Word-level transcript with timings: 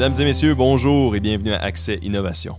Mesdames 0.00 0.18
et 0.18 0.24
messieurs, 0.24 0.54
bonjour 0.54 1.14
et 1.14 1.20
bienvenue 1.20 1.52
à 1.52 1.58
Accès 1.58 1.98
Innovation. 2.00 2.56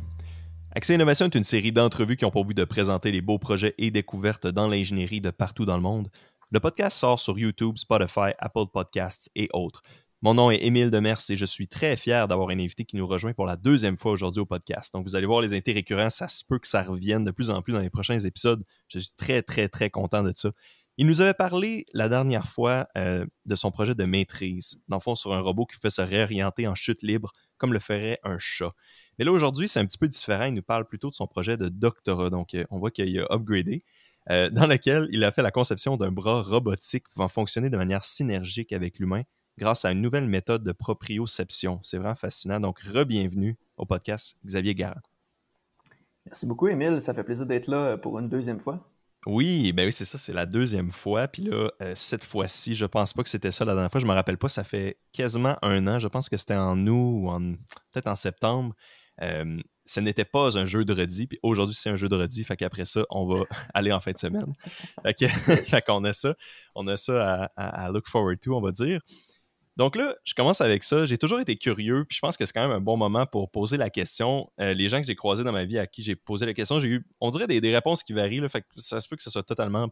Accès 0.75 0.93
Innovation 0.93 1.25
est 1.25 1.33
une 1.33 1.43
série 1.43 1.71
d'entrevues 1.71 2.15
qui 2.15 2.23
ont 2.23 2.29
pour 2.29 2.45
but 2.45 2.55
de 2.55 2.65
présenter 2.65 3.11
les 3.11 3.21
beaux 3.21 3.39
projets 3.39 3.73
et 3.79 3.89
découvertes 3.89 4.45
dans 4.45 4.67
l'ingénierie 4.67 5.21
de 5.21 5.31
partout 5.31 5.65
dans 5.65 5.75
le 5.75 5.81
monde. 5.81 6.09
Le 6.51 6.59
podcast 6.59 6.99
sort 6.99 7.19
sur 7.19 7.39
YouTube, 7.39 7.79
Spotify, 7.79 8.33
Apple 8.37 8.67
Podcasts 8.71 9.31
et 9.35 9.49
autres. 9.53 9.81
Mon 10.21 10.35
nom 10.35 10.51
est 10.51 10.63
Émile 10.63 10.91
Demers 10.91 11.17
et 11.29 11.35
je 11.35 11.45
suis 11.45 11.67
très 11.67 11.95
fier 11.95 12.27
d'avoir 12.27 12.49
un 12.49 12.59
invité 12.59 12.85
qui 12.85 12.95
nous 12.95 13.07
rejoint 13.07 13.33
pour 13.33 13.47
la 13.47 13.55
deuxième 13.55 13.97
fois 13.97 14.11
aujourd'hui 14.11 14.41
au 14.41 14.45
podcast. 14.45 14.93
Donc, 14.93 15.07
vous 15.07 15.15
allez 15.15 15.25
voir 15.25 15.41
les 15.41 15.53
invités 15.53 15.73
récurrents, 15.73 16.11
ça 16.11 16.27
se 16.27 16.43
peut 16.47 16.59
que 16.59 16.67
ça 16.67 16.83
revienne 16.83 17.23
de 17.23 17.31
plus 17.31 17.49
en 17.49 17.63
plus 17.63 17.73
dans 17.73 17.79
les 17.79 17.89
prochains 17.89 18.19
épisodes. 18.19 18.63
Je 18.87 18.99
suis 18.99 19.13
très, 19.17 19.41
très, 19.41 19.67
très 19.67 19.89
content 19.89 20.21
de 20.21 20.31
ça. 20.35 20.51
Il 20.97 21.07
nous 21.07 21.21
avait 21.21 21.33
parlé 21.33 21.85
la 21.93 22.09
dernière 22.09 22.47
fois 22.47 22.87
euh, 22.97 23.25
de 23.45 23.55
son 23.55 23.71
projet 23.71 23.95
de 23.95 24.03
maîtrise, 24.03 24.79
dans 24.87 24.97
le 24.97 25.01
fond 25.01 25.15
sur 25.15 25.33
un 25.33 25.39
robot 25.39 25.65
qui 25.65 25.79
fait 25.79 25.89
se 25.89 26.01
réorienter 26.01 26.67
en 26.67 26.75
chute 26.75 27.01
libre 27.01 27.31
comme 27.57 27.73
le 27.73 27.79
ferait 27.79 28.19
un 28.23 28.37
chat. 28.39 28.73
Mais 29.17 29.25
là 29.25 29.31
aujourd'hui, 29.31 29.67
c'est 29.67 29.79
un 29.79 29.85
petit 29.85 29.97
peu 29.97 30.07
différent. 30.07 30.45
Il 30.45 30.53
nous 30.53 30.61
parle 30.61 30.85
plutôt 30.85 31.09
de 31.09 31.15
son 31.15 31.27
projet 31.27 31.57
de 31.57 31.69
doctorat. 31.69 32.29
Donc 32.29 32.53
euh, 32.53 32.65
on 32.69 32.79
voit 32.79 32.91
qu'il 32.91 33.19
a 33.19 33.25
upgradé, 33.33 33.83
euh, 34.29 34.49
dans 34.51 34.67
lequel 34.67 35.07
il 35.11 35.23
a 35.23 35.31
fait 35.31 35.41
la 35.41 35.51
conception 35.51 35.95
d'un 35.95 36.11
bras 36.11 36.41
robotique 36.41 37.07
pouvant 37.09 37.27
fonctionner 37.27 37.69
de 37.69 37.77
manière 37.77 38.03
synergique 38.03 38.73
avec 38.73 38.99
l'humain 38.99 39.23
grâce 39.57 39.85
à 39.85 39.91
une 39.91 40.01
nouvelle 40.01 40.27
méthode 40.27 40.63
de 40.63 40.71
proprioception. 40.71 41.79
C'est 41.83 41.97
vraiment 41.97 42.15
fascinant. 42.15 42.59
Donc, 42.59 42.79
re-bienvenue 42.79 43.57
au 43.77 43.85
podcast 43.85 44.37
Xavier 44.45 44.75
Garand. 44.75 45.01
Merci 46.25 46.45
beaucoup, 46.45 46.67
Émile. 46.67 47.01
Ça 47.01 47.13
fait 47.13 47.23
plaisir 47.23 47.45
d'être 47.45 47.67
là 47.67 47.97
pour 47.97 48.17
une 48.19 48.29
deuxième 48.29 48.59
fois. 48.59 48.87
Oui, 49.27 49.71
ben 49.71 49.85
oui, 49.85 49.93
c'est 49.93 50.05
ça, 50.05 50.17
c'est 50.17 50.33
la 50.33 50.47
deuxième 50.47 50.91
fois. 50.91 51.27
Puis 51.27 51.43
là, 51.43 51.69
euh, 51.81 51.93
cette 51.93 52.23
fois-ci, 52.23 52.73
je 52.73 52.85
pense 52.85 53.13
pas 53.13 53.21
que 53.21 53.29
c'était 53.29 53.51
ça 53.51 53.65
la 53.65 53.73
dernière 53.73 53.91
fois. 53.91 54.01
Je 54.01 54.07
me 54.07 54.13
rappelle 54.13 54.37
pas, 54.37 54.49
ça 54.49 54.63
fait 54.63 54.97
quasiment 55.13 55.57
un 55.61 55.85
an. 55.87 55.99
Je 55.99 56.07
pense 56.07 56.27
que 56.27 56.37
c'était 56.37 56.55
en 56.55 56.87
août 56.87 57.21
ou 57.21 57.29
en 57.29 57.39
peut-être 57.91 58.07
en 58.07 58.15
septembre. 58.15 58.75
Euh, 59.21 59.61
ce 59.85 59.99
n'était 59.99 60.25
pas 60.25 60.57
un 60.57 60.65
jeu 60.65 60.85
de 60.85 60.93
redis, 60.93 61.27
puis 61.27 61.39
aujourd'hui 61.43 61.75
c'est 61.75 61.89
un 61.89 61.95
jeu 61.95 62.07
de 62.07 62.15
redis, 62.15 62.43
fait 62.43 62.55
qu'après 62.55 62.85
ça, 62.85 63.03
on 63.09 63.27
va 63.27 63.43
aller 63.73 63.91
en 63.91 63.99
fin 63.99 64.11
de 64.11 64.17
semaine. 64.17 64.53
Fait, 65.03 65.81
qu'on 65.85 66.03
a 66.03 66.13
ça, 66.13 66.33
on 66.75 66.87
a 66.87 66.97
ça 66.97 67.51
à, 67.55 67.89
look 67.91 68.07
forward 68.07 68.39
to, 68.39 68.55
on 68.55 68.61
va 68.61 68.71
dire. 68.71 69.01
Donc 69.77 69.95
là, 69.95 70.15
je 70.25 70.33
commence 70.33 70.59
avec 70.61 70.83
ça. 70.83 71.05
J'ai 71.05 71.17
toujours 71.17 71.39
été 71.39 71.55
curieux, 71.55 72.05
puis 72.05 72.15
je 72.15 72.19
pense 72.19 72.35
que 72.35 72.45
c'est 72.45 72.53
quand 72.53 72.61
même 72.61 72.75
un 72.75 72.81
bon 72.81 72.97
moment 72.97 73.25
pour 73.25 73.49
poser 73.51 73.77
la 73.77 73.89
question. 73.89 74.51
Euh, 74.59 74.73
les 74.73 74.89
gens 74.89 74.99
que 74.99 75.07
j'ai 75.07 75.15
croisés 75.15 75.43
dans 75.43 75.53
ma 75.53 75.65
vie 75.65 75.79
à 75.79 75.87
qui 75.87 76.03
j'ai 76.03 76.15
posé 76.15 76.45
la 76.45 76.53
question, 76.53 76.79
j'ai 76.79 76.89
eu, 76.89 77.07
on 77.21 77.29
dirait 77.29 77.47
des, 77.47 77.73
réponses 77.73 78.03
qui 78.03 78.13
varient. 78.13 78.41
Là, 78.41 78.49
fait 78.49 78.61
que 78.61 78.67
ça 78.75 78.99
se 78.99 79.07
peut 79.07 79.15
que 79.15 79.23
ce 79.23 79.29
soit 79.29 79.43
totalement, 79.43 79.89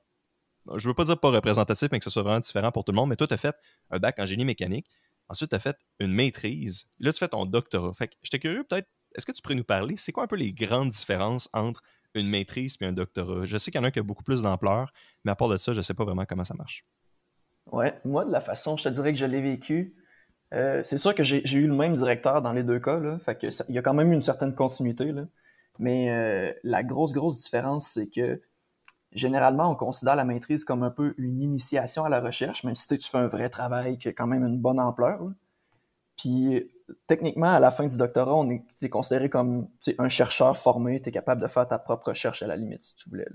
je 0.75 0.87
veux 0.87 0.93
pas 0.93 1.05
dire 1.05 1.19
pas 1.19 1.31
représentatif, 1.31 1.89
mais 1.91 1.99
que 1.99 2.03
ce 2.03 2.09
soit 2.09 2.23
vraiment 2.23 2.41
différent 2.41 2.71
pour 2.71 2.83
tout 2.83 2.91
le 2.91 2.97
monde. 2.97 3.09
Mais 3.09 3.15
toi, 3.15 3.27
tu 3.27 3.33
as 3.33 3.37
fait 3.37 3.55
un 3.89 3.99
bac 3.99 4.19
en 4.19 4.25
génie 4.25 4.45
mécanique. 4.45 4.87
Ensuite, 5.29 5.51
tu 5.51 5.55
as 5.55 5.59
fait 5.59 5.77
une 5.99 6.11
maîtrise. 6.11 6.87
Là, 6.99 7.13
tu 7.13 7.19
fais 7.19 7.29
ton 7.29 7.45
doctorat. 7.45 7.93
Fait 7.93 8.09
que 8.09 8.15
j'étais 8.21 8.39
curieux, 8.39 8.65
peut-être, 8.69 8.89
est-ce 9.15 9.25
que 9.25 9.31
tu 9.31 9.41
pourrais 9.41 9.55
nous 9.55 9.63
parler, 9.63 9.95
c'est 9.97 10.11
quoi 10.11 10.23
un 10.23 10.27
peu 10.27 10.35
les 10.35 10.51
grandes 10.53 10.89
différences 10.89 11.49
entre 11.53 11.81
une 12.15 12.27
maîtrise 12.27 12.77
et 12.81 12.85
un 12.85 12.91
doctorat? 12.93 13.45
Je 13.45 13.57
sais 13.57 13.71
qu'il 13.71 13.79
y 13.79 13.81
en 13.81 13.85
a 13.85 13.87
un 13.87 13.91
qui 13.91 13.99
a 13.99 14.03
beaucoup 14.03 14.23
plus 14.23 14.41
d'ampleur, 14.41 14.91
mais 15.23 15.31
à 15.31 15.35
part 15.35 15.47
de 15.47 15.57
ça, 15.57 15.73
je 15.73 15.81
sais 15.81 15.93
pas 15.93 16.03
vraiment 16.03 16.25
comment 16.25 16.43
ça 16.43 16.53
marche. 16.55 16.85
Ouais, 17.71 17.99
moi, 18.05 18.25
de 18.25 18.31
la 18.31 18.41
façon, 18.41 18.77
je 18.77 18.83
te 18.83 18.89
dirais 18.89 19.13
que 19.13 19.19
je 19.19 19.25
l'ai 19.25 19.41
vécu, 19.41 19.93
euh, 20.53 20.81
c'est 20.83 20.97
sûr 20.97 21.13
que 21.13 21.23
j'ai 21.23 21.43
eu 21.57 21.67
le 21.67 21.75
même 21.75 21.95
directeur 21.95 22.41
dans 22.41 22.53
les 22.53 22.63
deux 22.63 22.79
cas, 22.79 22.99
fait 23.19 23.35
que 23.35 23.47
il 23.69 23.75
y 23.75 23.77
a 23.77 23.81
quand 23.81 23.93
même 23.93 24.11
une 24.11 24.21
certaine 24.21 24.55
continuité, 24.55 25.11
là. 25.11 25.25
mais 25.77 26.09
euh, 26.09 26.53
la 26.63 26.83
grosse, 26.83 27.13
grosse 27.13 27.37
différence, 27.37 27.87
c'est 27.87 28.09
que 28.09 28.41
généralement, 29.13 29.71
on 29.71 29.75
considère 29.75 30.15
la 30.15 30.25
maîtrise 30.25 30.63
comme 30.63 30.83
un 30.83 30.91
peu 30.91 31.13
une 31.17 31.41
initiation 31.41 32.05
à 32.05 32.09
la 32.09 32.19
recherche, 32.19 32.63
même 32.63 32.75
si 32.75 32.87
tu 32.97 33.09
fais 33.09 33.17
un 33.17 33.27
vrai 33.27 33.49
travail 33.49 33.97
qui 33.97 34.07
a 34.07 34.13
quand 34.13 34.27
même 34.27 34.45
une 34.45 34.59
bonne 34.59 34.79
ampleur. 34.79 35.19
Puis, 36.17 36.69
techniquement, 37.07 37.53
à 37.53 37.59
la 37.59 37.71
fin 37.71 37.87
du 37.87 37.97
doctorat, 37.97 38.35
on 38.35 38.49
est, 38.49 38.89
considéré 38.89 39.29
comme 39.29 39.69
un 39.97 40.09
chercheur 40.09 40.57
formé, 40.57 41.01
tu 41.01 41.09
es 41.09 41.11
capable 41.11 41.41
de 41.41 41.47
faire 41.47 41.67
ta 41.67 41.79
propre 41.79 42.09
recherche 42.09 42.43
à 42.43 42.47
la 42.47 42.55
limite, 42.55 42.83
si 42.83 42.95
tu 42.95 43.09
voulais. 43.09 43.27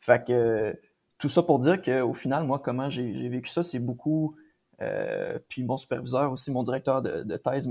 Fait 0.00 0.24
que 0.24 0.78
tout 1.22 1.28
ça 1.28 1.44
pour 1.44 1.60
dire 1.60 1.80
qu'au 1.80 2.14
final, 2.14 2.42
moi, 2.42 2.58
comment 2.58 2.90
j'ai 2.90 3.28
vécu 3.28 3.48
ça, 3.48 3.62
c'est 3.62 3.78
beaucoup. 3.78 4.34
Euh, 4.80 5.38
puis 5.48 5.62
mon 5.62 5.76
superviseur 5.76 6.32
aussi, 6.32 6.50
mon 6.50 6.64
directeur 6.64 7.00
de, 7.00 7.36
thèse 7.36 7.70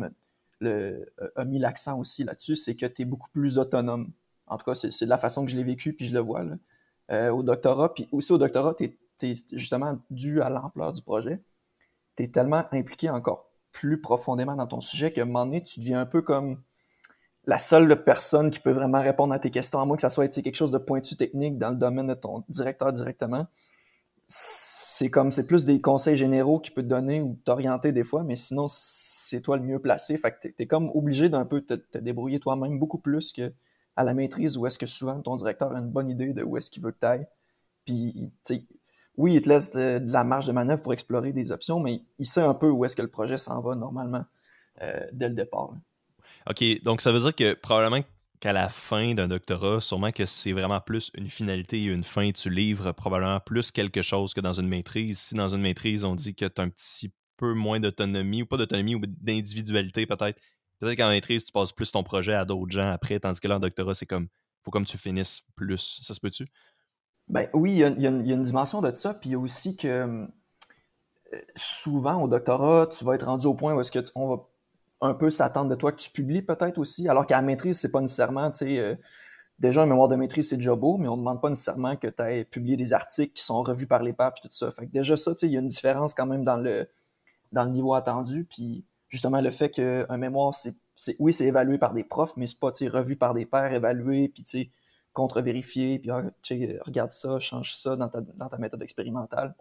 a 1.35 1.43
mis 1.43 1.59
l'accent 1.59 1.99
aussi 1.99 2.23
là-dessus, 2.23 2.55
c'est 2.55 2.77
que 2.77 2.85
tu 2.85 3.01
es 3.01 3.05
beaucoup 3.05 3.29
plus 3.33 3.57
autonome. 3.57 4.13
En 4.47 4.57
tout 4.57 4.63
cas, 4.63 4.73
c'est 4.73 5.03
de 5.03 5.09
la 5.09 5.17
façon 5.17 5.43
que 5.43 5.51
je 5.51 5.57
l'ai 5.57 5.65
vécu, 5.65 5.91
puis 5.91 6.05
je 6.07 6.13
le 6.13 6.21
vois. 6.21 6.43
Là. 6.43 6.55
Euh, 7.11 7.29
au 7.29 7.43
doctorat, 7.43 7.93
puis 7.93 8.07
aussi 8.13 8.31
au 8.31 8.37
doctorat, 8.37 8.73
tu 8.73 8.95
es, 9.23 9.35
justement 9.51 9.99
dû 10.09 10.41
à 10.41 10.49
l'ampleur 10.49 10.93
du 10.93 11.01
projet. 11.01 11.43
Tu 12.15 12.23
es 12.23 12.27
tellement 12.29 12.63
impliqué 12.71 13.09
encore 13.09 13.51
plus 13.73 13.99
profondément 13.99 14.55
dans 14.55 14.67
ton 14.67 14.79
sujet 14.79 15.11
qu'à 15.11 15.23
un 15.23 15.25
moment 15.25 15.45
donné, 15.45 15.61
tu 15.61 15.81
deviens 15.81 15.99
un 15.99 16.05
peu 16.05 16.21
comme 16.21 16.61
la 17.45 17.57
seule 17.57 18.03
personne 18.03 18.51
qui 18.51 18.59
peut 18.59 18.71
vraiment 18.71 19.01
répondre 19.01 19.33
à 19.33 19.39
tes 19.39 19.49
questions, 19.49 19.79
à 19.79 19.85
moins 19.85 19.95
que 19.95 20.01
ça 20.01 20.09
soit 20.09 20.27
quelque 20.27 20.55
chose 20.55 20.71
de 20.71 20.77
pointu 20.77 21.15
technique 21.15 21.57
dans 21.57 21.71
le 21.71 21.75
domaine 21.75 22.07
de 22.07 22.13
ton 22.13 22.43
directeur 22.49 22.93
directement. 22.93 23.47
C'est 24.25 25.09
comme, 25.09 25.31
c'est 25.31 25.47
plus 25.47 25.65
des 25.65 25.81
conseils 25.81 26.15
généraux 26.15 26.59
qu'il 26.59 26.73
peut 26.73 26.83
te 26.83 26.87
donner 26.87 27.21
ou 27.21 27.39
t'orienter 27.43 27.91
des 27.91 28.03
fois, 28.03 28.23
mais 28.23 28.35
sinon, 28.35 28.67
c'est 28.69 29.41
toi 29.41 29.57
le 29.57 29.63
mieux 29.63 29.79
placé. 29.79 30.17
Fait 30.17 30.31
que 30.31 30.47
t'es, 30.47 30.67
comme 30.67 30.91
obligé 30.93 31.29
d'un 31.29 31.45
peu 31.45 31.61
te, 31.61 31.97
débrouiller 31.97 32.39
toi-même 32.39 32.77
beaucoup 32.77 32.99
plus 32.99 33.33
que 33.33 33.51
à 33.95 34.03
la 34.03 34.13
maîtrise 34.13 34.57
où 34.57 34.65
est-ce 34.67 34.77
que 34.77 34.85
souvent 34.85 35.19
ton 35.19 35.35
directeur 35.35 35.75
a 35.75 35.79
une 35.79 35.89
bonne 35.89 36.09
idée 36.09 36.33
de 36.33 36.43
où 36.43 36.55
est-ce 36.57 36.69
qu'il 36.71 36.83
veut 36.83 36.91
que 36.91 36.99
tu 36.99 37.05
ailles. 37.05 37.27
Puis, 37.85 38.31
oui, 39.17 39.35
il 39.35 39.41
te 39.41 39.49
laisse 39.49 39.71
de, 39.71 39.99
la 40.11 40.23
marge 40.23 40.47
de 40.47 40.51
manœuvre 40.51 40.81
pour 40.81 40.93
explorer 40.93 41.33
des 41.33 41.51
options, 41.51 41.79
mais 41.79 42.03
il 42.19 42.25
sait 42.25 42.41
un 42.41 42.53
peu 42.53 42.69
où 42.69 42.85
est-ce 42.85 42.95
que 42.95 43.01
le 43.01 43.09
projet 43.09 43.37
s'en 43.37 43.59
va 43.61 43.75
normalement 43.75 44.23
euh, 44.81 45.07
dès 45.11 45.27
le 45.27 45.35
départ. 45.35 45.73
OK, 46.49 46.63
donc 46.83 47.01
ça 47.01 47.11
veut 47.11 47.19
dire 47.19 47.35
que 47.35 47.53
probablement 47.53 48.01
qu'à 48.39 48.53
la 48.53 48.69
fin 48.69 49.13
d'un 49.13 49.27
doctorat, 49.27 49.79
sûrement 49.81 50.11
que 50.11 50.25
c'est 50.25 50.51
vraiment 50.51 50.81
plus 50.81 51.11
une 51.13 51.29
finalité 51.29 51.83
et 51.83 51.85
une 51.85 52.03
fin. 52.03 52.31
Tu 52.31 52.49
livres 52.49 52.91
probablement 52.91 53.39
plus 53.39 53.71
quelque 53.71 54.01
chose 54.01 54.33
que 54.33 54.41
dans 54.41 54.53
une 54.59 54.67
maîtrise. 54.67 55.19
Si 55.19 55.35
dans 55.35 55.49
une 55.49 55.61
maîtrise, 55.61 56.03
on 56.03 56.15
dit 56.15 56.33
que 56.33 56.45
tu 56.45 56.59
as 56.59 56.63
un 56.63 56.69
petit 56.69 57.13
peu 57.37 57.53
moins 57.53 57.79
d'autonomie, 57.79 58.41
ou 58.41 58.45
pas 58.47 58.57
d'autonomie, 58.57 58.95
ou 58.95 59.01
d'individualité 59.05 60.07
peut-être, 60.07 60.41
peut-être 60.79 60.97
qu'en 60.97 61.09
maîtrise, 61.09 61.45
tu 61.45 61.51
passes 61.51 61.71
plus 61.71 61.91
ton 61.91 62.03
projet 62.03 62.33
à 62.33 62.43
d'autres 62.43 62.71
gens 62.71 62.91
après, 62.91 63.19
tandis 63.19 63.39
que 63.39 63.47
là, 63.47 63.57
en 63.57 63.59
doctorat, 63.59 63.93
c'est 63.93 64.07
comme, 64.07 64.27
faut 64.63 64.71
comme 64.71 64.85
tu 64.85 64.97
finisses 64.97 65.41
plus. 65.55 66.01
Ça 66.01 66.15
se 66.15 66.19
peut-tu? 66.19 66.47
Ben 67.27 67.47
oui, 67.53 67.73
il 67.73 67.77
y, 67.77 67.83
a, 67.83 67.87
une 67.87 68.43
dimension 68.43 68.81
de 68.81 68.91
ça, 68.91 69.13
puis 69.13 69.29
il 69.29 69.33
y 69.33 69.35
a 69.35 69.39
aussi 69.39 69.77
que 69.77 69.87
euh, 69.87 70.25
souvent 71.55 72.23
au 72.23 72.27
doctorat, 72.27 72.87
tu 72.87 73.05
vas 73.05 73.13
être 73.13 73.27
rendu 73.27 73.45
au 73.45 73.53
point 73.53 73.73
où 73.73 73.79
est-ce 73.79 73.91
qu'on 73.91 74.27
va 74.27 74.47
un 75.01 75.13
peu 75.13 75.29
s'attendre 75.29 75.69
de 75.69 75.75
toi 75.75 75.91
que 75.91 75.97
tu 75.97 76.11
publies 76.11 76.41
peut-être 76.41 76.77
aussi, 76.77 77.09
alors 77.09 77.25
qu'à 77.25 77.37
la 77.37 77.41
maîtrise, 77.41 77.79
c'est 77.79 77.91
pas 77.91 78.01
nécessairement, 78.01 78.51
tu 78.51 78.59
sais, 78.59 78.79
euh, 78.79 78.95
déjà 79.59 79.81
un 79.83 79.85
mémoire 79.87 80.07
de 80.07 80.15
maîtrise, 80.15 80.49
c'est 80.49 80.57
déjà 80.57 80.75
beau, 80.75 80.97
mais 80.97 81.07
on 81.07 81.15
ne 81.15 81.21
demande 81.21 81.41
pas 81.41 81.49
nécessairement 81.49 81.95
que 81.95 82.07
tu 82.07 82.21
aies 82.23 82.45
publié 82.45 82.77
des 82.77 82.93
articles 82.93 83.33
qui 83.33 83.43
sont 83.43 83.61
revus 83.63 83.87
par 83.87 84.03
les 84.03 84.13
pairs 84.13 84.33
et 84.37 84.47
tout 84.47 84.53
ça. 84.53 84.71
Fait 84.71 84.85
que 84.85 84.91
déjà 84.91 85.17
ça, 85.17 85.33
tu 85.33 85.39
sais, 85.39 85.47
il 85.47 85.53
y 85.53 85.57
a 85.57 85.59
une 85.59 85.67
différence 85.67 86.13
quand 86.13 86.27
même 86.27 86.43
dans 86.43 86.57
le, 86.57 86.87
dans 87.51 87.63
le 87.63 87.71
niveau 87.71 87.93
attendu, 87.93 88.45
puis 88.45 88.85
justement 89.09 89.41
le 89.41 89.51
fait 89.51 89.69
qu'un 89.69 90.17
mémoire, 90.17 90.53
c'est, 90.55 90.75
oui, 91.19 91.33
c'est 91.33 91.45
évalué 91.45 91.77
par 91.77 91.93
des 91.93 92.03
profs, 92.03 92.37
mais 92.37 92.47
c'est 92.47 92.59
pas, 92.59 92.71
tu 92.71 92.85
sais, 92.85 92.89
revu 92.89 93.15
par 93.15 93.33
des 93.33 93.45
pairs, 93.45 93.73
évalué, 93.73 94.29
puis 94.29 94.43
tu 94.43 94.51
sais, 94.51 94.71
contre-vérifié, 95.13 95.99
puis 95.99 96.11
ah, 96.11 96.23
regarde 96.85 97.11
ça, 97.11 97.39
change 97.39 97.75
ça 97.75 97.95
dans 97.95 98.07
ta, 98.07 98.21
dans 98.21 98.49
ta 98.49 98.57
méthode 98.57 98.81
expérimentale. 98.81 99.55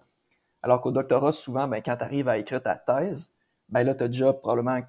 Alors 0.62 0.80
qu'au 0.80 0.92
doctorat, 0.92 1.32
souvent, 1.32 1.66
ben, 1.66 1.80
quand 1.82 1.96
tu 1.96 2.04
arrives 2.04 2.28
à 2.28 2.38
écrire 2.38 2.62
ta 2.62 2.76
thèse, 2.76 3.34
ben 3.68 3.82
là, 3.82 3.94
tu 3.94 4.04
as 4.04 4.08
déjà 4.08 4.32
probablement 4.32 4.80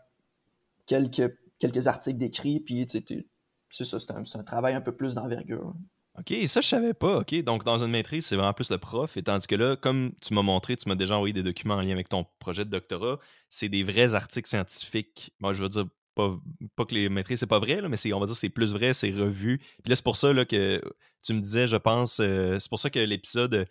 quelques, 0.91 1.33
quelques 1.57 1.87
articles 1.87 2.17
d'écrit, 2.17 2.59
puis 2.59 2.85
c'est 2.89 3.85
ça, 3.85 3.97
c'est 3.99 4.11
un, 4.11 4.43
travail 4.43 4.73
un 4.73 4.81
peu 4.81 4.93
plus 4.93 5.15
d'envergure. 5.15 5.73
OK, 6.19 6.33
ça, 6.47 6.59
je 6.59 6.67
savais 6.67 6.93
pas. 6.93 7.19
OK, 7.19 7.33
donc 7.43 7.63
dans 7.63 7.81
une 7.81 7.91
maîtrise, 7.91 8.25
c'est 8.25 8.35
vraiment 8.35 8.53
plus 8.53 8.69
le 8.69 8.77
prof. 8.77 9.15
Et 9.15 9.23
tandis 9.23 9.47
que 9.47 9.55
là, 9.55 9.77
comme 9.77 10.11
tu 10.21 10.33
m'as 10.33 10.41
montré, 10.41 10.75
tu 10.75 10.89
m'as 10.89 10.95
déjà 10.95 11.15
envoyé 11.15 11.31
des 11.31 11.43
documents 11.43 11.75
en 11.75 11.81
lien 11.81 11.93
avec 11.93 12.09
ton 12.09 12.25
projet 12.39 12.65
de 12.65 12.69
doctorat, 12.69 13.19
c'est 13.47 13.69
des 13.69 13.83
vrais 13.83 14.13
articles 14.13 14.49
scientifiques. 14.49 15.33
Moi, 15.39 15.53
je 15.53 15.61
veux 15.63 15.69
dire, 15.69 15.85
pas, 16.13 16.37
pas 16.75 16.83
que 16.83 16.93
les 16.93 17.07
maîtrises, 17.07 17.39
c'est 17.39 17.47
pas 17.47 17.59
vrai, 17.59 17.81
mais 17.87 18.13
on 18.13 18.19
va 18.19 18.25
dire 18.25 18.35
c'est 18.35 18.49
plus 18.49 18.73
vrai, 18.73 18.91
c'est 18.91 19.11
revu. 19.11 19.59
Puis 19.59 19.89
là, 19.89 19.95
c'est 19.95 20.03
pour 20.03 20.17
ça 20.17 20.33
là, 20.33 20.43
que 20.43 20.81
tu 21.23 21.33
me 21.33 21.39
disais, 21.39 21.69
je 21.69 21.77
pense, 21.77 22.19
euh, 22.19 22.59
c'est 22.59 22.69
pour 22.69 22.79
ça 22.79 22.89
que 22.89 22.99
l'épisode, 22.99 23.65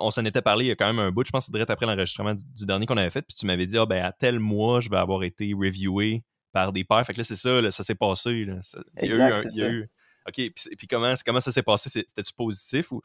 on 0.00 0.10
s'en 0.10 0.24
était 0.24 0.42
parlé 0.42 0.64
il 0.64 0.68
y 0.68 0.72
a 0.72 0.74
quand 0.74 0.88
même 0.88 0.98
un 0.98 1.12
bout, 1.12 1.24
je 1.24 1.30
pense 1.30 1.48
direct 1.48 1.70
après 1.70 1.86
l'enregistrement 1.86 2.34
du, 2.34 2.66
dernier 2.66 2.86
qu'on 2.86 2.96
avait 2.96 3.10
fait, 3.10 3.22
puis 3.22 3.36
tu 3.36 3.46
m'avais 3.46 3.66
dit, 3.66 3.78
ah, 3.78 3.86
ben, 3.86 4.04
à 4.04 4.10
tel 4.10 4.40
mois, 4.40 4.80
je 4.80 4.90
vais 4.90 4.96
avoir 4.96 5.22
été 5.22 5.52
reviewé 5.54 6.24
par 6.54 6.72
des 6.72 6.84
pairs. 6.84 7.04
Fait 7.04 7.12
que 7.12 7.18
là, 7.18 7.24
c'est 7.24 7.36
ça, 7.36 7.70
ça 7.70 7.82
s'est 7.82 7.96
passé. 7.96 8.46
Là. 8.46 8.60
il 9.02 9.14
y 9.14 9.20
a 9.20 9.68
eu, 9.68 9.80
eu 9.80 9.90
OK, 10.26 10.52
puis, 10.78 10.86
comment, 10.88 11.12
comment 11.26 11.40
ça 11.40 11.52
s'est 11.52 11.62
passé? 11.62 11.90
C'était-tu 11.90 12.32
positif 12.32 12.92
ou 12.92 13.02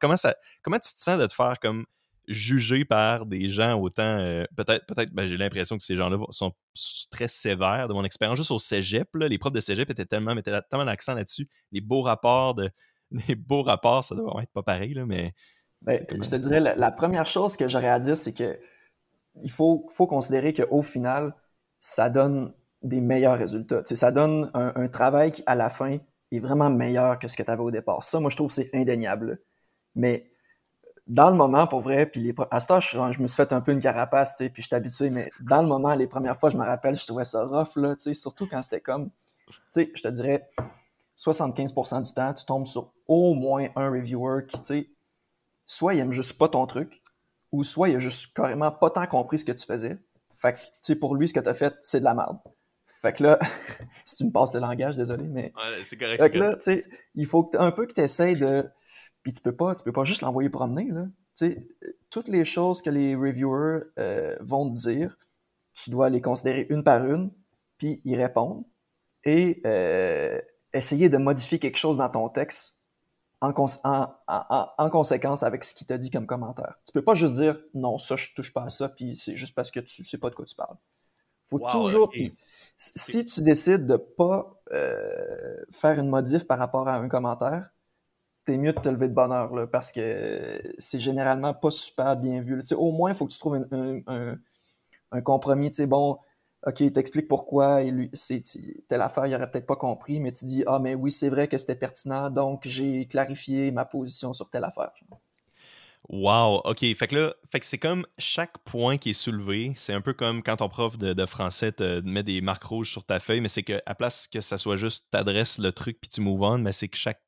comment, 0.00 0.16
ça, 0.16 0.36
comment 0.62 0.78
tu 0.78 0.94
te 0.94 1.00
sens 1.00 1.18
de 1.18 1.26
te 1.26 1.34
faire 1.34 1.58
comme 1.60 1.86
jugé 2.28 2.84
par 2.84 3.26
des 3.26 3.48
gens 3.48 3.80
autant 3.80 4.20
euh, 4.20 4.44
peut-être 4.56 4.86
peut-être 4.86 5.12
ben, 5.12 5.26
j'ai 5.26 5.36
l'impression 5.36 5.76
que 5.76 5.82
ces 5.82 5.96
gens-là 5.96 6.18
sont 6.30 6.52
très 7.10 7.26
sévères 7.26 7.88
de 7.88 7.94
mon 7.94 8.04
expérience 8.04 8.36
juste 8.36 8.52
au 8.52 8.60
cégep 8.60 9.08
là, 9.16 9.26
les 9.26 9.38
profs 9.38 9.52
de 9.52 9.58
cégep 9.58 9.90
étaient 9.90 10.04
tellement 10.04 10.32
mettaient 10.32 10.56
tellement 10.70 10.84
l'accent 10.84 11.14
là-dessus 11.14 11.48
les 11.72 11.80
beaux 11.80 12.02
rapports 12.02 12.54
de 12.54 12.70
les 13.28 13.34
beaux 13.34 13.62
rapports 13.62 14.04
ça 14.04 14.14
doit 14.14 14.40
être 14.40 14.52
pas 14.52 14.62
pareil 14.62 14.94
là, 14.94 15.04
mais 15.04 15.34
ben, 15.80 15.98
je 16.08 16.30
te 16.30 16.36
dirais 16.36 16.60
la, 16.60 16.92
première 16.92 17.26
chose 17.26 17.56
que 17.56 17.66
j'aurais 17.66 17.88
à 17.88 17.98
dire 17.98 18.16
c'est 18.16 18.32
que 18.32 18.56
il 19.42 19.50
faut, 19.50 19.88
faut 19.92 20.06
considérer 20.06 20.52
qu'au 20.52 20.82
final 20.82 21.34
ça 21.80 22.08
donne 22.08 22.54
des 22.82 23.00
meilleurs 23.00 23.38
résultats. 23.38 23.82
ça 23.84 24.10
donne 24.10 24.50
un, 24.54 24.88
travail 24.88 25.32
qui, 25.32 25.42
à 25.46 25.54
la 25.54 25.70
fin, 25.70 25.98
est 26.30 26.40
vraiment 26.40 26.70
meilleur 26.70 27.18
que 27.18 27.28
ce 27.28 27.36
que 27.36 27.42
tu 27.42 27.50
avais 27.50 27.62
au 27.62 27.70
départ. 27.70 28.04
Ça, 28.04 28.20
moi, 28.20 28.30
je 28.30 28.36
trouve 28.36 28.48
que 28.48 28.54
c'est 28.54 28.70
indéniable. 28.74 29.40
Mais 29.94 30.30
dans 31.06 31.30
le 31.30 31.36
moment, 31.36 31.66
pour 31.66 31.80
vrai, 31.80 32.06
puis 32.06 32.20
les, 32.20 32.34
à 32.50 32.60
ce 32.60 32.66
temps, 32.66 32.80
je, 32.80 33.20
me 33.20 33.26
suis 33.26 33.36
fait 33.36 33.52
un 33.52 33.60
peu 33.60 33.72
une 33.72 33.80
carapace, 33.80 34.36
puis 34.36 34.50
je 34.56 34.62
suis 34.62 34.74
habitué, 34.74 35.10
mais 35.10 35.30
dans 35.40 35.62
le 35.62 35.68
moment, 35.68 35.94
les 35.94 36.06
premières 36.06 36.38
fois, 36.38 36.50
je 36.50 36.56
me 36.56 36.64
rappelle, 36.64 36.96
je 36.96 37.06
trouvais 37.06 37.24
ça 37.24 37.44
rough, 37.44 37.76
là, 37.76 37.94
surtout 38.14 38.46
quand 38.46 38.62
c'était 38.62 38.80
comme, 38.80 39.10
je 39.76 40.02
te 40.02 40.08
dirais, 40.08 40.48
75% 41.18 42.02
du 42.02 42.14
temps, 42.14 42.34
tu 42.34 42.44
tombes 42.44 42.66
sur 42.66 42.92
au 43.06 43.34
moins 43.34 43.68
un 43.76 43.90
reviewer 43.90 44.46
qui, 44.46 44.58
tu 44.60 44.64
sais, 44.64 44.90
soit 45.66 45.94
il 45.94 46.00
aime 46.00 46.12
juste 46.12 46.38
pas 46.38 46.48
ton 46.48 46.66
truc, 46.66 47.02
ou 47.50 47.64
soit 47.64 47.90
il 47.90 47.96
a 47.96 47.98
juste 47.98 48.32
carrément 48.34 48.70
pas 48.70 48.90
tant 48.90 49.06
compris 49.06 49.38
ce 49.38 49.44
que 49.44 49.52
tu 49.52 49.66
faisais. 49.66 49.98
Fait 50.34 50.56
que, 50.86 50.94
pour 50.94 51.14
lui, 51.14 51.28
ce 51.28 51.34
que 51.34 51.40
tu 51.40 51.48
as 51.48 51.54
fait, 51.54 51.74
c'est 51.82 52.00
de 52.00 52.04
la 52.04 52.14
merde. 52.14 52.38
Fait 53.02 53.12
que 53.12 53.22
là, 53.24 53.38
si 54.04 54.16
tu 54.16 54.24
me 54.24 54.30
passes 54.30 54.54
le 54.54 54.60
langage, 54.60 54.96
désolé, 54.96 55.26
mais. 55.28 55.52
Ouais, 55.56 55.82
c'est 55.84 55.98
correct. 55.98 56.22
Fait 56.22 56.30
que 56.30 56.38
là, 56.38 56.54
tu 56.56 56.62
sais, 56.62 56.84
il 57.14 57.26
faut 57.26 57.50
un 57.58 57.70
peu 57.72 57.86
que 57.86 57.92
tu 57.92 58.00
essayes 58.00 58.36
de 58.36 58.64
puis 59.22 59.32
tu 59.32 59.40
peux 59.40 59.54
pas, 59.54 59.74
tu 59.74 59.84
peux 59.84 59.92
pas 59.92 60.04
juste 60.04 60.22
l'envoyer 60.22 60.50
promener, 60.50 60.90
là. 60.90 61.06
Tu 61.36 61.46
sais, 61.46 61.66
toutes 62.10 62.28
les 62.28 62.44
choses 62.44 62.82
que 62.82 62.90
les 62.90 63.14
reviewers 63.14 63.84
euh, 63.98 64.36
vont 64.40 64.68
te 64.70 64.78
dire, 64.78 65.16
tu 65.74 65.90
dois 65.90 66.10
les 66.10 66.20
considérer 66.20 66.66
une 66.68 66.84
par 66.84 67.06
une, 67.06 67.30
puis 67.78 68.00
y 68.04 68.16
répondre, 68.16 68.64
et 69.24 69.62
euh, 69.64 70.40
essayer 70.74 71.08
de 71.08 71.16
modifier 71.16 71.58
quelque 71.58 71.78
chose 71.78 71.96
dans 71.96 72.08
ton 72.08 72.28
texte 72.28 72.78
en, 73.40 73.52
en, 74.28 74.90
conséquence 74.90 75.42
avec 75.42 75.64
ce 75.64 75.74
qu'il 75.74 75.86
t'a 75.86 75.98
dit 75.98 76.10
comme 76.10 76.26
commentaire. 76.26 76.74
Tu 76.86 76.92
peux 76.92 77.02
pas 77.02 77.14
juste 77.14 77.34
dire 77.34 77.58
non, 77.74 77.98
ça, 77.98 78.14
je 78.14 78.32
touche 78.34 78.52
pas 78.52 78.64
à 78.64 78.68
ça, 78.68 78.88
puis 78.88 79.16
c'est 79.16 79.36
juste 79.36 79.54
parce 79.54 79.70
que 79.70 79.80
tu 79.80 80.04
sais 80.04 80.18
pas 80.18 80.30
de 80.30 80.34
quoi 80.34 80.44
tu 80.44 80.54
parles. 80.54 80.76
Faut 81.48 81.58
toujours. 81.58 82.12
Si 82.76 83.24
tu 83.26 83.42
décides 83.42 83.86
de 83.86 83.96
pas 83.96 84.60
euh, 84.72 85.56
faire 85.70 85.98
une 85.98 86.08
modif 86.08 86.46
par 86.46 86.58
rapport 86.58 86.88
à 86.88 86.96
un 86.96 87.08
commentaire, 87.08 87.70
t'es 88.44 88.58
mieux 88.58 88.72
de 88.72 88.80
te 88.80 88.88
lever 88.88 89.08
de 89.08 89.14
bonne 89.14 89.32
heure, 89.32 89.54
là, 89.54 89.66
parce 89.66 89.92
que 89.92 90.60
c'est 90.78 91.00
généralement 91.00 91.54
pas 91.54 91.70
super 91.70 92.16
bien 92.16 92.40
vu. 92.40 92.60
au 92.72 92.92
moins, 92.92 93.10
il 93.10 93.16
faut 93.16 93.26
que 93.26 93.32
tu 93.32 93.38
trouves 93.38 93.66
un, 93.70 95.20
compromis. 95.22 95.70
Bon, 95.86 96.18
OK, 96.66 96.92
t'expliques 96.92 97.28
pourquoi, 97.28 97.82
et 97.82 97.90
lui, 97.90 98.10
telle 98.88 99.02
affaire, 99.02 99.26
il 99.26 99.34
aurait 99.34 99.50
peut-être 99.50 99.66
pas 99.66 99.76
compris, 99.76 100.20
mais 100.20 100.32
tu 100.32 100.44
dis 100.44 100.64
Ah, 100.66 100.78
mais 100.78 100.94
oui, 100.94 101.12
c'est 101.12 101.28
vrai 101.28 101.48
que 101.48 101.58
c'était 101.58 101.74
pertinent, 101.76 102.30
donc 102.30 102.66
j'ai 102.66 103.06
clarifié 103.06 103.70
ma 103.72 103.84
position 103.84 104.32
sur 104.32 104.50
telle 104.50 104.64
affaire. 104.64 104.92
Wow, 106.08 106.62
ok. 106.64 106.80
Fait 106.96 107.06
que 107.06 107.16
là, 107.16 107.34
fait 107.50 107.60
que 107.60 107.66
c'est 107.66 107.78
comme 107.78 108.04
chaque 108.18 108.58
point 108.64 108.98
qui 108.98 109.10
est 109.10 109.14
soulevé, 109.14 109.72
c'est 109.76 109.92
un 109.92 110.00
peu 110.00 110.12
comme 110.12 110.42
quand 110.42 110.56
ton 110.56 110.68
prof 110.68 110.98
de, 110.98 111.26
français 111.26 111.72
te 111.72 112.00
met 112.00 112.22
des 112.22 112.40
marques 112.40 112.64
rouges 112.64 112.90
sur 112.90 113.04
ta 113.04 113.20
feuille, 113.20 113.40
mais 113.40 113.48
c'est 113.48 113.62
que 113.62 113.80
à 113.86 113.94
place 113.94 114.26
que 114.26 114.40
ça 114.40 114.58
soit 114.58 114.76
juste 114.76 115.08
t'adresses 115.10 115.58
le 115.58 115.70
truc 115.72 116.00
puis 116.00 116.08
tu 116.08 116.20
move 116.20 116.42
on, 116.42 116.58
mais 116.58 116.72
c'est 116.72 116.88
que 116.88 116.98
chaque, 116.98 117.20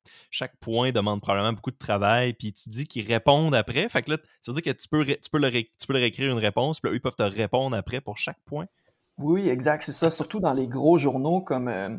point 0.59 0.91
demande 0.91 1.21
probablement 1.21 1.53
beaucoup 1.53 1.71
de 1.71 1.77
travail, 1.77 2.33
puis 2.33 2.53
tu 2.53 2.69
dis 2.69 2.85
qu'ils 2.85 3.07
répondent 3.07 3.55
après. 3.55 3.87
Fait 3.89 4.03
que 4.03 4.11
là, 4.11 4.17
ça 4.41 4.51
veut 4.51 4.61
dire 4.61 4.73
que 4.73 4.77
tu 4.77 4.87
peux, 4.87 5.05
tu 5.05 5.29
peux, 5.31 5.39
leur, 5.39 5.51
tu 5.51 6.03
écrire 6.03 6.31
une 6.31 6.37
réponse, 6.37 6.79
puis 6.79 6.91
ils 6.93 7.01
peuvent 7.01 7.15
te 7.15 7.23
répondre 7.23 7.75
après 7.75 8.01
pour 8.01 8.17
chaque 8.17 8.39
point. 8.45 8.67
Oui, 9.17 9.47
exact, 9.49 9.83
c'est 9.83 9.93
ça. 9.93 10.11
Surtout 10.11 10.39
dans 10.39 10.53
les 10.53 10.67
gros 10.67 10.97
journaux 10.97 11.41
comme. 11.41 11.67
Euh, 11.67 11.97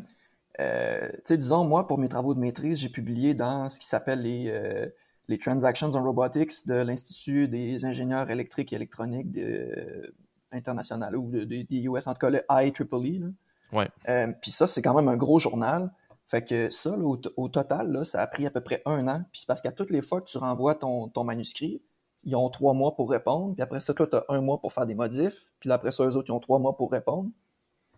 euh, 0.59 1.09
tu 1.09 1.21
sais, 1.25 1.37
disons, 1.37 1.65
moi, 1.65 1.87
pour 1.87 1.97
mes 1.97 2.09
travaux 2.09 2.33
de 2.33 2.39
maîtrise, 2.39 2.79
j'ai 2.79 2.89
publié 2.89 3.33
dans 3.33 3.69
ce 3.69 3.79
qui 3.79 3.87
s'appelle 3.87 4.21
les. 4.21 4.49
Euh, 4.49 4.87
les 5.27 5.37
Transactions 5.37 5.89
en 5.89 6.03
Robotics 6.03 6.67
de 6.67 6.75
l'Institut 6.75 7.47
des 7.47 7.85
ingénieurs 7.85 8.29
électriques 8.29 8.71
et 8.73 8.75
électroniques 8.75 9.31
de, 9.31 10.13
international 10.51 11.15
ou 11.15 11.29
des 11.29 11.65
US, 11.71 12.07
en 12.07 12.13
tout 12.13 12.19
cas 12.19 12.29
le 12.29 12.43
IEEE. 12.49 13.19
Là. 13.19 13.27
Ouais. 13.73 13.89
Euh, 14.07 14.31
puis 14.41 14.51
ça, 14.51 14.67
c'est 14.67 14.81
quand 14.81 14.95
même 14.95 15.07
un 15.07 15.17
gros 15.17 15.39
journal. 15.39 15.91
Fait 16.25 16.43
que 16.43 16.69
ça, 16.69 16.91
au, 16.97 17.47
total, 17.47 17.91
là, 17.91 18.03
ça 18.03 18.21
a 18.21 18.27
pris 18.27 18.45
à 18.45 18.51
peu 18.51 18.61
près 18.61 18.81
un 18.85 19.07
an. 19.07 19.23
Puis 19.31 19.41
c'est 19.41 19.47
parce 19.47 19.61
qu'à 19.61 19.71
toutes 19.71 19.91
les 19.91 20.01
fois 20.01 20.19
que 20.21 20.29
tu 20.29 20.37
renvoies 20.37 20.75
ton, 20.75 21.07
ton, 21.07 21.23
manuscrit, 21.23 21.81
ils 22.23 22.35
ont 22.35 22.49
trois 22.49 22.73
mois 22.73 22.95
pour 22.95 23.09
répondre. 23.09 23.53
Puis 23.53 23.61
après 23.61 23.79
ça, 23.79 23.93
toi, 23.93 24.07
tu 24.07 24.17
as 24.17 24.25
un 24.27 24.41
mois 24.41 24.59
pour 24.59 24.73
faire 24.73 24.85
des 24.85 24.95
modifs. 24.95 25.53
Puis 25.59 25.69
là, 25.69 25.75
après 25.75 25.91
ça, 25.91 26.03
eux 26.05 26.15
autres, 26.17 26.27
ils 26.27 26.33
ont 26.33 26.41
trois 26.41 26.59
mois 26.59 26.75
pour 26.75 26.91
répondre. 26.91 27.29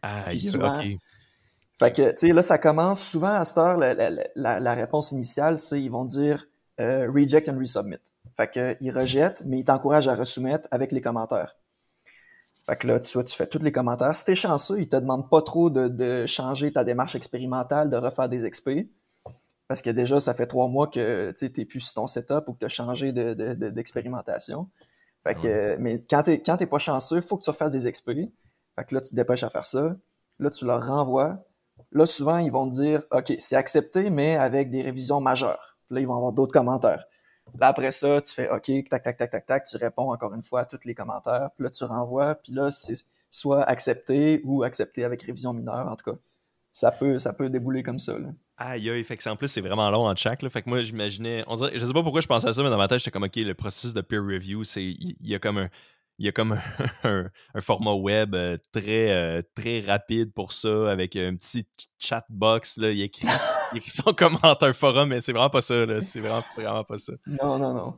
Ah, 0.03 0.25
souvent, 0.37 0.79
Fait 1.79 1.91
que, 1.91 2.11
tu 2.11 2.27
sais, 2.27 2.33
là, 2.33 2.43
ça 2.43 2.59
commence 2.59 3.01
souvent 3.01 3.33
à 3.33 3.45
cette 3.45 3.57
heure, 3.57 3.77
la, 3.77 3.93
la, 3.95 4.59
la 4.59 4.73
réponse 4.75 5.11
initiale, 5.11 5.57
c'est 5.57 5.81
ils 5.81 5.89
vont 5.89 6.05
dire 6.05 6.45
euh, 6.79 7.11
reject 7.11 7.49
and 7.49 7.57
resubmit. 7.59 7.99
Fait 8.35 8.49
que, 8.49 8.77
il 8.79 8.91
rejette, 8.91 9.43
mais 9.45 9.59
il 9.59 9.63
t'encourage 9.65 10.07
à 10.07 10.15
resoumettre 10.15 10.67
avec 10.71 10.91
les 10.91 11.01
commentaires. 11.01 11.55
Fait 12.65 12.77
que 12.77 12.87
là, 12.87 12.99
tu, 12.99 13.13
vois, 13.13 13.23
tu 13.23 13.35
fais 13.35 13.47
tous 13.47 13.59
les 13.59 13.71
commentaires. 13.71 14.15
Si 14.15 14.25
t'es 14.25 14.35
chanceux, 14.35 14.79
il 14.79 14.87
te 14.87 14.95
demande 14.95 15.29
pas 15.29 15.41
trop 15.41 15.69
de, 15.69 16.25
changer 16.27 16.71
ta 16.71 16.83
démarche 16.83 17.15
expérimentale, 17.15 17.89
de 17.89 17.97
refaire 17.97 18.29
des 18.29 18.49
XP. 18.49 18.87
Parce 19.67 19.81
que 19.81 19.89
déjà, 19.89 20.19
ça 20.19 20.33
fait 20.33 20.47
trois 20.47 20.67
mois 20.67 20.87
que 20.87 21.33
tu 21.37 21.51
n'es 21.57 21.65
plus 21.65 21.81
sur 21.81 21.95
ton 21.95 22.07
setup 22.07 22.47
ou 22.47 22.53
que 22.53 22.59
tu 22.59 22.65
as 22.65 22.69
changé 22.69 23.11
d'expérimentation. 23.11 24.69
fait 25.23 25.35
que, 25.35 25.75
Mais 25.77 26.01
quand 26.09 26.23
tu 26.23 26.31
n'es 26.31 26.65
pas 26.65 26.79
chanceux, 26.79 27.17
il 27.17 27.21
faut 27.21 27.37
que 27.37 27.43
tu 27.43 27.49
refasses 27.49 27.71
des 27.71 27.91
XP. 27.91 28.11
Fait 28.75 28.85
que 28.87 28.95
là, 28.95 29.01
tu 29.01 29.09
te 29.09 29.15
dépêches 29.15 29.43
à 29.43 29.49
faire 29.49 29.65
ça. 29.65 29.95
Là, 30.39 30.49
tu 30.49 30.65
leur 30.65 30.85
renvoies. 30.85 31.43
Là, 31.91 32.05
souvent, 32.05 32.37
ils 32.37 32.51
vont 32.51 32.69
te 32.69 32.75
dire 32.75 33.03
OK, 33.11 33.33
c'est 33.39 33.55
accepté, 33.55 34.09
mais 34.09 34.37
avec 34.37 34.69
des 34.69 34.81
révisions 34.81 35.19
majeures 35.19 35.68
là, 35.89 35.99
ils 36.01 36.07
vont 36.07 36.15
avoir 36.15 36.33
d'autres 36.33 36.53
commentaires. 36.53 37.05
Là, 37.59 37.67
après 37.67 37.91
ça, 37.91 38.21
tu 38.21 38.33
fais 38.33 38.49
OK, 38.49 38.71
tac, 38.89 39.03
tac, 39.03 39.17
tac, 39.17 39.31
tac, 39.31 39.45
tac, 39.45 39.63
tu 39.65 39.77
réponds 39.77 40.11
encore 40.11 40.33
une 40.33 40.43
fois 40.43 40.61
à 40.61 40.65
tous 40.65 40.79
les 40.85 40.93
commentaires. 40.93 41.49
Puis 41.55 41.63
là, 41.63 41.69
tu 41.69 41.83
renvoies. 41.83 42.35
Puis 42.35 42.53
là, 42.53 42.71
c'est 42.71 42.93
soit 43.29 43.63
accepté 43.63 44.41
ou 44.43 44.63
accepté 44.63 45.03
avec 45.03 45.21
révision 45.21 45.53
mineure. 45.53 45.87
En 45.87 45.95
tout 45.95 46.11
cas, 46.11 46.17
ça 46.71 46.91
peut, 46.91 47.19
ça 47.19 47.33
peut 47.33 47.49
débouler 47.49 47.83
comme 47.83 47.99
ça. 47.99 48.17
Là. 48.17 48.29
Aïe, 48.57 48.89
aïe, 48.89 49.03
fait 49.03 49.15
que 49.15 49.29
en 49.29 49.35
plus, 49.35 49.47
c'est 49.47 49.61
vraiment 49.61 49.89
long 49.89 50.05
en 50.05 50.15
chaque. 50.15 50.41
Là. 50.41 50.49
Fait 50.49 50.61
que 50.61 50.69
moi, 50.69 50.83
j'imaginais. 50.83 51.43
On 51.47 51.55
dirait, 51.55 51.71
je 51.73 51.85
sais 51.85 51.93
pas 51.93 52.03
pourquoi 52.03 52.21
je 52.21 52.27
pensais 52.27 52.47
à 52.47 52.53
ça, 52.53 52.61
mais 52.61 52.69
dans 52.69 52.77
ma 52.77 52.87
tête, 52.87 52.99
j'étais 52.99 53.11
comme, 53.11 53.23
OK, 53.23 53.35
le 53.35 53.53
processus 53.53 53.93
de 53.93 54.01
peer 54.01 54.21
review, 54.21 54.63
c'est 54.63 54.83
il 54.83 55.15
y, 55.21 55.33
a 55.33 55.39
comme 55.39 55.59
un, 55.59 55.69
il 56.17 56.25
y 56.25 56.29
a 56.29 56.31
comme 56.33 56.59
un, 57.03 57.61
format 57.61 57.93
web 57.93 58.35
euh, 58.35 58.57
très, 58.73 59.11
euh, 59.11 59.41
très 59.55 59.79
rapide 59.79 60.33
pour 60.33 60.51
ça, 60.51 60.91
avec 60.91 61.15
un 61.15 61.35
petit 61.35 61.65
chat 61.97 62.25
box. 62.29 62.77
Là, 62.77 62.91
il, 62.91 63.01
écrit, 63.01 63.27
écrit 63.75 63.91
son 63.91 64.13
commentaire 64.13 64.75
forum, 64.75 65.09
mais 65.09 65.21
c'est 65.21 65.31
vraiment 65.31 65.49
pas 65.49 65.61
ça. 65.61 66.01
C'est 66.01 66.19
vraiment, 66.19 66.43
vraiment 66.55 66.83
pas 66.83 66.97
ça. 66.97 67.13
Non, 67.27 67.57
non, 67.57 67.73
non. 67.73 67.93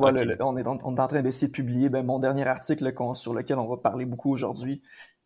on, 0.00 0.16
est 0.16 0.42
on, 0.42 0.56
est 0.96 1.00
en 1.00 1.06
train 1.06 1.22
d'essayer 1.22 1.48
de 1.48 1.52
publier 1.52 1.88
ben, 1.88 2.04
mon 2.04 2.18
dernier 2.18 2.46
article 2.46 2.92
sur 3.14 3.34
lequel 3.34 3.58
on 3.58 3.68
va 3.68 3.76
parler 3.76 4.04
beaucoup 4.04 4.32
aujourd'hui. 4.32 4.82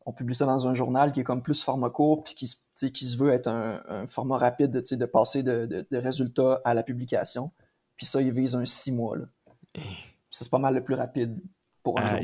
On 0.07 0.13
publie 0.13 0.35
ça 0.35 0.47
dans 0.47 0.67
un 0.67 0.75
journal 0.75 1.13
qui 1.13 1.21
est 1.21 1.25
comme 1.25 1.43
plus 1.43 1.63
format 1.63 1.91
court, 1.91 2.25
puis 2.25 2.35
qui, 2.35 2.93
qui 2.93 3.05
se 3.05 3.17
veut 3.17 3.31
être 3.31 3.49
un, 3.49 4.07
format 4.07 4.39
rapide 4.39 4.71
de 4.71 5.05
passer 5.07 5.43
de, 5.43 5.67
de, 5.67 5.97
résultats 5.99 6.61
à 6.65 6.73
la 6.73 6.83
publication. 6.83 7.51
Puis 7.97 8.07
ça, 8.07 8.23
il 8.23 8.33
vise 8.33 8.55
un 8.55 8.65
six 8.65 8.93
mois. 8.93 9.19
Là. 9.19 9.25
Eh. 9.75 9.81
Ça, 10.31 10.45
c'est 10.45 10.51
pas 10.51 10.59
mal 10.59 10.75
le 10.75 10.83
plus 10.83 10.95
rapide 10.95 11.39
pour 11.83 11.99
un 11.99 12.21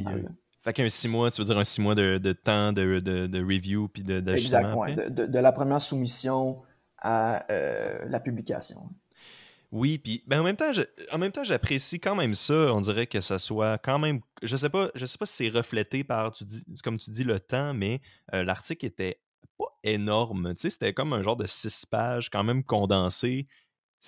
Fait 0.63 0.73
qu'un 0.73 0.89
six 0.89 1.09
mois, 1.09 1.31
tu 1.31 1.41
veux 1.41 1.47
dire 1.47 1.59
un 1.59 1.65
six 1.65 1.81
mois 1.81 1.95
de, 1.95 2.33
temps 2.33 2.73
de, 2.73 3.43
review 3.43 3.89
puis 3.89 4.03
d'ajustement? 4.03 4.87
Exact, 4.87 5.11
de, 5.11 5.39
la 5.39 5.53
première 5.53 5.83
soumission 5.83 6.63
à 7.05 7.51
euh, 7.53 8.05
la 8.07 8.19
publication. 8.19 8.89
Oui, 9.71 9.99
puis 9.99 10.23
ben 10.27 10.41
en 10.41 10.45
même 10.45 10.57
temps, 10.57 10.71
en 11.13 11.19
même 11.19 11.33
temps, 11.33 11.45
j'apprécie 11.45 12.01
quand 12.01 12.15
même 12.15 12.35
ça. 12.35 12.73
On 12.75 12.81
dirait 12.81 13.07
que 13.07 13.21
ça 13.21 13.39
soit 13.39 13.79
quand 13.79 13.99
même. 13.99 14.21
Je 14.43 14.57
sais 14.57 14.71
pas, 14.71 14.89
je 14.95 15.05
sais 15.05 15.19
pas 15.19 15.27
si 15.27 15.35
c'est 15.35 15.49
reflété 15.49 16.05
par, 16.05 16.33
tu 16.33 16.45
dis, 16.45 16.63
comme 16.83 16.97
tu 16.97 17.11
dis, 17.11 17.25
le 17.25 17.41
temps, 17.41 17.75
mais 17.75 18.01
euh, 18.35 18.45
l'article 18.45 18.87
était 18.87 19.21
pas 19.59 19.67
énorme. 19.83 20.55
Tu 20.55 20.63
sais, 20.63 20.71
c'était 20.71 20.95
comme 20.95 21.13
un 21.13 21.23
genre 21.23 21.37
de 21.37 21.47
six 21.47 21.87
pages, 21.87 22.31
quand 22.31 22.45
même 22.45 22.63
condensé 22.65 23.47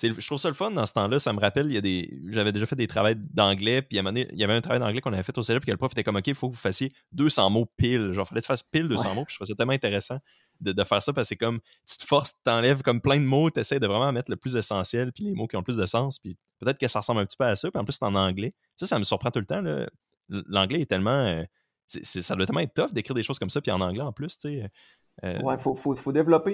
je 0.03 0.25
trouve 0.25 0.37
ça 0.37 0.47
le 0.47 0.53
fun 0.53 0.71
dans 0.71 0.85
ce 0.85 0.93
temps-là. 0.93 1.19
Ça 1.19 1.33
me 1.33 1.39
rappelle, 1.39 1.67
il 1.67 1.73
y 1.73 1.77
a 1.77 1.81
des, 1.81 2.21
j'avais 2.27 2.51
déjà 2.51 2.65
fait 2.65 2.75
des 2.75 2.87
travaux 2.87 3.13
d'anglais, 3.15 3.81
puis 3.81 3.97
il 3.97 4.37
y 4.37 4.43
avait 4.43 4.53
un 4.53 4.61
travail 4.61 4.79
d'anglais 4.79 5.01
qu'on 5.01 5.13
avait 5.13 5.23
fait 5.23 5.37
au 5.37 5.41
célèbre, 5.41 5.63
puis 5.63 5.71
le 5.71 5.77
prof 5.77 5.91
était 5.91 6.03
comme, 6.03 6.17
OK, 6.17 6.27
il 6.27 6.35
faut 6.35 6.49
que 6.49 6.55
vous 6.55 6.61
fassiez 6.61 6.93
200 7.13 7.49
mots 7.49 7.65
pile. 7.77 8.13
Genre, 8.13 8.25
il 8.25 8.29
fallait 8.29 8.41
que 8.41 8.45
tu 8.45 8.47
fasses 8.47 8.63
pile 8.63 8.87
200 8.87 9.15
mots, 9.15 9.25
puis 9.25 9.33
je 9.33 9.37
trouvais 9.37 9.47
ça 9.47 9.55
tellement 9.55 9.73
intéressant 9.73 10.19
de, 10.61 10.83
faire 10.83 11.01
ça, 11.01 11.13
parce 11.13 11.27
que 11.27 11.29
c'est 11.29 11.37
comme, 11.37 11.59
tu 11.89 11.97
te 11.97 12.05
forces, 12.05 12.41
t'enlèves 12.43 12.81
comme 12.81 13.01
plein 13.01 13.19
de 13.19 13.25
mots, 13.25 13.49
tu 13.49 13.59
essaies 13.59 13.79
de 13.79 13.87
vraiment 13.87 14.11
mettre 14.11 14.31
le 14.31 14.37
plus 14.37 14.55
essentiel, 14.55 15.11
puis 15.11 15.23
les 15.23 15.33
mots 15.33 15.47
qui 15.47 15.55
ont 15.55 15.59
le 15.59 15.65
plus 15.65 15.77
de 15.77 15.85
sens, 15.85 16.19
puis 16.19 16.37
peut-être 16.59 16.77
que 16.77 16.87
ça 16.87 16.99
ressemble 16.99 17.21
un 17.21 17.25
petit 17.25 17.37
peu 17.37 17.45
à 17.45 17.55
ça, 17.55 17.69
puis 17.71 17.79
en 17.79 17.85
plus, 17.85 17.93
c'est 17.93 18.05
en 18.05 18.15
anglais. 18.15 18.53
Ça, 18.75 18.87
ça 18.87 18.99
me 18.99 19.03
surprend 19.03 19.31
tout 19.31 19.39
le 19.39 19.45
temps. 19.45 19.61
L'anglais 20.29 20.81
est 20.81 20.85
tellement. 20.85 21.25
Euh, 21.25 21.43
ça 21.87 22.35
doit 22.35 22.45
tellement 22.45 22.61
être 22.61 22.73
tough 22.73 22.91
d'écrire 22.91 23.15
des 23.15 23.23
choses 23.23 23.39
comme 23.39 23.49
ça, 23.49 23.61
puis 23.61 23.71
en 23.71 23.81
anglais 23.81 24.03
en 24.03 24.11
plus, 24.11 24.37
tu 24.37 24.49
sais. 24.49 24.69
Euh, 25.23 25.41
ouais, 25.41 25.57
faut, 25.57 25.73
faut, 25.73 25.95
faut 25.95 26.11
développer 26.11 26.53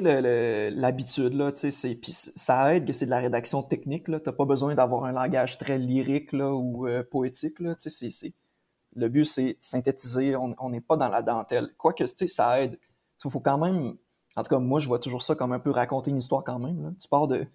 l'habitude, 0.72 1.33
là, 1.33 1.51
tu 1.51 1.69
sais, 1.69 1.95
puis 1.95 2.12
ça 2.13 2.74
aide 2.74 2.86
que 2.86 2.93
c'est 2.93 3.05
de 3.05 3.10
la 3.10 3.19
rédaction 3.19 3.62
technique, 3.62 4.07
là, 4.07 4.22
t'as 4.22 4.31
pas 4.31 4.45
besoin 4.45 4.74
d'avoir 4.74 5.03
un 5.03 5.12
langage 5.12 5.57
très 5.57 5.77
lyrique, 5.77 6.31
là, 6.31 6.53
ou 6.53 6.88
euh, 6.88 7.03
poétique, 7.03 7.60
là, 7.60 7.75
tu 7.75 7.89
sais, 7.89 8.33
le 8.95 9.10
but, 9.10 9.25
c'est 9.25 9.57
synthétiser, 9.60 10.36
on 10.36 10.69
n'est 10.69 10.81
pas 10.81 10.98
dans 10.98 11.10
la 11.10 11.22
dentelle. 11.22 11.74
Quoique, 11.77 12.03
tu 12.03 12.12
sais, 12.15 12.27
ça 12.27 12.62
aide. 12.62 12.77
Il 13.25 13.32
faut 13.32 13.39
quand 13.39 13.58
même, 13.58 13.96
en 14.36 14.44
tout 14.44 14.50
cas, 14.50 14.60
moi, 14.60 14.80
je 14.80 14.88
vois 14.88 15.00
toujours 15.00 15.22
ça 15.22 15.36
comme 15.36 15.51
un 15.51 15.60
peu 15.60 15.72
raconter 15.72 16.12
une 16.12 16.18
histoire 16.18 16.44
quand 16.44 16.60
même, 16.60 16.82
là. 16.84 16.92
Tu 17.00 17.08
pars 17.08 17.27
de, 17.27 17.46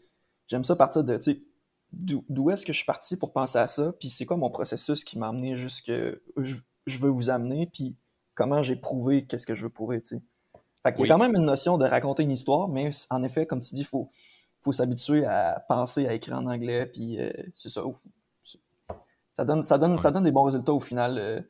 j'aime 0.46 0.64
ça 0.64 0.76
partir 0.76 1.04
de, 1.04 1.16
tu 1.16 1.34
sais, 1.34 1.40
d'où 1.92 2.50
est-ce 2.50 2.66
que 2.66 2.72
je 2.72 2.78
suis 2.78 2.86
parti 2.86 3.16
pour 3.16 3.32
penser 3.32 3.58
à 3.58 3.66
ça, 3.66 3.92
puis 3.98 4.10
c'est 4.10 4.26
quoi 4.26 4.36
mon 4.36 4.50
processus 4.50 5.04
qui 5.04 5.18
m'a 5.18 5.28
amené 5.28 5.56
jusque 5.56 5.90
je, 5.90 6.56
je 6.86 6.98
veux 6.98 7.10
vous 7.10 7.30
amener, 7.30 7.66
puis 7.66 7.96
comment 8.34 8.62
j'ai 8.62 8.76
prouvé 8.76 9.24
qu'est-ce 9.24 9.46
que 9.46 9.54
je 9.54 9.62
veux 9.62 9.70
prouver, 9.70 10.00
tu 10.00 10.16
sais. 10.16 10.22
Fait 10.84 10.94
qu'il 10.94 11.06
y 11.06 11.10
a 11.10 11.14
quand 11.14 11.20
même 11.20 11.34
une 11.34 11.44
notion 11.44 11.76
de 11.76 11.84
raconter 11.84 12.22
une 12.22 12.30
histoire, 12.30 12.68
mais 12.68 12.90
en 13.10 13.22
effet, 13.24 13.46
comme 13.46 13.60
tu 13.60 13.74
dis, 13.74 13.80
il 13.80 13.86
faut, 13.86 14.10
faut 14.60 14.72
s'habituer 14.72 15.24
à 15.26 15.64
penser 15.68 16.06
à 16.06 16.14
écrire 16.14 16.38
en 16.38 16.46
anglais, 16.46 16.86
puis 16.86 17.20
euh, 17.20 17.32
c'est 17.54 17.68
ça. 17.68 17.82
Ça 19.34 19.44
donne, 19.44 19.64
ça, 19.64 19.78
donne, 19.78 19.98
ça 19.98 20.10
donne 20.10 20.24
des 20.24 20.30
bons 20.30 20.44
résultats 20.44 20.72
au 20.72 20.80
final. 20.80 21.18
Euh, 21.18 21.40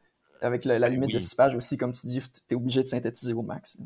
avec 0.41 0.65
la, 0.65 0.89
limite 0.89 1.13
de 1.13 1.19
6 1.19 1.35
pages 1.35 1.55
aussi, 1.55 1.77
comme 1.77 1.93
tu 1.93 2.07
dis, 2.07 2.21
tu 2.21 2.41
es 2.51 2.55
obligé 2.55 2.83
de 2.83 2.89
synthétiser 2.89 3.33
au 3.33 3.43
max. 3.43 3.79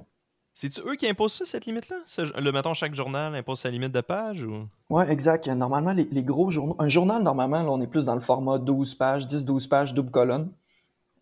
C'est-tu 0.55 0.81
eux 0.83 0.97
qui 0.97 1.09
imposent 1.09 1.33
ça, 1.33 1.47
cette 1.47 1.65
limite-là? 1.65 1.97
Le 2.19 2.51
mettons, 2.51 2.75
chaque 2.75 2.95
journal 2.95 3.35
impose 3.35 3.61
sa 3.61 3.71
limite 3.71 3.93
de 3.93 4.03
page? 4.03 4.43
Ou... 4.43 4.69
Oui, 4.91 5.05
exact. 5.09 5.49
Normalement, 5.49 5.93
les, 5.93 6.23
gros 6.23 6.51
journaux. 6.51 6.77
Un 6.79 6.89
journal, 6.89 7.23
normalement, 7.23 7.61
on 7.73 7.81
est 7.81 7.87
plus 7.87 8.07
dans 8.07 8.15
le 8.15 8.21
format 8.21 8.59
12 8.59 8.95
pages, 8.97 9.27
10-12 9.27 9.69
pages, 9.69 9.95
double 9.95 10.11
colonne. 10.11 10.53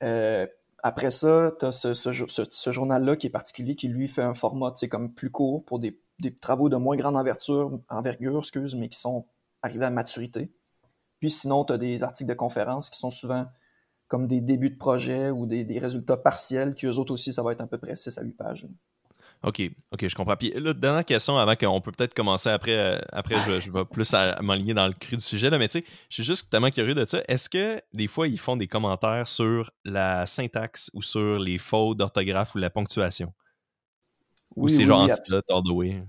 Euh, 0.03 0.47
après 0.83 1.13
ça, 1.13 1.53
tu 1.59 1.67
as 1.67 1.73
ce, 1.73 2.71
journal-là 2.73 3.17
qui 3.17 3.29
est 3.29 3.31
particulier, 3.31 3.77
qui 3.77 3.89
lui 3.89 4.09
fait 4.09 4.23
un 4.23 4.35
format 4.35 4.75
comme 4.91 5.13
plus 5.13 5.31
court 5.31 5.65
pour 5.65 5.79
des, 5.79 5.97
travaux 6.41 6.69
de 6.69 6.77
moins 6.77 6.97
grande 6.97 7.17
envergure, 7.17 8.39
excuse, 8.39 8.75
mais 8.75 8.89
qui 8.89 8.99
sont 8.99 9.27
arrivés 9.63 9.85
à 9.85 9.91
maturité. 9.91 10.51
Puis 11.21 11.31
sinon, 11.31 11.65
tu 11.65 11.73
as 11.73 11.79
des 11.79 12.03
articles 12.03 12.29
de 12.29 12.35
conférence 12.35 12.91
qui 12.91 12.99
sont 12.99 13.11
souvent 13.11 13.47
comme 14.09 14.27
des 14.27 14.41
débuts 14.41 14.71
de 14.71 14.79
projet 14.79 15.31
ou 15.31 15.47
des, 15.47 15.63
des 15.65 15.79
résultats 15.79 16.17
partiels, 16.17 16.75
qui 16.75 16.87
eux 16.87 16.99
autres 16.99 17.13
aussi, 17.13 17.33
ça 17.33 17.45
va 17.45 17.53
être 17.53 17.61
à 17.61 17.67
peu 17.69 17.79
près 17.79 17.95
6 17.95 18.19
à 18.19 18.23
8 18.23 18.33
pages. 18.33 18.67
OK, 19.43 19.63
OK, 19.93 20.07
je 20.07 20.15
comprends. 20.15 20.37
Puis 20.37 20.53
là, 20.55 20.75
dernière 20.75 21.05
question 21.05 21.39
avant 21.39 21.57
qu'on 21.57 21.81
peut 21.81 21.93
peut-être 21.93 22.13
commencer 22.13 22.51
après. 22.51 22.77
Euh, 22.77 22.99
après, 23.11 23.37
je, 23.47 23.61
je, 23.61 23.73
vais 23.73 23.85
plus 23.87 24.15
m'aligner 24.43 24.75
dans 24.75 24.87
le 24.87 24.93
cru 24.93 25.17
du 25.17 25.23
sujet, 25.23 25.49
là, 25.49 25.59
mais 25.59 25.69
tu 25.69 25.79
sais, 25.79 25.85
je 26.11 26.15
suis 26.15 26.25
juste 26.25 26.51
tellement 26.51 26.71
curieux 26.71 26.95
de 26.95 27.07
ça. 27.07 27.23
Est-ce 27.27 27.49
que 27.49 27.81
des 27.95 28.07
fois, 28.07 28.29
ils 28.29 28.39
font 28.39 28.57
des 28.57 28.69
commentaires 28.69 29.27
sur 29.27 29.71
la 29.85 30.27
syntaxe 30.27 30.91
ou 30.93 31.03
sur 31.03 31.39
les 31.39 31.57
fautes 31.57 31.97
d'orthographe 31.97 32.55
ou 32.55 32.59
la 32.59 32.69
ponctuation? 32.69 33.33
Oui, 34.57 34.65
ou 34.65 34.69
c'est 34.69 34.85
genre 34.85 35.03
antidote 35.03 35.45
all 35.49 35.63
the 35.63 35.71
way? 35.71 36.03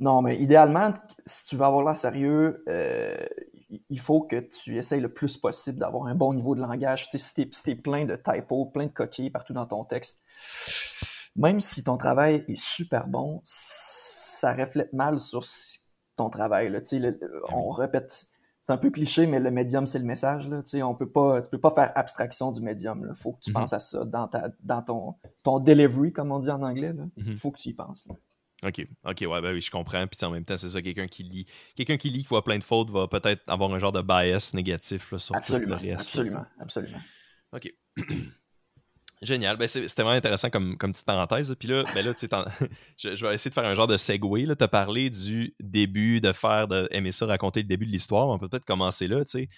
Non, 0.00 0.22
mais 0.22 0.38
idéalement, 0.38 0.94
si 1.26 1.44
tu 1.46 1.56
veux 1.56 1.64
avoir 1.64 1.84
l'air 1.84 1.96
sérieux, 1.96 2.62
euh, 2.68 3.16
il 3.90 4.00
faut 4.00 4.22
que 4.22 4.36
tu 4.36 4.78
essayes 4.78 5.00
le 5.00 5.12
plus 5.12 5.36
possible 5.36 5.78
d'avoir 5.78 6.06
un 6.06 6.14
bon 6.14 6.32
niveau 6.32 6.54
de 6.54 6.60
langage. 6.60 7.08
Tu 7.08 7.18
sais, 7.18 7.48
si 7.50 7.50
tu 7.50 7.70
es, 7.70 7.74
plein 7.74 8.04
de 8.04 8.16
typos, 8.16 8.66
plein 8.66 8.86
de 8.86 8.92
coquilles 8.92 9.30
partout 9.30 9.52
dans 9.52 9.66
ton 9.66 9.84
texte, 9.84 10.22
même 11.36 11.60
si 11.60 11.84
ton 11.84 11.96
travail 11.96 12.44
est 12.48 12.60
super 12.60 13.06
bon, 13.06 13.40
ça 13.44 14.54
reflète 14.54 14.92
mal 14.92 15.20
sur 15.20 15.44
ton 16.16 16.30
travail. 16.30 16.70
Là. 16.70 16.80
Sais, 16.84 17.00
on 17.52 17.70
répète, 17.70 18.26
c'est 18.62 18.72
un 18.72 18.76
peu 18.76 18.90
cliché, 18.90 19.26
mais 19.26 19.40
le 19.40 19.50
médium, 19.50 19.86
c'est 19.86 19.98
le 19.98 20.04
message. 20.04 20.48
Là. 20.48 20.62
On 20.86 20.94
peut 20.94 21.10
pas, 21.10 21.42
tu 21.42 21.50
peux 21.50 21.60
pas 21.60 21.70
faire 21.70 21.92
abstraction 21.94 22.52
du 22.52 22.60
médium. 22.60 23.06
Il 23.08 23.16
faut 23.16 23.32
que 23.32 23.40
tu 23.40 23.50
mm-hmm. 23.50 23.54
penses 23.54 23.72
à 23.72 23.78
ça 23.78 24.04
dans, 24.04 24.28
ta, 24.28 24.50
dans 24.62 24.82
ton, 24.82 25.14
ton 25.42 25.58
delivery, 25.58 26.12
comme 26.12 26.32
on 26.32 26.40
dit 26.40 26.50
en 26.50 26.62
anglais. 26.62 26.92
Il 27.16 27.24
mm-hmm. 27.24 27.36
faut 27.36 27.50
que 27.50 27.58
tu 27.58 27.70
y 27.70 27.74
penses. 27.74 28.06
Là. 28.06 28.14
OK, 28.64 28.86
OK, 29.04 29.20
ouais, 29.20 29.40
ben 29.40 29.52
oui, 29.52 29.60
je 29.60 29.70
comprends. 29.70 30.04
Puis 30.08 30.24
en 30.26 30.30
même 30.30 30.44
temps, 30.44 30.56
c'est 30.56 30.68
ça, 30.68 30.82
quelqu'un 30.82 31.06
qui 31.06 31.22
lit. 31.22 31.46
Quelqu'un 31.76 31.96
qui 31.96 32.10
lit, 32.10 32.22
qui 32.22 32.28
voit 32.28 32.42
plein 32.42 32.58
de 32.58 32.64
fautes, 32.64 32.90
va 32.90 33.06
peut-être 33.06 33.42
avoir 33.46 33.72
un 33.72 33.78
genre 33.78 33.92
de 33.92 34.02
bias 34.02 34.50
négatif 34.52 35.12
là, 35.12 35.18
sur 35.18 35.34
tout 35.40 35.58
le 35.58 35.74
reste. 35.74 36.18
Absolument, 36.18 36.46
absolument. 36.58 36.98
OK. 37.52 37.72
Génial. 39.22 39.56
Ben, 39.56 39.66
c'était 39.66 40.02
vraiment 40.02 40.16
intéressant 40.16 40.50
comme, 40.50 40.76
petite 40.78 41.06
parenthèse. 41.06 41.54
Puis 41.58 41.68
là, 41.68 41.84
ben 41.94 42.04
là 42.04 42.12
je, 42.96 43.16
je, 43.16 43.26
vais 43.26 43.34
essayer 43.34 43.50
de 43.50 43.54
faire 43.54 43.64
un 43.64 43.74
genre 43.74 43.86
de 43.86 43.96
segue. 43.96 44.56
Tu 44.56 44.64
as 44.64 44.68
parlé 44.68 45.10
du 45.10 45.54
début, 45.60 46.20
de 46.20 46.32
faire, 46.32 46.68
de 46.68 46.88
aimer 46.90 47.12
ça, 47.12 47.26
raconter 47.26 47.62
le 47.62 47.68
début 47.68 47.86
de 47.86 47.90
l'histoire. 47.90 48.28
On 48.28 48.38
peut 48.38 48.48
peut-être 48.48 48.64
commencer 48.64 49.08
là. 49.08 49.22
sais 49.26 49.48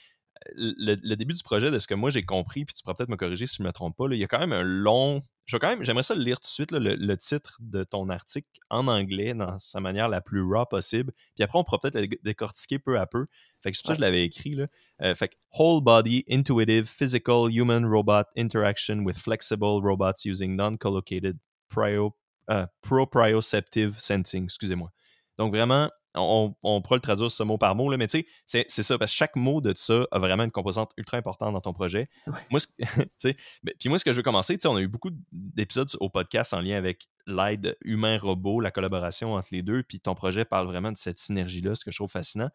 le, 0.57 1.15
début 1.15 1.35
du 1.35 1.43
projet, 1.43 1.71
de 1.71 1.79
ce 1.79 1.87
que 1.87 1.95
moi 1.95 2.11
j'ai 2.11 2.25
compris, 2.25 2.65
puis 2.65 2.75
tu 2.75 2.83
pourras 2.83 2.95
peut-être 2.95 3.11
me 3.11 3.17
corriger 3.17 3.47
si 3.47 3.57
je 3.57 3.63
ne 3.63 3.69
me 3.69 3.73
trompe 3.73 3.97
pas, 3.97 4.07
il 4.11 4.19
y 4.19 4.25
a 4.25 4.27
quand 4.27 4.39
même 4.39 4.53
un 4.53 4.63
long. 4.63 5.21
Je 5.51 5.57
quand 5.57 5.69
même, 5.69 5.83
j'aimerais 5.83 6.05
ça 6.05 6.15
le 6.15 6.23
lire 6.23 6.39
tout 6.39 6.47
de 6.47 6.53
suite, 6.53 6.71
le, 6.71 7.17
titre 7.17 7.59
de 7.61 7.83
ton 7.83 8.09
article 8.09 8.47
en 8.69 8.87
anglais, 8.87 9.35
dans 9.35 9.59
sa 9.59 9.81
manière 9.81 10.09
la 10.09 10.21
plus 10.21 10.43
raw 10.43 10.65
possible. 10.65 11.13
Puis 11.35 11.43
après, 11.43 11.59
on 11.59 11.65
pourra 11.65 11.81
peut-être 11.81 12.01
le 12.01 12.07
décortiquer 12.23 12.79
peu 12.79 13.01
à 13.01 13.07
peu. 13.07 13.27
Fait 13.61 13.73
que 13.73 13.77
c'est 13.77 13.83
pour 13.83 13.89
ça 13.89 13.95
que 13.95 13.97
je 13.97 14.01
l'avais 14.01 14.23
écrit. 14.23 14.55
Là. 14.55 14.69
Euh, 15.03 15.17
fait 15.17 15.31
que 15.31 15.35
Whole 15.59 15.83
Body, 15.83 16.25
Intuitive, 16.31 16.87
Physical, 16.87 17.51
Human 17.51 17.85
Robot 17.85 18.29
Interaction 18.39 19.01
with 19.01 19.19
Flexible 19.19 19.81
Robots 19.83 20.25
using 20.25 20.55
Non-Collocated 20.55 21.37
prio, 21.69 22.15
uh, 22.49 22.67
Proprioceptive 22.81 23.99
Sensing. 23.99 24.45
Excusez-moi. 24.45 24.93
Donc 25.37 25.53
vraiment, 25.53 25.91
on, 26.15 26.55
pourra 26.83 26.97
le 26.97 27.01
traduire 27.01 27.31
ce 27.31 27.43
mot 27.43 27.59
par 27.59 27.75
mot, 27.75 27.91
là, 27.91 27.97
mais 27.97 28.07
tu 28.07 28.25
sais, 28.47 28.65
c'est 28.69 28.83
ça, 28.83 28.99
parce 28.99 29.13
que 29.13 29.17
chaque 29.17 29.37
mot 29.37 29.61
de 29.61 29.73
ça 29.77 30.07
a 30.11 30.19
vraiment 30.19 30.45
une 30.45 30.51
composante 30.51 30.93
ultra 30.97 31.17
importante 31.17 31.53
dans 31.53 31.61
ton 31.61 31.73
projet. 31.73 32.09
Moi, 32.51 32.61
ben, 33.23 33.75
puis 33.79 33.89
moi, 33.89 33.99
ce 33.99 34.05
que 34.05 34.13
je 34.13 34.17
veux 34.17 34.23
commencer, 34.23 34.59
on 34.65 34.77
a 34.77 34.81
eu 34.81 34.89
beaucoup 34.89 35.11
d'épisodes 35.33 35.89
au 36.01 36.09
podcast 36.09 36.53
en 36.53 36.61
lien 36.61 36.77
avec 36.77 37.09
l'aide 37.27 37.77
humain-robot, 37.85 38.61
la 38.61 38.71
collaboration 38.71 39.35
entre 39.35 39.49
les 39.53 39.63
deux, 39.63 39.83
puis 39.83 40.01
ton 40.01 40.15
projet 40.15 40.45
parle 40.45 40.67
vraiment 40.67 40.93
de 40.93 40.99
cette 40.99 41.19
synergie-là, 41.19 41.75
ce 41.75 41.85
que 41.85 41.93
je 41.93 41.99
trouve 41.99 42.11
fascinant. 42.11 42.51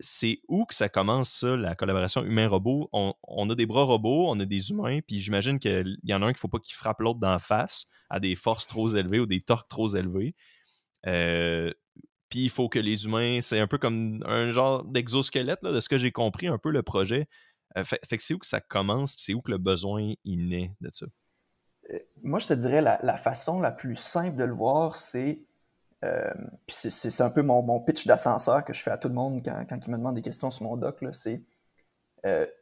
C'est 0.00 0.40
où 0.46 0.64
que 0.64 0.74
ça 0.74 0.88
commence, 0.88 1.28
ça, 1.28 1.56
la 1.56 1.74
collaboration 1.74 2.22
humain-robot? 2.24 2.88
On, 2.92 3.50
a 3.50 3.54
des 3.54 3.66
bras 3.66 3.82
robots, 3.82 4.28
on 4.28 4.38
a 4.38 4.44
des 4.44 4.70
humains, 4.70 5.00
puis 5.06 5.20
j'imagine 5.20 5.58
qu'il 5.58 5.98
y 6.04 6.14
en 6.14 6.22
a 6.22 6.26
un 6.26 6.28
qu'il 6.28 6.36
ne 6.36 6.40
faut 6.40 6.48
pas 6.48 6.60
qu'il 6.60 6.76
frappe 6.76 7.00
l'autre 7.00 7.18
d'en 7.18 7.38
face 7.40 7.86
à 8.08 8.20
des 8.20 8.36
forces 8.36 8.66
trop 8.66 8.88
élevées 8.88 9.18
ou 9.18 9.26
des 9.26 9.40
torques 9.40 9.68
trop 9.68 9.88
élevées. 9.88 10.36
Euh, 11.06 11.72
puis 12.28 12.44
il 12.44 12.50
faut 12.50 12.68
que 12.68 12.78
les 12.78 13.04
humains, 13.04 13.40
c'est 13.40 13.58
un 13.58 13.66
peu 13.66 13.78
comme 13.78 14.22
un 14.26 14.52
genre 14.52 14.84
d'exosquelette, 14.84 15.62
de 15.62 15.80
ce 15.80 15.88
que 15.88 15.98
j'ai 15.98 16.12
compris, 16.12 16.46
un 16.46 16.58
peu 16.58 16.70
le 16.70 16.82
projet. 16.82 17.28
Euh, 17.76 17.84
fait, 17.84 17.98
que 17.98 18.22
c'est 18.22 18.34
où 18.34 18.38
que 18.38 18.46
ça 18.46 18.60
commence, 18.60 19.14
c'est 19.18 19.34
où 19.34 19.42
que 19.42 19.50
le 19.50 19.58
besoin 19.58 20.12
il 20.24 20.48
naît 20.48 20.74
de 20.80 20.90
ça? 20.92 21.06
Euh, 21.90 21.98
moi, 22.22 22.38
je 22.38 22.46
te 22.46 22.54
dirais 22.54 22.82
la, 22.82 23.16
façon 23.16 23.60
la 23.60 23.70
plus 23.70 23.96
simple 23.96 24.36
de 24.36 24.44
le 24.44 24.54
voir, 24.54 24.96
c'est. 24.96 25.42
Euh, 26.04 26.32
c'est 26.68 27.20
un 27.22 27.30
peu 27.30 27.42
mon, 27.42 27.80
pitch 27.80 28.06
d'ascenseur 28.06 28.64
que 28.64 28.72
je 28.72 28.80
fais 28.82 28.92
à 28.92 28.98
tout 28.98 29.08
le 29.08 29.14
monde 29.14 29.42
quand, 29.44 29.66
quand 29.68 29.84
il 29.84 29.90
me 29.90 29.96
demande 29.96 30.14
des 30.14 30.22
questions 30.22 30.50
sur 30.50 30.62
mon 30.62 30.76
doc. 30.76 31.04
C'est 31.12 31.42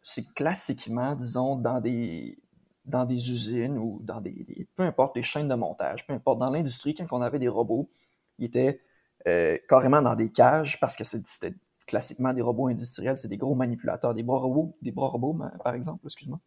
c'est 0.03 0.33
classiquement, 0.35 1.17
disons, 1.17 1.57
dans 1.57 1.81
des, 1.81 2.39
dans 2.85 3.05
des 3.05 3.31
usines 3.31 3.79
ou 3.79 3.99
dans 4.03 4.21
des, 4.21 4.69
Peu 4.77 4.85
importe, 4.85 5.15
des 5.17 5.23
chaînes 5.23 5.49
de 5.49 5.55
montage, 5.55 6.07
peu 6.07 6.13
importe, 6.13 6.39
dans 6.39 6.51
l'industrie, 6.51 6.95
quand 6.95 7.07
on 7.11 7.21
avait 7.21 7.39
des 7.39 7.49
robots, 7.49 7.91
ils 8.39 8.47
étaient 8.47 8.81
euh, 9.27 9.59
carrément 9.69 10.03
dans 10.03 10.15
des 10.15 10.31
cages 10.31 10.79
parce 10.81 10.97
que 10.97 11.05
c'était 11.05 11.55
classiquement 11.87 12.33
des 12.33 12.43
robots 12.43 12.69
industriels, 12.69 13.17
c'est 13.17 13.29
des 13.29 13.37
gros 13.37 13.55
manipulateurs, 13.55 14.15
des 14.15 14.23
bras 14.23 14.39
robots, 14.39 14.77
des 14.83 14.93
bras 14.93 15.13
par 15.63 15.75
exemple, 15.75 16.05
excuse-moi. 16.05 16.41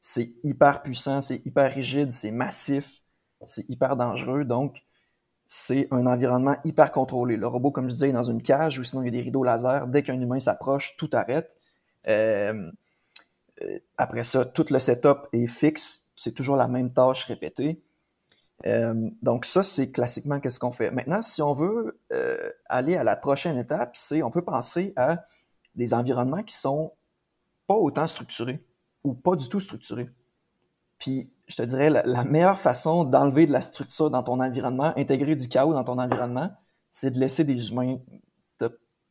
C'est 0.00 0.28
hyper 0.42 0.82
puissant, 0.82 1.20
c'est 1.20 1.44
hyper 1.46 1.72
rigide, 1.72 2.12
c'est 2.12 2.30
massif, 2.30 3.02
c'est 3.46 3.68
hyper 3.68 3.96
dangereux, 3.96 4.44
donc 4.44 4.84
c'est 5.46 5.88
un 5.92 6.06
environnement 6.06 6.56
hyper 6.64 6.90
contrôlé. 6.90 7.36
Le 7.36 7.46
robot, 7.46 7.70
comme 7.70 7.88
je 7.88 7.94
disais, 7.94 8.08
est 8.08 8.12
dans 8.12 8.22
une 8.22 8.42
cage 8.42 8.78
ou 8.78 8.84
sinon 8.84 9.02
il 9.02 9.06
y 9.06 9.08
a 9.08 9.12
des 9.12 9.20
rideaux 9.20 9.44
laser. 9.44 9.86
Dès 9.86 10.02
qu'un 10.02 10.20
humain 10.20 10.40
s'approche, 10.40 10.96
tout 10.96 11.10
arrête. 11.12 11.56
Euh, 12.08 12.70
euh, 13.62 13.78
après 13.96 14.24
ça, 14.24 14.44
tout 14.44 14.66
le 14.70 14.78
setup 14.78 15.28
est 15.32 15.46
fixe. 15.46 16.10
C'est 16.16 16.32
toujours 16.32 16.56
la 16.56 16.68
même 16.68 16.92
tâche 16.92 17.24
répétée. 17.24 17.83
Euh, 18.66 19.10
donc 19.22 19.44
ça, 19.44 19.62
c'est 19.62 19.90
classiquement 19.90 20.40
qu'est-ce 20.40 20.58
qu'on 20.58 20.70
fait. 20.70 20.90
Maintenant, 20.90 21.22
si 21.22 21.42
on 21.42 21.52
veut 21.52 22.00
euh, 22.12 22.50
aller 22.66 22.96
à 22.96 23.04
la 23.04 23.16
prochaine 23.16 23.58
étape, 23.58 23.96
c'est 23.96 24.22
on 24.22 24.30
peut 24.30 24.44
penser 24.44 24.92
à 24.96 25.24
des 25.74 25.92
environnements 25.92 26.42
qui 26.42 26.56
sont 26.56 26.92
pas 27.66 27.74
autant 27.74 28.06
structurés 28.06 28.64
ou 29.02 29.14
pas 29.14 29.36
du 29.36 29.48
tout 29.48 29.60
structurés. 29.60 30.08
Puis, 30.98 31.30
je 31.48 31.56
te 31.56 31.62
dirais, 31.62 31.90
la, 31.90 32.24
meilleure 32.24 32.58
façon 32.58 33.04
d'enlever 33.04 33.46
de 33.46 33.52
la 33.52 33.60
structure 33.60 34.10
dans 34.10 34.22
ton 34.22 34.40
environnement, 34.40 34.94
intégrer 34.96 35.36
du 35.36 35.48
chaos 35.48 35.74
dans 35.74 35.84
ton 35.84 35.98
environnement, 35.98 36.50
c'est 36.90 37.10
de 37.10 37.18
laisser 37.18 37.44
des 37.44 37.70
humains 37.70 37.98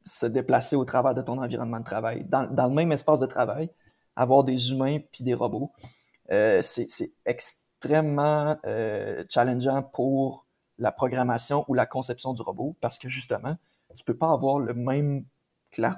se 0.05 0.25
déplacer 0.25 0.75
au 0.75 0.85
travers 0.85 1.13
de 1.13 1.21
ton 1.21 1.41
environnement 1.41 1.79
de 1.79 1.85
travail. 1.85 2.25
Dans, 2.27 2.43
le 2.45 2.73
même 2.73 2.91
espace 2.91 3.19
de 3.19 3.25
travail, 3.25 3.69
avoir 4.15 4.43
des 4.43 4.71
humains 4.71 4.99
puis 5.11 5.23
des 5.23 5.33
robots, 5.33 5.71
euh, 6.31 6.61
c'est 6.61 6.87
extrêmement 7.25 7.62
extrêmement 7.83 8.57
euh, 8.65 9.23
challengeant 9.29 9.83
pour 9.83 10.45
la 10.77 10.91
programmation 10.91 11.65
ou 11.67 11.73
la 11.73 11.85
conception 11.85 12.33
du 12.33 12.41
robot 12.41 12.75
parce 12.81 12.97
que 12.97 13.09
justement, 13.09 13.57
tu 13.95 14.03
peux 14.03 14.15
pas 14.15 14.31
avoir 14.31 14.59
le 14.59 14.73
même 14.73 15.25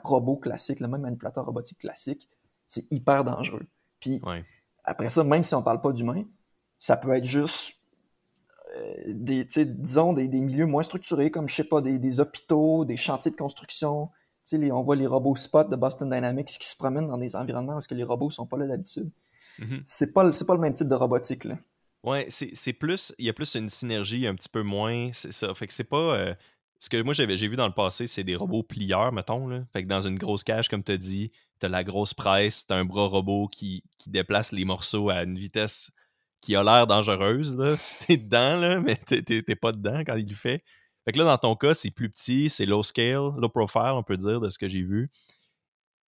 robot 0.04 0.38
classique, 0.38 0.80
le 0.80 0.88
même 0.88 1.02
manipulateur 1.02 1.46
robotique 1.46 1.80
classique. 1.80 2.30
C'est 2.68 2.92
hyper 2.92 3.24
dangereux. 3.24 3.68
Puis 4.00 4.22
après 4.84 5.10
ça, 5.10 5.24
même 5.24 5.44
si 5.44 5.54
on 5.54 5.62
parle 5.62 5.82
pas 5.82 5.92
d'humain, 5.92 6.24
ça 6.80 6.98
peut 6.98 7.14
être 7.14 7.26
juste 7.26 7.82
euh, 8.76 9.04
des, 9.08 9.46
disons, 9.46 10.14
des, 10.14 10.28
milieux 10.28 10.66
moins 10.66 10.84
structurés, 10.84 11.30
comme, 11.32 11.48
je 11.48 11.56
sais 11.56 11.64
pas, 11.64 11.82
des, 11.82 12.20
hôpitaux, 12.20 12.84
des 12.86 12.98
chantiers 12.98 13.32
de 13.32 13.38
construction. 13.38 14.10
Les, 14.52 14.72
on 14.72 14.82
voit 14.82 14.96
les 14.96 15.08
robots 15.08 15.36
spot 15.36 15.70
de 15.70 15.76
Boston 15.76 16.10
Dynamics 16.10 16.48
qui 16.48 16.68
se 16.68 16.76
promènent 16.76 17.08
dans 17.08 17.18
des 17.18 17.36
environnements 17.36 17.74
parce 17.74 17.88
que 17.88 17.96
les 17.96 18.04
robots 18.04 18.32
sont 18.32 18.46
pas 18.46 18.58
là 18.58 18.68
d'habitude. 18.68 19.12
Mm-hmm. 19.60 19.82
C'est 19.86 20.14
pas, 20.14 20.30
pas 20.30 20.56
le 20.56 20.60
même 20.60 20.74
type 20.74 20.88
de 20.88 20.96
robotique. 20.96 21.46
Là. 21.46 21.58
Ouais, 22.06 22.28
c'est 22.30 22.74
plus. 22.74 23.14
Il 23.18 23.26
y 23.26 23.30
a 23.30 23.34
plus 23.34 23.56
une 23.56 23.68
synergie, 23.68 24.28
un 24.28 24.36
petit 24.36 24.50
peu 24.50 24.62
moins. 24.62 25.10
C'est 25.14 25.32
ça. 25.32 25.54
Fait 25.56 25.66
que 25.66 25.74
c'est 25.74 25.84
pas. 25.84 26.16
Euh, 26.16 26.36
ce 26.78 26.90
que 26.90 27.02
moi 27.02 27.14
j'ai 27.16 27.26
vu 27.26 27.56
dans 27.56 27.68
le 27.68 27.74
passé, 27.74 28.06
c'est 28.06 28.24
des 28.24 28.36
robots 28.36 28.62
plieurs, 28.62 29.12
mettons. 29.12 29.48
Là. 29.48 29.64
Fait 29.74 29.84
que 29.84 29.88
dans 29.88 30.02
une 30.02 30.18
grosse 30.20 30.44
cage, 30.44 30.70
comme 30.70 30.84
tu 30.84 30.98
dit, 31.00 31.32
tu 31.60 31.66
as 31.66 31.70
la 31.70 31.84
grosse 31.84 32.14
presse, 32.14 32.68
tu 32.68 32.74
as 32.74 32.76
un 32.76 32.86
bras 32.86 33.08
robot 33.08 33.48
qui, 33.48 33.84
qui, 33.98 34.12
déplace 34.12 34.52
les 34.52 34.66
morceaux 34.66 35.10
à 35.10 35.24
une 35.24 35.38
vitesse 35.38 35.92
qui 36.42 36.56
a 36.56 36.64
l'air 36.64 36.86
dangereuse, 36.86 37.56
là, 37.58 37.76
si 37.80 38.06
t'es 38.06 38.18
dedans, 38.18 38.58
là, 38.58 38.80
mais 38.82 38.98
t'es 38.98 39.56
pas 39.56 39.72
dedans 39.72 40.02
quand 40.06 40.16
il 40.16 40.28
le 40.28 40.36
fait. 40.36 40.64
Fait 41.06 41.12
que 41.12 41.18
là, 41.18 41.26
dans 41.26 41.38
ton 41.38 41.56
cas, 41.56 41.74
c'est 41.74 41.92
plus 41.92 42.10
petit, 42.10 42.50
c'est 42.52 42.68
low 42.68 42.84
scale, 42.84 43.32
low 43.38 43.50
profile, 43.50 43.94
on 43.94 44.04
peut 44.04 44.18
dire, 44.18 44.40
de 44.40 44.50
ce 44.50 44.60
que 44.60 44.68
j'ai 44.68 44.84
vu. 44.84 45.10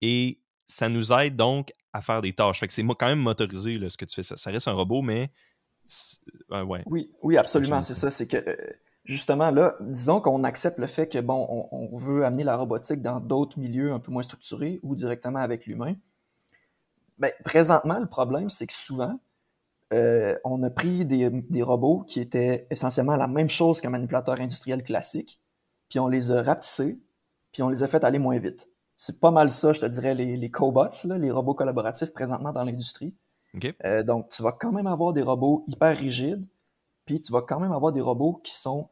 Et 0.03 0.41
ça 0.67 0.89
nous 0.91 1.13
aide 1.13 1.37
donc 1.37 1.71
à 1.93 2.01
faire 2.03 2.21
des 2.21 2.35
tâches. 2.35 2.61
Fait 2.61 2.67
que 2.67 2.73
c'est 2.73 2.85
quand 2.85 3.07
même 3.07 3.21
motorisé, 3.21 3.79
là, 3.79 3.89
ce 3.89 3.97
que 3.97 4.05
tu 4.05 4.15
fais. 4.15 4.23
Ça, 4.23 4.37
ça 4.37 4.51
reste 4.51 4.69
un 4.69 4.73
robot, 4.73 5.01
mais... 5.01 5.31
ouais. 6.51 6.83
Oui, 6.87 7.11
oui, 7.23 7.37
absolument, 7.37 7.83
c'est 7.83 7.95
ça. 7.95 8.11
C'est 8.11 8.27
que, 8.27 8.37
euh, 8.37 8.57
justement, 9.05 9.51
là, 9.51 9.77
disons 9.81 10.21
qu'on 10.21 10.45
accepte 10.45 10.79
le 10.79 10.87
fait 10.87 11.09
que, 11.09 11.19
bon, 11.19 11.69
on 11.71 11.97
veut 11.97 12.25
amener 12.25 12.45
la 12.45 12.57
robotique 12.57 13.03
dans 13.03 13.21
d'autres 13.21 13.59
milieux 13.59 13.93
un 13.93 13.99
peu 13.99 14.11
moins 14.11 14.23
structurés 14.23 14.81
ou 14.83 14.95
directement 14.95 15.41
avec 15.41 15.67
l'humain. 15.67 15.95
Ben, 17.19 17.33
présentement, 17.45 17.99
le 17.99 18.07
problème, 18.07 18.51
c'est 18.51 18.67
que 18.67 18.75
souvent, 18.75 19.19
euh, 19.93 20.37
on 20.45 20.63
a 20.63 20.71
pris 20.71 21.05
des, 21.05 21.63
robots 21.63 22.05
qui 22.07 22.21
étaient 22.21 22.67
essentiellement 22.71 23.17
la 23.17 23.29
même 23.29 23.49
chose 23.49 23.81
qu'un 23.81 23.91
manipulateur 23.91 24.41
industriel 24.41 24.83
classique, 24.83 25.41
puis 25.89 25.99
on 25.99 26.09
les 26.09 26.31
a 26.33 26.43
rapetissés, 26.43 27.01
puis 27.53 27.63
on 27.63 27.69
les 27.69 27.83
a 27.83 27.89
fait 27.89 28.05
aller 28.05 28.19
moins 28.19 28.39
vite. 28.39 28.69
C'est 28.97 29.21
pas 29.21 29.31
mal 29.31 29.53
ça, 29.53 29.73
je 29.73 29.81
te 29.81 29.87
dirais, 29.87 30.15
les, 30.15 30.37
les 30.37 30.51
cobots, 30.51 30.89
les 31.05 31.31
robots 31.31 31.55
collaboratifs 31.55 32.13
présentement 32.13 32.53
dans 32.53 32.65
l'industrie. 32.65 33.15
Euh, 33.85 34.03
donc, 34.03 34.31
tu 34.31 34.43
vas 34.43 34.53
quand 34.53 34.73
même 34.73 34.87
avoir 34.87 35.13
des 35.13 35.23
robots 35.23 35.65
hyper 35.67 35.97
rigides, 35.97 36.47
puis 37.05 37.21
tu 37.21 37.33
vas 37.33 37.43
quand 37.43 37.61
même 37.61 37.73
avoir 37.73 37.93
des 37.93 38.01
robots 38.01 38.41
qui 38.45 38.55
sont 38.55 38.89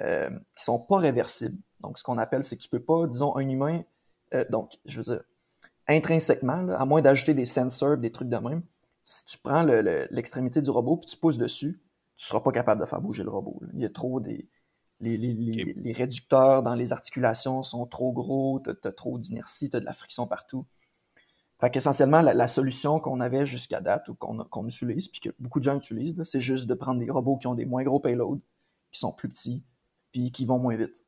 euh, 0.00 0.30
qui 0.56 0.64
sont 0.64 0.78
pas 0.78 0.98
réversibles. 0.98 1.58
Donc, 1.80 1.98
ce 1.98 2.04
qu'on 2.04 2.18
appelle, 2.18 2.44
c'est 2.44 2.56
que 2.56 2.62
tu 2.62 2.68
peux 2.68 2.82
pas, 2.82 3.06
disons, 3.06 3.36
un 3.36 3.48
humain, 3.48 3.82
donc, 4.50 4.78
je 4.84 4.98
veux 5.00 5.04
dire, 5.04 5.22
intrinsèquement, 5.88 6.68
à 6.68 6.84
moins 6.84 7.00
d'ajouter 7.00 7.34
des 7.34 7.46
sensors, 7.46 7.96
des 7.96 8.12
trucs 8.12 8.28
de 8.28 8.36
même, 8.36 8.62
si 9.08 9.24
tu 9.24 9.38
prends 9.38 9.62
l'extrémité 9.62 10.60
du 10.60 10.68
robot 10.68 10.98
puis 10.98 11.06
tu 11.06 11.16
pousses 11.16 11.38
dessus, 11.38 11.80
tu 12.18 12.26
seras 12.26 12.40
pas 12.40 12.52
capable 12.52 12.80
de 12.80 12.86
faire 12.86 13.00
bouger 13.00 13.22
le 13.22 13.30
robot. 13.30 13.60
Il 13.72 13.80
y 13.80 13.86
a 13.86 13.88
trop 13.88 14.20
des. 14.20 14.48
Les, 15.00 15.92
réducteurs 15.92 16.64
dans 16.64 16.74
les 16.74 16.92
articulations 16.92 17.62
sont 17.62 17.86
trop 17.86 18.12
gros, 18.12 18.60
tu 18.60 18.70
as, 18.70 18.92
trop 18.92 19.16
d'inertie, 19.16 19.70
tu 19.70 19.76
as 19.76 19.80
de 19.80 19.84
la 19.84 19.94
friction 19.94 20.26
partout. 20.26 20.66
Fait 21.60 21.70
qu'essentiellement, 21.70 22.20
la, 22.20 22.48
solution 22.48 23.00
qu'on 23.00 23.20
avait 23.20 23.44
jusqu'à 23.44 23.80
date 23.80 24.08
ou 24.08 24.14
qu'on 24.14 24.66
utilise, 24.66 25.08
puis 25.08 25.20
que 25.20 25.30
beaucoup 25.40 25.58
de 25.58 25.64
gens 25.64 25.76
utilisent, 25.76 26.22
c'est 26.22 26.40
juste 26.40 26.66
de 26.66 26.74
prendre 26.74 27.00
des 27.00 27.10
robots 27.10 27.36
qui 27.36 27.48
ont 27.48 27.54
des 27.54 27.66
moins 27.66 27.82
gros 27.82 27.98
payloads, 27.98 28.40
qui 28.92 29.00
sont 29.00 29.12
plus 29.12 29.28
petits, 29.28 29.64
puis 30.12 30.30
qui 30.30 30.44
vont 30.44 30.60
moins 30.60 30.76
vite. 30.76 31.04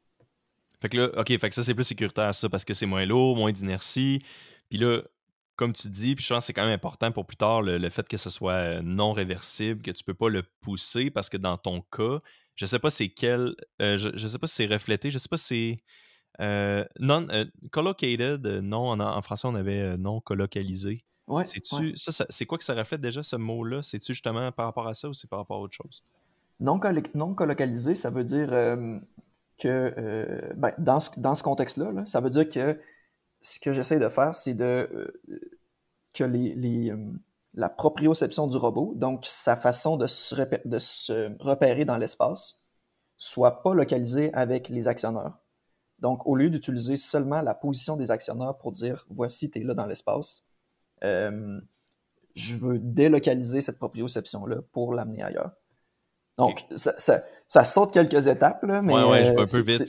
Fait 0.80 0.88
que 0.88 0.96
là, 0.96 1.10
OK, 1.20 1.32
ça, 1.52 1.62
c'est 1.62 1.74
plus 1.74 1.84
sécuritaire, 1.84 2.34
ça, 2.34 2.48
parce 2.48 2.64
que 2.64 2.74
c'est 2.74 2.86
moins 2.86 3.06
lourd, 3.06 3.36
moins 3.36 3.52
d'inertie. 3.52 4.24
Puis 4.70 4.78
là, 4.78 5.02
comme 5.60 5.74
tu 5.74 5.88
dis, 5.88 6.14
puis 6.14 6.24
je 6.24 6.32
pense 6.32 6.44
que 6.44 6.46
c'est 6.46 6.52
quand 6.54 6.64
même 6.64 6.72
important 6.72 7.12
pour 7.12 7.26
plus 7.26 7.36
tard 7.36 7.60
le, 7.60 7.90
fait 7.90 8.08
que 8.08 8.16
ce 8.16 8.30
soit 8.30 8.52
euh, 8.52 8.82
non 8.82 9.12
réversible, 9.12 9.82
que 9.82 9.90
tu 9.90 10.02
peux 10.02 10.14
pas 10.14 10.30
le 10.30 10.42
pousser 10.62 11.10
parce 11.10 11.28
que 11.28 11.36
dans 11.36 11.58
ton 11.58 11.82
cas, 11.82 12.20
je 12.56 12.64
sais 12.64 12.78
pas 12.78 12.88
c'est 12.88 13.10
quel, 13.10 13.54
euh, 13.82 13.98
je, 13.98 14.26
sais 14.26 14.38
pas 14.38 14.46
si 14.46 14.54
c'est 14.54 14.66
reflété, 14.66 15.10
je 15.10 15.18
sais 15.18 15.28
pas 15.28 15.36
si 15.36 15.46
c'est 15.46 15.82
non 16.98 17.26
collocated, 17.70 18.46
non 18.46 19.00
en, 19.00 19.22
français 19.22 19.48
on 19.48 19.54
avait 19.54 19.96
non. 19.96 20.22
Ouais, 21.28 21.44
ça, 21.44 22.26
c'est 22.28 22.46
quoi 22.46 22.58
que 22.58 22.64
ça 22.64 22.74
reflète 22.74 23.00
déjà 23.00 23.22
ce 23.22 23.36
mot-là? 23.36 23.82
C'est-tu 23.82 24.14
justement 24.14 24.50
par 24.50 24.66
rapport 24.66 24.88
à 24.88 24.94
ça 24.94 25.08
ou 25.08 25.12
c'est 25.12 25.30
par 25.30 25.38
rapport 25.38 25.58
à 25.58 25.60
autre 25.60 25.74
chose? 25.74 26.02
Non, 26.58 26.80
non 27.14 27.34
collocalisé, 27.34 27.94
ça 27.94 28.10
veut 28.10 28.24
dire 28.24 28.48
que 29.58 30.52
ben, 30.56 30.72
dans 30.78 31.00
ce, 31.00 31.20
dans 31.20 31.34
ce 31.34 31.42
contexte-là, 31.42 31.92
là, 31.92 32.06
ça 32.06 32.20
veut 32.20 32.30
dire 32.30 32.48
que 32.48 32.78
ce 33.42 33.58
que 33.58 33.72
j'essaie 33.72 33.98
de 33.98 34.08
faire, 34.08 34.34
c'est 34.34 34.54
de 34.54 34.64
euh, 34.64 35.20
que 36.12 36.24
les, 36.24 36.90
euh, 36.90 36.96
la 37.54 37.68
proprioception 37.68 38.46
du 38.46 38.56
robot, 38.56 38.94
donc 38.96 39.24
sa 39.24 39.56
façon 39.56 39.96
de 39.96 40.06
se, 40.06 40.34
de 40.66 40.78
se 40.78 41.36
repérer 41.42 41.84
dans 41.84 41.96
l'espace, 41.96 42.66
soit 43.16 43.62
pas 43.62 43.74
localisée 43.74 44.32
avec 44.34 44.68
les 44.68 44.88
actionneurs. 44.88 45.38
Donc, 46.00 46.26
au 46.26 46.34
lieu 46.34 46.50
d'utiliser 46.50 46.96
seulement 46.96 47.42
la 47.42 47.54
position 47.54 47.96
des 47.96 48.10
actionneurs 48.10 48.56
pour 48.58 48.72
dire 48.72 49.06
voici, 49.10 49.50
tu 49.50 49.60
es 49.60 49.64
là 49.64 49.74
dans 49.74 49.86
l'espace, 49.86 50.46
euh, 51.04 51.60
je 52.34 52.56
veux 52.56 52.78
délocaliser 52.78 53.60
cette 53.60 53.78
proprioception-là 53.78 54.56
pour 54.72 54.94
l'amener 54.94 55.22
ailleurs. 55.22 55.52
Donc, 56.38 56.64
ça, 56.74 56.94
ça, 57.48 57.64
saute 57.64 57.92
quelques 57.92 58.26
étapes, 58.26 58.62
là, 58.62 58.80
mais. 58.80 58.94
Ouais, 58.94 59.04
ouais, 59.04 59.24
je 59.26 59.32
vais 59.32 59.42
un 59.42 59.46
peu 59.46 59.60
vite. 59.60 59.86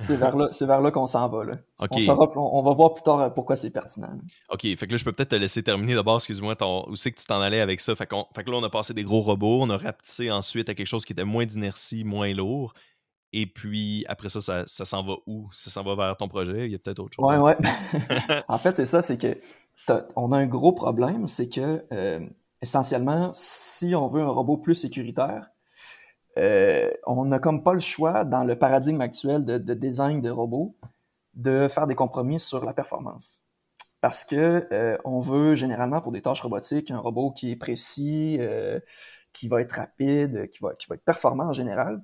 C'est 0.00 0.16
vers 0.16 0.34
là, 0.36 0.48
là 0.80 0.90
qu'on 0.90 1.06
s'en 1.06 1.28
va. 1.28 1.44
Là. 1.44 1.56
On, 1.78 2.62
va 2.62 2.72
voir 2.72 2.94
plus 2.94 3.02
tard 3.02 3.20
euh, 3.20 3.28
pourquoi 3.28 3.54
c'est 3.56 3.70
pertinent. 3.70 4.08
OK, 4.48 4.62
fait 4.62 4.86
que 4.86 4.90
là, 4.90 4.96
je 4.96 5.04
peux 5.04 5.12
peut-être 5.12 5.30
te 5.30 5.36
laisser 5.36 5.62
terminer 5.62 5.94
d'abord, 5.94 6.16
excuse-moi, 6.16 6.56
où 6.88 6.96
c'est 6.96 7.12
que 7.12 7.20
tu 7.20 7.26
t'en 7.26 7.40
allais 7.40 7.60
avec 7.60 7.80
ça? 7.80 7.94
Fait, 7.94 8.06
que 8.06 8.14
là, 8.14 8.56
on 8.56 8.62
a 8.64 8.70
passé 8.70 8.94
des 8.94 9.04
gros 9.04 9.20
robots, 9.20 9.60
on 9.60 9.70
a 9.70 9.76
rapetissé 9.76 10.30
ensuite 10.30 10.68
à 10.68 10.74
quelque 10.74 10.86
chose 10.86 11.04
qui 11.04 11.12
était 11.12 11.24
moins 11.24 11.44
d'inertie, 11.44 12.04
moins 12.04 12.32
lourd. 12.32 12.72
Et 13.32 13.46
puis, 13.46 14.04
après 14.08 14.28
ça, 14.28 14.40
ça, 14.40 14.84
s'en 14.84 15.04
va 15.04 15.14
où? 15.26 15.48
Ça 15.52 15.70
s'en 15.70 15.84
va 15.84 15.94
vers 15.94 16.16
ton 16.16 16.28
projet? 16.28 16.66
Il 16.66 16.72
y 16.72 16.74
a 16.74 16.78
peut-être 16.78 16.98
autre 16.98 17.14
chose? 17.14 17.24
Ouais, 17.24 17.36
ouais. 17.36 17.56
en 18.48 18.58
fait, 18.58 18.74
c'est 18.74 18.86
ça, 18.86 19.02
c'est 19.02 19.18
que 19.18 19.38
on 20.16 20.32
a 20.32 20.38
un 20.38 20.46
gros 20.46 20.72
problème, 20.72 21.26
c'est 21.26 21.48
que, 21.48 21.84
euh, 21.92 22.20
essentiellement, 22.62 23.30
si 23.34 23.94
on 23.94 24.08
veut 24.08 24.22
un 24.22 24.28
robot 24.30 24.56
plus 24.56 24.74
sécuritaire, 24.74 25.50
euh, 26.38 26.90
on 27.06 27.24
n'a 27.24 27.38
comme 27.38 27.62
pas 27.62 27.74
le 27.74 27.80
choix, 27.80 28.24
dans 28.24 28.44
le 28.44 28.56
paradigme 28.56 29.00
actuel 29.00 29.44
de, 29.44 29.74
design 29.74 30.20
de 30.20 30.30
robots, 30.30 30.76
de 31.34 31.68
faire 31.68 31.86
des 31.86 31.94
compromis 31.94 32.40
sur 32.40 32.64
la 32.64 32.72
performance. 32.72 33.42
Parce 34.00 34.24
que 34.24 34.66
euh, 34.72 34.96
on 35.04 35.20
veut 35.20 35.54
généralement 35.54 36.00
pour 36.00 36.12
des 36.12 36.22
tâches 36.22 36.40
robotiques 36.40 36.90
un 36.90 36.98
robot 36.98 37.32
qui 37.32 37.50
est 37.50 37.56
précis, 37.56 38.38
qui 39.32 39.48
va 39.48 39.60
être 39.60 39.72
rapide, 39.72 40.50
qui 40.50 40.58
va, 40.62 40.74
qui 40.74 40.86
va 40.88 40.94
être 40.94 41.04
performant 41.04 41.46
en 41.46 41.52
général. 41.52 42.02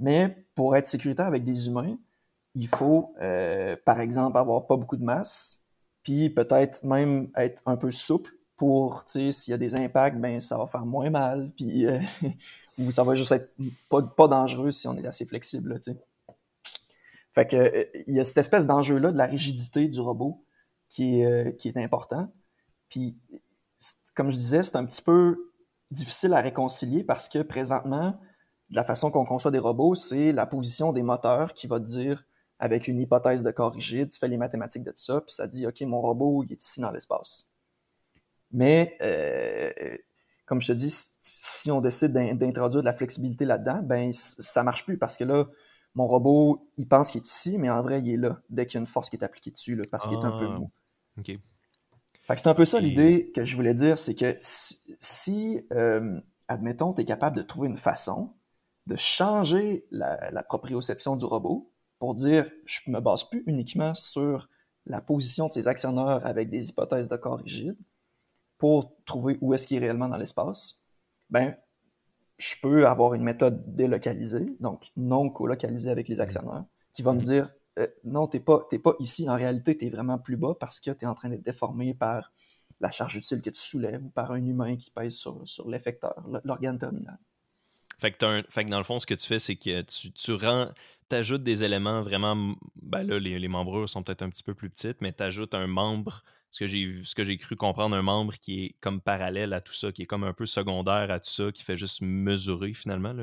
Mais 0.00 0.44
pour 0.56 0.76
être 0.76 0.88
sécuritaire 0.88 1.26
avec 1.26 1.44
des 1.44 1.68
humains, 1.68 1.96
il 2.56 2.66
faut, 2.66 3.14
par 3.84 4.00
exemple, 4.00 4.36
avoir 4.36 4.66
pas 4.66 4.76
beaucoup 4.76 4.96
de 4.96 5.04
masse, 5.04 5.64
puis 6.02 6.30
peut-être 6.30 6.82
même 6.82 7.30
être 7.36 7.62
un 7.66 7.76
peu 7.76 7.92
souple 7.92 8.32
pour, 8.56 9.04
tu 9.04 9.12
sais, 9.12 9.32
s'il 9.32 9.52
y 9.52 9.54
a 9.54 9.58
des 9.58 9.76
impacts, 9.76 10.18
ben 10.18 10.40
ça 10.40 10.58
va 10.58 10.66
faire 10.66 10.84
moins 10.84 11.10
mal, 11.10 11.52
puis 11.56 11.86
ou 12.80 12.90
ça 12.90 13.04
va 13.04 13.14
juste 13.14 13.32
être 13.32 13.52
pas, 13.88 14.28
dangereux 14.28 14.72
si 14.72 14.88
on 14.88 14.96
est 14.96 15.06
assez 15.06 15.26
flexible. 15.26 15.78
tu 15.80 15.92
sais. 15.92 15.98
Fait 17.32 17.46
que 17.46 17.56
euh, 17.56 17.84
il 18.06 18.14
y 18.14 18.20
a 18.20 18.24
cette 18.24 18.38
espèce 18.38 18.66
d'enjeu-là 18.66 19.12
de 19.12 19.18
la 19.18 19.26
rigidité 19.26 19.86
du 19.86 20.00
robot 20.00 20.44
qui 20.88 21.20
est, 21.20 21.26
euh, 21.26 21.50
qui 21.52 21.68
est 21.68 21.76
important. 21.76 22.32
Puis, 22.88 23.16
comme 24.14 24.30
je 24.30 24.36
disais, 24.36 24.62
c'est 24.62 24.76
un 24.76 24.84
petit 24.84 25.02
peu 25.02 25.52
difficile 25.90 26.32
à 26.34 26.40
réconcilier 26.40 27.04
parce 27.04 27.28
que 27.28 27.40
présentement, 27.42 28.18
la 28.70 28.84
façon 28.84 29.10
qu'on 29.10 29.24
conçoit 29.24 29.50
des 29.50 29.58
robots, 29.58 29.94
c'est 29.94 30.32
la 30.32 30.46
position 30.46 30.92
des 30.92 31.02
moteurs 31.02 31.54
qui 31.54 31.66
va 31.66 31.80
te 31.80 31.86
dire, 31.86 32.24
avec 32.58 32.88
une 32.88 33.00
hypothèse 33.00 33.42
de 33.42 33.50
corps 33.50 33.72
rigide, 33.72 34.10
tu 34.10 34.18
fais 34.18 34.28
les 34.28 34.36
mathématiques 34.36 34.84
de 34.84 34.92
ça, 34.94 35.20
puis 35.20 35.34
ça 35.34 35.46
dit, 35.46 35.66
OK, 35.66 35.80
mon 35.82 36.00
robot, 36.00 36.44
il 36.44 36.52
est 36.52 36.62
ici 36.62 36.80
dans 36.80 36.90
l'espace. 36.90 37.52
Mais 38.52 38.96
euh, 39.00 39.96
comme 40.46 40.60
je 40.60 40.68
te 40.68 40.72
dis, 40.72 40.90
si 40.90 41.70
on 41.70 41.80
décide 41.80 42.12
d'introduire 42.12 42.82
de 42.82 42.86
la 42.86 42.92
flexibilité 42.92 43.44
là-dedans, 43.44 43.80
ben 43.82 44.12
ça 44.12 44.62
marche 44.62 44.84
plus 44.84 44.98
parce 44.98 45.16
que 45.16 45.24
là, 45.24 45.46
mon 45.94 46.06
robot, 46.06 46.68
il 46.76 46.86
pense 46.86 47.10
qu'il 47.10 47.20
est 47.20 47.26
ici, 47.26 47.58
mais 47.58 47.70
en 47.70 47.82
vrai, 47.82 48.00
il 48.00 48.10
est 48.10 48.16
là 48.16 48.40
dès 48.50 48.66
qu'il 48.66 48.74
y 48.74 48.78
a 48.78 48.80
une 48.80 48.86
force 48.86 49.10
qui 49.10 49.16
est 49.16 49.24
appliquée 49.24 49.50
dessus, 49.50 49.74
là, 49.74 49.84
parce 49.90 50.06
qu'il 50.06 50.18
est 50.18 50.24
un 50.24 50.38
peu 50.38 50.46
mou. 50.46 50.70
Ah, 51.16 51.20
OK. 51.20 51.38
c'est 52.36 52.46
un 52.46 52.54
peu 52.54 52.64
ça 52.64 52.78
l'idée 52.78 53.32
que 53.34 53.44
je 53.44 53.56
voulais 53.56 53.74
dire, 53.74 53.98
c'est 53.98 54.14
que 54.14 54.36
si, 54.40 55.66
euh, 55.72 56.20
admettons, 56.46 56.92
tu 56.92 57.02
es 57.02 57.04
capable 57.04 57.36
de 57.36 57.42
trouver 57.42 57.68
une 57.68 57.78
façon 57.78 58.32
de 58.86 58.96
changer 58.96 59.86
la, 59.90 60.30
la, 60.30 60.42
proprioception 60.42 61.16
du 61.16 61.24
robot 61.24 61.70
pour 61.98 62.14
dire, 62.14 62.50
je 62.64 62.80
me 62.88 63.00
base 63.00 63.24
plus 63.24 63.44
uniquement 63.46 63.94
sur 63.94 64.48
la 64.86 65.00
position 65.00 65.48
de 65.48 65.52
ses 65.52 65.68
actionnaires 65.68 66.24
avec 66.24 66.50
des 66.50 66.70
hypothèses 66.70 67.08
de 67.08 67.16
corps 67.16 67.38
rigides, 67.38 67.76
pour 68.60 68.92
trouver 69.06 69.38
où 69.40 69.54
est-ce 69.54 69.66
qu'il 69.66 69.78
est 69.78 69.80
réellement 69.80 70.08
dans 70.08 70.18
l'espace, 70.18 70.82
ben, 71.30 71.56
je 72.38 72.54
peux 72.60 72.86
avoir 72.86 73.14
une 73.14 73.22
méthode 73.22 73.74
délocalisée, 73.74 74.56
donc 74.60 74.90
non 74.96 75.30
colocalisée 75.30 75.90
avec 75.90 76.08
les 76.08 76.16
mm. 76.16 76.20
actionnaires, 76.20 76.64
qui 76.92 77.02
va 77.02 77.12
me 77.12 77.18
mm. 77.18 77.22
dire 77.22 77.54
euh, 77.78 77.86
non, 78.04 78.28
tu 78.28 78.36
n'es 78.36 78.42
pas, 78.42 78.66
pas 78.82 78.94
ici, 78.98 79.28
en 79.28 79.34
réalité, 79.34 79.76
tu 79.76 79.86
es 79.86 79.90
vraiment 79.90 80.18
plus 80.18 80.36
bas 80.36 80.54
parce 80.58 80.78
que 80.78 80.90
tu 80.90 81.04
es 81.04 81.08
en 81.08 81.14
train 81.14 81.30
d'être 81.30 81.44
déformé 81.44 81.94
par 81.94 82.32
la 82.80 82.90
charge 82.90 83.16
utile 83.16 83.40
que 83.40 83.50
tu 83.50 83.60
soulèves 83.60 84.04
ou 84.04 84.10
par 84.10 84.32
un 84.32 84.44
humain 84.44 84.76
qui 84.76 84.90
pèse 84.90 85.14
sur, 85.14 85.40
sur 85.46 85.68
l'effecteur, 85.68 86.22
l'organe 86.44 86.78
terminal. 86.78 87.18
Fait 88.00 88.12
que, 88.12 88.70
dans 88.70 88.78
le 88.78 88.84
fond, 88.84 88.98
ce 88.98 89.06
que 89.06 89.14
tu 89.14 89.26
fais, 89.26 89.38
c'est 89.38 89.56
que 89.56 89.82
tu, 89.82 90.10
tu 90.12 90.32
rends, 90.32 90.70
ajoutes 91.12 91.42
des 91.42 91.64
éléments 91.64 92.02
vraiment. 92.02 92.54
Ben 92.82 93.02
là, 93.02 93.18
les, 93.18 93.38
les 93.38 93.48
membrures 93.48 93.88
sont 93.88 94.02
peut-être 94.02 94.22
un 94.22 94.30
petit 94.30 94.42
peu 94.42 94.54
plus 94.54 94.70
petites, 94.70 95.00
mais 95.00 95.12
tu 95.12 95.22
ajoutes 95.22 95.54
un 95.54 95.66
membre 95.66 96.22
ce 96.50 97.14
que 97.14 97.24
j'ai 97.24 97.38
cru 97.38 97.56
comprendre 97.56 97.96
un 97.96 98.02
membre 98.02 98.34
qui 98.34 98.64
est 98.64 98.76
comme 98.80 99.00
parallèle 99.00 99.52
à 99.52 99.60
tout 99.60 99.72
ça, 99.72 99.92
qui 99.92 100.02
est 100.02 100.06
comme 100.06 100.24
un 100.24 100.32
peu 100.32 100.46
secondaire 100.46 101.10
à 101.10 101.20
tout 101.20 101.30
ça, 101.30 101.52
qui 101.52 101.62
fait 101.62 101.76
juste 101.76 102.02
mesurer 102.02 102.74
finalement. 102.74 103.14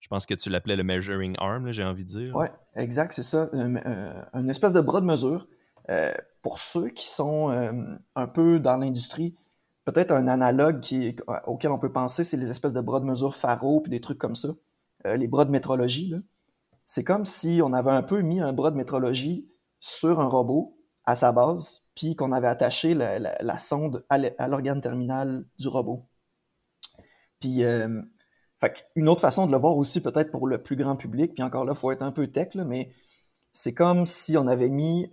je 0.00 0.08
pense 0.08 0.26
que 0.26 0.34
tu 0.34 0.50
l'appelais 0.50 0.76
le 0.76 0.84
measuring 0.84 1.34
arm, 1.38 1.72
j'ai 1.72 1.84
envie 1.84 2.04
de 2.04 2.08
dire. 2.08 2.36
Oui, 2.36 2.46
exact, 2.74 3.12
c'est 3.12 3.22
ça. 3.22 3.48
Euh, 3.54 4.22
une 4.34 4.50
espèce 4.50 4.72
de 4.72 4.80
bras 4.80 5.00
de 5.00 5.06
mesure. 5.06 5.48
Euh, 5.88 6.12
pour 6.42 6.58
ceux 6.58 6.90
qui 6.90 7.08
sont 7.08 7.50
euh, 7.50 7.72
un 8.14 8.26
peu 8.26 8.60
dans 8.60 8.76
l'industrie, 8.76 9.34
peut-être 9.92 10.12
un 10.12 10.28
analogue 10.28 10.80
qui, 10.80 11.16
auquel 11.46 11.70
on 11.70 11.78
peut 11.78 11.92
penser, 11.92 12.24
c'est 12.24 12.36
les 12.36 12.50
espèces 12.50 12.72
de 12.72 12.80
bras 12.80 13.00
de 13.00 13.04
mesure 13.04 13.34
pharo 13.34 13.80
puis 13.80 13.90
des 13.90 14.00
trucs 14.00 14.18
comme 14.18 14.36
ça. 14.36 14.48
Euh, 15.06 15.16
les 15.16 15.28
bras 15.28 15.44
de 15.44 15.50
métrologie, 15.50 16.14
c'est 16.86 17.04
comme 17.04 17.24
si 17.24 17.60
on 17.64 17.72
avait 17.72 17.90
un 17.90 18.02
peu 18.02 18.20
mis 18.20 18.40
un 18.40 18.52
bras 18.52 18.70
de 18.70 18.76
métrologie 18.76 19.48
sur 19.78 20.20
un 20.20 20.26
robot 20.26 20.76
à 21.04 21.14
sa 21.14 21.32
base, 21.32 21.86
puis 21.94 22.14
qu'on 22.14 22.32
avait 22.32 22.46
attaché 22.46 22.94
la, 22.94 23.58
sonde 23.58 24.04
à 24.08 24.48
l'organe 24.48 24.80
terminal 24.80 25.44
du 25.58 25.68
robot. 25.68 26.06
Puis, 27.40 27.64
euh, 27.64 28.02
une 28.94 29.08
autre 29.08 29.22
façon 29.22 29.46
de 29.46 29.52
le 29.52 29.58
voir 29.58 29.76
aussi, 29.76 30.02
peut-être 30.02 30.30
pour 30.30 30.46
le 30.46 30.62
plus 30.62 30.76
grand 30.76 30.96
public, 30.96 31.32
puis 31.34 31.42
encore 31.42 31.64
là, 31.64 31.72
il 31.74 31.78
faut 31.78 31.90
être 31.90 32.02
un 32.02 32.12
peu 32.12 32.26
tech, 32.26 32.54
mais 32.54 32.92
c'est 33.54 33.74
comme 33.74 34.06
si 34.06 34.36
on 34.36 34.46
avait 34.46 34.68
mis, 34.68 35.10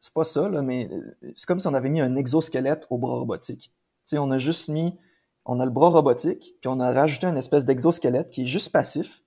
c'est 0.00 0.12
pas 0.12 0.24
ça, 0.24 0.48
mais 0.48 0.90
c'est 1.36 1.46
comme 1.46 1.58
si 1.58 1.66
on 1.66 1.74
avait 1.74 1.90
mis 1.90 2.00
un 2.00 2.16
exosquelette 2.16 2.86
au 2.90 2.98
bras 2.98 3.14
robotique. 3.14 3.72
On 4.18 4.30
a 4.30 4.38
juste 4.38 4.68
mis, 4.68 4.98
on 5.44 5.60
a 5.60 5.64
le 5.64 5.70
bras 5.70 5.90
robotique, 5.90 6.56
puis 6.60 6.68
on 6.68 6.80
a 6.80 6.92
rajouté 6.92 7.26
une 7.26 7.36
espèce 7.36 7.64
d'exosquelette 7.64 8.30
qui 8.30 8.42
est 8.42 8.46
juste 8.46 8.70
passif, 8.72 9.22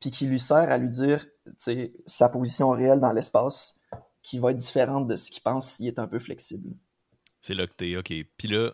puis 0.00 0.10
qui 0.10 0.26
lui 0.26 0.40
sert 0.40 0.70
à 0.70 0.78
lui 0.78 0.88
dire 0.88 1.26
sa 2.06 2.28
position 2.28 2.70
réelle 2.70 3.00
dans 3.00 3.12
l'espace, 3.12 3.80
qui 4.22 4.38
va 4.38 4.52
être 4.52 4.56
différente 4.56 5.06
de 5.08 5.16
ce 5.16 5.30
qu'il 5.30 5.42
pense 5.42 5.68
s'il 5.68 5.86
est 5.86 5.98
un 5.98 6.06
peu 6.06 6.18
flexible. 6.18 6.70
C'est 7.40 7.54
là 7.54 7.66
que 7.66 7.74
t'es, 7.74 7.96
OK. 7.96 8.12
Puis 8.36 8.48
là, 8.48 8.72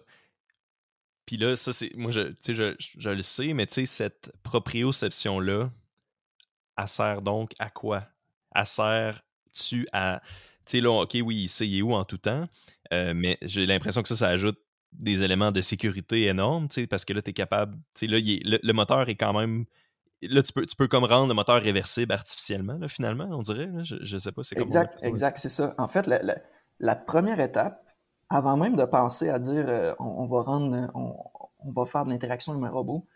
puis 1.29 1.37
là, 1.37 1.57
ça, 1.57 1.75
c'est. 1.75 1.95
Moi, 1.95 2.11
je, 2.11 2.33
je, 2.47 2.75
je 2.79 3.11
le 3.11 3.23
sais, 3.23 3.53
mais 3.53 3.67
cette 3.69 4.33
proprioception-là, 4.43 5.71
elle 6.79 6.89
sert 6.89 7.21
donc 7.21 7.53
à 7.59 7.69
quoi? 7.69 8.07
Elle 8.55 8.65
sert-tu 8.65 9.87
à. 9.93 10.23
Tu 10.65 10.79
sais, 10.79 10.81
là, 10.81 11.03
OK, 11.03 11.19
oui, 11.23 11.43
il 11.43 11.49
sait 11.49 11.69
il 11.69 11.79
est 11.79 11.83
où 11.83 11.93
en 11.93 12.05
tout 12.05 12.17
temps, 12.17 12.49
euh, 12.95 13.13
mais 13.15 13.37
j'ai 13.43 13.67
l'impression 13.67 14.03
que 14.03 14.09
ça, 14.09 14.17
ça 14.17 14.29
ajoute 14.29 14.59
des 14.93 15.23
éléments 15.23 15.53
de 15.53 15.61
sécurité 15.61 16.27
énormes, 16.27 16.69
parce 16.89 17.05
que 17.05 17.13
là, 17.13 17.23
tu 17.23 17.31
es 17.31 17.33
capable. 17.33 17.77
Là, 18.03 18.19
le, 18.19 18.73
moteur 18.73 19.09
est 19.09 19.17
quand 19.17 19.33
même 19.33 19.67
là, 20.23 20.43
tu 20.43 20.53
peux, 20.53 20.67
tu 20.67 20.77
peux 20.77 20.89
comme 20.89 21.05
rendre 21.05 21.29
le 21.29 21.35
moteur 21.35 21.63
réversible 21.63 22.13
artificiellement, 22.13 22.75
là, 22.75 22.89
finalement, 22.89 23.29
on 23.31 23.43
dirait. 23.43 23.71
je, 23.83 24.15
ne 24.15 24.19
sais 24.19 24.33
pas, 24.33 24.43
c'est 24.43 24.59
Exact, 24.59 24.99
exact, 25.03 25.39
c'est 25.39 25.49
ça. 25.49 25.75
En 25.79 25.89
fait, 25.89 26.07
la, 26.81 26.97
première 26.97 27.41
étape, 27.41 27.85
avant 28.29 28.57
même 28.57 28.77
de 28.77 28.85
penser 28.85 29.29
à 29.29 29.39
dire 29.39 29.67
euh, 29.69 29.95
on, 29.99 30.27
va 30.27 30.43
rendre, 30.43 30.91
on, 30.95 31.73
va 31.73 31.87
faire 31.87 32.05
de 32.05 32.11
l'interaction 32.11 32.55
humain-robot, 32.55 33.07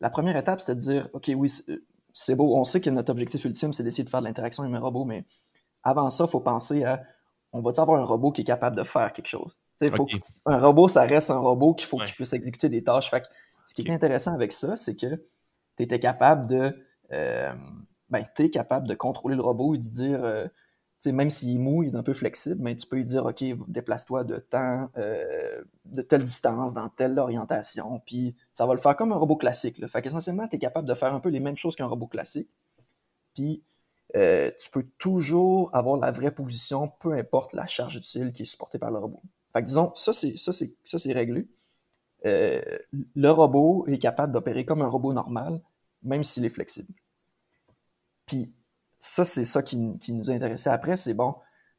la 0.00 0.10
première 0.10 0.36
étape, 0.36 0.60
c'est 0.60 0.74
de 0.74 0.80
dire 0.80 1.08
OK, 1.12 1.30
oui, 1.36 1.52
c'est 2.12 2.34
beau, 2.34 2.56
on 2.56 2.64
sait 2.64 2.80
que 2.80 2.90
notre 2.90 3.12
objectif 3.12 3.44
ultime, 3.44 3.72
c'est 3.72 3.82
d'essayer 3.82 4.04
de 4.04 4.10
faire 4.10 4.20
de 4.20 4.26
l'interaction 4.26 4.64
humain-robot, 4.64 5.04
mais 5.04 5.24
avant 5.82 6.10
ça, 6.10 6.24
il 6.24 6.30
faut 6.30 6.40
penser 6.40 6.84
à 6.84 7.02
on 7.52 7.62
va 7.62 7.70
avoir 7.78 8.00
un 8.00 8.04
robot 8.04 8.32
qui 8.32 8.42
est 8.42 8.44
capable 8.44 8.76
de 8.76 8.82
faire 8.82 9.12
quelque 9.12 9.28
chose? 9.28 9.56
Faut 9.94 10.08
Un 10.46 10.58
robot, 10.58 10.88
ça 10.88 11.02
reste 11.02 11.30
un 11.30 11.38
robot 11.38 11.74
qu'il 11.74 11.86
faut 11.86 11.98
qu'il 11.98 12.14
puisse 12.14 12.32
exécuter 12.32 12.68
des 12.68 12.82
tâches. 12.82 13.10
Fait 13.10 13.24
ce 13.66 13.74
qui 13.74 13.82
est 13.82 13.90
intéressant 13.90 14.32
avec 14.32 14.52
ça, 14.52 14.76
c'est 14.76 14.96
que 14.96 15.16
tu 15.76 15.82
étais 15.82 16.00
capable 16.00 16.46
de. 16.46 16.74
Euh, 17.12 17.52
ben, 18.08 18.24
es 18.38 18.50
capable 18.50 18.86
de 18.86 18.94
contrôler 18.94 19.34
le 19.34 19.42
robot 19.42 19.74
et 19.74 19.78
de 19.78 19.82
dire, 19.82 20.24
euh, 20.24 20.46
même 21.06 21.30
s'il 21.30 21.56
est 21.56 21.58
mou, 21.58 21.82
il 21.82 21.92
est 21.92 21.96
un 21.96 22.02
peu 22.04 22.14
flexible, 22.14 22.56
mais 22.60 22.76
tu 22.76 22.86
peux 22.86 22.96
lui 22.96 23.04
dire, 23.04 23.26
OK, 23.26 23.44
déplace-toi 23.68 24.24
de 24.24 24.38
temps, 24.38 24.88
euh, 24.96 25.62
de 25.84 26.02
telle 26.02 26.22
distance, 26.22 26.72
dans 26.72 26.88
telle 26.88 27.18
orientation, 27.18 28.00
puis 28.06 28.36
ça 28.54 28.64
va 28.66 28.74
le 28.74 28.80
faire 28.80 28.96
comme 28.96 29.12
un 29.12 29.16
robot 29.16 29.36
classique. 29.36 29.78
Là. 29.78 29.88
Fait 29.88 30.02
qu'essentiellement, 30.02 30.46
tu 30.48 30.56
es 30.56 30.58
capable 30.60 30.88
de 30.88 30.94
faire 30.94 31.14
un 31.14 31.20
peu 31.20 31.28
les 31.28 31.40
mêmes 31.40 31.56
choses 31.56 31.74
qu'un 31.74 31.86
robot 31.86 32.06
classique, 32.06 32.48
puis 33.34 33.62
tu 34.14 34.70
peux 34.70 34.86
toujours 34.98 35.70
avoir 35.74 35.98
la 35.98 36.10
vraie 36.10 36.30
position, 36.30 36.88
peu 37.00 37.12
importe 37.12 37.52
la 37.52 37.66
charge 37.66 37.96
utile 37.96 38.32
qui 38.32 38.42
est 38.42 38.46
supportée 38.46 38.78
par 38.78 38.90
le 38.90 38.98
robot. 38.98 39.20
Fait 39.56 39.62
disons, 39.62 39.92
ça 39.94 40.12
c'est, 40.12 40.36
ça 40.36 40.52
c'est, 40.52 40.76
ça 40.84 40.98
c'est 40.98 41.12
réglé. 41.12 41.48
Euh, 42.26 42.60
le 43.14 43.30
robot 43.30 43.86
est 43.88 43.98
capable 43.98 44.32
d'opérer 44.32 44.66
comme 44.66 44.82
un 44.82 44.88
robot 44.88 45.14
normal, 45.14 45.62
même 46.02 46.24
s'il 46.24 46.44
est 46.44 46.50
flexible. 46.50 46.92
Puis 48.26 48.52
ça, 48.98 49.24
c'est 49.24 49.44
ça 49.44 49.62
qui, 49.62 49.78
nous 49.78 50.30
a 50.30 50.72
après, 50.72 50.96
c'est 50.98 51.14
bon, 51.14 51.36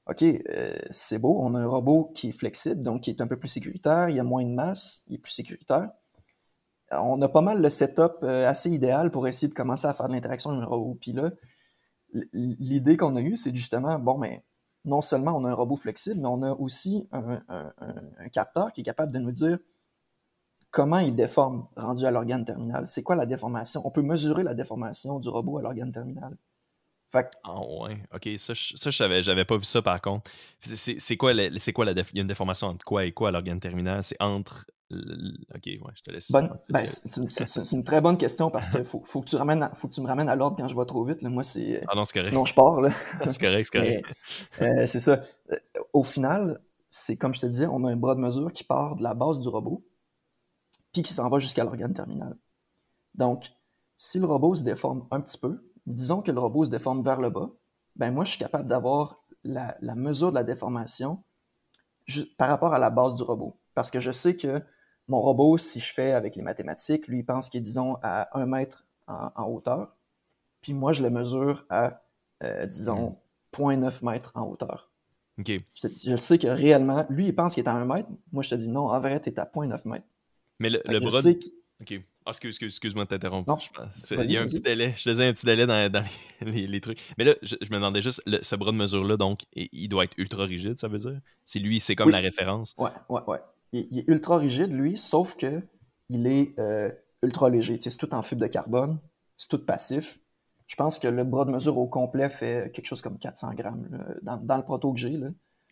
OK, 0.08 0.24
euh, 0.24 0.76
c'est 0.90 1.20
beau, 1.20 1.38
on 1.40 1.54
a 1.54 1.60
un 1.60 1.68
robot 1.68 2.12
qui 2.16 2.30
est 2.30 2.32
flexible, 2.32 2.82
donc 2.82 3.02
qui 3.02 3.12
est 3.12 3.22
un 3.22 3.28
peu 3.28 3.38
plus 3.38 3.50
sécuritaire, 3.50 4.10
il 4.10 4.20
a 4.20 4.24
moins 4.24 4.44
de 4.44 4.54
masse, 4.54 5.04
il 5.08 5.16
est 5.16 5.20
plus 5.20 5.34
sécuritaire. 5.34 5.90
On 6.90 7.22
a 7.22 7.28
pas 7.28 7.42
mal 7.42 7.62
le 7.62 7.70
setup 7.70 8.24
euh, 8.24 8.48
assez 8.48 8.72
idéal 8.72 9.12
pour 9.12 9.28
essayer 9.28 9.50
de 9.50 9.54
commencer 9.54 9.88
à 9.88 9.94
faire 9.94 10.08
de 10.08 10.14
l'interaction 10.14 10.52
avec 10.52 10.64
un 10.64 10.66
robot. 10.66 10.98
Puis 11.00 11.12
là, 11.12 11.32
l'idée 12.34 12.98
qu'on 12.98 13.18
a 13.18 13.22
eue, 13.22 13.36
c'est 13.36 13.54
justement, 13.54 14.00
bon, 14.00 14.18
mais 14.18 14.44
non 14.88 15.02
seulement 15.02 15.34
on 15.34 15.46
a 15.46 15.50
un 15.52 15.54
robot 15.54 15.76
flexible, 15.76 16.20
mais 16.22 16.28
on 16.28 16.42
a 16.42 16.52
aussi 16.54 17.08
un 17.12 18.30
capteur 18.32 18.74
qui 18.74 18.82
est 18.82 18.84
capable 18.84 19.12
de 19.12 19.20
nous 19.20 19.32
dire 19.32 19.60
comment 20.72 21.00
il 21.00 21.16
déforme 21.16 21.68
rendu 21.76 22.06
à 22.06 22.12
l'organe 22.12 22.46
terminal. 22.46 22.88
C'est 22.88 23.04
quoi 23.04 23.16
la 23.16 23.26
déformation? 23.26 23.82
On 23.86 23.92
peut 23.92 24.02
mesurer 24.02 24.44
la 24.44 24.54
déformation 24.54 25.20
du 25.20 25.30
robot 25.30 25.60
à 25.60 25.62
l'organe 25.62 25.92
terminal. 25.92 26.36
Fait 27.10 27.32
Ah 27.44 27.60
ouais, 27.60 28.04
ok, 28.14 28.30
ça, 28.38 28.54
ça 28.56 28.90
je 28.90 28.98
savais, 28.98 29.24
j'avais 29.24 29.46
pas 29.46 29.58
vu 29.58 29.64
ça 29.64 29.82
par 29.82 30.02
contre. 30.02 30.30
C'est 30.60 31.18
quoi, 31.18 31.34
c'est 31.58 31.74
quoi 31.74 31.86
la 31.86 31.92
il 31.92 32.16
y 32.16 32.20
a 32.20 32.22
une 32.22 32.28
déformation 32.28 32.68
entre 32.68 32.84
quoi 32.84 33.06
et 33.06 33.14
quoi 33.14 33.30
à 33.30 33.32
l'organe 33.32 33.60
terminal? 33.60 34.04
C'est 34.04 34.22
entre 34.22 34.68
Ok, 34.90 35.66
ouais, 35.66 35.78
je 35.96 36.02
te 36.02 36.12
laisse. 36.12 36.32
Ben, 36.32 36.50
c'est 36.86 37.72
une 37.74 37.84
très 37.84 38.00
bonne 38.00 38.18
question 38.18 38.50
parce 38.50 38.70
qu'il 38.70 38.86
faut, 38.86 39.02
faut, 39.04 39.22
que 39.22 39.28
tu 39.28 39.36
ramènes 39.36 39.70
faut 39.74 39.90
que 39.90 39.94
tu 39.94 40.02
me 40.02 40.08
ramènes 40.08 40.30
à 40.30 40.36
l'ordre 40.36 40.56
quand 40.58 40.68
je 40.68 40.78
vais 40.78 40.86
trop 40.86 41.04
vite. 41.04 41.22
Moi, 41.24 41.44
c'est. 41.44 41.84
Ah 41.90 41.96
non, 41.96 42.06
c'est 42.06 42.14
correct. 42.14 42.30
Sinon, 42.30 42.46
je 42.46 42.54
pars. 42.54 42.80
c'est 43.30 43.42
correct, 43.42 43.70
c'est 43.72 43.80
correct. 43.80 44.06
Euh, 44.62 44.88
c'est 44.88 45.00
ça. 45.00 45.24
Au 45.94 46.04
final, 46.04 46.62
c'est 46.90 47.18
comme 47.18 47.34
je 47.34 47.42
te 47.42 47.46
disais, 47.46 47.68
on 47.68 47.84
a 47.84 47.92
un 47.92 47.98
bras 47.98 48.16
de 48.16 48.22
mesure 48.22 48.52
qui 48.52 48.64
part 48.64 48.96
de 48.96 49.04
la 49.04 49.14
base 49.14 49.40
du 49.40 49.48
robot 49.50 49.84
puis 50.94 51.02
qui 51.02 51.14
s'en 51.14 51.30
va 51.30 51.40
jusqu'à 51.40 51.64
l'organe 51.64 51.94
terminal. 51.94 52.38
Donc, 53.14 53.52
si 53.98 54.20
le 54.20 54.26
robot 54.26 54.56
se 54.56 54.64
déforme 54.64 55.06
un 55.12 55.20
petit 55.22 55.38
peu, 55.38 55.72
disons 55.88 56.22
que 56.22 56.32
le 56.32 56.40
robot 56.40 56.66
se 56.66 56.70
déforme 56.70 57.04
vers 57.04 57.20
le 57.20 57.30
bas, 57.30 57.50
ben 57.96 58.12
moi, 58.12 58.26
je 58.26 58.32
suis 58.32 58.40
capable 58.40 58.68
d'avoir 58.68 59.24
la, 59.44 59.78
mesure 59.96 60.30
de 60.30 60.36
la 60.36 60.44
déformation 60.44 61.24
par 62.38 62.50
rapport 62.50 62.74
à 62.74 62.80
la 62.80 62.90
base 62.90 63.16
du 63.16 63.24
robot. 63.24 63.58
Parce 63.74 63.90
que 63.90 64.00
je 64.00 64.12
sais 64.12 64.36
que 64.36 64.62
mon 65.08 65.22
robot, 65.22 65.58
si 65.58 65.80
je 65.80 65.94
fais 65.94 66.12
avec 66.12 66.36
les 66.36 66.42
mathématiques, 66.42 67.08
lui, 67.08 67.20
il 67.20 67.26
pense 67.26 67.50
qu'il 67.50 67.60
est, 67.60 67.62
disons, 67.62 67.98
à 68.04 68.38
1 68.38 68.46
mètre 68.46 68.86
en, 69.08 69.46
hauteur. 69.46 69.96
Puis 70.62 70.74
moi, 70.74 70.92
je 70.92 71.02
le 71.02 71.10
mesure 71.10 71.66
à, 71.70 72.04
euh, 72.44 72.66
disons, 72.66 73.18
0.9 73.54 74.06
mètres 74.06 74.32
en 74.36 74.44
hauteur. 74.44 74.92
OK. 75.40 75.52
Je, 75.76 76.18
sais 76.18 76.38
que 76.38 76.48
réellement, 76.48 77.06
lui, 77.10 77.28
il 77.28 77.36
pense 77.36 77.54
qu'il 77.54 77.64
est 77.64 77.70
à 77.70 77.76
1 77.76 77.86
mètre. 77.86 78.10
Moi, 78.32 78.44
je 78.44 78.50
te 78.50 78.56
dis 78.56 78.70
non, 78.70 78.90
en 78.90 79.00
vrai, 79.00 79.20
tu 79.22 79.30
es 79.30 79.40
à 79.40 79.46
0.9 79.46 79.88
mètres. 79.88 80.06
Mais 80.60 80.70
le, 80.70 80.82
le 80.86 81.00
bras. 81.00 81.22
Ah, 82.28 82.32
excuse, 82.32 82.58
excuse, 82.62 82.94
moi 82.94 83.06
de 83.06 83.10
t'interrompre. 83.10 83.58
Il 84.12 84.32
y 84.32 84.36
a 84.36 84.42
un 84.42 84.48
petit 84.48 84.60
délai. 84.60 84.94
Je 84.98 85.04
faisais 85.04 85.26
un 85.26 85.32
petit 85.32 85.46
délai 85.46 85.66
dans, 85.66 85.90
dans 85.90 86.04
les, 86.42 86.68
les, 86.68 86.82
trucs. 86.82 87.00
Mais 87.18 87.24
là, 87.24 87.36
je, 87.42 87.56
me 87.56 87.76
demandais 87.76 88.02
juste, 88.02 88.22
ce 88.42 88.56
bras 88.58 88.74
de 88.74 88.78
mesure-là, 88.78 89.16
donc, 89.16 89.46
il 89.54 89.88
doit 89.88 90.04
être 90.04 90.18
ultra 90.18 90.44
rigide, 90.44 90.78
ça 90.78 90.90
veut 90.90 90.98
dire? 90.98 91.22
C'est 91.46 91.60
lui, 91.60 91.80
c'est 91.80 91.96
comme 91.96 92.10
la 92.10 92.20
référence. 92.20 92.76
Ouais, 92.78 92.90
ouais, 93.08 93.22
ouais. 93.28 93.40
Il, 93.72 94.00
est 94.00 94.08
ultra 94.08 94.38
rigide, 94.38 94.74
lui, 94.74 94.98
sauf 94.98 95.38
que 95.38 95.62
il 96.10 96.28
est 96.28 96.54
euh, 96.60 96.92
ultra 97.24 97.50
léger. 97.50 97.80
c'est 97.82 97.96
tout 97.96 98.14
en 98.14 98.22
fibre 98.22 98.42
de 98.42 98.48
carbone, 98.48 99.00
c'est 99.38 99.48
tout 99.48 99.66
passif. 99.66 100.20
Je 100.68 100.76
pense 100.76 101.00
que 101.00 101.08
le 101.08 101.24
bras 101.24 101.46
de 101.46 101.52
mesure 101.52 101.78
au 101.78 101.88
complet 101.88 102.30
fait 102.30 102.74
quelque 102.74 102.88
chose 102.88 103.02
comme 103.02 103.18
400 103.20 103.54
grammes 103.54 103.88
dans, 104.22 104.36
dans, 104.36 104.58
le 104.58 104.64
proto 104.64 104.92
que 104.92 105.00
j'ai. 105.00 105.18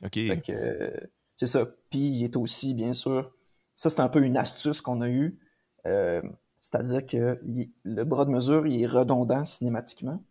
OK. 0.04 0.14
Fait 0.14 0.42
que, 0.42 0.54
euh, 0.54 0.90
c'est 1.36 1.48
ça. 1.48 1.66
Puis 1.90 2.00
il 2.00 2.24
est 2.24 2.38
aussi, 2.38 2.74
bien 2.74 2.94
sûr, 2.94 3.30
ça, 3.76 3.90
c'est 3.90 4.00
un 4.00 4.08
peu 4.08 4.24
une 4.24 4.38
astuce 4.38 4.80
qu'on 4.80 5.02
a 5.02 5.10
eue. 5.10 5.38
Euh, 5.86 6.22
c'est-à-dire 6.66 7.06
que 7.06 7.40
le 7.84 8.04
bras 8.06 8.26
de 8.26 8.32
mesure, 8.32 8.66
il 8.66 8.82
est 8.82 8.88
redondant 8.88 9.46
cinématiquement. 9.46 10.24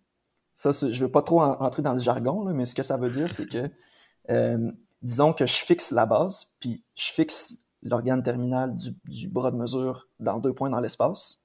Ça, 0.56 0.72
je 0.72 0.86
ne 0.86 0.92
veux 0.92 1.10
pas 1.10 1.22
trop 1.22 1.40
entrer 1.40 1.80
dans 1.80 1.92
le 1.92 2.00
jargon, 2.00 2.52
mais 2.52 2.64
ce 2.64 2.74
que 2.74 2.82
ça 2.82 2.96
veut 2.96 3.08
dire, 3.08 3.30
c'est 3.30 3.46
que, 3.46 3.70
euh, 4.30 4.72
disons 5.00 5.32
que 5.32 5.46
je 5.46 5.54
fixe 5.54 5.92
la 5.92 6.06
base, 6.06 6.46
puis 6.58 6.82
je 6.96 7.12
fixe 7.12 7.64
l'organe 7.82 8.24
terminal 8.24 8.76
du, 8.76 9.28
bras 9.28 9.52
de 9.52 9.56
mesure 9.56 10.08
dans 10.18 10.40
deux 10.40 10.52
points 10.52 10.70
dans 10.70 10.80
l'espace. 10.80 11.44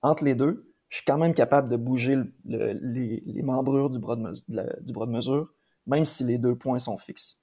Entre 0.00 0.24
les 0.24 0.34
deux, 0.34 0.72
je 0.88 0.96
suis 0.96 1.04
quand 1.04 1.18
même 1.18 1.34
capable 1.34 1.68
de 1.68 1.76
bouger 1.76 2.16
les, 2.46 3.42
membrures 3.42 3.90
du 3.90 3.98
bras 3.98 4.16
du 4.16 4.92
bras 4.94 5.04
de 5.04 5.12
mesure, 5.12 5.52
même 5.86 6.06
si 6.06 6.24
les 6.24 6.38
deux 6.38 6.56
points 6.56 6.78
sont 6.78 6.96
fixes. 6.96 7.41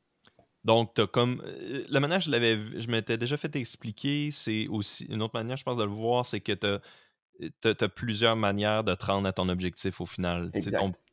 Donc, 0.64 0.94
tu 0.94 1.02
as 1.02 1.08
comme. 1.08 1.42
Euh, 1.46 1.86
la 1.88 2.00
manière, 2.00 2.22
je 2.22 2.30
l'avais 2.30 2.58
je 2.80 2.88
m'étais 2.90 3.18
déjà 3.18 3.38
fait 3.38 3.56
expliquer, 3.56 4.30
c'est 4.32 4.68
aussi. 4.68 5.06
Une 5.06 5.22
autre 5.22 5.34
manière, 5.34 5.58
je 5.58 5.64
pense, 5.64 5.78
de 5.78 5.84
le 5.84 5.90
voir, 5.90 6.26
c'est 6.26 6.42
que 6.42 6.52
tu 6.52 6.68
as, 7.68 7.90
plusieurs 7.90 8.36
manières 8.36 8.84
de 8.84 8.94
te 8.96 9.06
rendre 9.06 9.28
à 9.28 9.34
ton 9.34 9.48
objectif 9.50 10.02
au 10.02 10.06
final. 10.06 10.52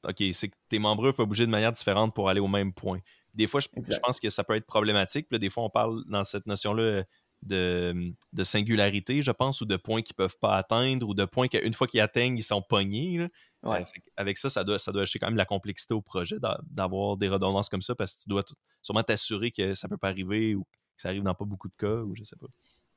ok, 0.05 0.23
c'est 0.33 0.49
que 0.49 0.57
tes 0.69 0.79
membrures 0.79 1.15
peuvent 1.15 1.27
bouger 1.27 1.47
de 1.47 1.51
manière 1.51 1.73
différente 1.73 2.15
pour 2.15 2.29
aller 2.29 2.41
au 2.41 2.49
même 2.49 2.73
point. 2.73 3.01
Des 3.35 3.47
fois, 3.47 3.61
je, 3.61 3.69
pense 4.03 4.19
que 4.19 4.31
ça 4.31 4.45
peut 4.45 4.57
être 4.57 4.67
problématique. 4.67 5.33
des 5.33 5.51
fois, 5.51 5.65
on 5.65 5.71
parle 5.71 6.03
dans 6.09 6.25
cette 6.25 6.47
notion-là 6.47 7.05
de, 7.43 8.15
de, 8.33 8.45
singularité, 8.45 9.23
je 9.23 9.31
pense, 9.31 9.61
ou 9.61 9.67
de 9.67 9.77
points 9.77 10.03
qu'ils 10.03 10.15
ne 10.19 10.25
peuvent 10.25 10.39
pas 10.41 10.57
atteindre, 10.57 11.07
ou 11.07 11.15
de 11.15 11.25
points 11.27 11.49
qu'une 11.49 11.75
fois 11.75 11.87
qu'ils 11.87 12.01
atteignent, 12.01 12.39
ils 12.39 12.43
sont 12.43 12.63
pognés. 12.63 13.29
Ouais. 13.62 13.83
avec 14.16 14.38
ça, 14.38 14.49
ça 14.49 14.62
doit, 14.62 14.79
ça 14.79 14.92
doit 14.92 15.03
acheter 15.03 15.19
quand 15.19 15.27
même 15.27 15.37
la 15.37 15.45
complexité 15.45 15.92
au 15.92 16.01
projet 16.01 16.37
d'avoir 16.71 17.16
des 17.16 17.29
redondances 17.29 17.69
comme 17.69 17.83
ça 17.83 17.95
parce 17.97 18.14
que 18.14 18.23
tu 18.23 18.29
dois 18.29 18.45
sûrement 18.81 19.03
t'assurer 19.03 19.51
que 19.51 19.75
ça 19.75 19.88
peut 19.88 19.97
pas 19.97 20.09
arriver 20.09 20.55
ou 20.55 20.62
que 20.62 21.03
ça 21.03 21.09
arrive 21.09 21.25
dans 21.25 21.35
pas 21.35 21.45
beaucoup 21.45 21.69
de 21.69 21.75
cas 21.77 22.03
ou 22.03 22.14
je 22.14 22.23
sais 22.23 22.37
pas. 22.37 22.47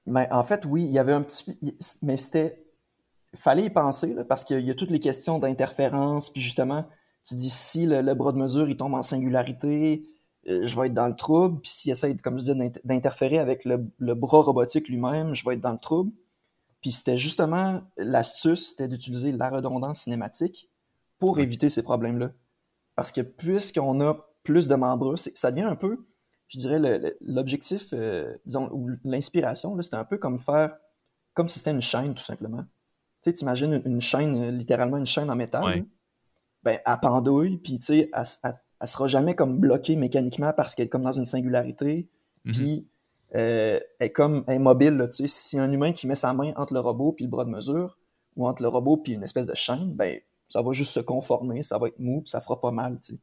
Mais 0.06 0.28
en 0.32 0.44
fait, 0.44 0.66
oui, 0.66 0.84
il 0.84 0.92
y 0.92 1.00
avait 1.00 1.14
un 1.14 1.22
petit. 1.22 1.58
Mais 2.02 2.18
c'était. 2.18 2.66
Fallait 3.36 3.66
y 3.66 3.70
penser, 3.70 4.16
parce 4.28 4.44
qu'il 4.44 4.66
y 4.66 4.72
a 4.72 4.74
toutes 4.74 4.90
les 4.90 5.00
questions 5.00 5.38
d'interférence, 5.38 6.32
puis 6.32 6.42
justement, 6.42 6.90
tu 7.24 7.36
dis 7.36 7.52
si 7.52 7.86
le, 7.86 8.02
bras 8.16 8.32
de 8.32 8.38
mesure 8.38 8.68
il 8.68 8.76
tombe 8.76 8.96
en 8.96 9.04
singularité, 9.04 10.04
euh, 10.48 10.66
je 10.66 10.80
vais 10.80 10.88
être 10.88 10.96
dans 10.96 11.08
le 11.08 11.16
trouble. 11.16 11.62
Puis 11.62 11.70
s'il 11.70 11.92
essaie, 11.92 12.16
comme 12.18 12.40
je 12.40 12.52
disais, 12.52 12.72
d'interférer 12.84 13.38
avec 13.38 13.66
le, 13.66 14.14
bras 14.16 14.42
robotique 14.42 14.90
lui-même, 14.90 15.36
je 15.36 15.46
vais 15.46 15.54
être 15.54 15.62
dans 15.62 15.74
le 15.74 15.78
trouble. 15.78 16.12
Puis 16.82 16.92
c'était 16.92 17.18
justement 17.18 17.82
l'astuce, 17.98 18.70
c'était 18.70 18.88
d'utiliser 18.88 19.32
la 19.32 19.50
redondance 19.50 20.02
cinématique 20.02 20.70
pour 21.18 21.40
éviter 21.40 21.70
ces 21.70 21.84
problèmes-là. 21.84 22.32
Parce 22.96 23.12
que 23.12 23.22
puisqu'on 23.22 24.02
a 24.02 24.16
plus 24.44 24.68
de 24.68 24.76
membres, 24.76 25.16
ça 25.18 25.52
devient 25.52 25.64
un 25.64 25.76
peu, 25.76 26.08
je 26.48 26.60
dirais, 26.60 26.80
l'objectif, 27.22 27.90
euh, 27.94 28.36
disons, 28.46 28.70
ou 28.72 28.90
l'inspiration, 29.04 29.80
c'était 29.82 29.98
un 29.98 30.06
peu 30.06 30.18
comme 30.18 30.40
faire, 30.40 30.76
comme 31.34 31.50
si 31.50 31.60
c'était 31.60 31.72
une 31.72 31.82
chaîne, 31.82 32.14
tout 32.14 32.24
simplement. 32.24 32.64
Tu 33.22 33.30
sais, 33.30 33.34
t'imagines 33.34 33.82
une, 33.86 34.02
chaîne, 34.02 34.50
littéralement 34.58 34.98
une 34.98 35.06
chaîne 35.06 35.30
en 35.30 35.36
métal, 35.36 35.86
ben, 36.64 36.80
à 36.86 36.98
pendouille, 36.98 37.58
puis 37.58 37.78
tu 37.78 37.86
sais, 37.86 38.12
elle, 38.14 38.54
elle, 38.82 38.88
sera 38.88 39.08
jamais 39.08 39.36
comme 39.36 39.60
bloquée 39.60 39.96
mécaniquement 39.96 40.54
parce 40.54 40.76
qu'elle 40.76 40.86
est 40.86 40.90
comme 40.90 41.04
dans 41.04 41.12
une 41.12 41.26
singularité, 41.26 42.10
mm-hmm. 42.46 42.54
puis 42.54 42.88
euh, 43.36 43.80
est 44.00 44.12
comme 44.12 44.44
elle 44.48 44.56
est 44.56 44.60
mobile, 44.60 45.10
tu 45.12 45.28
sais. 45.28 45.28
Si 45.28 45.60
un 45.60 45.72
humain 45.72 45.94
qui 45.94 46.08
met 46.08 46.16
sa 46.16 46.34
main 46.34 46.54
entre 46.56 46.74
le 46.74 46.80
robot 46.80 47.14
puis 47.14 47.26
le 47.26 47.32
bras 47.32 47.46
de 47.46 47.50
mesure, 47.50 47.98
ou 48.36 48.48
entre 48.48 48.62
le 48.62 48.70
robot 48.70 48.98
puis 48.98 49.14
une 49.14 49.24
espèce 49.24 49.48
de 49.48 49.56
chaîne, 49.56 49.94
ben, 49.94 50.20
ça 50.50 50.62
va 50.62 50.72
juste 50.72 50.94
se 50.94 51.00
conformer, 51.00 51.64
ça 51.64 51.78
va 51.78 51.88
être 51.88 52.00
mou, 52.00 52.24
ça 52.26 52.42
fera 52.42 52.60
pas 52.60 52.72
mal, 52.72 53.00
tu 53.02 53.14
sais. 53.14 53.20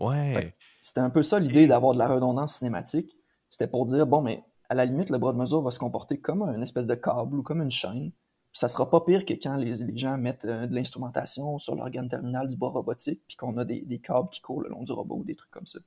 Ouais. 0.00 0.54
C'était 0.80 1.00
un 1.00 1.10
peu 1.10 1.22
ça 1.22 1.38
l'idée 1.38 1.66
d'avoir 1.66 1.92
de 1.92 1.98
la 1.98 2.08
redondance 2.08 2.56
cinématique. 2.58 3.14
C'était 3.50 3.66
pour 3.66 3.84
dire, 3.84 4.06
bon, 4.06 4.22
mais 4.22 4.42
à 4.68 4.74
la 4.74 4.86
limite, 4.86 5.10
le 5.10 5.18
bras 5.18 5.32
de 5.32 5.38
mesure 5.38 5.60
va 5.60 5.70
se 5.70 5.78
comporter 5.78 6.18
comme 6.18 6.42
une 6.42 6.62
espèce 6.62 6.86
de 6.86 6.94
câble 6.94 7.38
ou 7.38 7.42
comme 7.42 7.60
une 7.60 7.70
chaîne. 7.70 8.10
Puis 8.52 8.58
ça 8.58 8.68
sera 8.68 8.90
pas 8.90 9.00
pire 9.00 9.24
que 9.24 9.34
quand 9.34 9.56
les, 9.56 9.96
gens 9.96 10.16
mettent 10.18 10.44
euh, 10.44 10.66
de 10.66 10.74
l'instrumentation 10.74 11.58
sur 11.58 11.74
l'organe 11.74 12.08
terminal 12.08 12.48
du 12.48 12.56
bras 12.56 12.70
robotique, 12.70 13.22
puis 13.26 13.36
qu'on 13.36 13.56
a 13.56 13.64
des, 13.64 14.00
câbles 14.02 14.28
qui 14.30 14.40
courent 14.40 14.62
le 14.62 14.68
long 14.70 14.82
du 14.82 14.92
robot 14.92 15.16
ou 15.16 15.24
des 15.24 15.34
trucs 15.34 15.50
comme 15.50 15.66
ça. 15.66 15.78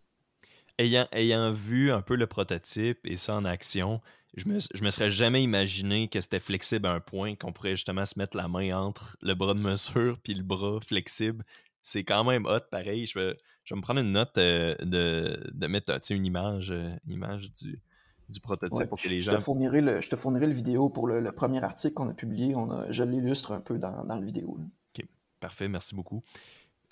Ayant, 0.78 1.08
ayant 1.14 1.52
vu 1.52 1.92
un 1.92 2.02
peu 2.02 2.16
le 2.16 2.28
prototype 2.28 3.00
et 3.06 3.16
ça 3.16 3.36
en 3.36 3.46
action, 3.46 4.02
je 4.36 4.50
me, 4.50 4.60
je 4.60 4.84
me 4.84 4.90
serais 4.90 5.12
jamais 5.12 5.42
imaginé 5.42 6.10
que 6.10 6.20
c'était 6.20 6.40
flexible 6.40 6.88
à 6.88 6.92
un 6.92 7.00
point 7.00 7.36
qu'on 7.36 7.54
pourrait 7.54 7.78
justement 7.78 8.06
se 8.06 8.20
mettre 8.20 8.36
la 8.36 8.48
main 8.48 8.78
entre 8.78 9.18
le 9.22 9.34
bras 9.34 9.54
de 9.54 9.60
mesure 9.60 10.20
puis 10.24 10.34
le 10.34 10.44
bras 10.44 10.80
flexible. 10.82 11.46
C'est 11.82 12.04
quand 12.04 12.24
même 12.24 12.46
hot, 12.46 12.62
pareil. 12.72 13.06
Je 13.06 13.18
vais, 13.18 13.38
je 13.64 13.74
vais 13.74 13.78
me 13.78 13.82
prendre 13.82 14.02
une 14.02 14.12
note 14.12 14.38
euh, 14.38 14.76
de, 14.82 15.40
de, 15.54 15.68
mettre 15.68 15.98
une 16.10 16.26
image, 16.26 16.72
euh, 16.72 16.90
image 17.08 17.52
du, 17.54 17.80
du 18.28 18.40
prototype 18.40 18.90
pour 18.90 19.00
que 19.00 19.08
les 19.08 19.20
gens. 19.20 19.34
Te 19.34 19.42
fournirai 19.42 19.82
le, 19.82 20.02
je 20.02 20.10
te 20.10 20.16
fournirai 20.16 20.48
le 20.48 20.54
vidéo 20.54 20.90
pour 20.90 21.08
le, 21.08 21.32
premier 21.32 21.64
article 21.64 21.94
qu'on 21.94 22.10
a 22.10 22.14
publié. 22.14 22.56
On 22.56 22.72
a, 22.72 22.92
je 22.92 23.04
l'illustre 23.04 23.52
un 23.52 23.62
peu 23.62 23.78
dans, 23.78 24.04
dans 24.04 24.16
le 24.16 24.26
vidéo. 24.26 24.58
OK, 24.98 25.06
parfait, 25.40 25.68
merci 25.68 25.96
beaucoup. 25.96 26.24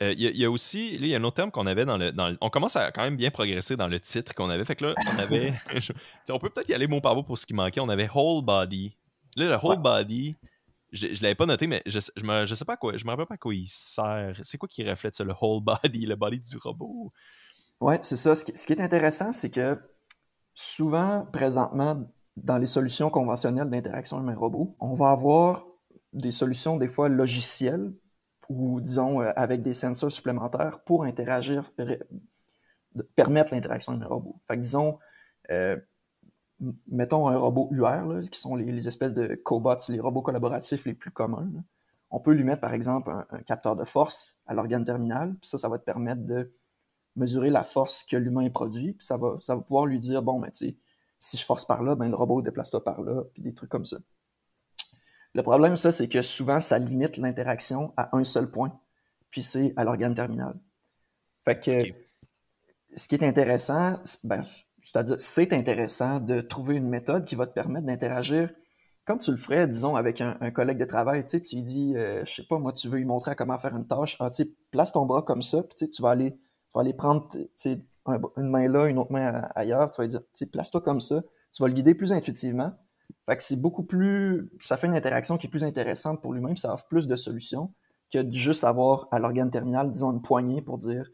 Euh, 0.01 0.13
il 0.17 0.37
y, 0.37 0.45
a 0.45 0.49
aussi, 0.49 0.95
il 0.95 1.05
y 1.05 1.13
a 1.13 1.19
un 1.19 1.23
autre 1.23 1.35
terme 1.35 1.51
qu'on 1.51 1.67
avait 1.67 1.85
dans 1.85 1.97
le, 1.97 2.11
dans 2.11 2.35
On 2.41 2.49
commence 2.49 2.75
à 2.75 2.91
quand 2.91 3.03
même 3.03 3.15
bien 3.15 3.29
progresser 3.29 3.75
dans 3.75 3.87
le 3.87 3.99
titre 3.99 4.33
qu'on 4.33 4.49
avait. 4.49 4.65
Fait 4.65 4.75
que 4.75 4.85
là, 4.85 4.95
on 5.13 5.19
avait. 5.19 5.53
on 6.29 6.39
peut 6.39 6.49
peut-être 6.49 6.69
y 6.69 6.73
aller 6.73 6.87
mot 6.87 6.99
par 6.99 7.15
mot 7.15 7.23
pour 7.23 7.37
ce 7.37 7.45
qui 7.45 7.53
manquait. 7.53 7.79
On 7.79 7.89
avait 7.89 8.09
whole 8.13 8.43
body. 8.43 8.95
Là, 9.35 9.45
le 9.45 9.65
whole 9.65 9.81
body, 9.81 10.35
je, 10.91 11.13
je 11.13 11.21
l'avais 11.21 11.35
pas 11.35 11.45
noté, 11.45 11.67
mais 11.67 11.81
je, 11.85 11.99
je, 12.15 12.23
me, 12.23 12.45
je 12.45 12.55
sais 12.55 12.65
pas 12.65 12.77
quoi, 12.77 12.97
je 12.97 13.05
me 13.05 13.09
rappelle 13.09 13.25
pas 13.25 13.35
à 13.35 13.37
quoi 13.37 13.53
il 13.53 13.67
sert. 13.67 14.39
C'est 14.43 14.57
quoi 14.57 14.67
qui 14.67 14.87
reflète 14.87 15.15
ça, 15.15 15.23
le 15.23 15.33
whole 15.39 15.61
body, 15.63 16.05
le 16.05 16.15
body 16.15 16.39
du 16.39 16.57
robot? 16.57 17.11
Ouais, 17.79 17.99
c'est 18.03 18.15
ça. 18.15 18.35
Ce 18.35 18.43
qui, 18.43 18.55
ce 18.55 18.65
qui, 18.65 18.73
est 18.73 18.81
intéressant, 18.81 19.31
c'est 19.31 19.49
que 19.49 19.77
souvent, 20.53 21.27
présentement, 21.31 22.03
dans 22.37 22.57
les 22.57 22.67
solutions 22.67 23.09
conventionnelles 23.09 23.69
d'interaction 23.69 24.19
humain-robot, 24.19 24.75
on 24.79 24.95
va 24.95 25.11
avoir 25.11 25.65
des 26.13 26.31
solutions 26.31 26.77
des 26.77 26.87
fois 26.87 27.09
logicielles 27.09 27.93
ou 28.49 28.81
disons 28.81 29.21
euh, 29.21 29.31
avec 29.35 29.61
des 29.61 29.73
sensors 29.73 30.11
supplémentaires 30.11 30.79
pour 30.81 31.03
interagir, 31.03 31.71
permettre 33.15 33.53
l'interaction 33.53 33.93
humain-robot. 33.93 34.35
Fait 34.47 34.55
que 34.55 34.61
disons, 34.61 34.99
euh, 35.51 35.77
mettons 36.87 37.27
un 37.27 37.37
robot 37.37 37.69
UR, 37.71 38.29
qui 38.29 38.39
sont 38.39 38.55
les, 38.55 38.87
espèces 38.87 39.13
de 39.13 39.35
cobots, 39.35 39.75
les 39.89 39.99
robots 39.99 40.21
collaboratifs 40.21 40.85
les 40.85 40.93
plus 40.93 41.11
communs. 41.11 41.49
On 42.09 42.19
peut 42.19 42.31
lui 42.31 42.43
mettre, 42.43 42.61
par 42.61 42.73
exemple, 42.73 43.11
un, 43.29 43.39
capteur 43.39 43.75
de 43.75 43.85
force 43.85 44.39
à 44.45 44.53
l'organe 44.53 44.85
terminal, 44.85 45.35
puis 45.41 45.49
ça, 45.49 45.57
ça 45.57 45.67
va 45.67 45.79
te 45.79 45.83
permettre 45.83 46.21
de 46.21 46.53
mesurer 47.15 47.49
la 47.49 47.63
force 47.63 48.03
que 48.03 48.17
l'humain 48.17 48.49
produit, 48.49 48.93
puis 48.93 49.05
ça 49.05 49.17
va, 49.17 49.37
ça 49.41 49.55
va 49.55 49.61
pouvoir 49.61 49.85
lui 49.85 49.99
dire, 49.99 50.21
bon, 50.21 50.39
ben, 50.39 50.49
si 50.53 50.77
je 51.37 51.45
force 51.45 51.65
par 51.65 51.83
là, 51.83 51.95
ben, 51.95 52.09
le 52.09 52.15
robot 52.15 52.41
déplace-toi 52.41 52.83
par 52.83 53.01
là, 53.01 53.23
puis 53.33 53.41
des 53.41 53.53
trucs 53.53 53.69
comme 53.69 53.85
ça. 53.85 53.97
Le 55.35 55.41
problème, 55.43 55.77
ça, 55.77 55.91
c'est 55.91 56.07
que 56.07 56.21
souvent, 56.21 56.61
ça 56.61 56.77
limite 56.79 57.17
l'interaction 57.17 57.93
à 57.97 58.15
un 58.15 58.23
seul 58.23 58.49
point, 58.51 58.79
puis 59.31 59.43
c'est 59.43 59.73
à 59.75 59.83
l'organe 59.83 60.15
terminal. 60.15 60.55
Fait 61.45 61.59
que, 61.59 61.79
ce 62.95 63.07
qui 63.07 63.15
est 63.15 63.23
intéressant, 63.23 63.99
ben, 64.23 64.43
c'est-à-dire, 64.81 65.15
c'est 65.19 65.53
intéressant 65.53 66.19
de 66.19 66.41
trouver 66.41 66.75
une 66.75 66.87
méthode 66.87 67.25
qui 67.25 67.35
va 67.35 67.47
te 67.47 67.53
permettre 67.53 67.85
d'interagir 67.87 68.49
comme 69.05 69.19
tu 69.19 69.31
le 69.31 69.37
ferais, 69.37 69.67
disons, 69.67 69.95
avec 69.95 70.21
un, 70.21 70.51
collègue 70.51 70.77
de 70.77 70.85
travail. 70.85 71.23
Tu 71.23 71.31
sais, 71.31 71.41
tu 71.41 71.57
lui 71.57 71.63
dis, 71.63 71.93
euh, 71.97 72.23
je 72.25 72.35
sais 72.35 72.43
pas, 72.43 72.57
moi, 72.57 72.71
tu 72.71 72.87
veux 72.87 72.97
lui 72.97 73.05
montrer 73.05 73.35
comment 73.35 73.57
faire 73.57 73.75
une 73.75 73.85
tâche. 73.85 74.15
Ah, 74.19 74.29
tu 74.29 74.43
sais, 74.43 74.49
place 74.71 74.93
ton 74.93 75.05
bras 75.05 75.21
comme 75.23 75.41
ça, 75.41 75.63
puis 75.63 75.89
tu 75.89 76.01
vas 76.01 76.11
aller, 76.11 76.31
tu 76.31 76.71
vas 76.73 76.81
aller 76.81 76.93
prendre 76.93 77.27
tu 77.29 77.49
sais, 77.55 77.81
une 78.37 78.49
main 78.49 78.67
là, 78.69 78.85
une 78.85 78.97
autre 78.97 79.11
main 79.11 79.49
ailleurs. 79.55 79.89
Tu 79.91 79.97
vas 79.97 80.05
lui 80.05 80.09
dire, 80.09 80.21
tu 80.21 80.27
sais, 80.35 80.45
place-toi 80.45 80.81
comme 80.81 81.01
ça. 81.01 81.21
Tu 81.51 81.61
vas 81.61 81.67
le 81.67 81.73
guider 81.73 81.95
plus 81.95 82.13
intuitivement. 82.13 82.73
Fait 83.25 83.37
que 83.37 83.43
c'est 83.43 83.61
beaucoup 83.61 83.83
plus. 83.83 84.49
Ça 84.63 84.77
fait 84.77 84.87
une 84.87 84.95
interaction 84.95 85.37
qui 85.37 85.47
est 85.47 85.49
plus 85.49 85.63
intéressante 85.63 86.21
pour 86.21 86.33
lui-même, 86.33 86.57
ça 86.57 86.73
offre 86.73 86.87
plus 86.87 87.07
de 87.07 87.15
solutions 87.15 87.73
que 88.11 88.19
de 88.19 88.31
juste 88.31 88.63
avoir 88.63 89.07
à 89.11 89.19
l'organe 89.19 89.49
terminal, 89.49 89.91
disons, 89.91 90.11
une 90.11 90.21
poignée 90.21 90.61
pour 90.61 90.77
dire 90.77 91.09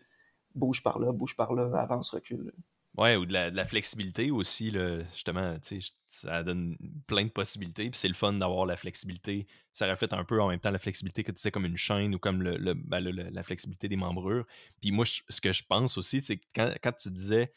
bouge 0.56 0.84
par 0.84 1.00
là, 1.00 1.12
bouge 1.12 1.36
par 1.36 1.54
là, 1.54 1.70
avance, 1.80 2.10
recule. 2.10 2.52
Ouais, 2.98 3.16
ou 3.16 3.26
de 3.26 3.34
la, 3.34 3.66
flexibilité 3.66 4.32
aussi, 4.32 4.74
justement, 5.14 5.54
ça 6.08 6.44
donne 6.44 6.76
plein 7.08 7.24
de 7.24 7.30
possibilités. 7.30 7.90
Puis 7.90 8.00
c'est 8.00 8.08
le 8.08 8.14
fun 8.14 8.34
d'avoir 8.34 8.66
la 8.66 8.76
flexibilité. 8.76 9.48
Ça 9.72 9.88
reflète 9.88 10.12
un 10.12 10.26
peu 10.26 10.42
en 10.42 10.50
même 10.50 10.60
temps 10.60 10.72
la 10.72 10.80
flexibilité 10.80 11.24
que 11.24 11.32
tu 11.32 11.40
sais 11.40 11.52
comme 11.52 11.66
une 11.66 11.78
chaîne 11.78 12.14
ou 12.16 12.20
comme 12.20 12.42
le, 12.42 12.74
ben, 12.74 13.00
la 13.00 13.44
flexibilité 13.44 13.88
des 13.88 13.96
membrures. 13.96 14.46
Puis 14.82 14.92
moi, 14.92 15.06
ce 15.06 15.40
que 15.40 15.54
je 15.54 15.64
pense 15.64 15.98
aussi, 15.98 16.22
c'est 16.22 16.42
quand, 16.54 16.74
quand 16.84 16.92
tu 16.92 17.10
disais 17.12 17.54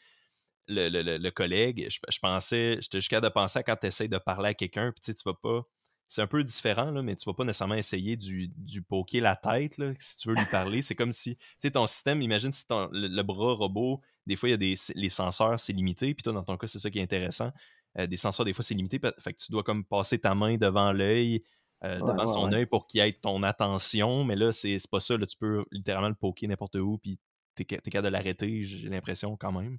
le, 0.67 1.29
collègue, 1.29 1.87
je, 1.89 2.19
pensais, 2.19 2.77
j'étais 2.81 2.99
jusqu'à 2.99 3.21
de 3.21 3.29
penser 3.29 3.59
à 3.59 3.63
quand 3.63 3.75
tu 3.75 3.87
essaies 3.87 4.07
de 4.07 4.17
parler 4.17 4.49
à 4.49 4.53
quelqu'un, 4.53 4.91
puis 4.91 5.01
tu 5.01 5.11
sais, 5.11 5.13
tu 5.13 5.23
vas 5.25 5.35
pas. 5.35 5.63
C'est 6.07 6.21
un 6.21 6.27
peu 6.27 6.43
différent, 6.43 6.91
là, 6.91 7.01
mais 7.01 7.15
tu 7.15 7.25
vas 7.25 7.33
pas 7.33 7.43
nécessairement 7.43 7.75
essayer 7.75 8.15
du, 8.17 8.49
du 8.49 8.81
poker 8.83 9.21
la 9.21 9.35
tête 9.35 9.77
là, 9.77 9.93
si 9.97 10.17
tu 10.17 10.27
veux 10.29 10.35
lui 10.35 10.45
parler. 10.45 10.81
C'est 10.81 10.95
comme 10.95 11.11
si, 11.11 11.37
tu 11.37 11.45
sais, 11.61 11.71
ton 11.71 11.87
système, 11.87 12.21
imagine 12.21 12.51
si 12.51 12.67
ton, 12.67 12.89
le 12.91 13.21
bras 13.23 13.53
robot 13.53 14.01
des 14.25 14.35
fois, 14.35 14.49
il 14.49 14.51
y 14.51 14.55
a 14.55 14.57
des, 14.57 14.75
les 14.95 15.09
senseurs, 15.09 15.59
c'est 15.59 15.73
limité. 15.73 16.13
Puis 16.13 16.23
toi, 16.23 16.33
dans 16.33 16.43
ton 16.43 16.57
cas, 16.57 16.67
c'est 16.67 16.79
ça 16.79 16.89
qui 16.89 16.99
est 16.99 17.03
intéressant. 17.03 17.51
Euh, 17.97 18.07
des 18.07 18.17
senseurs, 18.17 18.45
des 18.45 18.53
fois, 18.53 18.63
c'est 18.63 18.73
limité. 18.73 18.99
Fait 19.19 19.33
que 19.33 19.37
tu 19.37 19.51
dois 19.51 19.63
comme 19.63 19.83
passer 19.83 20.19
ta 20.19 20.33
main 20.33 20.55
devant 20.57 20.91
l'œil, 20.93 21.41
euh, 21.83 21.99
devant 21.99 22.27
son 22.27 22.51
œil 22.53 22.65
pour 22.65 22.87
qu'il 22.87 23.01
ait 23.01 23.13
ton 23.13 23.43
attention. 23.43 24.23
Mais 24.23 24.35
là, 24.35 24.51
c'est 24.51 24.77
pas 24.89 24.99
ça. 24.99 25.17
Là, 25.17 25.25
tu 25.25 25.37
peux 25.37 25.65
littéralement 25.71 26.09
le 26.09 26.15
poker 26.15 26.47
n'importe 26.47 26.75
où. 26.75 26.97
Puis 26.97 27.19
t'es 27.55 27.65
capable 27.65 28.05
de 28.05 28.11
l'arrêter, 28.11 28.63
j'ai 28.63 28.89
l'impression, 28.89 29.35
quand 29.35 29.51
même. 29.51 29.77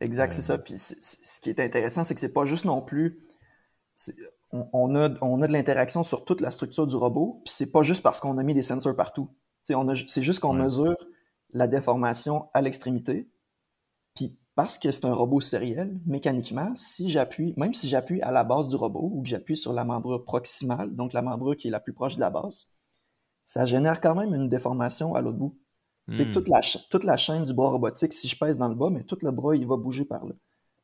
Exact, 0.00 0.32
c'est 0.32 0.42
ça. 0.42 0.54
Euh. 0.54 0.58
Puis 0.58 0.74
ce 0.78 1.40
qui 1.40 1.50
est 1.50 1.60
intéressant, 1.60 2.04
c'est 2.04 2.14
que 2.14 2.20
c'est 2.20 2.32
pas 2.32 2.44
juste 2.44 2.64
non 2.64 2.82
plus. 2.82 3.26
On, 4.52 4.94
a, 4.94 5.10
on 5.20 5.42
a 5.42 5.46
de 5.46 5.52
l'interaction 5.52 6.02
sur 6.02 6.24
toute 6.24 6.40
la 6.40 6.50
structure 6.50 6.86
du 6.86 6.96
robot. 6.96 7.42
Puis 7.44 7.54
c'est 7.54 7.72
pas 7.72 7.82
juste 7.82 8.02
parce 8.02 8.20
qu'on 8.20 8.38
a 8.38 8.42
mis 8.42 8.54
des 8.54 8.62
sensors 8.62 8.96
partout. 8.96 9.28
C'est 9.64 10.22
juste 10.22 10.40
qu'on 10.40 10.54
mesure 10.54 10.96
la 11.50 11.66
déformation 11.66 12.48
à 12.54 12.62
l'extrémité 12.62 13.28
parce 14.58 14.76
que 14.76 14.90
c'est 14.90 15.04
un 15.04 15.14
robot 15.14 15.40
sériel, 15.40 16.00
mécaniquement, 16.04 16.72
si 16.74 17.10
j'appuie, 17.10 17.54
même 17.56 17.74
si 17.74 17.88
j'appuie 17.88 18.20
à 18.22 18.32
la 18.32 18.42
base 18.42 18.66
du 18.66 18.74
robot 18.74 19.08
ou 19.14 19.22
que 19.22 19.28
j'appuie 19.28 19.56
sur 19.56 19.72
la 19.72 19.84
membrure 19.84 20.24
proximale, 20.24 20.96
donc 20.96 21.12
la 21.12 21.22
membrure 21.22 21.56
qui 21.56 21.68
est 21.68 21.70
la 21.70 21.78
plus 21.78 21.92
proche 21.92 22.16
de 22.16 22.20
la 22.20 22.30
base, 22.30 22.68
ça 23.44 23.66
génère 23.66 24.00
quand 24.00 24.16
même 24.16 24.34
une 24.34 24.48
déformation 24.48 25.14
à 25.14 25.20
l'autre 25.20 25.38
bout. 25.38 25.56
Hmm. 26.08 26.32
Toute, 26.32 26.48
la, 26.48 26.60
toute 26.90 27.04
la 27.04 27.16
chaîne 27.16 27.44
du 27.44 27.52
bras 27.52 27.68
robotique, 27.68 28.14
si 28.14 28.28
je 28.28 28.36
pèse 28.36 28.56
dans 28.56 28.68
le 28.68 28.74
bas, 28.74 28.88
mais 28.90 29.04
tout 29.04 29.18
le 29.22 29.30
bras, 29.30 29.54
il 29.54 29.66
va 29.66 29.76
bouger 29.76 30.04
par 30.04 30.24
là. 30.24 30.32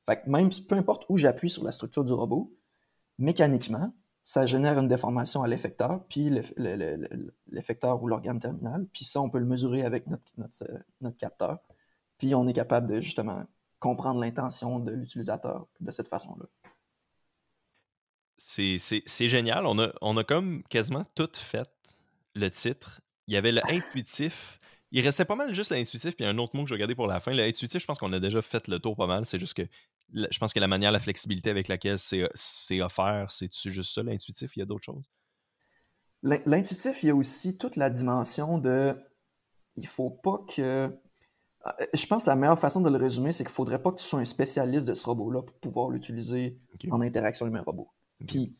Fait 0.06 0.20
que 0.20 0.28
même 0.28 0.50
peu 0.68 0.76
importe 0.76 1.06
où 1.08 1.16
j'appuie 1.16 1.48
sur 1.48 1.64
la 1.64 1.72
structure 1.72 2.04
du 2.04 2.12
robot, 2.12 2.52
mécaniquement, 3.18 3.92
ça 4.22 4.44
génère 4.44 4.78
une 4.78 4.88
déformation 4.88 5.42
à 5.42 5.48
l'effecteur, 5.48 6.04
puis 6.08 6.30
l'effecteur 7.48 8.02
ou 8.02 8.06
l'organe 8.06 8.38
terminal, 8.38 8.87
puis 8.92 9.04
ça, 9.04 9.20
on 9.20 9.30
peut 9.30 9.38
le 9.38 9.46
mesurer 9.46 9.82
avec 9.82 10.06
notre, 10.06 10.28
notre, 10.37 10.64
notre 11.00 11.16
capteur, 11.16 11.58
puis 12.18 12.34
on 12.34 12.46
est 12.46 12.52
capable 12.52 12.87
de 12.87 13.00
justement 13.00 13.44
comprendre 13.78 14.20
l'intention 14.20 14.78
de 14.78 14.92
l'utilisateur 14.92 15.66
de 15.80 15.90
cette 15.90 16.08
façon-là. 16.08 16.46
C'est 18.37 19.28
génial. 19.28 19.66
On 19.66 19.78
a, 19.78 19.92
on 20.00 20.16
a 20.16 20.24
comme 20.24 20.62
quasiment 20.64 21.04
tout 21.14 21.30
fait 21.34 21.70
le 22.34 22.50
titre. 22.50 23.00
Il 23.26 23.34
y 23.34 23.37
avait 23.37 23.52
l'intuitif. 23.52 24.60
Il 24.96 25.04
restait 25.04 25.24
pas 25.24 25.35
mal 25.35 25.52
juste 25.52 25.72
l'intuitif, 25.72 26.14
puis 26.14 26.24
il 26.24 26.24
y 26.24 26.26
a 26.26 26.30
un 26.30 26.38
autre 26.38 26.54
mot 26.54 26.62
que 26.62 26.68
je 26.68 26.74
regardais 26.74 26.94
pour 26.94 27.09
la 27.09 27.18
fin. 27.18 27.33
L'intuitif, 27.33 27.83
je 27.83 27.85
pense 27.85 27.98
qu'on 27.98 28.12
a 28.12 28.20
déjà 28.20 28.40
fait 28.42 28.68
le 28.68 28.78
tour 28.78 28.94
pas 28.94 29.09
mal. 29.09 29.26
C'est 29.26 29.40
juste 29.40 29.54
que 29.54 29.66
je 30.12 30.38
pense 30.38 30.52
que 30.52 30.61
la 30.61 30.68
manière, 30.68 30.92
la 30.92 31.00
flexibilité 31.00 31.50
avec 31.50 31.66
laquelle 31.66 31.98
c'est 31.98 32.80
offert, 32.80 33.26
c'est-tu 33.28 33.72
juste 33.72 33.92
ça, 33.92 34.04
l'intuitif? 34.04 34.57
Il 34.57 34.61
y 34.61 34.62
a 34.62 34.66
d'autres 34.66 34.85
choses? 34.85 35.11
L'intuitif, 36.22 37.02
il 37.02 37.07
y 37.09 37.11
a 37.11 37.14
aussi 37.16 37.59
toute 37.59 37.74
la 37.74 37.90
dimension 37.90 38.57
de. 38.59 38.94
Il 39.74 39.88
faut 39.88 40.11
pas 40.11 40.44
que. 40.54 40.96
Ah, 41.64 41.76
je 41.92 42.07
pense 42.07 42.22
que 42.22 42.28
la 42.28 42.37
meilleure 42.37 42.61
façon 42.61 42.80
de 42.80 42.88
le 42.88 42.96
résumer, 42.96 43.33
c'est 43.33 43.42
qu'il 43.42 43.52
faudrait 43.52 43.83
pas 43.83 43.90
que 43.90 43.96
tu 43.96 44.04
sois 44.04 44.20
un 44.20 44.24
spécialiste 44.24 44.87
de 44.87 44.94
ce 44.94 45.07
robot-là 45.07 45.42
pour 45.42 45.57
pouvoir 45.57 45.90
l'utiliser 45.90 46.57
en 46.92 47.00
interaction 47.00 47.48
humain-robot. 47.48 47.88
Puis, 48.28 48.54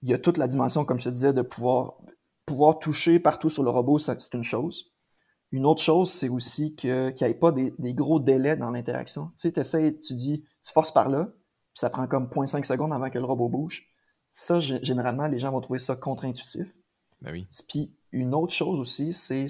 il 0.00 0.08
y 0.08 0.14
a 0.14 0.18
toute 0.18 0.38
la 0.38 0.48
dimension, 0.48 0.86
comme 0.86 0.98
je 0.98 1.04
te 1.04 1.10
disais, 1.10 1.34
de 1.34 1.42
pouvoir, 1.42 1.98
pouvoir 2.46 2.78
toucher 2.78 3.20
partout 3.20 3.50
sur 3.50 3.62
le 3.62 3.68
robot, 3.68 3.98
c'est 3.98 4.32
une 4.32 4.44
chose. 4.44 4.91
Une 5.52 5.66
autre 5.66 5.82
chose, 5.82 6.10
c'est 6.10 6.30
aussi 6.30 6.74
qu'il 6.74 7.14
n'y 7.20 7.26
ait 7.26 7.34
pas 7.34 7.52
des, 7.52 7.94
gros 7.94 8.18
délais 8.18 8.56
dans 8.56 8.70
l'interaction. 8.70 9.30
Tu 9.36 9.50
sais, 9.50 9.60
essaies, 9.60 9.98
tu 9.98 10.14
dis, 10.14 10.44
tu 10.62 10.72
forces 10.72 10.92
par 10.92 11.10
là, 11.10 11.26
puis 11.26 11.80
ça 11.80 11.90
prend 11.90 12.06
comme 12.06 12.26
0.5 12.26 12.64
secondes 12.64 12.92
avant 12.92 13.10
que 13.10 13.18
le 13.18 13.24
robot 13.24 13.50
bouge. 13.50 13.86
Ça, 14.30 14.60
généralement, 14.60 15.26
les 15.26 15.38
gens 15.38 15.52
vont 15.52 15.60
trouver 15.60 15.78
ça 15.78 15.94
contre-intuitif. 15.94 16.74
Ben 17.20 17.32
oui. 17.32 17.46
Puis 17.68 17.94
une 18.12 18.34
autre 18.34 18.54
chose 18.54 18.80
aussi, 18.80 19.12
c'est 19.12 19.46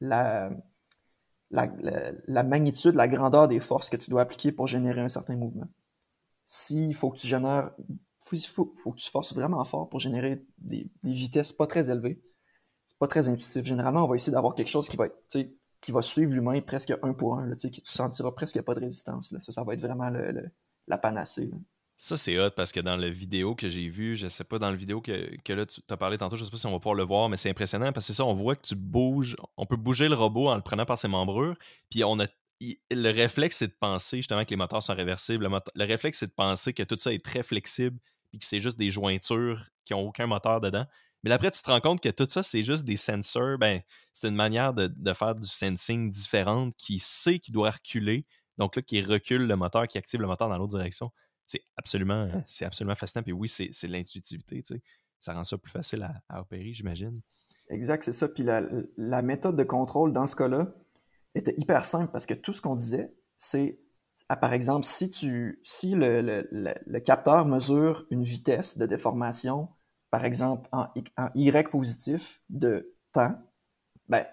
la, 0.00 0.50
la, 1.50 2.42
magnitude, 2.44 2.94
la 2.94 3.08
grandeur 3.08 3.48
des 3.48 3.58
forces 3.58 3.90
que 3.90 3.96
tu 3.96 4.10
dois 4.10 4.22
appliquer 4.22 4.52
pour 4.52 4.68
générer 4.68 5.00
un 5.00 5.08
certain 5.08 5.36
mouvement. 5.36 5.66
S'il 6.46 6.94
faut 6.94 7.10
que 7.10 7.18
tu 7.18 7.26
génères, 7.26 7.72
il 8.32 8.40
faut, 8.40 8.72
faut, 8.76 8.92
que 8.92 9.00
tu 9.00 9.10
forces 9.10 9.34
vraiment 9.34 9.64
fort 9.64 9.88
pour 9.88 9.98
générer 9.98 10.44
des, 10.58 10.88
des 11.02 11.12
vitesses 11.12 11.52
pas 11.52 11.66
très 11.66 11.90
élevées, 11.90 12.22
pas 13.02 13.08
très 13.08 13.28
intuitif. 13.28 13.64
Généralement, 13.64 14.04
on 14.04 14.06
va 14.06 14.14
essayer 14.14 14.32
d'avoir 14.32 14.54
quelque 14.54 14.70
chose 14.70 14.88
qui 14.88 14.96
va 14.96 15.08
qui 15.80 15.90
va 15.90 16.02
suivre 16.02 16.32
l'humain 16.32 16.60
presque 16.60 16.94
un 17.02 17.12
pour 17.12 17.36
un, 17.36 17.46
là, 17.46 17.56
tu 17.56 17.68
sentiras 17.82 18.30
presque 18.30 18.62
pas 18.62 18.74
de 18.74 18.78
résistance. 18.78 19.32
Là. 19.32 19.40
Ça, 19.40 19.50
ça 19.50 19.64
va 19.64 19.74
être 19.74 19.80
vraiment 19.80 20.08
le, 20.08 20.48
la 20.86 20.98
panacée. 20.98 21.50
Ça, 21.96 22.16
c'est 22.16 22.38
hot 22.38 22.50
parce 22.50 22.70
que 22.70 22.78
dans 22.78 22.94
la 22.94 23.10
vidéo 23.10 23.56
que 23.56 23.68
j'ai 23.68 23.88
vue, 23.88 24.16
je 24.16 24.28
sais 24.28 24.44
pas, 24.44 24.60
dans 24.60 24.70
la 24.70 24.76
vidéo 24.76 25.00
que, 25.00 25.36
que 25.42 25.52
là, 25.52 25.66
tu 25.66 25.80
as 25.90 25.96
parlé 25.96 26.16
tantôt, 26.16 26.36
je 26.36 26.44
sais 26.44 26.50
pas 26.52 26.56
si 26.56 26.66
on 26.66 26.70
va 26.70 26.78
pouvoir 26.78 26.94
le 26.94 27.02
voir, 27.02 27.28
mais 27.28 27.36
c'est 27.36 27.50
impressionnant 27.50 27.92
parce 27.92 28.06
que 28.06 28.12
ça, 28.12 28.24
on 28.24 28.34
voit 28.34 28.54
que 28.54 28.62
tu 28.62 28.76
bouges, 28.76 29.34
on 29.56 29.66
peut 29.66 29.76
bouger 29.76 30.08
le 30.08 30.14
robot 30.14 30.50
en 30.50 30.54
le 30.54 30.62
prenant 30.62 30.86
par 30.86 30.98
ses 30.98 31.08
membrures, 31.08 31.56
puis 31.90 32.04
on 32.04 32.20
a 32.20 32.26
le 32.60 33.10
réflexe, 33.10 33.56
c'est 33.56 33.66
de 33.66 33.76
penser 33.80 34.18
justement 34.18 34.44
que 34.44 34.50
les 34.50 34.56
moteurs 34.56 34.84
sont 34.84 34.94
réversibles. 34.94 35.48
Le, 35.48 35.58
le 35.74 35.84
réflexe, 35.84 36.20
c'est 36.20 36.28
de 36.28 36.34
penser 36.36 36.72
que 36.72 36.84
tout 36.84 36.96
ça 36.96 37.12
est 37.12 37.24
très 37.24 37.42
flexible 37.42 37.98
puis 38.30 38.38
que 38.38 38.44
c'est 38.44 38.60
juste 38.60 38.78
des 38.78 38.90
jointures 38.90 39.66
qui 39.84 39.92
n'ont 39.92 40.06
aucun 40.06 40.28
moteur 40.28 40.60
dedans. 40.60 40.86
Mais 41.22 41.30
après, 41.30 41.50
tu 41.50 41.62
te 41.62 41.70
rends 41.70 41.80
compte 41.80 42.00
que 42.00 42.08
tout 42.08 42.26
ça, 42.28 42.42
c'est 42.42 42.62
juste 42.62 42.84
des 42.84 42.96
sensors. 42.96 43.58
Ben, 43.58 43.80
c'est 44.12 44.28
une 44.28 44.34
manière 44.34 44.74
de, 44.74 44.90
faire 45.14 45.34
du 45.34 45.46
sensing 45.46 46.10
différente 46.10 46.74
qui 46.76 46.98
sait 46.98 47.38
qu'il 47.38 47.54
doit 47.54 47.70
reculer. 47.70 48.26
Donc 48.58 48.76
là, 48.76 48.82
qui 48.82 49.00
recule 49.02 49.46
le 49.46 49.56
moteur, 49.56 49.86
qui 49.86 49.98
active 49.98 50.20
le 50.20 50.26
moteur 50.26 50.48
dans 50.48 50.58
l'autre 50.58 50.76
direction. 50.76 51.10
C'est 51.46 51.62
absolument, 51.76 52.28
c'est 52.46 52.64
absolument 52.64 52.94
fascinant. 52.94 53.22
Puis 53.22 53.32
oui, 53.32 53.48
c'est 53.48 53.88
l'intuitivité. 53.88 54.62
Tu 54.62 54.74
sais. 54.74 54.82
Ça 55.18 55.32
rend 55.32 55.44
ça 55.44 55.56
plus 55.56 55.70
facile 55.70 56.08
à, 56.28 56.40
opérer, 56.40 56.72
j'imagine. 56.72 57.20
Exact, 57.68 58.02
c'est 58.02 58.12
ça. 58.12 58.28
Puis 58.28 58.42
la, 58.42 59.22
méthode 59.22 59.56
de 59.56 59.62
contrôle 59.62 60.12
dans 60.12 60.26
ce 60.26 60.34
cas-là 60.34 60.74
était 61.34 61.54
hyper 61.56 61.84
simple 61.84 62.10
parce 62.10 62.26
que 62.26 62.34
tout 62.34 62.52
ce 62.52 62.60
qu'on 62.60 62.74
disait, 62.74 63.14
c'est, 63.38 63.78
ah, 64.28 64.36
par 64.36 64.52
exemple, 64.52 64.84
si, 64.84 65.10
tu, 65.10 65.60
si 65.62 65.94
le 65.94 66.98
capteur 66.98 67.46
mesure 67.46 68.06
une 68.10 68.24
vitesse 68.24 68.76
de 68.76 68.86
déformation 68.86 69.68
par 70.12 70.26
exemple, 70.26 70.68
en, 70.72 70.88
Y 71.34 71.70
positif 71.70 72.42
de 72.50 72.94
temps, 73.12 73.34
ben, 74.08 74.26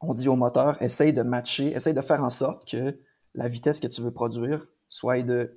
on 0.00 0.12
dit 0.12 0.28
au 0.28 0.36
moteur, 0.36 0.80
essaye 0.82 1.14
de 1.14 1.22
matcher, 1.22 1.74
essaye 1.74 1.94
de 1.94 2.02
faire 2.02 2.22
en 2.22 2.28
sorte 2.28 2.68
que 2.70 3.00
la 3.32 3.48
vitesse 3.48 3.80
que 3.80 3.86
tu 3.86 4.02
veux 4.02 4.12
produire 4.12 4.66
soit 4.90 5.22
de, 5.22 5.56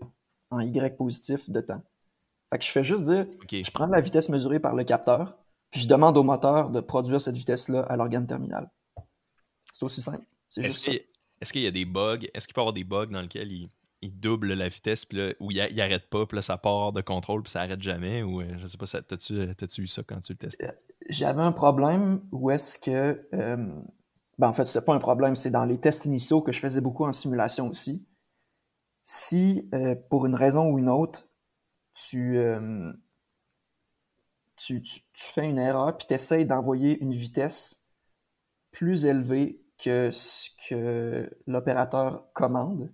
en 0.49 0.61
Y 0.61 0.95
positif 0.95 1.49
de 1.49 1.59
temps. 1.59 1.83
Fait 2.49 2.59
que 2.59 2.63
je 2.63 2.71
fais 2.71 2.85
juste 2.85 3.03
dire, 3.03 3.27
je 3.51 3.71
prends 3.71 3.87
la 3.87 3.99
vitesse 3.99 4.29
mesurée 4.29 4.61
par 4.61 4.73
le 4.73 4.85
capteur, 4.85 5.37
puis 5.71 5.81
je 5.81 5.89
demande 5.89 6.17
au 6.17 6.23
moteur 6.23 6.69
de 6.69 6.79
produire 6.79 7.19
cette 7.19 7.35
vitesse-là 7.35 7.81
à 7.81 7.97
l'organe 7.97 8.27
terminal. 8.27 8.71
C'est 9.73 9.83
aussi 9.83 9.99
simple. 9.99 10.25
C'est 10.49 10.63
juste 10.63 10.85
ça. 10.85 10.91
Est-ce 11.41 11.51
qu'il 11.51 11.63
y 11.63 11.67
a 11.67 11.71
des 11.71 11.85
bugs? 11.85 12.21
Est-ce 12.33 12.47
qu'il 12.47 12.53
peut 12.53 12.61
y 12.61 12.63
avoir 12.63 12.73
des 12.73 12.85
bugs 12.85 13.07
dans 13.07 13.21
lesquels 13.21 13.51
il 13.51 13.69
il 14.01 14.19
double 14.19 14.53
la 14.53 14.69
vitesse, 14.69 15.05
puis 15.05 15.17
là, 15.17 15.33
où 15.39 15.51
il, 15.51 15.57
il, 15.71 15.81
arrête 15.81 16.09
pas, 16.09 16.25
puis 16.25 16.35
là, 16.35 16.41
ça 16.41 16.57
part 16.57 16.93
de 16.93 17.01
contrôle, 17.01 17.43
puis 17.43 17.51
ça 17.51 17.61
arrête 17.61 17.81
jamais, 17.81 18.21
ou 18.21 18.41
euh, 18.41 18.57
je 18.57 18.65
sais 18.65 18.77
pas, 18.77 18.85
t'as-tu, 18.85 19.33
euh, 19.33 19.53
tu 19.53 19.81
eu 19.81 19.87
ça 19.87 20.03
quand 20.03 20.19
tu 20.19 20.33
le 20.33 20.37
testais? 20.37 20.67
Euh, 20.67 20.71
j'avais 21.09 21.41
un 21.41 21.51
problème 21.51 22.21
où 22.31 22.51
est-ce 22.51 22.77
que, 22.77 23.27
ben 23.31 24.47
en 24.49 24.53
fait, 24.53 24.65
c'était 24.65 24.85
pas 24.85 24.93
un 24.93 24.99
problème, 24.99 25.35
c'est 25.35 25.49
dans 25.49 25.65
les 25.65 25.79
tests 25.79 26.05
initiaux 26.05 26.41
que 26.41 26.51
je 26.51 26.59
faisais 26.59 26.81
beaucoup 26.81 27.05
en 27.05 27.11
simulation 27.11 27.69
aussi. 27.69 28.07
Si, 29.03 29.69
pour 30.09 30.25
une 30.25 30.35
raison 30.35 30.69
ou 30.69 30.79
une 30.79 30.89
autre, 30.89 31.29
tu, 31.93 32.37
tu, 34.57 34.81
tu, 34.81 35.01
fais 35.13 35.45
une 35.45 35.57
erreur, 35.57 35.97
puis 35.97 36.07
tu 36.07 36.13
essayes 36.13 36.45
d'envoyer 36.45 36.99
une 36.99 37.13
vitesse 37.13 37.89
plus 38.71 39.05
élevée 39.05 39.61
que 39.77 40.11
ce 40.11 40.49
que 40.67 41.29
l'opérateur 41.47 42.25
commande, 42.33 42.91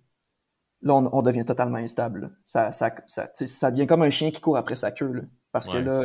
là, 0.84 0.94
on, 0.96 1.22
devient 1.22 1.46
totalement 1.46 1.78
instable. 1.78 2.32
Ça, 2.46 2.72
ça, 2.72 2.94
ça, 3.08 3.72
devient 3.72 3.88
comme 3.88 4.04
un 4.04 4.10
chien 4.10 4.32
qui 4.32 4.42
court 4.42 4.58
après 4.58 4.76
sa 4.76 4.92
queue. 4.92 5.28
parce 5.52 5.68
que 5.68 5.78
là, 5.78 6.04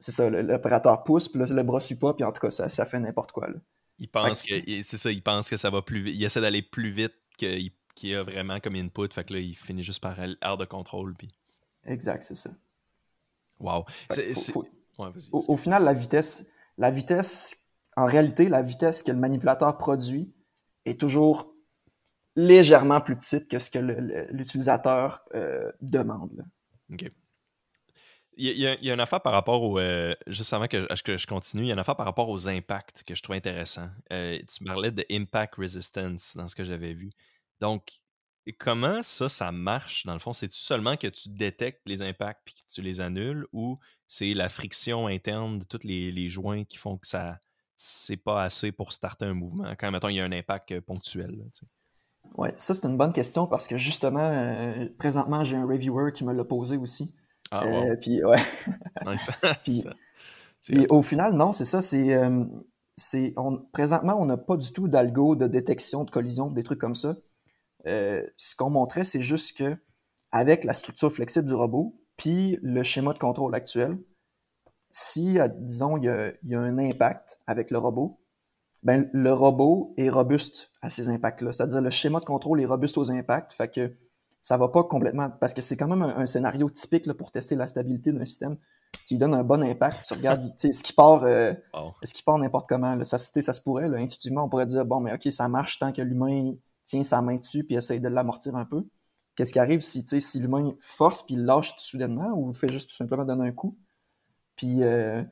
c'est 0.00 0.12
ça, 0.12 0.28
l'opérateur 0.28 1.04
pousse, 1.04 1.28
puis 1.28 1.40
là, 1.40 1.46
le 1.46 1.62
bras 1.62 1.80
suit 1.80 1.94
pas, 1.94 2.14
puis 2.14 2.24
en 2.24 2.32
tout 2.32 2.40
cas, 2.40 2.50
ça, 2.50 2.84
fait 2.84 2.98
n'importe 2.98 3.32
quoi. 3.32 3.48
Il 3.98 4.08
pense 4.08 4.42
que, 4.42 4.54
c'est 4.82 4.96
ça, 4.96 5.10
il 5.10 5.22
pense 5.22 5.48
que 5.48 5.56
ça 5.56 5.70
va 5.70 5.82
plus 5.82 6.02
vite. 6.02 6.16
Il 6.16 6.24
essaie 6.24 6.40
d'aller 6.40 6.62
plus 6.62 6.90
vite 6.90 7.14
qu'il 7.36 7.72
y 8.02 8.14
a 8.14 8.22
vraiment 8.22 8.58
comme 8.60 8.74
input. 8.74 9.08
Fait 9.12 9.24
que 9.24 9.34
là, 9.34 9.38
il 9.38 9.54
finit 9.54 9.84
juste 9.84 10.00
par 10.00 10.18
air 10.18 10.56
de 10.56 10.64
contrôle. 10.64 11.14
Puis... 11.14 11.30
Exact, 11.84 12.22
c'est 12.22 12.34
ça. 12.34 12.50
Wow. 13.60 13.84
au, 15.32 15.56
final, 15.56 15.84
la 15.84 15.94
vitesse, 15.94 16.50
la 16.76 16.90
vitesse, 16.90 17.70
en 17.96 18.04
réalité, 18.04 18.48
la 18.48 18.62
vitesse 18.62 19.02
que 19.02 19.12
le 19.12 19.18
manipulateur 19.18 19.78
produit 19.78 20.34
est 20.84 21.00
toujours 21.00 21.53
légèrement 22.36 23.00
plus 23.00 23.16
petite 23.16 23.48
que 23.48 23.58
ce 23.58 23.70
que 23.70 23.78
l'utilisateur 23.78 25.22
euh, 25.34 25.70
demande. 25.80 26.44
OK. 26.92 27.10
Il 28.36 28.58
y, 28.58 28.66
a, 28.66 28.92
une 28.92 29.00
affaire 29.00 29.20
par 29.20 29.32
rapport 29.32 29.62
au. 29.62 29.78
Euh, 29.78 30.12
juste 30.26 30.52
avant 30.52 30.66
que 30.66 30.88
je, 30.90 31.26
continue, 31.26 31.62
il 31.62 31.68
y 31.68 31.70
a 31.70 31.74
une 31.74 31.78
affaire 31.78 31.94
par 31.94 32.06
rapport 32.06 32.28
aux 32.28 32.48
impacts 32.48 33.04
que 33.04 33.14
je 33.14 33.22
trouve 33.22 33.36
intéressant. 33.36 33.88
Euh, 34.12 34.40
tu 34.52 34.64
parlais 34.64 34.90
de 34.90 35.04
impact 35.08 35.54
resistance 35.54 36.36
dans 36.36 36.48
ce 36.48 36.56
que 36.56 36.64
j'avais 36.64 36.94
vu. 36.94 37.12
Donc, 37.60 38.00
comment 38.58 39.04
ça, 39.04 39.28
ça 39.28 39.52
marche 39.52 40.04
dans 40.04 40.14
le 40.14 40.18
fond? 40.18 40.32
C'est-tu 40.32 40.58
seulement 40.58 40.96
que 40.96 41.06
tu 41.06 41.28
détectes 41.28 41.82
les 41.86 42.02
impacts 42.02 42.40
puis 42.44 42.54
que 42.54 42.72
tu 42.72 42.82
les 42.82 43.00
annules 43.00 43.46
ou 43.52 43.78
c'est 44.08 44.34
la 44.34 44.48
friction 44.48 45.06
interne 45.06 45.60
de 45.60 45.64
tous 45.64 45.84
les, 45.84 46.28
joints 46.28 46.64
qui 46.64 46.76
font 46.76 46.98
que 46.98 47.06
ça 47.06 47.38
c'est 47.76 48.16
pas 48.16 48.42
assez 48.42 48.72
pour 48.72 48.92
starter 48.92 49.26
un 49.26 49.34
mouvement? 49.34 49.74
Quand, 49.78 49.92
mettons, 49.92 50.08
il 50.08 50.16
y 50.16 50.20
a 50.20 50.24
un 50.24 50.32
impact 50.32 50.80
ponctuel? 50.80 51.36
Oui, 52.36 52.48
ça 52.56 52.74
c'est 52.74 52.86
une 52.86 52.96
bonne 52.96 53.12
question 53.12 53.46
parce 53.46 53.68
que 53.68 53.76
justement, 53.76 54.28
euh, 54.32 54.88
présentement, 54.98 55.44
j'ai 55.44 55.56
un 55.56 55.66
reviewer 55.66 56.12
qui 56.12 56.24
me 56.24 56.32
l'a 56.32 56.44
posé 56.44 56.76
aussi. 56.76 57.14
Ah, 57.50 57.66
wow. 57.66 57.90
Euh, 57.90 57.96
puis, 57.96 58.24
ouais. 58.24 58.38
puis, 59.62 60.86
au 60.88 61.02
final, 61.02 61.34
non, 61.34 61.52
c'est 61.52 61.64
ça, 61.64 61.80
c'est. 61.80 62.14
Euh, 62.14 62.44
présentement, 63.72 64.16
on 64.18 64.26
n'a 64.26 64.36
pas 64.36 64.56
du 64.56 64.72
tout 64.72 64.88
d'algo 64.88 65.36
de 65.36 65.46
détection 65.46 66.04
de 66.04 66.10
collision, 66.10 66.50
des 66.50 66.62
trucs 66.62 66.80
comme 66.80 66.94
ça. 66.94 67.16
ce 67.84 68.56
qu'on 68.56 68.70
montrait, 68.70 69.04
c'est 69.04 69.20
juste 69.20 69.56
que 69.56 69.76
avec 70.32 70.64
la 70.64 70.72
structure 70.72 71.12
flexible 71.12 71.46
du 71.46 71.54
robot, 71.54 72.00
puis 72.16 72.58
le 72.62 72.82
schéma 72.82 73.12
de 73.12 73.18
contrôle 73.18 73.54
actuel, 73.54 73.98
si, 74.90 75.38
disons, 75.58 75.96
il 75.96 76.04
y 76.04 76.54
a 76.54 76.60
un 76.60 76.78
impact 76.78 77.40
avec 77.46 77.70
le 77.70 77.78
robot, 77.78 78.18
ben, 78.84 79.08
le 79.12 79.32
robot 79.32 79.94
est 79.96 80.10
robuste 80.10 80.70
à 80.82 80.90
ces 80.90 81.08
impacts-là. 81.08 81.52
C'est-à-dire 81.52 81.80
le 81.80 81.90
schéma 81.90 82.20
de 82.20 82.24
contrôle 82.26 82.60
est 82.60 82.66
robuste 82.66 82.98
aux 82.98 83.10
impacts, 83.10 83.54
fait 83.54 83.68
que 83.68 83.96
ça 84.42 84.58
va 84.58 84.68
pas 84.68 84.84
complètement, 84.84 85.30
parce 85.30 85.54
que 85.54 85.62
c'est 85.62 85.76
quand 85.76 85.88
même 85.88 86.02
un, 86.02 86.26
scénario 86.26 86.68
typique 86.68 87.06
là, 87.06 87.14
pour 87.14 87.30
tester 87.30 87.56
la 87.56 87.66
stabilité 87.66 88.12
d'un 88.12 88.26
système. 88.26 88.58
Tu 89.06 89.14
lui 89.14 89.18
donnes 89.18 89.34
un 89.34 89.42
bon 89.42 89.62
impact, 89.62 90.06
tu 90.06 90.12
regardes, 90.12 90.44
est-ce 90.62 90.84
qu'il 90.84 90.94
part, 90.94 91.24
euh, 91.24 91.54
est-ce 92.02 92.12
qu'il 92.12 92.24
part 92.24 92.38
n'importe 92.38 92.68
comment, 92.68 92.94
là, 92.94 93.06
ça, 93.06 93.16
ça 93.16 93.52
se 93.52 93.60
pourrait, 93.62 93.88
là, 93.88 93.96
intuitivement, 93.96 94.44
on 94.44 94.48
pourrait 94.50 94.66
dire, 94.66 94.84
bon, 94.84 95.00
mais 95.00 95.14
ok, 95.14 95.32
ça 95.32 95.48
marche 95.48 95.78
tant 95.78 95.92
que 95.92 96.02
l'humain 96.02 96.52
tient 96.84 97.02
sa 97.02 97.22
main 97.22 97.36
dessus 97.36 97.64
puis 97.64 97.76
essaye 97.76 98.00
de 98.00 98.08
l'amortir 98.08 98.54
un 98.54 98.66
peu. 98.66 98.84
Qu'est-ce 99.34 99.52
qui 99.54 99.58
arrive 99.58 99.80
si, 99.80 100.04
si 100.06 100.38
l'humain 100.38 100.74
force 100.80 101.22
puis 101.22 101.36
lâche 101.36 101.74
soudainement 101.78 102.32
ou 102.36 102.52
fait 102.52 102.68
juste 102.68 102.90
tout 102.90 102.94
simplement 102.94 103.24
donner 103.24 103.48
un 103.48 103.52
coup? 103.52 103.76
Puis, 104.56 104.82
euh, 104.82 105.22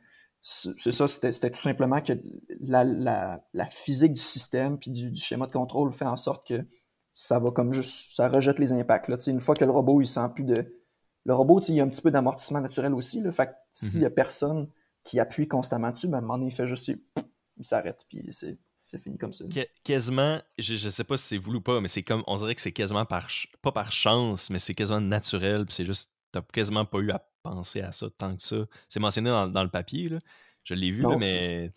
c'est 0.45 0.91
ça, 0.91 1.07
c'était 1.07 1.51
tout 1.51 1.61
simplement 1.61 2.01
que 2.01 2.15
la, 2.61 3.41
physique 3.71 4.13
du 4.13 4.21
système 4.21 4.77
puis 4.77 4.91
du, 4.91 5.15
schéma 5.15 5.47
de 5.47 5.53
contrôle 5.53 5.93
fait 5.93 6.05
en 6.05 6.17
sorte 6.17 6.47
que 6.47 6.67
ça 7.15 7.39
va 7.39 7.53
comme 7.53 7.73
juste, 7.73 8.17
ça 8.17 8.29
rejette 8.29 8.59
les 8.59 8.73
impacts. 8.73 9.09
Là. 9.09 9.17
Une 9.29 9.41
fois 9.41 9.55
que 9.55 9.65
le 9.65 9.71
robot, 9.71 10.01
il 10.01 10.07
sent 10.07 10.29
plus 10.35 10.45
de... 10.45 10.81
Le 11.25 11.35
robot, 11.35 11.61
il 11.61 11.75
y 11.77 11.81
a 11.81 11.85
un 11.85 11.89
petit 11.89 12.03
peu 12.03 12.11
d'amortissement 12.11 12.61
naturel 12.61 12.93
aussi. 12.95 13.23
Là, 13.23 13.31
fait 13.31 13.55
s'il 13.71 14.01
y 14.01 14.05
a 14.05 14.09
mm-hmm. 14.09 14.15
personne 14.15 14.69
qui 15.05 15.21
appuie 15.21 15.47
constamment 15.47 15.93
dessus, 15.93 16.09
ben, 16.09 16.17
à 16.17 16.19
un 16.19 16.23
moment 16.23 16.39
donné, 16.39 16.51
il 16.51 16.55
fait 16.55 16.67
juste, 16.67 16.89
il 16.89 17.65
s'arrête. 17.65 18.05
Puis 18.09 18.27
c'est 18.33 18.59
c'est 18.83 18.99
fini 18.99 19.17
comme 19.17 19.33
ça. 19.33 19.45
quasiment, 19.85 20.41
je, 20.59 20.75
je 20.75 20.89
sais 20.91 21.05
pas 21.05 21.17
si 21.17 21.29
c'est 21.29 21.39
voulu 21.39 21.59
ou 21.59 21.61
pas, 21.61 21.81
mais 21.81 21.87
c'est 21.87 22.03
comme, 22.03 22.25
on 22.27 22.37
dirait 22.37 22.55
que 22.55 22.61
c'est 22.61 22.73
quasiment 22.73 23.07
par, 23.07 23.29
pas 23.63 23.71
par 23.71 23.93
chance, 23.93 24.51
mais 24.51 24.59
c'est 24.59 24.75
quasiment 24.75 25.01
naturel, 25.01 25.65
c'est 25.71 25.85
juste, 25.85 26.11
t'as 26.33 26.43
quasiment 26.43 26.85
pas 26.85 26.99
eu 26.99 27.11
à 27.11 27.25
penser 27.43 27.81
à 27.83 27.93
ça 27.93 28.09
tant 28.17 28.35
que 28.35 28.43
ça. 28.43 28.57
C'est 28.89 29.01
mentionné 29.01 29.31
dans, 29.31 29.63
le 29.63 29.71
papier, 29.71 30.09
là. 30.09 30.19
Je 30.65 30.75
l'ai 30.75 30.91
vu, 30.91 31.03
là, 31.03 31.17
mais, 31.17 31.71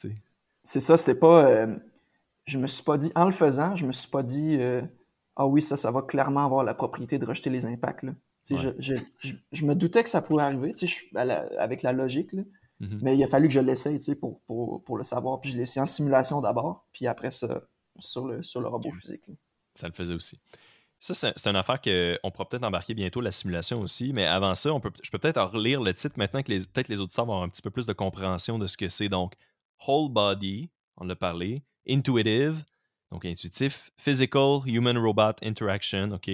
C'est 0.64 0.80
ça, 0.80 0.98
c'était 0.98 1.20
pas, 1.20 1.46
euh, 1.48 1.76
je 2.46 2.58
me 2.58 2.68
suis 2.68 2.84
pas 2.84 2.98
dit, 2.98 3.12
en 3.16 3.26
le 3.26 3.32
faisant, 3.32 3.76
je 3.76 3.86
me 3.86 3.92
suis 3.92 4.10
pas 4.10 4.24
dit, 4.24 4.58
euh, 4.60 4.82
ah 5.36 5.48
oui, 5.48 5.62
ça, 5.62 5.76
ça 5.76 5.92
va 5.92 6.02
clairement 6.02 6.46
avoir 6.46 6.64
la 6.64 6.74
propriété 6.74 7.18
de 7.18 7.26
rejeter 7.26 7.50
les 7.50 7.66
impacts, 7.66 8.04
là. 8.04 8.14
Je, 8.48 8.70
je, 8.78 8.96
je, 9.52 9.66
me 9.66 9.74
doutais 9.74 10.04
que 10.04 10.10
ça 10.10 10.22
pouvait 10.22 10.44
arriver, 10.44 10.72
avec 11.58 11.82
la 11.82 11.94
logique, 11.94 12.32
là. 12.34 12.44
Mhm. 12.80 13.00
Mais 13.02 13.18
il 13.18 13.24
a 13.24 13.28
fallu 13.28 13.48
que 13.48 13.54
je 13.54 13.60
l'essaye 13.60 14.00
pour, 14.20 14.42
pour, 14.42 14.84
pour, 14.84 14.98
le 14.98 15.04
savoir. 15.04 15.40
Puis 15.40 15.52
je 15.52 15.56
l'ai 15.56 15.64
essayé 15.64 15.82
en 15.82 15.86
simulation 15.86 16.42
d'abord, 16.42 16.86
puis 16.92 17.08
après 17.08 17.32
ça, 17.32 17.64
sur 18.00 18.28
le, 18.28 18.44
sur 18.44 18.62
le 18.62 18.68
robot 18.68 18.92
physique. 18.92 19.32
Ça 19.76 19.88
le 19.88 19.94
faisait 19.94 20.14
aussi. 20.14 20.40
Ça, 21.00 21.14
c'est 21.14 21.48
une 21.48 21.56
affaire 21.56 21.82
qu'on 21.82 22.32
pourra 22.32 22.50
peut-être 22.50 22.64
embarquer 22.64 22.94
bientôt, 22.94 23.22
la 23.22 23.32
simulation 23.32 23.82
aussi. 23.82 24.14
Mais 24.14 24.26
avant 24.26 24.56
ça, 24.56 24.74
on 24.74 24.80
peut, 24.80 24.92
je 25.04 25.12
peux 25.12 25.20
peut-être 25.20 25.42
relire 25.44 25.82
le 25.82 25.94
titre 25.94 26.16
maintenant 26.18 26.42
que 26.42 26.48
peut-être 26.48 26.88
les 26.88 27.00
auditeurs 27.00 27.26
vont 27.26 27.34
avoir 27.34 27.46
un 27.46 27.50
petit 27.50 27.62
peu 27.62 27.70
plus 27.70 27.86
de 27.86 27.94
compréhension 27.94 28.58
de 28.58 28.66
ce 28.66 28.78
que 28.78 28.90
c'est. 28.90 29.10
Donc, 29.10 29.34
Whole 29.86 30.12
Body, 30.12 30.70
on 30.98 31.06
l'a 31.06 31.16
parlé. 31.16 31.64
Intuitive, 31.88 32.64
donc 33.12 33.26
intuitif. 33.26 33.92
Physical 33.98 34.62
Human 34.66 34.98
Robot 34.98 35.34
Interaction, 35.44 36.12
OK. 36.12 36.32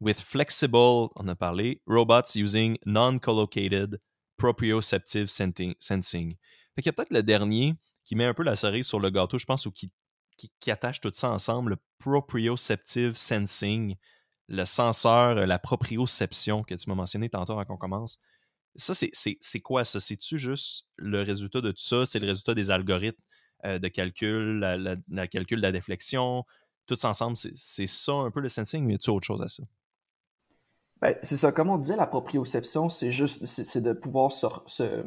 With 0.00 0.18
Flexible, 0.18 1.08
on 1.14 1.28
a 1.28 1.34
parlé. 1.36 1.82
Robots 1.86 2.34
using 2.34 2.78
non-collocated 2.86 4.00
proprioceptive 4.38 5.28
sensing. 5.28 6.34
Fait 6.74 6.82
qu'il 6.82 6.86
y 6.86 6.88
a 6.88 6.92
peut-être 6.94 7.12
le 7.12 7.22
dernier 7.22 7.74
qui 8.04 8.16
met 8.16 8.24
un 8.24 8.34
peu 8.34 8.42
la 8.42 8.56
cerise 8.56 8.86
sur 8.86 8.98
le 8.98 9.10
gâteau, 9.10 9.38
je 9.38 9.44
pense, 9.44 9.66
ou 9.66 9.70
qui, 9.70 9.92
qui, 10.48 10.70
attache 10.70 11.00
tout 11.00 11.10
ça 11.12 11.30
ensemble, 11.30 11.70
le 11.70 11.78
proprioceptive 11.98 13.14
sensing, 13.16 13.96
le 14.48 14.64
senseur, 14.64 15.34
la 15.34 15.58
proprioception 15.58 16.62
que 16.62 16.74
tu 16.74 16.88
m'as 16.88 16.94
mentionné 16.94 17.28
tantôt 17.28 17.52
avant 17.52 17.64
qu'on 17.64 17.76
commence. 17.76 18.18
Ça, 18.76 18.94
c'est 18.94 19.60
quoi 19.60 19.84
ça? 19.84 20.00
C'est-tu 20.00 20.38
juste 20.38 20.86
le 20.96 21.22
résultat 21.22 21.60
de 21.60 21.70
tout 21.70 21.82
ça? 21.82 22.06
C'est 22.06 22.18
le 22.18 22.26
résultat 22.26 22.54
des 22.54 22.70
algorithmes 22.70 23.20
euh, 23.64 23.78
de 23.78 23.88
calcul, 23.88 24.60
la, 25.08 25.28
calcul 25.28 25.58
de 25.58 25.62
la 25.62 25.72
déflexion? 25.72 26.44
Tout 26.86 26.96
ça 26.96 27.08
ensemble, 27.08 27.36
c'est 27.36 27.86
ça 27.86 28.12
un 28.12 28.30
peu 28.30 28.40
le 28.40 28.48
sensing, 28.48 28.84
mais 28.84 28.94
y 28.94 28.96
a 28.96 29.12
autre 29.12 29.26
chose 29.26 29.42
à 29.42 29.48
ça? 29.48 29.62
Ben, 31.00 31.16
c'est 31.22 31.36
ça, 31.36 31.50
comme 31.50 31.70
on 31.70 31.78
disait, 31.78 31.96
la 31.96 32.06
proprioception, 32.06 32.88
c'est 32.88 33.10
juste 33.10 33.46
c'est 33.46 33.80
de 33.80 33.92
pouvoir 33.92 34.32
se, 34.32 35.04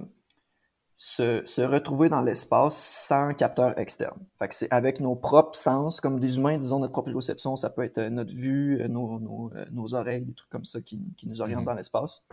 se, 0.98 1.62
retrouver 1.62 2.10
dans 2.10 2.22
l'espace 2.22 2.78
sans 2.78 3.34
capteur 3.34 3.78
externe. 3.78 4.20
Fait 4.40 4.48
que 4.48 4.56
c'est 4.56 4.72
avec 4.72 5.00
nos 5.00 5.16
propres 5.16 5.58
sens, 5.58 6.00
comme 6.00 6.20
des 6.20 6.38
humains, 6.38 6.58
disons, 6.58 6.80
notre 6.80 6.94
proprioception, 6.94 7.56
ça 7.56 7.70
peut 7.70 7.84
être 7.84 7.98
euh, 7.98 8.10
notre 8.10 8.34
vue, 8.34 8.82
euh, 8.82 8.88
nos, 8.88 9.20
nos, 9.20 9.52
euh, 9.56 9.66
nos 9.72 9.94
oreilles, 9.96 10.22
des 10.22 10.34
trucs 10.34 10.50
comme 10.50 10.66
ça 10.66 10.82
qui, 10.82 11.02
qui 11.18 11.28
nous 11.28 11.42
orientent 11.42 11.64
mm-hmm. 11.64 11.66
dans 11.66 11.74
l'espace. 11.74 12.28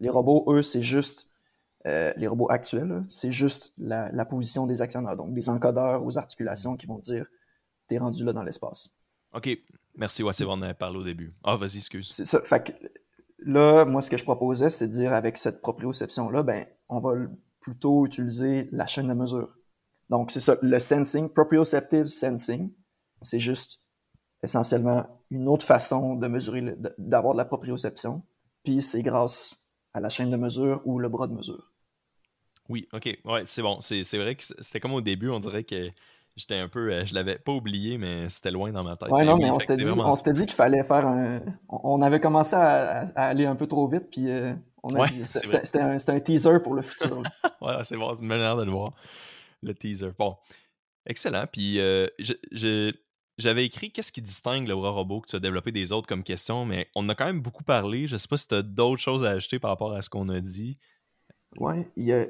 Les 0.00 0.08
robots, 0.08 0.44
eux, 0.48 0.62
c'est 0.62 0.82
juste, 0.82 1.28
les 1.84 2.26
robots 2.26 2.50
actuels, 2.50 3.04
c'est 3.08 3.30
juste 3.30 3.72
la, 3.78 4.10
la, 4.10 4.24
position 4.24 4.66
des 4.66 4.82
actionnaires, 4.82 5.16
donc 5.16 5.32
des 5.34 5.48
encodeurs 5.48 6.04
aux 6.04 6.18
articulations 6.18 6.76
qui 6.76 6.86
vont 6.86 6.98
dire, 6.98 7.26
t'es 7.86 7.98
rendu 7.98 8.24
là 8.24 8.32
dans 8.32 8.42
l'espace. 8.42 8.98
OK. 9.34 9.48
Merci, 9.94 10.24
ouais, 10.24 10.32
c'est 10.32 10.44
bon, 10.44 10.58
on 10.58 10.62
avait 10.62 10.74
parlé 10.74 10.98
au 10.98 11.04
début. 11.04 11.32
Ah, 11.44 11.54
vas-y, 11.54 11.76
excuse. 11.76 12.10
C'est 12.10 12.24
ça. 12.24 12.40
Fait 12.40 12.64
que 12.64 12.72
là, 13.38 13.84
moi, 13.84 14.02
ce 14.02 14.10
que 14.10 14.16
je 14.16 14.24
proposais, 14.24 14.68
c'est 14.68 14.88
de 14.88 14.92
dire 14.92 15.12
avec 15.12 15.38
cette 15.38 15.62
proprioception-là, 15.62 16.42
ben, 16.42 16.66
on 16.88 16.98
va 16.98 17.14
plutôt 17.66 18.06
utiliser 18.06 18.68
la 18.70 18.86
chaîne 18.86 19.08
de 19.08 19.12
mesure. 19.12 19.48
Donc, 20.08 20.30
c'est 20.30 20.38
ça, 20.38 20.54
le 20.62 20.78
sensing, 20.78 21.32
proprioceptive 21.32 22.06
sensing, 22.06 22.72
c'est 23.22 23.40
juste 23.40 23.80
essentiellement 24.40 25.04
une 25.32 25.48
autre 25.48 25.66
façon 25.66 26.14
de 26.14 26.28
mesurer, 26.28 26.76
d'avoir 26.96 27.34
de 27.34 27.38
la 27.38 27.44
proprioception. 27.44 28.22
Puis 28.62 28.82
c'est 28.82 29.02
grâce 29.02 29.66
à 29.94 30.00
la 30.00 30.10
chaîne 30.10 30.30
de 30.30 30.36
mesure 30.36 30.80
ou 30.84 31.00
le 31.00 31.08
bras 31.08 31.26
de 31.26 31.32
mesure. 31.32 31.72
Oui, 32.68 32.86
ok, 32.92 33.18
ouais, 33.24 33.42
c'est 33.46 33.62
bon. 33.62 33.80
C'est 33.80 34.18
vrai 34.18 34.36
que 34.36 34.44
c'était 34.44 34.78
comme 34.78 34.94
au 34.94 35.00
début, 35.00 35.30
on 35.30 35.40
dirait 35.40 35.64
que 35.64 35.90
J'étais 36.36 36.56
un 36.56 36.68
peu. 36.68 36.92
Euh, 36.92 37.06
je 37.06 37.14
l'avais 37.14 37.38
pas 37.38 37.52
oublié, 37.52 37.96
mais 37.96 38.28
c'était 38.28 38.50
loin 38.50 38.70
dans 38.70 38.84
ma 38.84 38.96
tête. 38.96 39.08
Ouais, 39.08 39.24
non, 39.24 39.38
mais 39.38 39.50
on 39.50 39.58
s'était 39.58 40.32
dit, 40.34 40.44
qu'il 40.44 40.54
fallait 40.54 40.84
faire 40.84 41.06
un. 41.06 41.40
On 41.70 42.02
avait 42.02 42.20
commencé 42.20 42.54
à, 42.54 43.10
aller 43.16 43.46
un 43.46 43.56
peu 43.56 43.66
trop 43.66 43.88
vite, 43.88 44.10
puis 44.10 44.30
euh, 44.30 44.52
on 44.86 45.00
a 45.00 45.06
dit. 45.06 45.24
C'était 45.24 45.80
un, 45.80 45.96
un, 45.96 46.20
teaser 46.20 46.60
pour 46.62 46.74
le 46.74 46.82
futur. 46.82 47.22
ouais, 47.60 47.84
c'est 47.84 47.96
bon, 47.96 48.12
c'est 48.14 48.22
une 48.22 48.28
manière 48.28 48.56
de 48.56 48.64
le 48.64 48.70
voir. 48.70 48.92
Le 49.62 49.74
teaser. 49.74 50.10
Bon. 50.18 50.36
Excellent. 51.06 51.46
Puis 51.50 51.78
euh, 51.78 52.06
j'avais 53.38 53.64
écrit 53.64 53.90
qu'est-ce 53.90 54.12
qui 54.12 54.22
distingue 54.22 54.66
le 54.66 54.74
bras 54.74 54.90
robot 54.90 55.20
que 55.20 55.30
tu 55.30 55.36
as 55.36 55.40
développé 55.40 55.72
des 55.72 55.92
autres 55.92 56.06
comme 56.06 56.22
question, 56.22 56.64
mais 56.64 56.88
on 56.94 57.08
a 57.08 57.14
quand 57.14 57.26
même 57.26 57.40
beaucoup 57.40 57.64
parlé. 57.64 58.06
Je 58.06 58.16
sais 58.16 58.28
pas 58.28 58.36
si 58.36 58.48
tu 58.48 58.54
as 58.54 58.62
d'autres 58.62 59.00
choses 59.00 59.24
à 59.24 59.30
ajouter 59.30 59.58
par 59.58 59.70
rapport 59.70 59.92
à 59.92 60.02
ce 60.02 60.10
qu'on 60.10 60.28
a 60.28 60.40
dit. 60.40 60.78
Ouais, 61.58 61.88
il 61.96 62.04
y 62.04 62.12
a, 62.12 62.26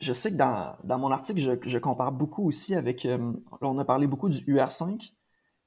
je 0.00 0.12
sais 0.12 0.30
que 0.30 0.36
dans, 0.36 0.76
dans 0.84 0.98
mon 0.98 1.10
article, 1.10 1.40
je, 1.40 1.68
je, 1.68 1.78
compare 1.78 2.12
beaucoup 2.12 2.46
aussi 2.46 2.74
avec. 2.74 3.04
Euh, 3.04 3.32
on 3.60 3.78
a 3.78 3.84
parlé 3.84 4.06
beaucoup 4.06 4.28
du 4.28 4.38
UR5, 4.38 5.12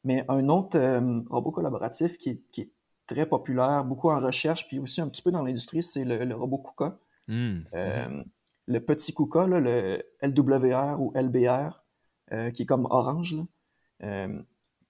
mais 0.03 0.25
un 0.27 0.49
autre 0.49 0.77
euh, 0.79 1.21
robot 1.29 1.51
collaboratif 1.51 2.17
qui 2.17 2.41
qui 2.51 2.61
est, 2.61 2.72
très 3.07 3.25
populaire, 3.25 3.83
beaucoup 3.83 4.09
en 4.09 4.19
recherche, 4.19 4.67
puis 4.67 4.79
aussi 4.79 5.01
un 5.01 5.07
petit 5.07 5.21
peu 5.21 5.31
dans 5.31 5.43
l'industrie, 5.43 5.83
c'est 5.83 6.05
le, 6.05 6.35
robot 6.35 6.57
KUKA. 6.57 6.97
Hmm. 7.27 7.59
Euh, 7.73 8.23
le 8.67 8.79
petit 8.79 9.13
KUKA, 9.13 9.47
là, 9.47 9.59
le 9.59 10.03
LWR 10.21 11.01
ou 11.01 11.11
LBR, 11.15 11.83
qui 12.53 12.63
est 12.63 12.65
comme 12.65 12.87
orange. 12.89 13.35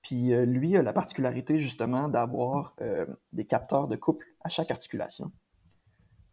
puis 0.01 0.31
lui 0.45 0.77
a 0.77 0.81
la 0.81 0.93
particularité 0.93 1.59
justement 1.59 2.07
d'avoir 2.07 2.75
des 3.33 3.45
capteurs 3.45 3.87
de 3.87 3.97
couple 3.97 4.27
à 4.41 4.49
chaque 4.49 4.71
articulation. 4.71 5.31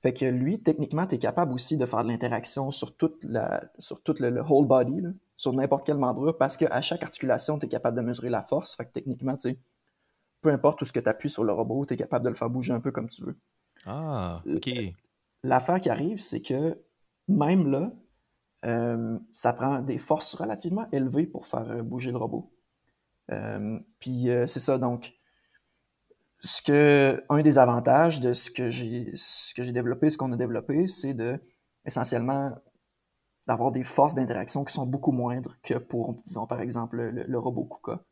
Fait 0.02 0.14
que 0.14 0.24
lui, 0.24 0.62
techniquement, 0.62 1.06
tu 1.06 1.16
es 1.16 1.18
capable 1.18 1.52
aussi 1.52 1.76
de 1.76 1.84
faire 1.84 2.02
de 2.02 2.08
l'interaction 2.08 2.70
sur 2.70 2.96
toute 2.96 3.22
la, 3.24 3.64
sur 3.78 4.02
tout 4.02 4.14
le, 4.18 4.40
whole 4.40 4.66
body, 4.66 5.02
sur 5.36 5.52
n'importe 5.52 5.84
quelle 5.84 5.98
membrure, 5.98 6.38
parce 6.38 6.56
qu'à 6.56 6.80
chaque 6.80 7.02
articulation, 7.02 7.58
tu 7.58 7.66
es 7.66 7.68
capable 7.68 7.98
de 7.98 8.02
mesurer 8.02 8.30
la 8.30 8.42
force. 8.42 8.74
Fait 8.76 8.86
que 8.86 8.92
techniquement, 8.92 9.36
tu 9.36 9.50
sais, 9.50 9.58
peu 10.40 10.50
importe 10.50 10.82
où 10.82 10.84
ce 10.84 10.92
que 10.92 11.00
tu 11.00 11.08
appuies 11.08 11.30
sur 11.30 11.44
le 11.44 11.52
robot, 11.52 11.86
tu 11.86 11.94
es 11.94 11.96
capable 11.96 12.24
de 12.24 12.30
le 12.30 12.34
faire 12.34 12.50
bouger 12.50 12.72
un 12.72 12.80
peu 12.80 12.90
comme 12.90 13.08
tu 13.08 13.24
veux. 13.24 13.36
Ah, 13.86 14.42
OK. 14.46 14.70
L'affaire 15.42 15.80
qui 15.80 15.90
arrive, 15.90 16.20
c'est 16.20 16.42
que 16.42 16.78
même 17.28 17.70
là, 17.70 17.92
euh, 18.66 19.18
ça 19.32 19.52
prend 19.52 19.80
des 19.80 19.98
forces 19.98 20.34
relativement 20.34 20.86
élevées 20.92 21.26
pour 21.26 21.46
faire 21.46 21.70
euh, 21.70 21.82
bouger 21.82 22.10
le 22.10 22.18
robot. 22.18 22.52
Euh, 23.30 23.78
puis 24.00 24.28
c'est 24.46 24.60
ça, 24.60 24.76
donc 24.78 25.12
ce 26.40 26.62
que, 26.62 27.22
un 27.28 27.42
des 27.42 27.58
avantages 27.58 28.20
de 28.20 28.32
ce 28.32 28.50
que 28.50 28.70
j'ai, 28.70 29.12
développé, 29.72 30.10
ce 30.10 30.18
qu'on 30.18 30.32
a 30.32 30.36
développé, 30.36 30.88
c'est 30.88 31.14
de, 31.14 31.38
essentiellement, 31.84 32.50
d'avoir 33.46 33.72
des 33.72 33.84
forces 33.84 34.14
d'interaction 34.14 34.64
qui 34.64 34.72
sont 34.72 34.86
beaucoup 34.86 35.12
moindres 35.12 35.56
que 35.62 35.74
pour, 35.74 36.14
disons, 36.24 36.46
par 36.46 36.60
exemple, 36.60 37.00
le, 37.00 37.38
robot 37.38 37.64
KUKA. 37.64 38.02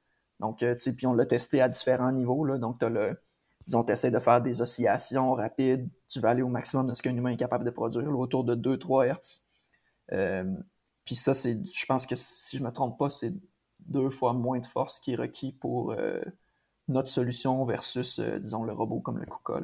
Donc, 0.41 0.62
euh, 0.62 0.74
tu 0.74 0.80
sais, 0.80 0.93
puis 0.95 1.07
on 1.07 1.14
l'a 1.14 1.26
testé 1.26 1.61
à 1.61 1.68
différents 1.68 2.12
niveaux, 2.12 2.45
là. 2.45 2.59
Donc, 2.59 2.82
as 2.82 2.89
le, 2.89 3.20
disons, 3.64 3.84
tu 3.84 3.93
essaies 3.93 4.11
de 4.11 4.18
faire 4.18 4.41
des 4.41 4.62
oscillations 4.62 5.34
rapides, 5.34 5.89
tu 6.09 6.20
vas 6.20 6.30
aller 6.30 6.43
au 6.43 6.49
maximum 6.49 6.86
de 6.86 6.95
ce 6.95 7.03
qu'un 7.03 7.14
humain 7.14 7.30
est 7.30 7.36
capable 7.36 7.64
de 7.64 7.70
produire, 7.70 8.09
autour 8.18 8.45
de 8.45 8.55
2-3 8.55 9.07
Hertz. 9.07 9.49
Euh, 10.12 10.45
puis 11.05 11.14
ça, 11.14 11.34
c'est, 11.34 11.59
je 11.74 11.86
pense 11.86 12.07
que 12.07 12.14
si 12.14 12.57
je 12.57 12.62
me 12.62 12.70
trompe 12.70 12.99
pas, 12.99 13.11
c'est 13.11 13.32
deux 13.80 14.11
fois 14.11 14.32
moins 14.32 14.59
de 14.59 14.66
force 14.66 14.99
qui 14.99 15.12
est 15.12 15.16
requis 15.16 15.53
pour, 15.53 15.93
euh, 15.93 16.20
notre 16.89 17.11
solution 17.11 17.64
versus, 17.64 18.18
euh, 18.18 18.39
disons, 18.39 18.64
le 18.64 18.72
robot 18.72 19.01
comme 19.01 19.18
le 19.18 19.26
KUKA. 19.26 19.61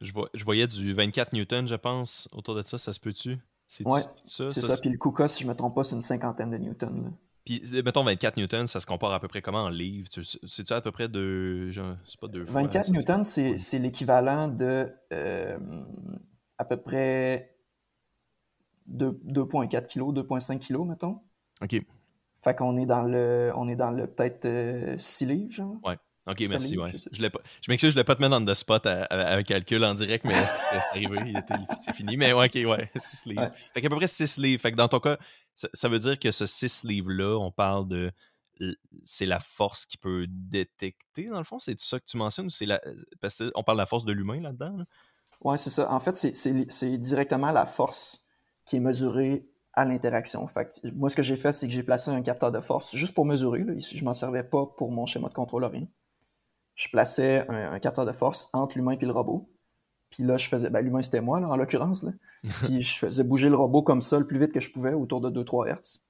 Je, 0.00 0.12
je, 0.34 0.44
voyais 0.44 0.66
du 0.66 0.92
24 0.92 1.32
newtons, 1.32 1.66
je 1.66 1.74
pense, 1.74 2.28
autour 2.32 2.54
de 2.54 2.66
ça, 2.66 2.78
ça 2.78 2.92
se 2.92 3.00
peut-tu? 3.00 3.38
Oui, 3.84 4.00
c'est 4.24 4.48
ça. 4.48 4.76
Puis 4.80 4.90
le 4.90 4.98
KUKA, 4.98 5.28
si 5.28 5.42
je 5.42 5.46
ne 5.46 5.52
me 5.52 5.56
trompe 5.56 5.76
pas, 5.76 5.84
c'est 5.84 5.94
une 5.94 6.02
cinquantaine 6.02 6.50
de 6.50 6.56
newtons. 6.56 7.02
Là. 7.04 7.10
Puis, 7.44 7.62
mettons, 7.84 8.04
24 8.04 8.36
newtons, 8.36 8.66
ça 8.66 8.80
se 8.80 8.86
compare 8.86 9.12
à 9.12 9.20
peu 9.20 9.28
près 9.28 9.42
comment 9.42 9.64
en 9.64 9.68
livres? 9.68 10.08
C'est-tu 10.46 10.72
à 10.72 10.80
peu 10.80 10.92
près 10.92 11.08
de... 11.08 11.70
C'est 12.06 12.20
pas 12.20 12.28
deux 12.28 12.44
24 12.44 12.86
fois, 12.86 12.94
newtons, 12.94 13.24
c'est 13.24 13.78
l'équivalent 13.78 14.48
de 14.48 14.92
euh, 15.12 15.58
à 16.58 16.64
peu 16.64 16.76
près 16.76 17.56
2,4 18.92 19.86
kg, 19.86 20.20
2,5 20.20 20.58
kg, 20.58 20.88
mettons. 20.88 21.20
OK. 21.62 21.80
Fait 22.38 22.56
qu'on 22.56 22.76
est 22.76 22.86
dans 22.86 23.02
le... 23.02 23.52
On 23.56 23.68
est 23.68 23.76
dans 23.76 23.90
le 23.90 24.06
peut-être 24.06 24.46
6 24.98 25.24
euh, 25.24 25.28
livres, 25.28 25.52
genre. 25.52 25.76
Ouais. 25.84 25.96
Ok, 26.26 26.44
merci. 26.48 26.78
Ouais. 26.78 26.92
Je, 26.92 26.98
je 27.10 27.70
m'excuse, 27.70 27.90
je 27.90 27.94
voulais 27.94 28.04
pas 28.04 28.14
te 28.14 28.20
mettre 28.20 28.38
dans 28.38 28.44
le 28.44 28.54
spot 28.54 28.86
à, 28.86 29.06
un 29.10 29.42
calcul 29.42 29.82
en 29.84 29.94
direct, 29.94 30.24
mais 30.24 30.34
c'est 30.70 30.90
arrivé, 30.90 31.32
c'est 31.80 31.94
fini. 31.94 32.16
Mais 32.16 32.32
ouais, 32.32 32.46
ok, 32.46 32.68
ouais, 32.68 32.90
6 32.96 33.26
livres. 33.26 33.42
Ouais. 33.42 33.50
Fait 33.72 33.80
qu'à 33.80 33.88
peu 33.88 33.96
près 33.96 34.06
6 34.06 34.36
livres. 34.38 34.60
Fait 34.60 34.70
que 34.70 34.76
dans 34.76 34.88
ton 34.88 35.00
cas, 35.00 35.18
ça, 35.72 35.88
veut 35.88 35.98
dire 35.98 36.18
que 36.18 36.30
ce 36.30 36.46
6 36.46 36.84
livres-là, 36.84 37.38
on 37.38 37.50
parle 37.50 37.88
de. 37.88 38.12
C'est 39.04 39.26
la 39.26 39.40
force 39.40 39.86
qui 39.86 39.96
peut 39.96 40.26
détecter, 40.28 41.28
dans 41.28 41.38
le 41.38 41.44
fond? 41.44 41.58
C'est 41.58 41.78
ça 41.80 41.98
que 41.98 42.04
tu 42.04 42.16
mentionnes 42.16 42.46
ou 42.46 42.64
la. 42.66 42.80
Parce 43.20 43.38
qu'on 43.38 43.62
parle 43.62 43.78
de 43.78 43.82
la 43.82 43.86
force 43.86 44.04
de 44.04 44.12
l'humain 44.12 44.40
là-dedans? 44.40 44.84
Ouais, 45.42 45.56
c'est 45.56 45.70
ça. 45.70 45.90
En 45.92 46.00
fait, 46.00 46.16
c'est 46.16 46.98
directement 46.98 47.50
la 47.52 47.66
force 47.66 48.26
qui 48.66 48.76
est 48.76 48.80
mesurée 48.80 49.48
à 49.72 49.84
l'interaction. 49.84 50.46
moi, 50.94 51.08
ce 51.08 51.16
que 51.16 51.22
j'ai 51.22 51.36
fait, 51.36 51.52
c'est 51.52 51.66
que 51.66 51.72
j'ai 51.72 51.82
placé 51.82 52.10
un 52.10 52.22
capteur 52.22 52.52
de 52.52 52.60
force 52.60 52.94
juste 52.94 53.14
pour 53.14 53.24
mesurer. 53.24 53.64
Là. 53.64 53.74
Je 53.78 54.04
m'en 54.04 54.14
servais 54.14 54.42
pas 54.42 54.66
pour 54.66 54.90
mon 54.90 55.06
schéma 55.06 55.28
de 55.28 55.34
contrôle 55.34 55.64
rien. 55.64 55.86
Je 56.74 56.88
plaçais 56.88 57.46
un, 57.48 57.78
capteur 57.78 58.06
de 58.06 58.12
force 58.12 58.48
entre 58.52 58.76
l'humain 58.76 58.96
et 59.00 59.04
le 59.04 59.12
robot. 59.12 59.48
Puis 60.10 60.24
là, 60.24 60.36
je 60.36 60.48
faisais. 60.48 60.70
Ben, 60.70 60.80
l'humain, 60.80 61.02
c'était 61.02 61.20
moi, 61.20 61.38
en 61.38 61.56
l'occurrence. 61.56 62.04
puis 62.62 62.82
je 62.82 62.98
faisais 62.98 63.24
bouger 63.24 63.48
le 63.48 63.56
robot 63.56 63.82
comme 63.82 64.00
ça 64.00 64.18
le 64.18 64.26
plus 64.26 64.38
vite 64.38 64.52
que 64.52 64.60
je 64.60 64.70
pouvais, 64.72 64.92
autour 64.92 65.20
de 65.20 65.30
2-3 65.30 65.68
Hertz. 65.68 66.04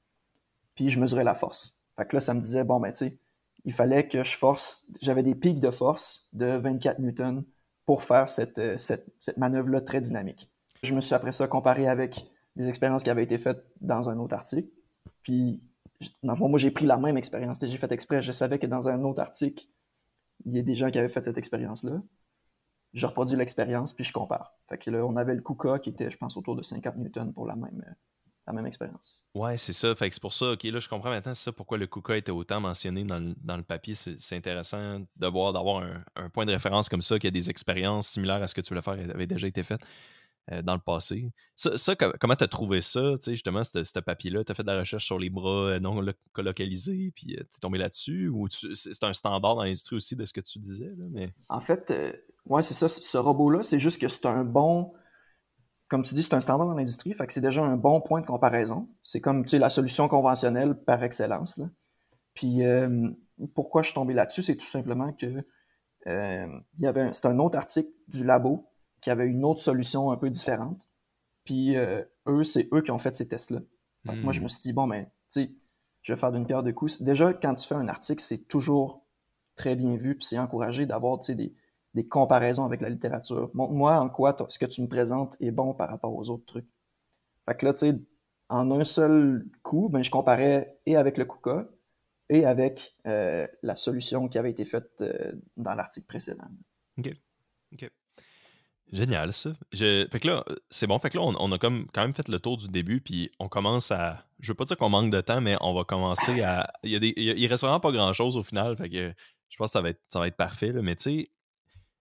Puis 0.75 0.91
je 0.91 1.01
mesurais 1.01 1.25
la 1.25 1.35
force. 1.35 1.79
Fait 1.97 2.07
que 2.07 2.17
là, 2.17 2.21
ça 2.21 2.35
me 2.35 2.41
disait, 2.41 2.65
bon, 2.65 2.81
ben, 2.81 2.93
tu 2.93 2.99
sais, 2.99 3.19
il 3.65 3.73
fallait 3.73 4.09
que 4.09 4.23
je 4.23 4.37
force. 4.37 4.87
J'avais 5.01 5.23
des 5.23 5.35
pics 5.35 5.61
de 5.61 5.71
force 5.71 6.29
de 6.33 6.47
24 6.47 7.01
newtons 7.01 7.45
pour 7.85 8.03
faire 8.03 8.29
cette, 8.29 8.79
cette, 8.79 9.07
cette 9.21 9.37
manœuvre-là 9.37 9.81
très 9.81 10.01
dynamique. 10.01 10.51
Je 10.83 10.95
me 10.95 11.01
suis 11.01 11.15
après 11.15 11.33
ça 11.33 11.47
comparé 11.47 11.89
avec 11.89 12.31
des 12.57 12.69
expériences 12.69 13.03
qui 13.03 13.11
avaient 13.11 13.25
été 13.25 13.39
faites 13.39 13.65
dans 13.81 14.09
un 14.09 14.19
autre 14.19 14.35
article. 14.35 14.69
Puis, 15.23 15.63
dans 16.23 16.33
le 16.33 16.39
fond, 16.39 16.49
moi, 16.49 16.59
j'ai 16.59 16.71
pris 16.71 16.87
la 16.87 16.97
même 16.97 17.17
expérience. 17.17 17.59
J'ai 17.63 17.77
fait 17.77 17.93
exprès. 17.93 18.23
Je 18.23 18.33
savais 18.33 18.59
que 18.59 18.67
dans 18.67 18.89
un 18.89 19.03
autre 19.03 19.21
article, 19.21 19.67
il 20.47 20.57
y 20.57 20.59
a 20.59 20.63
des 20.63 20.75
gens 20.75 20.91
qui 20.91 20.99
avaient 20.99 21.09
fait 21.09 21.23
cette 21.23 21.39
expérience-là. 21.39 22.03
Je 22.93 23.07
reproduis 23.07 23.37
l'expérience, 23.37 23.93
puis 23.93 24.05
je 24.05 24.13
compare. 24.13 24.55
Fait 24.69 24.79
que 24.79 24.91
là, 24.91 25.05
on 25.05 25.17
avait 25.17 25.35
le 25.35 25.43
KUKA 25.43 25.79
qui 25.79 25.91
était, 25.91 26.11
je 26.11 26.17
pense, 26.17 26.37
autour 26.37 26.57
de 26.57 26.63
50 26.63 26.97
newtons 26.97 27.33
pour 27.33 27.47
la 27.47 27.55
même, 27.55 27.83
la 28.47 28.53
même 28.53 28.67
expérience. 28.67 29.21
Ouais, 29.35 29.57
c'est 29.57 29.73
ça. 29.73 29.95
Fait 29.95 30.09
que 30.09 30.15
c'est 30.15 30.21
pour 30.21 30.35
ça, 30.35 30.53
OK, 30.53 30.65
là, 30.65 30.81
je 30.81 30.89
comprends 30.89 31.11
maintenant, 31.11 31.35
ça 31.35 31.53
pourquoi 31.53 31.79
le 31.79 31.87
KUKA 31.87 32.17
était 32.17 32.33
autant 32.33 32.61
mentionné 32.61 33.05
dans 33.05 33.19
le, 33.19 33.35
dans 33.43 33.57
le 33.57 33.63
papier. 33.63 33.95
C'est 33.95 34.37
intéressant 34.37 35.01
de 35.17 35.27
voir, 35.27 35.53
d'avoir 35.53 35.85
un, 35.85 36.03
un, 36.17 36.29
point 36.31 36.47
de 36.47 36.53
référence 36.53 36.89
comme 36.89 37.03
ça, 37.03 37.19
qu'il 37.19 37.29
y 37.29 37.29
a 37.29 37.41
des 37.41 37.51
expériences 37.51 38.09
similaires 38.09 38.43
à 38.43 38.47
ce 38.47 38.55
que 38.55 38.61
tu 38.61 38.71
voulais 38.71 38.83
faire 38.83 38.95
avaient 38.95 39.27
déjà 39.27 39.47
été 39.47 39.63
faites. 39.63 39.83
Euh, 40.53 40.63
dans 40.63 40.75
le 40.75 40.81
passé. 40.81 41.31
Ça, 41.55 41.95
comment 41.95 42.35
tu 42.35 42.43
as 42.43 42.49
trouvé 42.49 42.81
ça, 42.81 43.15
justement, 43.25 43.63
ce 43.63 44.01
papier-là? 44.01 44.43
Tu 44.43 44.51
as 44.51 44.55
fait 44.55 44.65
de 44.65 44.71
la 44.71 44.81
recherche 44.81 45.05
sur 45.05 45.19
les 45.19 45.31
bras 45.31 45.69
euh, 45.69 45.81
non 45.81 46.05
colocalisés, 46.33 47.13
puis 47.15 47.37
euh, 47.37 47.41
tu 47.41 47.57
es 47.57 47.61
tombé 47.61 47.79
là-dessus? 47.79 48.29
Ou 48.29 48.49
c'est 48.49 49.05
un 49.05 49.13
standard 49.13 49.55
dans 49.55 49.63
l'industrie 49.63 49.97
aussi 49.97 50.17
de 50.17 50.25
ce 50.25 50.33
que 50.33 50.41
tu 50.41 50.59
disais? 50.59 50.93
Là, 50.97 51.05
mais... 51.11 51.33
En 51.49 51.61
fait, 51.61 51.93
ouais, 52.47 52.63
c'est 52.63 52.75
ça. 52.75 52.89
Ce 52.89 53.19
robot-là, 53.19 53.63
c'est 53.63 53.79
juste 53.79 54.01
que 54.01 54.09
c'est 54.09 54.27
un 54.27 54.45
bon. 54.45 54.93
Comme 55.89 56.03
tu 56.03 56.15
dis, 56.15 56.23
c'est 56.23 56.35
un 56.35 56.41
standard 56.41 56.69
dans 56.69 56.75
l'industrie, 56.75 57.13
fait 57.13 57.27
que 57.27 57.33
c'est 57.33 57.41
déjà 57.41 57.65
un 57.65 57.77
bon 57.77 58.01
point 58.01 58.21
de 58.21 58.27
comparaison. 58.27 58.89
C'est 59.03 59.21
comme 59.21 59.45
tu 59.45 59.51
sais, 59.51 59.59
la 59.59 59.71
solution 59.71 60.09
conventionnelle 60.09 60.75
par 60.75 61.03
excellence. 61.03 61.59
Là. 61.59 61.67
Puis 62.35 62.63
pourquoi 63.55 63.83
je 63.83 63.89
suis 63.89 63.95
tombé 63.95 64.15
là-dessus, 64.15 64.43
c'est 64.43 64.57
tout 64.57 64.67
simplement 64.67 65.13
que 65.13 65.45
il 66.07 66.63
y 66.81 66.87
avait 66.87 67.13
c'est 67.13 67.27
un 67.27 67.39
autre 67.41 67.59
article 67.59 67.91
du 68.07 68.25
labo 68.25 68.71
qui 69.01 69.11
avaient 69.11 69.27
une 69.27 69.45
autre 69.45 69.61
solution 69.61 70.11
un 70.11 70.17
peu 70.17 70.31
différente. 70.31 70.87
Puis 71.45 71.77
euh, 71.77 72.03
eux, 72.27 72.45
c'est 72.45 72.69
eux 72.73 72.83
qui 72.83 72.91
ont 72.91 72.99
fait 72.99 73.15
ces 73.15 73.27
tests-là. 73.29 73.61
Moi, 74.05 74.33
je 74.33 74.41
hmm. 74.41 74.45
me 74.45 74.49
suis 74.49 74.61
dit, 74.63 74.73
bon, 74.73 74.87
ben, 74.87 75.05
tu 75.05 75.11
sais, 75.29 75.55
je 76.03 76.13
vais 76.13 76.19
faire 76.19 76.33
d'une 76.33 76.47
pierre 76.47 76.63
deux 76.63 76.73
coups. 76.73 77.03
Déjà, 77.03 77.35
quand 77.35 77.55
tu 77.55 77.67
fais 77.67 77.75
un 77.75 77.89
article, 77.89 78.23
c'est 78.23 78.49
toujours 78.49 79.05
très 79.57 79.77
bien 79.77 79.97
vu, 79.97 80.17
puis 80.17 80.25
c'est 80.25 80.39
encouragé 80.39 80.87
d'avoir, 80.87 81.19
des, 81.19 81.55
des 81.95 82.07
comparaisons 82.07 82.65
avec 82.65 82.81
la 82.81 82.89
littérature. 82.89 83.51
Montre-moi 83.55 83.99
en 83.99 84.09
quoi 84.09 84.37
ce 84.49 84.59
que 84.59 84.67
tu 84.67 84.83
me 84.83 84.89
présentes 84.89 85.37
est 85.41 85.51
bon 85.51 85.75
par 85.75 85.89
rapport 85.89 86.15
aux 86.15 86.31
autres 86.31 86.47
trucs. 86.47 86.69
Fait 87.49 87.57
que 87.57 87.67
là, 87.67 87.73
tu 87.73 87.81
sais, 87.81 88.01
en 88.49 88.71
un 88.71 88.85
seul 88.85 89.47
coup, 89.63 89.89
ben, 89.89 90.03
je 90.03 90.11
comparais 90.11 90.79
et 90.87 90.97
avec 90.97 91.19
le 91.19 91.25
KUKA 91.25 91.69
et 92.29 92.45
avec 92.45 92.95
euh, 93.07 93.47
la 93.63 93.77
solution 93.77 94.29
qui 94.29 94.39
avait 94.39 94.51
été 94.51 94.65
faite 94.65 94.91
euh, 95.01 95.33
dans 95.57 95.75
l'article 95.75 96.07
précédent. 96.07 96.49
OK. 96.99 97.13
OK. 97.73 97.91
Génial, 98.93 99.33
ça. 99.33 99.53
Fait 99.73 100.09
que 100.21 100.27
là, 100.27 100.45
c'est 100.69 100.89
bon. 100.89 100.99
Fait 100.99 101.11
que 101.11 101.19
là, 101.19 101.23
on, 101.25 101.53
a 101.53 101.59
comme, 101.59 101.87
quand 101.93 102.03
même 102.03 102.13
fait 102.13 102.29
le 102.29 102.41
tour 102.41 102.57
du 102.57 102.69
début, 102.69 103.01
puis 103.01 103.31
on 103.39 103.49
commence 103.49 103.93
à. 103.93 104.25
Je 104.41 104.51
veux 104.51 104.57
pas 104.57 104.65
dire 104.65 104.77
qu'on 104.77 104.89
manque 104.89 105.13
de 105.13 105.21
temps, 105.21 105.41
mais 105.41 105.57
on 105.61 105.73
va 105.75 105.85
commencer 105.85 106.43
à. 106.43 106.73
Il, 106.83 106.91
y 106.91 106.97
a 106.97 106.99
des, 106.99 107.13
il, 107.17 107.47
reste 107.47 107.63
vraiment 107.63 107.79
pas 107.79 107.93
grand 107.93 108.13
chose 108.13 108.37
au 108.37 108.43
final. 108.43 108.77
Fait 108.77 108.91
que 108.91 109.15
je 109.49 109.57
pense 109.57 109.69
que 109.69 109.73
ça 109.75 109.81
va 109.81 109.91
être, 109.91 110.01
ça 110.09 110.19
va 110.19 110.27
être 110.27 110.37
parfait. 110.37 110.73
Là. 110.73 110.83
Mais 110.83 110.97
tu 110.97 111.03
sais, 111.05 111.31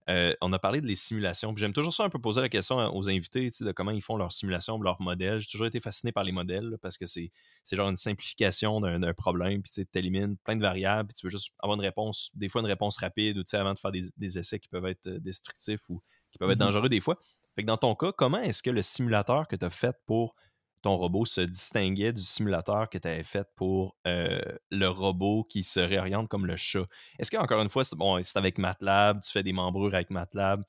euh, 0.09 0.33
on 0.41 0.51
a 0.53 0.59
parlé 0.59 0.81
de 0.81 0.87
les 0.87 0.95
simulations. 0.95 1.53
Puis 1.53 1.61
j'aime 1.61 1.73
toujours 1.73 1.93
ça 1.93 2.03
un 2.03 2.09
peu 2.09 2.19
poser 2.19 2.41
la 2.41 2.49
question 2.49 2.77
aux 2.77 3.09
invités 3.09 3.51
de 3.59 3.71
comment 3.71 3.91
ils 3.91 4.01
font 4.01 4.17
leurs 4.17 4.31
simulations, 4.31 4.81
leurs 4.81 4.99
modèles. 5.01 5.39
J'ai 5.39 5.47
toujours 5.47 5.67
été 5.67 5.79
fasciné 5.79 6.11
par 6.11 6.23
les 6.23 6.31
modèles 6.31 6.77
parce 6.81 6.97
que 6.97 7.05
c'est 7.05 7.31
genre 7.71 7.89
une 7.89 7.95
simplification 7.95 8.81
d'un 8.81 9.13
problème. 9.13 9.61
Puis 9.61 9.85
tu 9.85 9.99
élimines 9.99 10.35
plein 10.37 10.55
de 10.55 10.61
variables. 10.61 11.09
Puis 11.09 11.19
tu 11.19 11.27
veux 11.27 11.31
juste 11.31 11.51
avoir 11.59 11.77
une 11.77 11.83
réponse, 11.83 12.31
des 12.33 12.49
fois 12.49 12.61
une 12.61 12.67
réponse 12.67 12.97
rapide 12.97 13.37
ou 13.37 13.43
avant 13.55 13.73
de 13.73 13.79
faire 13.79 13.91
des, 13.91 14.01
des 14.17 14.39
essais 14.39 14.59
qui 14.59 14.67
peuvent 14.67 14.87
être 14.87 15.07
euh, 15.07 15.19
destructifs 15.19 15.87
ou 15.89 16.01
qui 16.31 16.39
peuvent 16.39 16.49
être 16.49 16.59
mhm. 16.59 16.65
dangereux 16.65 16.89
des 16.89 17.01
fois. 17.01 17.19
Fait 17.55 17.61
que 17.61 17.67
dans 17.67 17.77
ton 17.77 17.93
cas, 17.93 18.11
comment 18.11 18.39
est-ce 18.39 18.63
que 18.63 18.69
le 18.69 18.81
simulateur 18.81 19.47
que 19.47 19.55
tu 19.55 19.65
as 19.65 19.69
fait 19.69 19.95
pour 20.05 20.35
ton 20.81 20.95
robot 20.95 21.25
se 21.25 21.41
distinguait 21.41 22.13
du 22.13 22.21
simulateur 22.21 22.89
que 22.89 22.97
tu 22.97 23.07
avais 23.07 23.23
fait 23.23 23.47
pour 23.55 23.97
euh, 24.07 24.39
le 24.71 24.87
robot 24.87 25.43
qui 25.43 25.63
se 25.63 25.79
réoriente 25.79 26.27
comme 26.29 26.45
le 26.45 26.57
chat? 26.57 26.85
Est-ce 27.17 27.31
qu'encore 27.31 27.61
une 27.61 27.69
fois, 27.69 27.83
c'est 27.83 27.97
bon, 27.97 28.21
avec 28.35 28.57
MATLAB, 28.57 29.21
tu 29.21 29.31
fais 29.31 29.43
des 29.43 29.53
membrures 29.53 29.93
avec 29.93 30.09
MATLAB? 30.09 30.63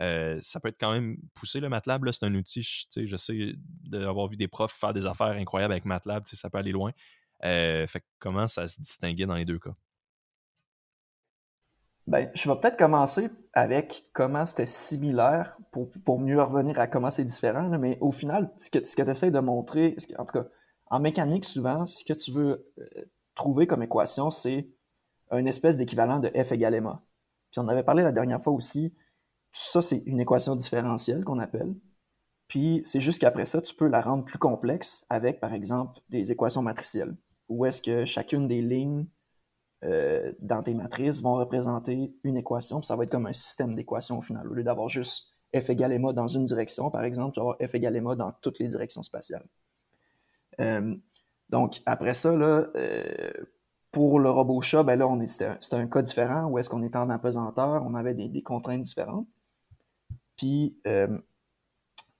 Euh, 0.00 0.38
ça 0.40 0.60
peut 0.60 0.68
être 0.68 0.80
quand 0.80 0.92
même 0.92 1.16
poussé 1.34 1.60
le 1.60 1.68
MATLAB, 1.68 2.10
c'est 2.10 2.24
un 2.24 2.34
outil, 2.34 2.62
je 2.62 3.16
sais 3.16 3.54
d'avoir 3.84 4.26
vu 4.28 4.36
des 4.36 4.48
profs 4.48 4.72
faire 4.72 4.92
des 4.92 5.06
affaires 5.06 5.28
incroyables 5.28 5.72
avec 5.72 5.84
MATLAB, 5.84 6.24
ça 6.26 6.50
peut 6.50 6.58
aller 6.58 6.72
loin. 6.72 6.92
Euh, 7.44 7.86
fait 7.86 8.04
comment 8.18 8.48
ça 8.48 8.66
se 8.66 8.80
distinguait 8.80 9.26
dans 9.26 9.34
les 9.34 9.44
deux 9.44 9.58
cas? 9.58 9.74
Ben, 12.06 12.30
je 12.34 12.50
vais 12.50 12.58
peut-être 12.58 12.76
commencer 12.76 13.30
avec 13.54 14.10
comment 14.12 14.44
c'était 14.44 14.66
similaire 14.66 15.56
pour, 15.72 15.88
pour, 16.04 16.20
mieux 16.20 16.42
revenir 16.42 16.78
à 16.78 16.86
comment 16.86 17.10
c'est 17.10 17.24
différent. 17.24 17.68
mais 17.78 17.98
au 18.00 18.12
final, 18.12 18.52
ce 18.58 18.70
que, 18.70 18.84
ce 18.84 18.94
que 18.94 19.02
tu 19.02 19.10
essaies 19.10 19.30
de 19.30 19.38
montrer, 19.38 19.96
en 20.18 20.24
tout 20.24 20.38
cas, 20.38 20.46
en 20.86 21.00
mécanique, 21.00 21.44
souvent, 21.44 21.86
ce 21.86 22.04
que 22.04 22.12
tu 22.12 22.30
veux 22.30 22.70
euh, 22.78 23.04
trouver 23.34 23.66
comme 23.66 23.82
équation, 23.82 24.30
c'est 24.30 24.68
une 25.32 25.48
espèce 25.48 25.76
d'équivalent 25.76 26.18
de 26.18 26.28
F 26.28 26.52
égale 26.52 26.80
ma. 26.80 27.02
Puis 27.50 27.60
on 27.60 27.68
avait 27.68 27.82
parlé 27.82 28.02
la 28.02 28.12
dernière 28.12 28.40
fois 28.40 28.52
aussi, 28.52 28.94
ça, 29.52 29.80
c'est 29.80 30.02
une 30.06 30.20
équation 30.20 30.56
différentielle 30.56 31.24
qu'on 31.24 31.38
appelle. 31.38 31.74
Puis 32.48 32.82
c'est 32.84 33.00
juste 33.00 33.20
qu'après 33.20 33.46
ça, 33.46 33.62
tu 33.62 33.74
peux 33.74 33.86
la 33.86 34.02
rendre 34.02 34.24
plus 34.24 34.38
complexe 34.38 35.06
avec, 35.08 35.40
par 35.40 35.54
exemple, 35.54 36.00
des 36.10 36.32
équations 36.32 36.62
matricielles, 36.62 37.16
où 37.48 37.64
est-ce 37.64 37.80
que 37.80 38.04
chacune 38.04 38.46
des 38.46 38.60
lignes 38.60 39.06
euh, 39.84 40.32
dans 40.40 40.62
tes 40.62 40.74
matrices 40.74 41.20
vont 41.22 41.34
représenter 41.34 42.14
une 42.24 42.36
équation, 42.36 42.80
ça 42.82 42.96
va 42.96 43.04
être 43.04 43.10
comme 43.10 43.26
un 43.26 43.32
système 43.32 43.74
d'équations 43.74 44.18
au 44.18 44.22
final. 44.22 44.48
Au 44.48 44.54
lieu 44.54 44.62
d'avoir 44.62 44.88
juste 44.88 45.32
f 45.54 45.70
égale 45.70 45.98
ma 45.98 46.12
dans 46.12 46.26
une 46.26 46.44
direction, 46.44 46.90
par 46.90 47.04
exemple, 47.04 47.34
tu 47.34 47.40
vas 47.40 47.52
avoir 47.52 47.68
f 47.68 47.74
égale 47.74 48.00
ma 48.00 48.14
dans 48.14 48.32
toutes 48.40 48.58
les 48.58 48.68
directions 48.68 49.02
spatiales. 49.02 49.44
Euh, 50.60 50.94
donc, 51.50 51.82
après 51.86 52.14
ça, 52.14 52.30
euh, 52.30 53.30
pour 53.92 54.18
le 54.18 54.30
robot 54.30 54.62
chat, 54.62 54.82
ben 54.82 55.26
c'était 55.26 55.76
un, 55.76 55.86
cas 55.86 56.02
différent 56.02 56.46
où 56.46 56.58
est-ce 56.58 56.70
qu'on 56.70 56.82
était 56.82 56.98
en 56.98 57.10
apesanteur, 57.10 57.84
on 57.84 57.94
avait 57.94 58.14
des, 58.14 58.42
contraintes 58.42 58.82
différentes. 58.82 59.28
Puis, 60.36 60.76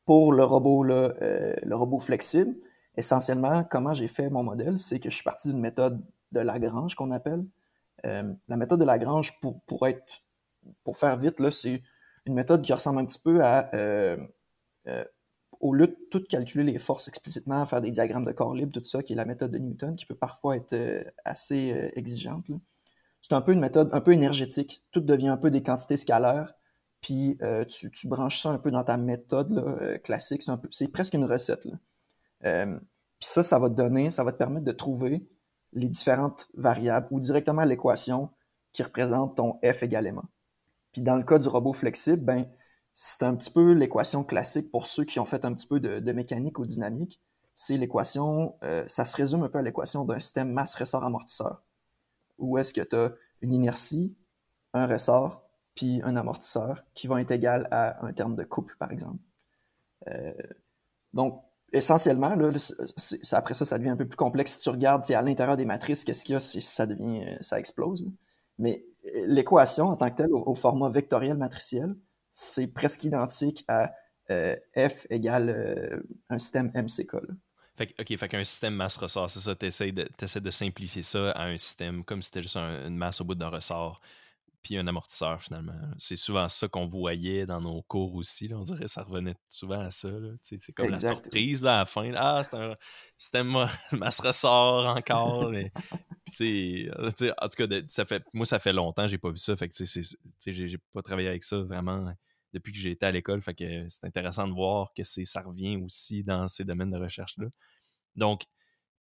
pour 0.05 0.33
le 0.33 0.45
robot, 0.45 0.85
le 0.85 1.73
robot 1.73 1.99
flexible, 1.99 2.55
essentiellement, 2.97 3.65
comment 3.65 3.95
j'ai 3.95 4.09
fait 4.09 4.31
mon 4.31 4.43
modèle, 4.43 4.79
c'est 4.79 5.01
que 5.01 5.11
je 5.11 5.15
suis 5.15 5.25
parti 5.25 5.49
d'une 5.49 5.61
méthode 5.61 6.01
de 6.35 6.41
Lagrange 6.41 6.95
qu'on 6.95 7.11
appelle. 7.11 7.45
Euh, 8.05 8.35
la 8.49 8.57
méthode 8.57 8.81
de 8.81 8.85
Lagrange, 8.85 9.39
pour, 9.41 9.87
être, 9.87 10.23
pour 10.83 10.97
faire 10.97 11.19
vite, 11.19 11.37
c'est 11.51 11.83
une 12.27 12.35
méthode 12.35 12.63
qui 12.63 12.73
ressemble 12.73 13.01
un 13.01 13.07
petit 13.07 13.19
peu 13.19 13.43
à, 13.43 13.71
euh, 13.75 14.17
euh, 14.89 15.05
au 15.61 15.73
lieu 15.73 15.87
de 15.87 15.97
tout 16.11 16.23
calculer 16.29 16.65
les 16.65 16.79
forces 16.79 17.09
explicitement, 17.09 17.65
faire 17.67 17.81
des 17.81 17.91
diagrammes 17.91 18.25
de 18.25 18.33
corps 18.33 18.55
libre, 18.55 18.73
tout 18.73 18.85
ça, 18.85 19.03
qui 19.03 19.15
est 19.15 19.17
la 19.17 19.25
méthode 19.25 19.51
de 19.51 19.59
Newton, 19.59 19.97
qui 19.97 20.07
peut 20.07 20.17
parfois 20.17 20.57
être 20.57 20.77
assez 21.25 21.91
exigeante. 21.95 22.51
C'est 23.23 23.33
un 23.33 23.41
peu 23.41 23.53
une 23.53 23.61
méthode 23.61 23.89
un 23.93 24.01
peu 24.01 24.13
énergétique. 24.13 24.85
Tout 24.91 25.01
devient 25.01 25.29
un 25.29 25.39
peu 25.39 25.51
des 25.51 25.63
quantités 25.63 25.97
scalaires, 25.97 26.55
puis 27.01 27.39
tu, 27.69 27.91
tu, 27.91 28.09
branches 28.09 28.43
ça 28.43 28.51
un 28.51 28.59
peu 28.59 28.71
dans 28.71 28.85
ta 28.85 28.99
méthode 28.99 30.01
classique. 30.03 30.43
C'est 30.71 30.89
presque 30.89 31.15
une 31.15 31.25
recette. 31.25 31.67
puis 32.41 32.51
ça, 33.21 33.43
ça 33.43 33.59
va 33.59 33.71
te 33.71 33.75
donner, 33.75 34.11
ça 34.11 34.25
va 34.25 34.33
te 34.33 34.39
permettre 34.39 34.67
de 34.67 34.73
trouver 34.73 35.27
les 35.75 35.89
différentes 35.89 36.49
variables 36.55 37.09
ou 37.11 37.21
directement 37.21 37.65
l'équation 37.65 38.31
qui 38.73 38.83
représente 38.83 39.37
ton 39.37 39.59
f 39.63 39.83
égale. 39.83 40.15
Puis 40.93 41.03
dans 41.03 41.17
le 41.17 41.25
cas 41.25 41.39
du 41.39 41.49
robot 41.49 41.73
flexible, 41.73 42.25
ben, 42.25 42.47
c'est 42.93 43.25
un 43.25 43.35
petit 43.35 43.51
peu 43.51 43.73
l'équation 43.73 44.25
classique 44.25 44.71
pour 44.71 44.87
ceux 44.87 45.05
qui 45.05 45.19
ont 45.19 45.25
fait 45.25 45.45
un 45.45 45.53
petit 45.53 45.67
peu 45.67 45.81
de, 45.81 46.13
mécanique 46.13 46.59
ou 46.59 46.67
dynamique. 46.67 47.21
C'est 47.55 47.77
l'équation, 47.77 48.57
euh, 48.63 48.85
ça 48.89 49.05
se 49.05 49.17
résume 49.17 49.43
un 49.43 49.49
peu 49.49 49.59
à 49.59 49.63
l'équation 49.63 50.05
d'un 50.05 50.21
système 50.21 50.53
masse-ressort-amortisseur. 50.53 51.63
Où 52.39 52.59
est-ce 52.59 52.73
que 52.73 52.81
tu 52.81 52.97
as 52.97 53.13
une 53.43 53.53
inertie, 53.53 54.17
un 54.73 54.87
ressort, 54.87 55.45
puis 55.75 56.01
un 56.05 56.17
amortisseur 56.17 56.85
qui 56.95 57.07
vont 57.07 57.19
être 57.19 57.31
égal 57.31 57.69
à 57.71 58.05
un 58.05 58.13
terme 58.13 58.37
de 58.37 58.45
couple, 58.45 58.77
par 58.79 58.93
exemple. 58.93 59.23
Euh, 60.09 60.33
donc, 61.13 61.43
essentiellement, 61.75 62.35
là, 62.35 62.51
après 63.33 63.55
ça, 63.55 63.65
ça 63.65 63.79
devient 63.79 63.91
un 63.91 63.97
peu 63.97 64.07
plus 64.07 64.17
complexe. 64.17 64.55
Si 64.55 64.61
tu 64.61 64.71
regardes 64.71 65.11
à 65.11 65.23
l'intérieur 65.23 65.57
des 65.57 65.65
matrices, 65.65 66.05
qu'est-ce 66.05 66.25
qu'il 66.25 66.35
y 66.35 66.37
a, 66.37 66.41
ça 66.41 66.87
devient, 66.87 67.25
euh, 67.25 67.37
ça 67.41 67.59
explose. 67.59 68.07
Mais 68.59 68.85
euh, 69.07 69.25
l'équation 69.27 69.89
en 69.89 69.97
tant 69.97 70.11
que 70.11 70.17
telle, 70.17 70.33
au, 70.33 70.55
format 70.55 70.89
vectoriel 70.89 71.37
matriciel, 71.37 71.95
c'est 72.33 72.69
presque 72.69 73.05
identique 73.05 73.65
à 73.69 73.93
euh, 74.31 74.57
F 74.77 75.07
égale 75.11 76.03
un 76.31 76.39
système 76.39 76.73
MCK. 76.75 77.17
OK, 77.81 78.17
fait 78.17 78.29
qu'un 78.29 78.45
système 78.45 78.75
masse-ressort, 78.75 79.29
c'est 79.29 79.41
ça, 79.41 79.55
tu 79.57 79.67
essaies 79.67 79.93
de 79.93 80.51
simplifier 80.51 81.03
ça 81.03 81.33
à 81.33 81.47
un 81.47 81.59
système 81.59 82.05
comme 82.05 82.23
si 82.23 82.27
c'était 82.27 82.43
juste 82.43 82.57
une 82.57 82.97
masse 82.97 83.21
au 83.21 83.25
bout 83.25 83.35
d'un 83.35 83.49
ressort 83.49 84.01
puis 84.65 84.79
un 84.79 84.87
amortisseur 84.87 85.43
finalement. 85.43 85.79
C'est 85.99 86.17
souvent 86.17 86.49
ça 86.49 86.67
qu'on 86.69 86.87
voyait 86.87 87.45
dans 87.45 87.61
nos 87.61 87.83
cours 87.83 88.15
aussi. 88.15 88.51
On 88.55 88.63
dirait 88.63 88.81
que 88.81 88.87
ça 88.87 89.03
revenait 89.03 89.37
souvent 89.47 89.81
à 89.81 89.91
ça. 89.91 90.09
C'est 90.41 90.73
comme 90.73 90.89
la 90.89 90.97
surprise 90.97 91.67
à 91.67 91.79
la 91.79 91.87
fin. 91.87 92.11
Ah, 92.17 92.43
c'est 92.43 92.57
un 92.57 92.75
système 93.17 93.55
masse 93.93 94.21
ressort 94.21 94.87
encore. 94.87 95.51
mais, 95.51 95.71
en 96.97 97.11
tout 97.11 97.27
cas, 97.57 97.81
ça 97.89 98.07
fait, 98.07 98.25
moi, 98.33 98.47
ça 98.47 98.59
fait 98.59 98.73
longtemps 98.73 99.03
que 99.03 99.09
j'ai 99.09 99.19
pas 99.19 99.31
vu 99.31 99.37
ça. 99.37 99.55
Fait 99.55 99.69
que 99.69 99.75
j'ai 100.47 100.79
pas 100.95 101.03
travaillé 101.03 101.29
avec 101.29 101.45
ça 101.45 101.59
vraiment 101.59 102.11
depuis 102.55 102.73
que 102.73 102.79
j'ai 102.79 102.93
été 102.93 103.05
à 103.05 103.11
l'école. 103.11 103.43
Fait 103.43 103.55
que 103.55 103.87
c'est 103.91 104.07
intéressant 104.07 104.49
de 104.49 104.55
voir 104.55 104.95
que 104.95 105.05
ça 105.05 105.43
revient 105.43 105.77
aussi 105.77 106.25
dans 106.25 106.49
ces 106.49 106.65
domaines 106.65 106.91
de 106.91 106.99
recherche-là. 106.99 107.49
Donc, 108.17 108.45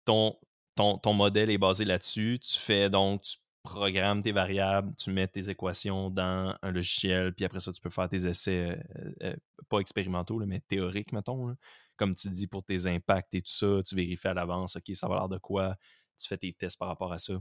ton, 0.05 0.37
ton, 0.75 0.99
ton 0.99 1.13
modèle 1.13 1.49
est 1.49 1.57
basé 1.57 1.83
là-dessus. 1.83 2.37
Tu 2.39 2.59
fais 2.59 2.91
donc, 2.91 3.23
programmes 3.67 4.21
tes 4.21 4.31
variables, 4.31 4.93
tu 4.95 5.11
mets 5.11 5.27
tes 5.27 5.49
équations 5.49 6.09
dans 6.09 6.55
un 6.61 6.71
logiciel, 6.71 7.33
puis 7.33 7.45
après 7.45 7.59
ça, 7.59 7.71
tu 7.71 7.81
peux 7.81 7.89
faire 7.89 8.09
tes 8.09 8.27
essais, 8.27 8.77
euh, 8.97 9.11
euh, 9.23 9.35
pas 9.69 9.79
expérimentaux, 9.79 10.39
mais 10.45 10.59
théoriques, 10.61 11.11
mettons. 11.11 11.55
Comme 11.95 12.13
tu 12.13 12.29
dis, 12.29 12.47
pour 12.47 12.63
tes 12.63 12.85
impacts 12.85 13.33
et 13.33 13.41
tout 13.41 13.51
ça, 13.51 13.81
tu 13.85 13.95
vérifies 13.95 14.27
à 14.27 14.33
l'avance, 14.33 14.75
OK, 14.75 14.95
ça 14.95 15.07
va 15.07 15.15
l'air 15.15 15.29
de 15.29 15.37
quoi, 15.37 15.75
tu 16.17 16.27
fais 16.27 16.37
tes 16.37 16.53
tests 16.53 16.77
par 16.77 16.87
rapport 16.87 17.11
à 17.11 17.17
ça. 17.17 17.33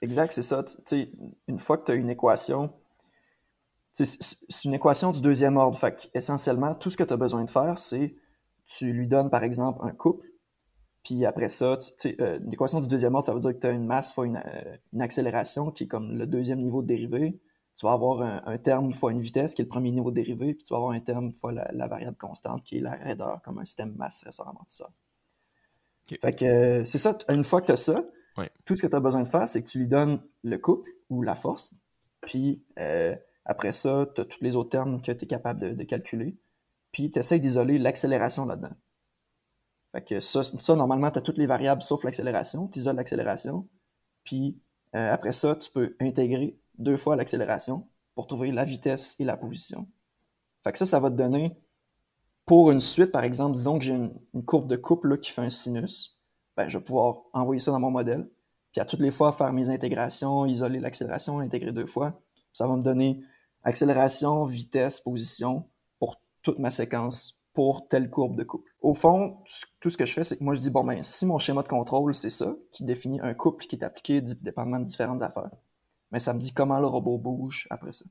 Exact, 0.00 0.32
c'est 0.32 0.42
ça. 0.42 0.64
une 1.46 1.58
fois 1.58 1.78
que 1.78 1.86
tu 1.86 1.92
as 1.92 1.94
une 1.94 2.10
équation, 2.10 2.72
c'est 3.92 4.64
une 4.64 4.74
équation 4.74 5.12
du 5.12 5.20
deuxième 5.20 5.56
ordre. 5.56 5.78
Fait 5.78 6.10
essentiellement, 6.14 6.74
tout 6.74 6.90
ce 6.90 6.96
que 6.96 7.04
tu 7.04 7.12
as 7.12 7.16
besoin 7.16 7.44
de 7.44 7.50
faire, 7.50 7.78
c'est 7.78 8.16
tu 8.66 8.92
lui 8.92 9.06
donnes, 9.06 9.30
par 9.30 9.44
exemple, 9.44 9.80
un 9.82 9.90
couple, 9.90 10.26
puis 11.02 11.26
après 11.26 11.48
ça, 11.48 11.78
euh, 12.06 12.38
l'équation 12.46 12.80
du 12.80 12.88
deuxième 12.88 13.14
ordre, 13.14 13.26
ça 13.26 13.34
veut 13.34 13.40
dire 13.40 13.52
que 13.52 13.58
tu 13.58 13.66
as 13.66 13.70
une 13.70 13.86
masse 13.86 14.12
fois 14.12 14.26
euh, 14.26 14.76
une, 14.92 15.02
accélération 15.02 15.70
qui 15.70 15.84
est 15.84 15.86
comme 15.88 16.16
le 16.16 16.26
deuxième 16.26 16.60
niveau 16.60 16.82
de 16.82 16.86
dérivée. 16.86 17.40
Tu 17.76 17.86
vas 17.86 17.92
avoir 17.92 18.20
un, 18.46 18.58
terme 18.58 18.92
fois 18.92 19.12
une 19.12 19.22
vitesse 19.22 19.54
qui 19.54 19.62
est 19.62 19.64
le 19.64 19.68
premier 19.68 19.90
niveau 19.90 20.10
de 20.10 20.16
dérivée, 20.16 20.52
puis 20.52 20.62
tu 20.62 20.74
vas 20.74 20.76
avoir 20.76 20.92
un 20.92 21.00
terme 21.00 21.32
fois 21.32 21.52
la, 21.52 21.88
variable 21.88 22.18
constante 22.18 22.62
qui 22.64 22.76
est 22.76 22.80
la 22.80 22.92
raideur, 22.92 23.40
comme 23.42 23.58
un 23.58 23.64
système 23.64 23.94
masse 23.96 24.22
ressort 24.26 24.46
amortisseur. 24.46 24.92
Fait 26.20 26.34
que 26.34 26.44
euh, 26.44 26.84
c'est 26.84 26.98
ça, 26.98 27.16
une 27.30 27.44
fois 27.44 27.62
que 27.62 27.66
tu 27.66 27.72
as 27.72 27.76
ça, 27.76 28.04
tout 28.66 28.76
ce 28.76 28.82
que 28.82 28.86
tu 28.86 28.94
as 28.94 29.00
besoin 29.00 29.22
de 29.22 29.28
faire, 29.28 29.48
c'est 29.48 29.62
que 29.62 29.68
tu 29.68 29.78
lui 29.78 29.88
donnes 29.88 30.22
le 30.42 30.58
couple 30.58 30.90
ou 31.08 31.22
la 31.22 31.34
force, 31.34 31.74
puis 32.20 32.62
après 33.46 33.72
ça, 33.72 34.06
tu 34.14 34.20
as 34.20 34.26
tous 34.26 34.44
les 34.44 34.54
autres 34.54 34.70
termes 34.70 35.00
que 35.00 35.10
tu 35.10 35.24
es 35.24 35.26
capable 35.26 35.60
de, 35.60 35.70
de 35.70 35.84
calculer, 35.84 36.36
puis 36.92 37.10
tu 37.10 37.18
essaies 37.18 37.38
d'isoler 37.38 37.78
l'accélération 37.78 38.44
là-dedans. 38.44 38.76
Fait 39.92 40.02
que 40.02 40.20
ça, 40.20 40.42
normalement, 40.74 41.10
tu 41.10 41.18
as 41.18 41.22
toutes 41.22 41.38
les 41.38 41.46
variables 41.46 41.82
sauf 41.82 42.02
l'accélération. 42.04 42.66
Tu 42.68 42.78
isoles 42.78 42.96
l'accélération. 42.96 43.68
Puis 44.24 44.58
euh, 44.94 45.12
après 45.12 45.32
ça, 45.32 45.54
tu 45.56 45.70
peux 45.70 45.96
intégrer 46.00 46.58
deux 46.78 46.96
fois 46.96 47.14
l'accélération 47.14 47.86
pour 48.14 48.26
trouver 48.26 48.52
la 48.52 48.64
vitesse 48.64 49.16
et 49.20 49.24
la 49.24 49.36
position. 49.36 49.86
Fait 50.64 50.72
que 50.72 50.78
ça, 50.78 50.86
ça 50.86 51.00
va 51.00 51.10
te 51.10 51.16
donner, 51.16 51.56
pour 52.46 52.70
une 52.70 52.80
suite, 52.80 53.12
par 53.12 53.24
exemple, 53.24 53.56
disons 53.56 53.78
que 53.78 53.84
j'ai 53.84 53.94
une, 53.94 54.44
courbe 54.44 54.68
de 54.68 54.76
couple 54.76 55.18
qui 55.18 55.30
fait 55.30 55.42
un 55.42 55.50
sinus, 55.50 56.18
ben, 56.56 56.68
je 56.68 56.78
vais 56.78 56.84
pouvoir 56.84 57.22
envoyer 57.32 57.60
ça 57.60 57.70
dans 57.70 57.80
mon 57.80 57.90
modèle, 57.90 58.28
puis 58.72 58.80
à 58.80 58.84
toutes 58.84 59.00
les 59.00 59.10
fois 59.10 59.32
faire 59.32 59.52
mes 59.52 59.70
intégrations, 59.70 60.46
isoler 60.46 60.80
l'accélération, 60.80 61.40
intégrer 61.40 61.72
deux 61.72 61.86
fois. 61.86 62.20
Ça 62.52 62.66
va 62.66 62.76
me 62.76 62.82
donner 62.82 63.22
accélération, 63.64 64.44
vitesse, 64.44 65.00
position 65.00 65.68
pour 65.98 66.20
toute 66.42 66.58
ma 66.58 66.70
séquence 66.70 67.41
pour 67.52 67.88
telle 67.88 68.08
courbe 68.10 68.36
de 68.36 68.44
couple. 68.44 68.70
Au 68.80 68.94
fond, 68.94 69.38
tout 69.80 69.90
ce 69.90 69.96
que 69.96 70.06
je 70.06 70.12
fais, 70.12 70.24
c'est 70.24 70.38
que 70.38 70.44
moi, 70.44 70.54
je 70.54 70.60
dis, 70.60 70.70
bon, 70.70 70.84
ben, 70.84 71.02
si 71.02 71.26
mon 71.26 71.38
schéma 71.38 71.62
de 71.62 71.68
contrôle, 71.68 72.14
c'est 72.14 72.30
ça, 72.30 72.54
qui 72.72 72.84
définit 72.84 73.20
un 73.20 73.34
couple 73.34 73.66
qui 73.66 73.76
est 73.76 73.84
appliqué 73.84 74.20
dépendamment 74.20 74.80
de 74.80 74.84
différentes 74.84 75.22
affaires, 75.22 75.50
mais 76.10 76.18
ça 76.18 76.32
me 76.32 76.40
dit 76.40 76.52
comment 76.54 76.80
le 76.80 76.86
robot 76.86 77.18
bouge 77.18 77.66
après 77.70 77.92
ça. 77.92 78.04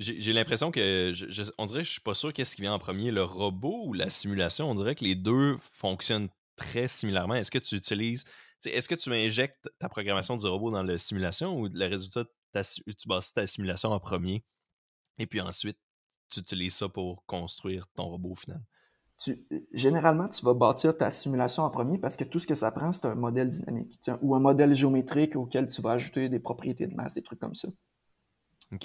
J'ai 0.00 0.32
l'impression 0.32 0.70
que, 0.70 1.12
on 1.58 1.66
dirait 1.66 1.80
que 1.80 1.86
je 1.86 1.92
suis 1.92 2.00
pas 2.00 2.14
sûr 2.14 2.32
qu'est-ce 2.32 2.54
qui 2.54 2.62
vient 2.62 2.72
en 2.72 2.78
premier, 2.78 3.10
le 3.10 3.24
robot 3.24 3.82
ou 3.86 3.92
la 3.94 4.10
simulation. 4.10 4.70
On 4.70 4.74
dirait 4.74 4.94
que 4.94 5.02
les 5.02 5.16
deux 5.16 5.56
fonctionnent 5.72 6.28
très 6.54 6.86
similairement. 6.86 7.34
Est-ce 7.34 7.50
que 7.50 7.58
tu 7.58 7.74
utilises, 7.74 8.24
est-ce 8.64 8.88
que 8.88 8.94
tu 8.94 9.12
injectes 9.12 9.68
ta 9.80 9.88
programmation 9.88 10.36
du 10.36 10.46
robot 10.46 10.70
dans 10.70 10.84
la 10.84 10.98
simulation 10.98 11.58
ou 11.58 11.66
le 11.66 11.86
résultat, 11.86 12.24
tu 12.54 13.08
bases 13.08 13.32
ta 13.32 13.48
simulation 13.48 13.90
en 13.90 13.98
premier 13.98 14.44
et 15.18 15.26
puis 15.26 15.40
ensuite 15.40 15.78
tu 16.30 16.40
utilises 16.40 16.74
ça 16.74 16.88
pour 16.88 17.24
construire 17.26 17.86
ton 17.88 18.04
robot 18.04 18.30
au 18.30 18.36
final? 18.36 18.60
généralement, 19.72 20.28
tu 20.28 20.44
vas 20.44 20.54
bâtir 20.54 20.96
ta 20.96 21.10
simulation 21.10 21.64
en 21.64 21.70
premier 21.70 21.98
parce 21.98 22.16
que 22.16 22.24
tout 22.24 22.38
ce 22.38 22.46
que 22.46 22.54
ça 22.54 22.70
prend, 22.70 22.92
c'est 22.92 23.06
un 23.06 23.14
modèle 23.14 23.48
dynamique 23.48 24.00
ou 24.22 24.34
un 24.34 24.40
modèle 24.40 24.74
géométrique 24.74 25.34
auquel 25.36 25.68
tu 25.68 25.82
vas 25.82 25.92
ajouter 25.92 26.28
des 26.28 26.38
propriétés 26.38 26.86
de 26.86 26.94
masse, 26.94 27.14
des 27.14 27.22
trucs 27.22 27.40
comme 27.40 27.54
ça. 27.54 27.68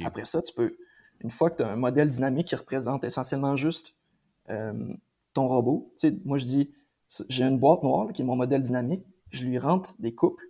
Après 0.03 0.25
ça, 0.25 0.41
tu 0.41 0.53
peux, 0.53 0.75
une 1.19 1.29
fois 1.29 1.49
que 1.49 1.57
tu 1.57 1.63
as 1.63 1.69
un 1.69 1.75
modèle 1.75 2.09
dynamique 2.09 2.47
qui 2.47 2.55
représente 2.55 3.03
essentiellement 3.03 3.55
juste 3.55 3.95
euh, 4.49 4.93
ton 5.33 5.47
robot, 5.47 5.93
moi 6.25 6.37
je 6.37 6.45
dis, 6.45 6.73
j'ai 7.29 7.43
une 7.43 7.59
boîte 7.59 7.83
noire 7.83 8.11
qui 8.11 8.21
est 8.21 8.25
mon 8.25 8.35
modèle 8.35 8.61
dynamique, 8.61 9.05
je 9.29 9.43
lui 9.43 9.59
rentre 9.59 9.93
des 9.99 10.15
couples, 10.15 10.45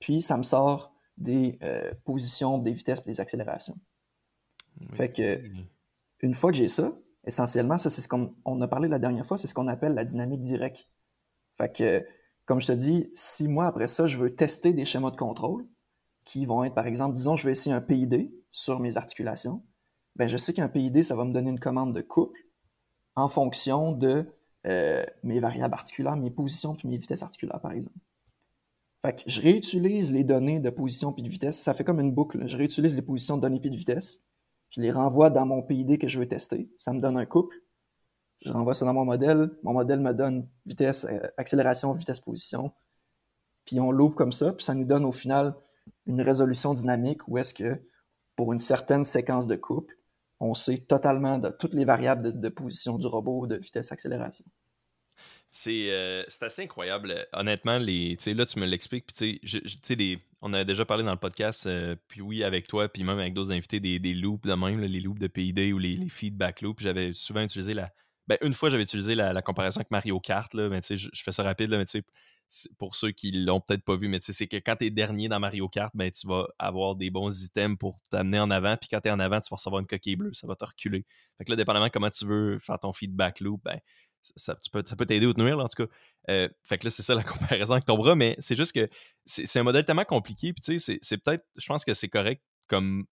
puis 0.00 0.20
ça 0.20 0.36
me 0.36 0.42
sort 0.42 0.92
des 1.16 1.58
euh, 1.62 1.92
positions, 2.04 2.58
des 2.58 2.72
vitesses 2.72 3.00
et 3.00 3.10
des 3.10 3.20
accélérations. 3.20 3.78
Fait 4.94 5.12
que 5.12 5.40
une 6.22 6.34
fois 6.34 6.50
que 6.50 6.56
j'ai 6.56 6.68
ça, 6.68 6.92
essentiellement, 7.26 7.78
ça, 7.78 7.90
c'est 7.90 8.00
ce 8.00 8.08
qu'on 8.08 8.60
a 8.60 8.68
parlé 8.68 8.88
la 8.88 8.98
dernière 8.98 9.26
fois, 9.26 9.36
c'est 9.36 9.46
ce 9.46 9.54
qu'on 9.54 9.68
appelle 9.68 9.94
la 9.94 10.04
dynamique 10.04 10.40
directe. 10.40 10.88
Fait 11.56 12.06
comme 12.46 12.60
je 12.60 12.66
te 12.66 12.72
dis, 12.72 13.08
si 13.14 13.46
moi, 13.46 13.66
après 13.66 13.86
ça, 13.86 14.06
je 14.06 14.18
veux 14.18 14.34
tester 14.34 14.72
des 14.72 14.84
schémas 14.84 15.10
de 15.10 15.16
contrôle 15.16 15.66
qui 16.24 16.46
vont 16.46 16.64
être, 16.64 16.74
par 16.74 16.86
exemple, 16.86 17.14
disons, 17.14 17.36
je 17.36 17.44
vais 17.44 17.52
essayer 17.52 17.74
un 17.74 17.80
PID 17.80 18.32
sur 18.50 18.80
mes 18.80 18.96
articulations, 18.96 19.62
ben, 20.16 20.28
je 20.28 20.36
sais 20.36 20.52
qu'un 20.52 20.68
PID, 20.68 21.02
ça 21.02 21.16
va 21.16 21.24
me 21.24 21.32
donner 21.32 21.50
une 21.50 21.60
commande 21.60 21.94
de 21.94 22.00
couple 22.00 22.38
en 23.14 23.28
fonction 23.28 23.92
de 23.92 24.26
euh, 24.66 25.04
mes 25.22 25.40
variables 25.40 25.74
articulaires, 25.74 26.16
mes 26.16 26.30
positions 26.30 26.74
puis 26.74 26.88
mes 26.88 26.96
vitesses 26.96 27.22
articulaires, 27.22 27.60
par 27.60 27.72
exemple. 27.72 27.96
Fait 29.00 29.22
je 29.26 29.40
réutilise 29.40 30.12
les 30.12 30.22
données 30.22 30.60
de 30.60 30.70
position 30.70 31.12
puis 31.12 31.22
de 31.22 31.28
vitesse. 31.28 31.60
Ça 31.60 31.74
fait 31.74 31.82
comme 31.82 31.98
une 31.98 32.12
boucle. 32.12 32.46
Je 32.46 32.56
réutilise 32.56 32.94
les 32.94 33.02
positions 33.02 33.36
de 33.36 33.42
données 33.42 33.58
puis 33.58 33.70
de 33.70 33.76
vitesse 33.76 34.24
je 34.72 34.80
les 34.80 34.90
renvoie 34.90 35.30
dans 35.30 35.46
mon 35.46 35.62
PID 35.62 35.98
que 35.98 36.08
je 36.08 36.18
veux 36.18 36.26
tester. 36.26 36.70
Ça 36.78 36.92
me 36.92 37.00
donne 37.00 37.16
un 37.16 37.26
couple. 37.26 37.56
Je 38.40 38.50
renvoie 38.50 38.74
ça 38.74 38.84
dans 38.84 38.94
mon 38.94 39.04
modèle. 39.04 39.50
Mon 39.62 39.74
modèle 39.74 40.00
me 40.00 40.12
donne 40.12 40.48
vitesse, 40.66 41.04
euh, 41.04 41.20
accélération, 41.36 41.92
vitesse, 41.92 42.20
position. 42.20 42.72
Puis 43.66 43.78
on 43.80 43.92
loupe 43.92 44.14
comme 44.14 44.32
ça. 44.32 44.52
Puis 44.52 44.64
ça 44.64 44.74
nous 44.74 44.84
donne 44.84 45.04
au 45.04 45.12
final 45.12 45.54
une 46.06 46.22
résolution 46.22 46.74
dynamique 46.74 47.26
où 47.28 47.38
est-ce 47.38 47.54
que 47.54 47.80
pour 48.34 48.52
une 48.52 48.58
certaine 48.58 49.04
séquence 49.04 49.46
de 49.46 49.56
couple, 49.56 49.94
on 50.40 50.54
sait 50.54 50.78
totalement 50.78 51.38
de 51.38 51.50
toutes 51.50 51.74
les 51.74 51.84
variables 51.84 52.40
de, 52.40 52.48
position 52.48 52.98
du 52.98 53.06
robot, 53.06 53.46
de 53.46 53.56
vitesse, 53.56 53.92
accélération. 53.92 54.44
Euh, 55.66 56.24
c'est 56.28 56.44
assez 56.44 56.62
incroyable. 56.62 57.26
Honnêtement, 57.32 57.78
les, 57.78 58.16
là, 58.26 58.46
tu 58.46 58.58
me 58.58 58.66
l'expliques. 58.66 59.06
Puis, 59.06 59.40
tu 59.82 60.18
on 60.40 60.52
a 60.54 60.64
déjà 60.64 60.84
parlé 60.84 61.04
dans 61.04 61.12
le 61.12 61.18
podcast, 61.18 61.66
euh, 61.66 61.94
puis 62.08 62.20
oui, 62.20 62.42
avec 62.42 62.66
toi, 62.66 62.88
puis 62.88 63.04
même 63.04 63.18
avec 63.18 63.32
d'autres 63.32 63.52
invités, 63.52 63.78
des, 63.78 64.00
des, 64.00 64.14
loops 64.14 64.44
de 64.44 64.54
même, 64.54 64.80
les 64.80 65.00
loops 65.00 65.20
de 65.20 65.28
PID 65.28 65.72
ou 65.72 65.78
les, 65.78 66.08
feedback 66.08 66.62
loops. 66.62 66.82
J'avais 66.82 67.12
souvent 67.12 67.42
utilisé 67.42 67.74
la. 67.74 67.92
Ben, 68.26 68.38
une 68.40 68.54
fois, 68.54 68.70
j'avais 68.70 68.82
utilisé 68.82 69.14
la, 69.14 69.40
comparaison 69.42 69.80
avec 69.80 69.90
Mario 69.90 70.18
Kart. 70.20 70.52
Là, 70.54 70.68
je, 70.80 70.94
je, 70.96 71.22
fais 71.22 71.32
ça 71.32 71.42
rapide, 71.42 71.70
là, 71.70 71.78
mais 71.78 71.84
pour 72.78 72.94
ceux 72.94 73.12
qui 73.12 73.30
l'ont 73.30 73.60
peut-être 73.60 73.84
pas 73.84 73.96
vu, 73.96 74.08
mais 74.08 74.18
c'est 74.20 74.46
que 74.46 74.56
quand 74.56 74.76
tu 74.76 74.86
es 74.86 74.90
dernier 74.90 75.28
dans 75.28 75.40
Mario 75.40 75.68
Kart, 75.68 75.90
ben, 75.94 76.10
tu 76.10 76.26
vas 76.26 76.46
avoir 76.58 76.96
des 76.96 77.10
bons 77.10 77.44
items 77.44 77.78
pour 77.78 78.00
t'amener 78.10 78.38
en 78.38 78.50
avant. 78.50 78.76
Puis 78.76 78.88
quand 78.90 79.00
tu 79.00 79.08
es 79.08 79.10
en 79.10 79.20
avant, 79.20 79.40
tu 79.40 79.48
vas 79.50 79.56
recevoir 79.56 79.80
une 79.80 79.86
coquille 79.86 80.16
bleue. 80.16 80.32
Ça 80.34 80.46
va 80.46 80.54
te 80.54 80.64
reculer. 80.64 81.06
Fait 81.38 81.44
que 81.44 81.50
là, 81.50 81.56
dépendamment 81.56 81.88
comment 81.88 82.10
tu 82.10 82.26
veux 82.26 82.58
faire 82.58 82.78
ton 82.78 82.92
feedback 82.92 83.40
loop, 83.40 83.62
ben, 83.64 83.80
ça, 84.22 84.56
peut, 84.72 85.06
t'aider 85.06 85.26
ou 85.26 85.32
te 85.32 85.40
nuire, 85.40 85.58
en 85.58 85.66
tout 85.68 85.86
cas. 85.86 85.92
Euh, 86.28 86.48
fait 86.62 86.78
que 86.78 86.84
là, 86.84 86.90
c'est 86.90 87.02
ça 87.02 87.14
la 87.14 87.22
comparaison 87.24 87.74
avec 87.74 87.84
ton 87.84 87.96
bras, 87.96 88.14
mais 88.14 88.36
c'est 88.38 88.56
juste 88.56 88.72
que 88.72 88.88
c'est 89.24 89.58
un 89.58 89.62
modèle 89.64 89.84
tellement 89.84 90.04
compliqué, 90.04 90.52
puis 90.52 90.62
tu 90.62 90.78
sais, 90.78 90.98
c'est 91.00 91.18
peut-être, 91.18 91.44
je 91.56 91.66
pense 91.66 91.84
que 91.84 91.94
c'est 91.94 92.08
correct 92.08 92.42
comme 92.68 93.06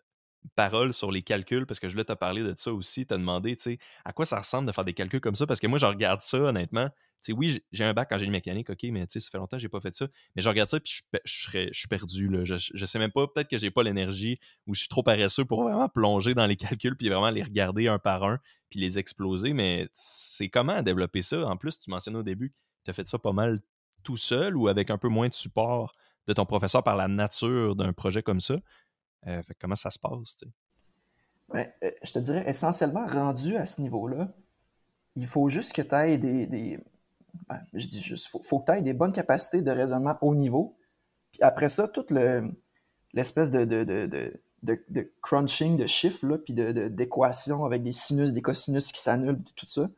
parole 0.57 0.93
sur 0.93 1.11
les 1.11 1.23
calculs, 1.23 1.67
parce 1.67 1.81
que 1.81 1.89
je 1.89 1.93
voulais 1.93 2.05
te 2.05 2.13
parler 2.13 2.43
de 2.43 2.55
ça 2.57 2.73
aussi, 2.73 3.07
t'as 3.07 3.19
demandé, 3.19 3.57
tu 3.57 3.63
sais, 3.63 3.79
à 4.05 4.13
quoi 4.13 4.27
ça 4.27 4.39
ressemble 4.39 4.67
de 4.67 4.73
faire 4.73 4.85
des 4.85 4.95
calculs 4.95 5.21
comme 5.21 5.35
ça, 5.35 5.47
parce 5.47 5.61
que 5.61 5.67
moi, 5.67 5.79
je 5.79 5.87
regarde 5.87 6.21
ça, 6.21 6.39
honnêtement, 6.39 6.89
tu 6.89 6.97
sais, 7.19 7.33
oui, 7.33 7.63
j'ai 7.73 7.85
un 7.85 7.93
bac 7.93 8.11
en 8.13 8.19
génie 8.19 8.31
mécanique, 8.31 8.71
ok, 8.71 8.85
mais 8.85 9.07
tu 9.07 9.15
sais, 9.15 9.21
ça 9.21 9.31
fait 9.31 9.39
longtemps 9.39 9.57
que 9.57 9.63
j'ai 9.63 9.69
pas 9.69 9.81
fait 9.81 9.95
ça, 9.95 10.07
mais 10.35 10.43
je 10.43 10.49
regarde 10.49 10.69
ça, 10.69 10.81
puis 10.81 11.03
je, 11.25 11.69
suis 11.73 11.89
perdu, 11.89 12.29
là, 12.29 12.45
je, 12.45 12.55
je 12.57 12.85
sais 12.85 12.99
même 12.99 13.13
pas, 13.13 13.27
peut-être 13.27 13.49
que 13.49 13.59
j'ai 13.59 13.71
pas 13.71 13.83
l'énergie, 13.83 14.39
ou 14.67 14.75
je 14.75 14.81
suis 14.81 14.89
trop 14.89 15.03
paresseux 15.03 15.45
pour 15.45 15.63
vraiment 15.63 15.89
plonger 15.89 16.35
dans 16.35 16.47
les 16.47 16.57
calculs, 16.57 16.97
puis 16.97 17.09
vraiment 17.09 17.31
les 17.31 17.43
regarder 17.43 17.89
un 17.89 17.99
par 17.99 18.25
un, 18.25 18.39
puis 18.71 18.81
les 18.81 18.99
exploser, 18.99 19.53
mais 19.53 19.89
c'est 19.93 20.49
comment 20.49 20.81
développer 20.81 21.23
ça? 21.23 21.47
En 21.47 21.57
plus, 21.57 21.79
tu 21.79 21.91
mentionnais 21.91 22.19
au 22.19 22.23
début, 22.23 22.55
tu 22.85 22.91
as 22.91 22.95
fait 22.95 23.07
ça 23.07 23.19
pas 23.19 23.33
mal 23.33 23.61
tout 24.03 24.17
seul 24.17 24.57
ou 24.57 24.69
avec 24.69 24.91
un 24.91 24.99
peu 24.99 25.09
moins 25.09 25.29
de 25.29 25.35
support 25.35 25.95
de 26.27 26.33
ton 26.33 26.47
professeur 26.47 26.83
par 26.83 26.97
la 26.97 27.09
nature 27.09 27.77
d'un 27.77 27.93
projet 27.93 28.23
comme 28.23 28.41
ça? 28.41 28.57
Euh, 29.27 29.43
comment 29.61 29.75
ça 29.75 29.91
se 29.91 29.99
passe? 29.99 30.45
Euh, 31.55 31.65
je 32.03 32.13
te 32.13 32.19
dirais 32.19 32.45
essentiellement 32.47 33.07
rendu 33.07 33.57
à 33.57 33.67
ce 33.67 33.83
niveau-là, 33.83 34.29
il 35.17 35.27
faut 35.27 35.49
juste 35.49 35.73
que 35.73 35.83
tu 35.83 35.95
aies 35.95 36.19
des, 36.19 36.79
ben, 37.49 37.61
je 37.75 37.87
dis 37.87 38.01
juste, 38.01 38.29
faut, 38.29 38.61
que 38.61 38.73
tu 38.73 38.79
aies 38.79 38.83
des 38.83 38.93
bonnes 38.93 39.13
capacités 39.13 39.63
de 39.63 39.71
raisonnement 39.71 40.17
haut 40.21 40.35
niveau. 40.35 40.77
Puis 41.33 41.43
après 41.43 41.69
ça, 41.69 41.89
toute 41.89 42.13
l'espèce 43.13 43.51
de, 43.51 44.41
crunching 45.23 45.77
de 45.77 45.87
chiffres, 45.87 46.27
là, 46.27 46.39
puis 46.39 46.55
d'équations 46.55 47.65
avec 47.65 47.83
des 47.83 47.93
sinus, 47.93 48.33
des 48.33 48.43
cosinus 48.43 48.93
qui 48.93 49.01
s'annulent, 49.01 49.43
tout 49.57 49.67
ça. 49.67 49.89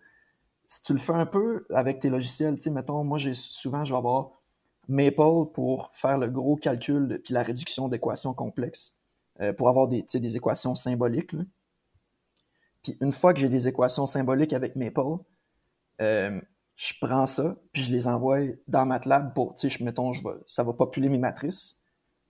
Si 0.66 0.82
tu 0.82 0.92
le 0.92 0.98
fais 0.98 1.12
un 1.12 1.26
peu 1.26 1.66
avec 1.70 2.00
tes 2.00 2.08
logiciels, 2.08 2.56
tu 2.56 2.62
sais, 2.62 2.70
mettons, 2.70 3.04
moi, 3.04 3.18
souvent, 3.34 3.84
je 3.84 3.92
vais 3.92 3.98
avoir 3.98 4.30
Maple 4.88 5.50
pour 5.52 5.90
faire 5.92 6.18
le 6.18 6.28
gros 6.28 6.56
calcul 6.56 7.20
puis 7.22 7.34
la 7.34 7.42
réduction 7.42 7.88
d'équations 7.88 8.34
complexes, 8.34 8.96
euh, 9.40 9.52
pour 9.52 9.68
avoir 9.68 9.88
des, 9.88 10.02
des 10.02 10.36
équations 10.36 10.74
symboliques. 10.74 11.34
Puis 12.82 12.96
une 13.00 13.12
fois 13.12 13.32
que 13.32 13.40
j'ai 13.40 13.48
des 13.48 13.68
équations 13.68 14.06
symboliques 14.06 14.52
avec 14.52 14.76
Maple, 14.76 15.18
euh, 16.00 16.40
je 16.76 16.94
prends 17.00 17.26
ça, 17.26 17.56
puis 17.72 17.82
je 17.82 17.92
les 17.92 18.06
envoie 18.08 18.40
dans 18.66 18.86
MATLAB 18.86 19.34
pour, 19.34 19.54
tu 19.54 19.70
sais, 19.70 19.84
mettons, 19.84 20.12
je 20.12 20.22
vais, 20.22 20.34
ça 20.46 20.64
va 20.64 20.72
populer 20.72 21.08
mes 21.08 21.18
matrices. 21.18 21.81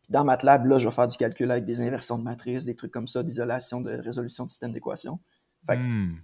Puis 0.02 0.12
dans 0.12 0.24
MATLAB, 0.24 0.66
là, 0.66 0.78
je 0.78 0.88
vais 0.88 0.94
faire 0.94 1.08
du 1.08 1.16
calcul 1.16 1.50
avec 1.50 1.64
des 1.64 1.80
inversions 1.80 2.18
de 2.18 2.24
matrices, 2.24 2.64
des 2.64 2.74
trucs 2.74 2.92
comme 2.92 3.08
ça, 3.08 3.22
d'isolation, 3.22 3.80
de 3.80 3.92
résolution 3.92 4.44
de 4.44 4.50
système 4.50 4.72
d'équations. 4.72 5.20
Fait 5.66 5.76
hmm. 5.76 6.16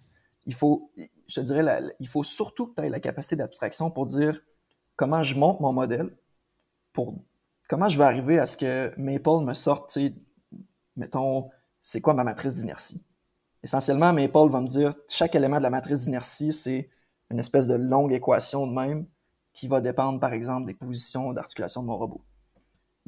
il 0.46 0.54
faut, 0.54 0.90
je 1.28 1.34
te 1.34 1.40
dirais, 1.40 1.82
il 2.00 2.08
faut 2.08 2.24
surtout 2.24 2.66
que 2.66 2.80
tu 2.80 2.86
aies 2.86 2.90
la 2.90 3.00
capacité 3.00 3.36
d'abstraction 3.36 3.90
pour 3.90 4.06
dire 4.06 4.40
comment 4.96 5.22
je 5.22 5.36
monte 5.36 5.60
mon 5.60 5.72
modèle, 5.72 6.10
pour 6.92 7.14
comment 7.68 7.88
je 7.88 7.98
vais 7.98 8.04
arriver 8.04 8.38
à 8.38 8.46
ce 8.46 8.56
que 8.56 8.92
Maple 8.98 9.44
me 9.44 9.54
sorte, 9.54 9.92
tu 9.92 10.00
sais, 10.00 10.14
mettons, 10.96 11.50
c'est 11.80 12.00
quoi 12.00 12.14
ma 12.14 12.24
matrice 12.24 12.54
d'inertie? 12.56 13.06
Essentiellement, 13.62 14.12
Maple 14.12 14.50
va 14.50 14.60
me 14.60 14.66
dire 14.66 14.92
chaque 15.08 15.34
élément 15.34 15.58
de 15.58 15.62
la 15.62 15.70
matrice 15.70 16.04
d'inertie, 16.04 16.52
c'est 16.52 16.90
une 17.30 17.38
espèce 17.38 17.66
de 17.66 17.74
longue 17.74 18.12
équation 18.12 18.66
de 18.66 18.72
même 18.72 19.06
qui 19.52 19.68
va 19.68 19.80
dépendre, 19.80 20.20
par 20.20 20.32
exemple, 20.32 20.66
des 20.66 20.74
positions 20.74 21.32
d'articulation 21.32 21.82
de 21.82 21.88
mon 21.88 21.96
robot. 21.96 22.24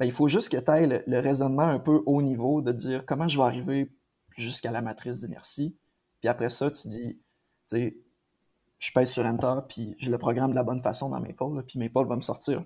Mais 0.01 0.07
il 0.07 0.11
faut 0.11 0.27
juste 0.27 0.49
que 0.49 0.57
tu 0.57 0.71
aies 0.71 1.03
le, 1.05 1.19
raisonnement 1.19 1.61
un 1.61 1.77
peu 1.77 2.01
haut 2.07 2.23
niveau 2.23 2.63
de 2.63 2.71
dire 2.71 3.05
comment 3.05 3.27
je 3.27 3.37
vais 3.37 3.43
arriver 3.43 3.91
jusqu'à 4.35 4.71
la 4.71 4.81
matrice 4.81 5.19
d'inertie. 5.19 5.77
Puis 6.19 6.27
après 6.27 6.49
ça, 6.49 6.71
tu 6.71 6.87
dis, 6.87 7.19
tu 7.69 7.77
sais, 7.77 7.97
je 8.79 8.91
pèse 8.93 9.11
sur 9.11 9.23
Enter, 9.23 9.59
puis 9.69 9.95
je 9.99 10.09
le 10.09 10.17
programme 10.17 10.49
de 10.49 10.55
la 10.55 10.63
bonne 10.63 10.81
façon 10.81 11.09
dans 11.09 11.19
mes 11.19 11.33
pôles, 11.33 11.63
puis 11.67 11.77
mes 11.77 11.87
pôles 11.87 12.07
vont 12.07 12.15
me 12.15 12.21
sortir 12.21 12.63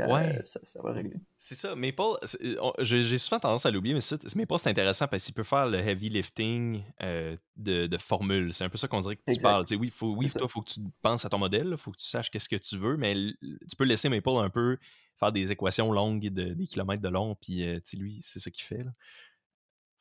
euh, 0.00 0.06
ouais. 0.06 0.40
ça, 0.44 0.80
va 0.82 0.92
régler. 0.92 1.16
C'est 1.36 1.54
ça. 1.54 1.74
Maple, 1.74 2.02
euh, 2.42 2.72
j'ai 2.80 3.18
souvent 3.18 3.40
tendance 3.40 3.66
à 3.66 3.70
l'oublier, 3.70 3.94
mais 3.94 4.00
Maple, 4.36 4.54
c'est 4.58 4.70
intéressant 4.70 5.06
parce 5.06 5.24
qu'il 5.24 5.34
peut 5.34 5.42
faire 5.42 5.66
le 5.66 5.78
heavy 5.78 6.08
lifting 6.08 6.82
euh, 7.02 7.36
de, 7.56 7.86
de 7.86 7.98
formules. 7.98 8.54
C'est 8.54 8.64
un 8.64 8.68
peu 8.68 8.78
ça 8.78 8.88
qu'on 8.88 9.00
dirait 9.00 9.16
que 9.16 9.32
tu 9.32 9.38
parles. 9.38 9.64
oui, 9.78 9.90
faut, 9.90 10.14
oui 10.16 10.30
toi, 10.30 10.42
il 10.44 10.50
faut 10.50 10.62
que 10.62 10.70
tu 10.70 10.80
penses 11.02 11.24
à 11.24 11.28
ton 11.28 11.38
modèle, 11.38 11.68
il 11.72 11.76
faut 11.76 11.90
que 11.90 11.98
tu 11.98 12.06
saches 12.06 12.30
qu'est-ce 12.30 12.48
que 12.48 12.56
tu 12.56 12.78
veux, 12.78 12.96
mais 12.96 13.14
tu 13.42 13.76
peux 13.76 13.84
laisser 13.84 14.08
Maple 14.08 14.30
un 14.30 14.50
peu 14.50 14.78
faire 15.22 15.32
des 15.32 15.52
équations 15.52 15.92
longues, 15.92 16.28
de, 16.28 16.54
des 16.54 16.66
kilomètres 16.66 17.02
de 17.02 17.08
long, 17.08 17.36
puis 17.40 17.64
lui, 17.94 18.18
c'est 18.22 18.40
ça 18.40 18.50
qu'il 18.50 18.64
fait. 18.64 18.82
Là. 18.82 18.90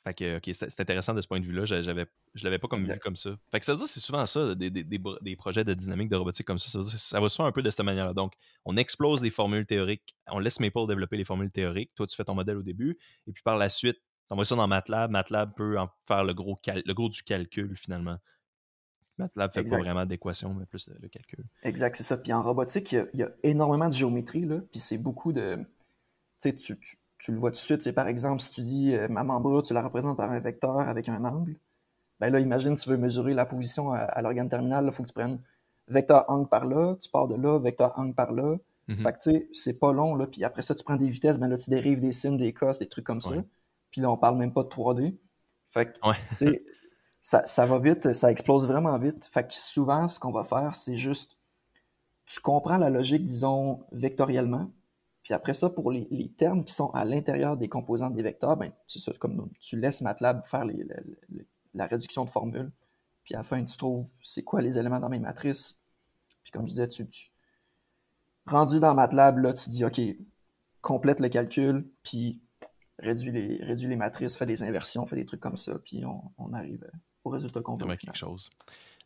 Fait 0.04 0.16
que, 0.16 0.38
ok, 0.38 0.50
c'est 0.54 0.80
intéressant 0.80 1.14
de 1.14 1.22
ce 1.22 1.28
point 1.28 1.40
de 1.40 1.46
vue-là. 1.46 1.66
J'avais, 1.66 2.08
je 2.34 2.44
l'avais 2.44 2.58
pas 2.58 2.68
comme 2.68 2.86
vu 2.86 3.00
comme 3.00 3.16
ça. 3.16 3.38
Fait 3.52 3.60
que 3.60 3.66
ça 3.66 3.74
veut 3.74 3.78
dire 3.78 3.88
c'est 3.88 4.00
souvent 4.00 4.26
ça, 4.26 4.56
des, 4.56 4.72
des, 4.72 4.84
des, 4.84 5.36
projets 5.36 5.64
de 5.64 5.76
dynamique 5.76 6.10
de 6.10 6.16
robotique 6.16 6.48
comme 6.48 6.58
ça. 6.58 6.70
Ça, 6.70 6.80
veut 6.80 6.86
dire, 6.86 7.00
ça 7.00 7.20
va 7.20 7.30
souvent 7.30 7.48
un 7.48 7.52
peu 7.52 7.62
de 7.62 7.70
cette 7.70 7.86
manière-là. 7.86 8.14
Donc, 8.14 8.34
on 8.66 8.78
explose 8.78 9.22
les 9.22 9.30
formules 9.30 9.68
théoriques, 9.68 10.16
on 10.28 10.40
laisse 10.40 10.60
Maple 10.60 10.88
développer 10.88 11.18
les 11.18 11.24
formules 11.24 11.52
théoriques. 11.52 11.92
Toi, 11.94 12.08
tu 12.08 12.16
fais 12.16 12.24
ton 12.24 12.34
modèle 12.34 12.58
au 12.58 12.64
début, 12.64 12.98
et 13.28 13.32
puis 13.32 13.44
par 13.44 13.58
la 13.58 13.70
suite, 13.70 13.98
tu 13.98 14.34
envoies 14.34 14.46
ça 14.46 14.56
dans 14.56 14.68
MATLAB. 14.68 15.12
MATLAB 15.12 15.56
peut 15.56 15.78
en 15.78 15.88
faire 16.08 16.24
le 16.24 16.34
gros, 16.34 16.60
le 16.66 16.94
gros 16.94 17.10
du 17.10 17.22
calcul 17.22 17.78
finalement. 17.78 18.18
MATLAB 19.22 19.54
fait 19.54 19.64
pas 19.64 19.78
vraiment 19.78 20.06
d'équation, 20.06 20.54
mais 20.54 20.66
plus 20.66 20.90
le, 21.02 21.08
calcul. 21.08 21.44
Exact, 21.64 21.96
c'est 21.96 22.04
ça. 22.04 22.18
Puis 22.18 22.34
en 22.34 22.44
robotique, 22.44 22.92
il 22.92 23.08
y, 23.14 23.24
a, 23.24 23.30
énormément 23.44 23.88
de 23.88 23.94
géométrie, 23.94 24.46
là, 24.46 24.58
puis 24.72 24.80
c'est 24.80 24.98
beaucoup 24.98 25.32
de. 25.34 25.58
Tu 26.42 26.50
sais, 26.50 26.56
tu 26.56 26.78
tu 27.22 27.32
le 27.32 27.38
vois 27.38 27.52
tout 27.52 27.56
de 27.56 27.60
suite. 27.60 27.84
C'est 27.84 27.94
par 27.94 28.08
exemple, 28.08 28.42
si 28.42 28.52
tu 28.52 28.62
dis 28.62 28.96
euh, 28.96 29.08
ma 29.08 29.24
membrure, 29.24 29.64
tu 29.64 29.74
la 29.74 29.84
représentes 29.84 30.18
par 30.18 30.32
un 30.32 30.40
vecteur 30.40 30.80
avec 30.80 31.08
un 31.08 31.24
angle, 31.24 31.56
ben 32.20 32.32
là, 32.32 32.40
imagine, 32.40 32.76
tu 32.76 32.90
veux 32.90 32.98
mesurer 32.98 33.34
la 33.34 33.46
position 33.46 33.94
à, 33.94 34.22
l'organe 34.22 34.50
terminal, 34.50 34.86
il 34.86 34.92
faut 34.92 35.04
que 35.04 35.08
tu 35.08 35.14
prennes 35.14 35.40
vecteur 35.88 36.26
angle 36.30 36.48
par 36.48 36.66
là, 36.66 36.96
tu 37.02 37.10
pars 37.10 37.28
de 37.28 37.36
là, 37.36 37.60
vecteur 37.60 37.98
angle 37.98 38.14
par 38.14 38.32
là. 38.32 38.58
Mhm. 38.88 39.04
Fait 39.04 39.14
que 39.14 39.18
tu 39.20 39.32
sais, 39.32 39.50
c'est 39.54 39.80
pas 39.80 39.94
long, 39.94 40.16
là. 40.16 40.28
Puis 40.28 40.44
après 40.44 40.62
ça, 40.62 40.76
tu 40.76 40.84
prends 40.84 40.96
des 40.96 41.10
vitesses, 41.10 41.38
ben 41.38 41.48
là, 41.48 41.58
tu 41.58 41.70
dérives 41.70 42.00
des 42.00 42.12
signes, 42.12 42.38
des 42.38 42.54
cos, 42.54 42.72
des 42.80 42.88
trucs 42.88 43.06
comme 43.06 43.22
ça. 43.22 43.36
Puis 43.92 44.02
là, 44.02 44.10
on 44.10 44.18
parle 44.18 44.38
même 44.38 44.54
pas 44.54 44.64
de 44.64 44.70
3D. 44.70 45.16
Fait 45.72 45.86
que, 45.86 45.92
tu 46.38 46.48
sais, 46.48 46.64
ça, 47.22 47.66
va 47.66 47.80
vite, 47.80 48.14
ça 48.14 48.32
explose 48.32 48.68
vraiment 48.68 48.98
vite. 48.98 49.26
Fait 49.32 49.48
que 49.48 49.54
souvent, 49.54 50.08
ce 50.08 50.20
qu'on 50.20 50.32
va 50.32 50.44
faire, 50.44 50.76
c'est 50.76 50.96
juste, 50.96 51.38
tu 52.26 52.40
comprends 52.40 52.78
la 52.78 52.90
logique, 52.90 53.26
disons, 53.26 53.84
vectoriellement, 53.92 54.72
puis 55.24 55.34
après 55.34 55.54
ça, 55.54 55.70
pour 55.70 55.92
les, 55.92 56.32
termes 56.36 56.64
qui 56.64 56.74
sont 56.74 56.90
à 56.92 57.06
l'intérieur 57.06 57.58
des 57.58 57.70
composantes 57.70 58.16
des 58.16 58.24
vecteurs, 58.24 58.58
ben, 58.58 58.72
c'est 58.88 59.00
ça, 59.00 59.12
comme 59.20 59.50
tu 59.60 59.80
laisses 59.80 60.02
MATLAB 60.02 60.44
faire 60.46 60.66
la 61.74 61.88
réduction 61.88 62.26
de 62.26 62.30
formules. 62.30 62.72
Puis 63.24 63.36
à 63.36 63.40
la 63.40 63.44
fin, 63.44 63.64
tu 63.64 63.78
trouves 63.78 64.10
c'est 64.24 64.44
quoi 64.44 64.62
les 64.62 64.80
éléments 64.80 65.00
dans 65.00 65.10
mes 65.10 65.20
matrices. 65.20 65.86
Puis 66.44 66.52
comme 66.52 66.66
je 66.66 66.72
disais, 66.72 66.88
tu, 66.88 67.08
rendu 68.48 68.80
dans 68.80 68.96
MATLAB, 68.96 69.38
là, 69.38 69.54
tu 69.54 69.70
dis 69.70 69.86
OK, 69.86 70.02
complète 70.82 71.20
le 71.20 71.30
calcul, 71.30 71.88
puis 72.02 72.42
réduis 72.98 73.32
les, 73.32 73.64
réduis 73.64 73.88
les 73.88 73.96
matrices, 73.96 74.36
fais 74.36 74.48
des 74.48 74.64
inversions, 74.64 75.06
fais 75.06 75.16
des 75.16 75.26
trucs 75.26 75.40
comme 75.40 75.58
ça, 75.58 75.78
puis 75.80 76.04
on, 76.06 76.54
arrive 76.54 76.90
au 77.24 77.30
résultat 77.30 77.62
qu'on 77.62 77.76
veut. 77.76 77.96
quelque 77.96 78.18
chose. 78.18 78.50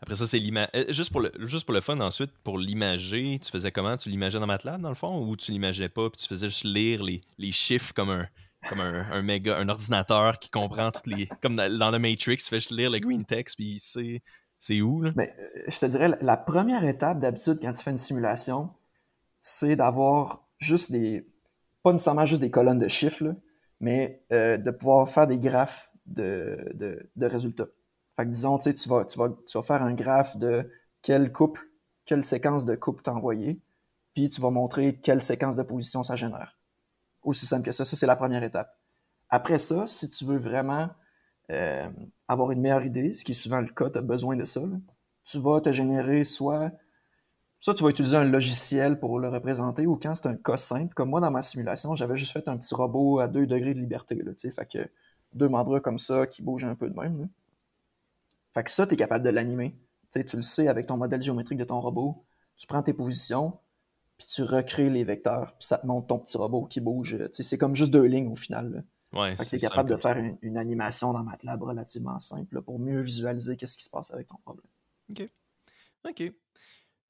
Après 0.02 0.16
ça, 0.16 0.26
c'est 0.26 0.40
l'image. 0.40 0.68
Euh, 0.76 0.86
juste, 0.90 1.12
pour 1.12 1.22
le, 1.22 1.32
juste 1.46 1.66
pour 1.66 1.74
le 1.74 1.82
fun, 1.82 2.00
ensuite, 2.00 2.32
pour 2.44 2.58
l'imager, 2.58 3.40
tu 3.42 3.50
faisais 3.50 3.72
comment? 3.72 3.96
Tu 3.98 4.10
l'imageais 4.10 4.40
dans 4.40 4.48
MATLAB, 4.48 4.82
dans 4.82 4.90
le 4.90 4.96
fond, 4.96 5.26
ou 5.26 5.36
tu 5.36 5.52
l'imageais 5.52 5.90
pas, 5.90 6.10
puis 6.10 6.22
tu 6.22 6.28
faisais 6.28 6.48
juste 6.48 6.66
lire 6.66 7.04
les, 7.04 7.22
les 7.38 7.52
chiffres 7.52 7.94
comme 7.94 8.10
un, 8.10 8.28
comme 8.70 8.82
un, 8.82 9.10
un, 9.12 9.22
méga, 9.22 9.58
un 9.58 9.70
ordinateur 9.70 10.40
qui 10.40 10.50
comprend 10.50 10.92
toutes 10.92 11.08
les. 11.08 11.28
Comme 11.42 11.56
dans, 11.56 11.92
le 11.92 12.00
Matrix, 12.00 12.38
tu 12.38 12.46
fais 12.46 12.60
juste 12.60 12.72
lire 12.72 12.90
le 12.90 13.00
green 13.00 13.26
text, 13.26 13.56
puis 13.56 13.78
c'est 13.80 14.22
c'est 14.58 14.82
où, 14.82 15.02
là? 15.02 15.12
Mais, 15.16 15.36
euh, 15.38 15.62
je 15.68 15.80
te 15.80 15.86
dirais, 15.86 16.18
la 16.22 16.38
première 16.38 16.86
étape, 16.86 17.20
d'habitude, 17.20 17.60
quand 17.62 17.74
tu 17.74 17.84
fais 17.84 17.92
une 17.92 17.98
simulation, 17.98 18.70
c'est 19.42 19.76
d'avoir 19.76 20.48
juste 20.58 20.92
des. 20.92 21.28
Pas 21.84 21.92
nécessairement 21.92 22.26
juste 22.26 22.42
des 22.42 22.50
colonnes 22.50 22.80
de 22.80 22.88
chiffres, 22.88 23.36
mais 23.80 24.24
euh, 24.32 24.58
de 24.58 24.72
pouvoir 24.72 25.10
faire 25.10 25.28
des 25.28 25.40
graphes 25.40 25.92
de, 26.06 26.58
de, 26.74 27.10
de 27.16 27.26
résultats. 27.26 27.68
Fait 28.16 28.26
que 28.26 28.30
disons, 28.30 28.58
tu, 28.58 28.72
vas, 28.88 29.06
tu, 29.06 29.20
vas, 29.20 29.30
tu 29.30 29.58
vas 29.58 29.64
faire 29.64 29.84
un 29.84 29.94
graphe 29.94 30.38
de 30.38 30.70
quelle 31.02 31.32
couple, 31.32 31.62
quelle 32.06 32.24
séquence 32.24 32.66
de 32.66 32.76
couple 32.76 33.04
t'as 33.04 33.12
envoyé, 33.12 33.60
puis 34.14 34.30
tu 34.30 34.40
vas 34.42 34.50
montrer 34.50 35.00
quelle 35.02 35.22
séquence 35.22 35.56
de 35.56 35.64
position 35.64 36.02
ça 36.02 36.16
génère. 36.16 36.58
Aussi 37.24 37.46
simple 37.46 37.66
que 37.66 37.72
ça. 37.72 37.84
Ça, 37.84 37.96
c'est 37.96 38.08
la 38.08 38.16
première 38.16 38.44
étape. 38.44 38.80
Après 39.30 39.60
ça, 39.60 39.86
si 39.88 40.10
tu 40.10 40.24
veux 40.24 40.38
vraiment 40.38 40.90
euh, 41.52 41.90
avoir 42.28 42.52
une 42.52 42.62
meilleure 42.62 42.86
idée, 42.86 43.14
ce 43.14 43.26
qui 43.26 43.34
est 43.34 43.36
souvent 43.36 43.60
le 43.60 43.68
cas, 43.68 43.90
tu 43.90 43.98
as 43.98 44.02
besoin 44.02 44.38
de 44.38 44.46
ça, 44.46 44.62
tu 45.26 45.40
vas 45.40 45.60
te 45.60 45.72
générer 45.72 46.24
soit, 46.24 46.72
soit 47.60 47.74
tu 47.74 47.84
vas 47.84 47.90
utiliser 47.90 48.16
un 48.16 48.24
logiciel 48.24 49.00
pour 49.00 49.20
le 49.20 49.28
représenter, 49.30 49.86
ou 49.88 49.98
quand 49.98 50.16
c'est 50.16 50.28
un 50.28 50.36
cas 50.36 50.58
simple, 50.58 50.94
comme 50.94 51.10
moi 51.10 51.20
dans 51.20 51.32
ma 51.32 51.42
simulation, 51.42 51.96
j'avais 51.96 52.16
juste 52.16 52.32
fait 52.32 52.48
un 52.48 52.58
petit 52.58 52.74
robot 52.74 53.20
à 53.20 53.28
2 53.28 53.46
degrés 53.46 53.74
de 53.74 53.80
liberté, 53.80 54.16
là, 54.16 54.32
fait 54.36 54.72
que 54.72 54.90
deux 55.34 55.50
membres 55.50 55.80
comme 55.80 56.00
ça 56.00 56.28
qui 56.28 56.42
bougent 56.42 56.64
un 56.64 56.76
peu 56.76 56.90
de 56.90 56.98
même. 56.98 57.28
Fait 58.56 58.64
que 58.64 58.72
ça, 58.72 58.88
tu 58.88 58.94
es 58.94 58.98
capable 58.98 59.26
de 59.26 59.30
l'animer. 59.30 59.76
Tu 60.14 60.38
le 60.38 60.42
sais 60.42 60.70
avec 60.70 60.88
ton 60.88 60.96
modèle 60.96 61.22
géométrique 61.22 61.60
de 61.60 61.66
ton 61.66 61.82
robot. 61.82 62.26
Tu 62.56 62.66
prends 62.68 62.82
tes 62.82 62.94
positions, 62.94 63.60
puis 64.18 64.28
tu 64.28 64.44
recrées 64.44 64.90
les 64.90 65.04
vecteurs, 65.04 65.58
puis 65.60 65.68
ça 65.68 65.78
te 65.78 65.86
montre 65.86 66.08
ton 66.08 66.20
petit 66.20 66.38
robot 66.38 66.64
qui 66.64 66.80
bouge. 66.80 67.18
C'est 67.34 67.58
comme 67.58 67.76
juste 67.76 67.92
deux 67.92 68.06
lignes 68.06 68.32
au 68.32 68.38
final. 68.38 68.86
Ouais, 69.12 69.36
tu 69.36 69.56
es 69.56 69.60
capable 69.60 69.90
de 69.90 69.98
faire 69.98 70.18
une, 70.42 70.58
animation 70.58 71.12
dans 71.12 71.24
MATLAB 71.24 71.64
relativement 71.64 72.18
simple 72.20 72.62
pour 72.62 72.80
mieux 72.80 73.02
visualiser 73.02 73.58
qu'est-ce 73.58 73.78
qui 73.78 73.84
se 73.84 73.90
passe 73.90 74.12
avec 74.12 74.28
ton 74.28 74.38
problème. 74.38 74.66
OK. 75.12 75.30
OK. 76.10 76.32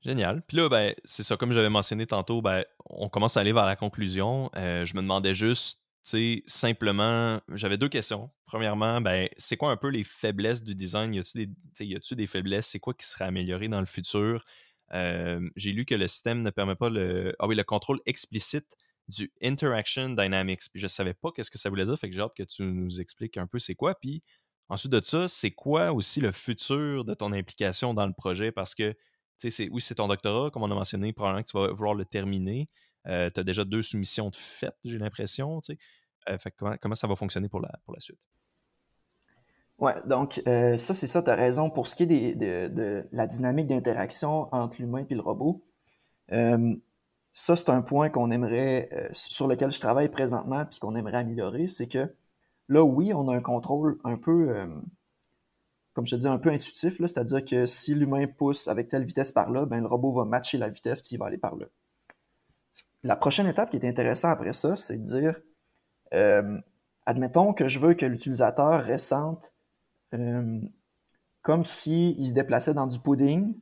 Génial. 0.02 0.42
Puis 0.42 0.58
là, 0.58 0.68
ben, 0.68 0.96
c'est 1.04 1.24
ça, 1.24 1.38
comme 1.38 1.52
j'avais 1.52 1.70
mentionné 1.70 2.08
tantôt, 2.08 2.42
ben, 2.42 2.64
on 2.86 3.08
commence 3.08 3.38
à 3.38 3.42
aller 3.42 3.54
vers 3.54 3.66
la 3.66 3.76
conclusion. 3.76 4.50
Euh, 4.56 4.84
je 4.84 4.96
me 4.96 5.02
demandais 5.02 5.36
juste 5.36 5.85
sais, 6.12 6.44
simplement, 6.46 7.42
j'avais 7.54 7.78
deux 7.78 7.90
questions. 7.90 8.32
Premièrement, 8.46 9.02
ben, 9.02 9.28
c'est 9.38 9.58
quoi 9.58 9.72
un 9.72 9.78
peu 9.78 9.90
les 9.90 10.04
faiblesses 10.04 10.64
du 10.64 10.76
design? 10.76 11.14
Y 11.14 11.20
a-tu 11.20 11.48
des, 11.76 12.16
des 12.16 12.28
faiblesses? 12.28 12.68
C'est 12.68 12.80
quoi 12.80 12.94
qui 12.94 13.08
serait 13.08 13.26
amélioré 13.26 13.68
dans 13.68 13.80
le 13.80 13.86
futur? 13.86 14.46
J'ai 14.92 15.72
lu 15.72 15.86
que 15.86 15.96
le 15.96 16.08
système 16.08 16.42
ne 16.42 16.50
permet 16.52 16.76
pas 16.76 16.90
le, 16.90 17.36
ah 17.40 17.48
oui, 17.48 17.56
le 17.56 17.64
contrôle 17.64 18.00
explicite 18.06 18.76
du 19.08 19.32
Interaction 19.42 20.10
Dynamics. 20.10 20.62
Puis 20.72 20.80
je 20.80 20.88
savais 20.88 21.14
pas 21.14 21.32
qu'est-ce 21.32 21.52
que 21.52 21.58
ça 21.58 21.70
voulait 21.70 21.86
dire, 21.86 21.98
fait 21.98 22.10
que 22.10 22.16
j'ai 22.16 22.22
hâte 22.22 22.36
que 22.36 22.44
tu 22.44 22.64
nous 22.64 23.02
expliques 23.02 23.38
un 23.38 23.48
peu 23.48 23.60
c'est 23.60 23.76
quoi. 23.76 23.96
Puis 23.96 24.24
ensuite 24.70 24.92
de 24.92 25.02
ça, 25.04 25.28
c'est 25.28 25.52
quoi 25.52 25.92
aussi 25.92 26.22
le 26.22 26.32
futur 26.32 27.06
de 27.06 27.14
ton 27.14 27.34
implication 27.34 27.94
dans 27.94 28.08
le 28.08 28.14
projet? 28.14 28.52
Parce 28.52 28.74
que, 28.74 28.96
tu 29.40 29.52
sais, 29.52 29.70
oui, 29.72 29.82
c'est 29.82 29.96
ton 29.96 30.08
doctorat, 30.08 30.50
comme 30.52 30.64
on 30.64 30.72
a 30.72 30.76
mentionné, 30.76 31.14
probablement 31.14 31.44
que 31.44 31.50
tu 31.50 31.58
vas 31.58 31.72
vouloir 31.72 31.94
le 31.94 32.06
terminer. 32.06 32.70
Euh, 33.08 33.30
tu 33.34 33.40
as 33.40 33.44
déjà 33.44 33.64
deux 33.64 33.82
soumissions 33.82 34.30
de 34.30 34.36
fait, 34.36 34.74
j'ai 34.84 34.98
l'impression. 34.98 35.62
Euh, 36.30 36.38
comment, 36.82 36.96
ça 36.96 37.08
va 37.08 37.16
fonctionner 37.16 37.50
pour 37.50 37.60
la, 37.60 37.72
pour 37.86 37.94
la 37.94 38.00
suite? 38.00 38.20
Ouais, 39.78 39.96
donc 40.06 40.42
euh, 40.48 40.78
ça, 40.78 40.94
c'est 40.94 41.08
ça, 41.08 41.22
tu 41.22 41.30
as 41.30 41.36
raison. 41.36 41.70
Pour 41.70 41.88
ce 41.88 41.96
qui 41.96 42.04
est 42.04 42.36
de, 42.36 43.08
la 43.12 43.28
dynamique 43.28 43.68
d'interaction 43.68 44.54
entre 44.54 44.82
l'humain 44.82 45.06
et 45.10 45.16
le 45.16 45.22
robot, 45.22 45.64
ça, 46.30 47.56
c'est 47.58 47.70
un 47.70 47.82
point 47.82 48.10
qu'on 48.10 48.32
aimerait, 48.32 49.10
sur 49.12 49.48
lequel 49.48 49.72
je 49.72 49.80
travaille 49.80 50.10
présentement 50.10 50.66
puis 50.66 50.80
qu'on 50.80 50.96
aimerait 50.96 51.18
améliorer, 51.18 51.68
c'est 51.68 51.88
que 51.90 52.14
là, 52.70 52.84
oui, 52.84 53.14
on 53.14 53.28
a 53.28 53.36
un 53.36 53.42
contrôle 53.42 54.00
un 54.06 54.18
peu, 54.18 54.66
comme 55.94 56.08
je 56.08 56.16
te 56.16 56.22
dis, 56.22 56.28
un 56.28 56.40
peu 56.40 56.50
intuitif, 56.50 56.98
c'est-à-dire 56.98 57.44
que 57.44 57.66
si 57.66 57.94
l'humain 57.94 58.26
pousse 58.28 58.70
avec 58.70 58.88
telle 58.88 59.04
vitesse 59.04 59.34
par 59.34 59.52
là, 59.52 59.66
ben, 59.66 59.82
le 59.82 59.88
robot 59.88 60.14
va 60.14 60.26
matcher 60.26 60.58
la 60.58 60.70
vitesse 60.70 61.02
puis 61.02 61.16
il 61.16 61.18
va 61.20 61.26
aller 61.26 61.38
par 61.38 61.58
là. 61.58 61.66
La 63.04 63.16
prochaine 63.16 63.48
étape 63.48 63.70
qui 63.70 63.78
est 63.78 63.88
intéressante 63.88 64.32
après 64.32 64.54
ça, 64.54 64.76
c'est 64.76 64.98
de 64.98 65.04
dire, 65.04 65.40
admettons 67.06 67.54
que 67.54 67.68
je 67.68 67.80
veux 67.80 67.94
que 67.94 68.06
l'utilisateur 68.06 68.86
ressente 68.86 69.56
euh, 70.14 70.60
comme 71.42 71.64
s'il 71.64 72.28
se 72.28 72.34
déplaçait 72.34 72.74
dans 72.74 72.88
du 72.88 73.00
pudding, 73.00 73.56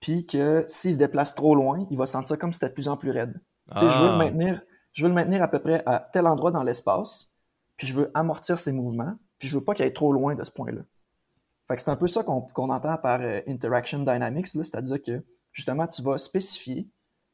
puis 0.00 0.26
que 0.26 0.64
s'il 0.68 0.94
se 0.94 0.98
déplace 0.98 1.34
trop 1.34 1.54
loin, 1.54 1.86
il 1.90 1.98
va 1.98 2.06
sentir 2.06 2.38
comme 2.38 2.52
si 2.52 2.58
c'était 2.58 2.70
de 2.70 2.74
plus 2.74 2.88
en 2.88 2.96
plus 2.96 3.10
raide. 3.10 3.38
je, 3.76 3.84
veux 3.84 4.06
le 4.06 4.14
ah. 4.14 4.16
maintenir, 4.16 4.62
je 4.92 5.02
veux 5.02 5.08
le 5.08 5.14
maintenir 5.14 5.42
à 5.42 5.48
peu 5.48 5.58
près 5.58 5.82
à 5.84 6.08
tel 6.12 6.26
endroit 6.26 6.50
dans 6.50 6.62
l'espace, 6.62 7.34
puis 7.76 7.86
je 7.86 7.94
veux 7.94 8.10
amortir 8.14 8.58
ses 8.58 8.72
mouvements, 8.72 9.14
puis 9.38 9.48
je 9.48 9.58
veux 9.58 9.64
pas 9.64 9.74
qu'il 9.74 9.84
aille 9.84 9.92
trop 9.92 10.12
loin 10.12 10.34
de 10.34 10.42
ce 10.42 10.50
point-là. 10.50 10.80
Fait 11.66 11.76
que 11.76 11.82
c'est 11.82 11.90
un 11.90 11.96
peu 11.96 12.08
ça 12.08 12.22
qu'on 12.22 12.70
entend 12.70 12.96
par 12.96 13.20
euh, 13.20 13.40
interaction 13.46 13.98
dynamics, 13.98 14.46
c'est-à-dire 14.46 15.02
que 15.02 15.22
justement, 15.52 15.86
tu 15.86 16.00
vas 16.00 16.16
spécifier 16.16 16.88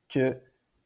que 0.09 0.37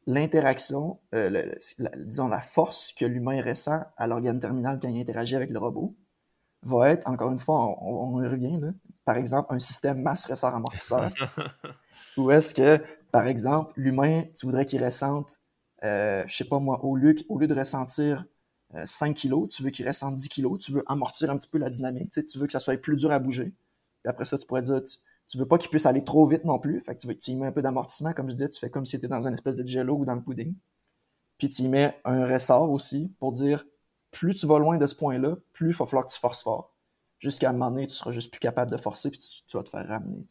l'interaction, 0.09 0.99
euh, 1.13 1.53
disons 1.95 2.27
la 2.27 2.41
force 2.41 2.93
que 2.93 3.05
l'humain 3.05 3.41
ressent 3.43 3.83
à 3.95 4.07
l'organe 4.07 4.39
terminal 4.39 4.79
quand 4.81 4.89
il 4.89 4.99
interagit 4.99 5.35
avec 5.35 5.51
le 5.51 5.59
robot, 5.59 5.95
va 6.63 6.89
être, 6.89 7.07
encore 7.07 7.31
une 7.31 7.39
fois, 7.39 7.77
on, 7.81 8.21
y 8.21 8.27
revient, 8.27 8.57
là, 8.59 8.69
par 9.05 9.17
exemple, 9.17 9.53
un 9.53 9.59
système 9.59 10.01
masse-ressort-amortisseur. 10.01 11.09
Ou 12.17 12.31
est-ce 12.31 12.53
que, 12.53 12.83
par 13.11 13.27
exemple, 13.27 13.71
l'humain, 13.75 14.23
tu 14.35 14.45
voudrais 14.47 14.65
qu'il 14.65 14.83
ressente, 14.83 15.39
euh, 15.83 16.23
je 16.27 16.35
sais 16.35 16.43
pas 16.43 16.59
moi, 16.59 16.83
au 16.83 16.95
lieu, 16.95 17.15
au 17.29 17.39
lieu 17.39 17.47
de 17.47 17.55
ressentir 17.55 18.25
5 18.83 19.11
euh, 19.11 19.13
kilos, 19.13 19.49
tu 19.49 19.63
veux 19.63 19.69
qu'il 19.69 19.87
ressente 19.87 20.15
10 20.15 20.27
kilos, 20.27 20.59
tu 20.59 20.71
veux 20.71 20.83
amortir 20.87 21.29
un 21.29 21.37
petit 21.37 21.47
peu 21.47 21.59
la 21.59 21.69
dynamique, 21.69 22.11
tu, 22.11 22.39
veux 22.39 22.47
que 22.47 22.51
ça 22.51 22.59
soit 22.59 22.81
plus 22.81 22.97
dur 22.97 23.11
à 23.11 23.19
bouger. 23.19 23.53
Puis 24.03 24.09
après 24.09 24.25
ça, 24.25 24.37
tu 24.37 24.45
pourrais 24.45 24.63
dire, 24.63 24.83
tu, 24.83 24.97
veux 25.37 25.47
pas 25.47 25.57
qu'il 25.57 25.69
puisse 25.69 25.85
aller 25.85 26.03
trop 26.03 26.25
vite 26.25 26.43
non 26.43 26.59
plus, 26.59 26.81
fait 26.81 26.95
que 26.95 27.01
tu 27.01 27.07
veux 27.07 27.17
tu 27.17 27.31
y 27.31 27.35
mets 27.35 27.47
un 27.47 27.51
peu 27.51 27.61
d'amortissement, 27.61 28.13
comme 28.13 28.27
je 28.29 28.35
disais, 28.35 28.49
tu 28.49 28.59
fais 28.59 28.69
comme 28.69 28.85
si 28.85 28.91
tu 28.91 28.97
étais 28.97 29.07
dans 29.07 29.27
une 29.27 29.33
espèce 29.33 29.55
de 29.55 29.67
jello 29.67 29.95
ou 29.95 30.05
dans 30.05 30.15
le 30.15 30.21
pudding. 30.21 30.55
Puis 31.37 31.49
tu 31.49 31.61
y 31.63 31.67
mets 31.67 31.99
un 32.03 32.25
ressort 32.25 32.71
aussi 32.71 33.11
pour 33.19 33.31
dire, 33.31 33.65
plus 34.11 34.35
tu 34.35 34.47
vas 34.47 34.59
loin 34.59 34.77
de 34.77 34.85
ce 34.85 34.95
point-là, 34.95 35.37
plus 35.53 35.69
il 35.69 35.75
va 35.75 35.85
falloir 35.85 36.07
que 36.07 36.13
tu 36.13 36.19
forces 36.19 36.43
fort. 36.43 36.75
Jusqu'à 37.19 37.49
un 37.49 37.53
moment 37.53 37.71
donné, 37.71 37.87
tu 37.87 37.93
seras 37.93 38.11
juste 38.11 38.31
plus 38.31 38.39
capable 38.39 38.71
de 38.71 38.77
forcer, 38.77 39.11
puis 39.11 39.19
tu, 39.19 39.57
vas 39.57 39.63
te 39.63 39.69
faire 39.69 39.87
ramener. 39.87 40.23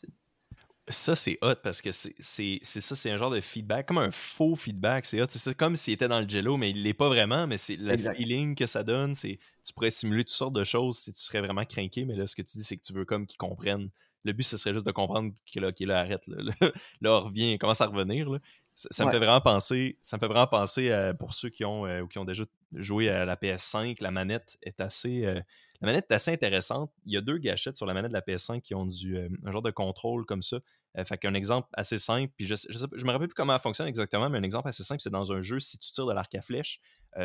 Ça, 0.89 1.15
c'est 1.15 1.37
hot 1.43 1.57
parce 1.63 1.83
que 1.83 1.93
c'est 1.93 2.15
ça, 2.63 2.97
c'est 2.97 3.11
un 3.11 3.19
genre 3.19 3.31
de 3.31 3.43
feedback, 3.43 3.87
comme 3.87 3.99
un 3.99 4.11
faux 4.11 4.57
feedback. 4.57 5.05
C'est 5.05 5.21
hot. 5.21 5.27
C'est 5.29 5.55
comme 5.55 5.77
s'il 5.77 5.93
était 5.93 6.09
dans 6.09 6.21
le 6.21 6.29
jello, 6.29 6.57
mais 6.57 6.71
il 6.71 6.83
l'est 6.83 6.95
pas 6.95 7.09
vraiment. 7.09 7.47
Mais 7.47 7.59
c'est 7.59 7.77
le 7.77 7.97
feeling 7.97 8.55
que 8.55 8.67
ça 8.67 8.83
donne. 8.83 9.15
C'est 9.15 9.39
Tu 9.65 9.75
pourrais 9.75 9.91
simuler 9.91 10.25
toutes 10.25 10.35
sortes 10.35 10.55
de 10.55 10.65
choses 10.65 10.99
si 10.99 11.13
tu 11.13 11.21
serais 11.21 11.43
vraiment 11.43 11.65
craqué, 11.67 12.07
mais 12.07 12.17
là, 12.17 12.27
ce 12.27 12.35
que 12.35 12.43
tu 12.43 12.57
dis, 12.57 12.65
c'est 12.65 12.79
que 12.79 12.85
tu 12.85 12.95
veux 12.95 13.05
comme 13.05 13.27
qu'ils 13.27 13.37
comprennent. 13.37 13.91
Le 14.29 14.33
but, 14.35 14.45
ce 14.45 14.57
serait 14.57 14.75
juste 14.75 14.87
de 14.87 14.93
comprendre 14.93 15.33
que 15.53 15.61
là, 15.61 15.71
là 15.81 16.01
arrête. 16.01 16.27
Là, 16.27 16.53
là, 17.01 17.17
revient, 17.19 17.59
commence 17.59 17.81
à 17.81 17.87
revenir. 17.87 18.31
Là 18.31 18.39
ça, 18.79 19.05
me 19.05 19.11
fait 19.11 19.19
vraiment 19.19 19.41
penser, 19.41 19.99
ça 20.03 20.17
me 20.17 20.21
fait 20.21 20.29
vraiment 20.29 20.47
penser 20.47 21.13
pour 21.19 21.35
ceux 21.35 21.49
qui 21.49 21.65
ont, 21.65 21.85
euh, 21.87 22.07
qui 22.07 22.19
ont 22.19 22.25
déjà 22.25 22.45
joué 22.75 23.09
à 23.09 23.25
la 23.25 23.35
PS5, 23.35 24.01
la 24.01 24.11
manette 24.13 24.57
est 24.63 24.81
assez, 24.81 25.25
euh, 25.25 25.41
la 25.81 25.87
manette 25.87 26.07
est 26.11 26.15
assez 26.15 26.31
intéressante. 26.31 26.93
Il 27.05 27.13
y 27.13 27.17
a 27.17 27.21
deux 27.21 27.39
gâchettes 27.39 27.77
sur 27.77 27.87
la 27.87 27.95
manette 27.95 28.11
de 28.11 28.15
la 28.15 28.21
PS5 28.21 28.61
qui 28.61 28.75
ont 28.75 28.87
du, 28.87 29.17
euh, 29.17 29.29
un 29.45 29.51
genre 29.51 29.63
de 29.63 29.73
contrôle 29.73 30.25
comme 30.27 30.43
ça. 30.43 30.59
fait 31.05 31.19
qu'un 31.19 31.35
exemple 31.35 31.69
assez 31.73 31.99
simple, 31.99 32.33
puis 32.37 32.47
je, 32.47 32.55
je, 32.55 33.05
me 33.05 33.11
rappelle 33.11 33.29
plus 33.29 33.35
comment 33.35 33.55
elle 33.55 33.61
fonctionne 33.61 33.89
exactement, 33.89 34.31
mais 34.31 34.39
un 34.39 34.43
exemple 34.43 34.69
assez 34.69 34.85
simple, 34.85 35.01
c'est 35.01 35.11
dans 35.11 35.33
un 35.33 35.41
jeu, 35.41 35.59
si 35.59 35.79
tu 35.79 35.91
tires 35.91 36.07
de 36.07 36.13
l'arc 36.13 36.33
à 36.35 36.43
flèche, 36.43 36.81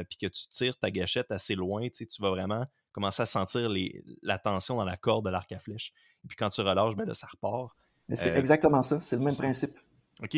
puis 0.10 0.18
que 0.18 0.28
tu 0.28 0.48
tires 0.48 0.78
ta 0.78 0.90
gâchette 0.90 1.32
assez 1.32 1.56
loin, 1.56 1.88
tu 1.90 2.06
vas 2.20 2.30
vraiment 2.30 2.66
commencer 2.94 3.22
à 3.22 3.26
sentir 3.26 3.68
les, 3.70 4.04
la 4.22 4.38
tension 4.38 4.78
dans 4.78 4.86
la 4.86 4.96
corde 4.96 5.26
de 5.26 5.30
l'arc 5.30 5.52
à 5.52 5.60
flèche. 5.60 5.94
Et 6.24 6.28
puis 6.28 6.38
quand 6.38 6.50
tu 6.50 6.62
relâches, 6.62 6.96
ben 6.96 7.06
là, 7.06 7.14
ça 7.14 7.28
repart. 7.28 7.76
Mais 8.08 8.16
c'est 8.16 8.36
exactement 8.38 8.82
ça, 8.82 9.02
c'est 9.02 9.18
le 9.18 9.24
même 9.24 9.36
principe. 9.36 9.78
OK. 10.22 10.38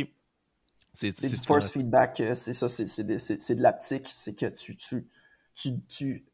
C'est 0.94 1.12
du 1.12 1.36
force 1.46 1.72
feedback, 1.72 2.22
euh, 2.22 2.34
c'est 2.34 2.54
ça, 2.54 2.70
c'est 2.70 3.04
de 3.04 3.62
l'aptique, 3.62 4.08
c'est 4.12 4.34
que 4.34 4.46
tu, 4.46 4.78
tu, 4.78 5.06
tu, 5.54 5.82
tu 5.90 6.26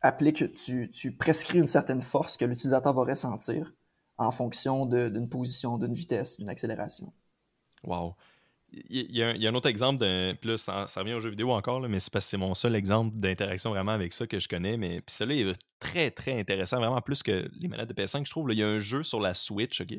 appliques, 0.00 0.54
tu, 0.56 0.90
tu 0.90 1.12
prescris 1.12 1.58
une 1.58 1.68
certaine 1.68 2.02
force 2.02 2.36
que 2.36 2.44
l'utilisateur 2.44 2.92
va 2.92 3.04
ressentir 3.04 3.72
en 4.18 4.32
fonction 4.32 4.84
d'une 4.84 5.28
position, 5.28 5.78
d'une 5.78 5.94
vitesse, 5.94 6.38
d'une 6.38 6.48
accélération. 6.48 7.12
Wow. 7.84 8.16
Il 8.74 9.14
y, 9.14 9.22
a 9.22 9.50
un, 9.50 9.54
autre 9.54 9.68
exemple 9.68 10.00
d'un. 10.00 10.34
Plus 10.34 10.56
ça, 10.56 10.86
revient 10.96 11.12
aux 11.12 11.20
jeux 11.20 11.30
vidéo 11.30 11.50
encore, 11.52 11.80
mais 11.80 12.00
c'est 12.00 12.10
parce 12.10 12.24
que 12.24 12.30
c'est 12.30 12.36
mon 12.38 12.54
seul 12.54 12.74
exemple 12.74 13.14
d'interaction 13.16 13.70
vraiment 13.70 13.92
avec 13.92 14.14
ça 14.14 14.26
que 14.26 14.40
je 14.40 14.48
connais. 14.48 14.78
Mais 14.78 15.02
puis 15.02 15.14
celui-là 15.14 15.50
est 15.50 15.58
très 15.78 16.10
très 16.10 16.40
intéressant, 16.40 16.78
vraiment 16.78 17.00
plus 17.02 17.22
que 17.22 17.50
les 17.60 17.68
manettes 17.68 17.90
de 17.90 17.94
PS5, 17.94 18.24
je 18.24 18.30
trouve. 18.30 18.50
il 18.50 18.58
y 18.58 18.62
a 18.62 18.68
un 18.68 18.80
jeu 18.80 19.02
sur 19.02 19.20
la 19.20 19.34
Switch, 19.34 19.82
ok? 19.82 19.94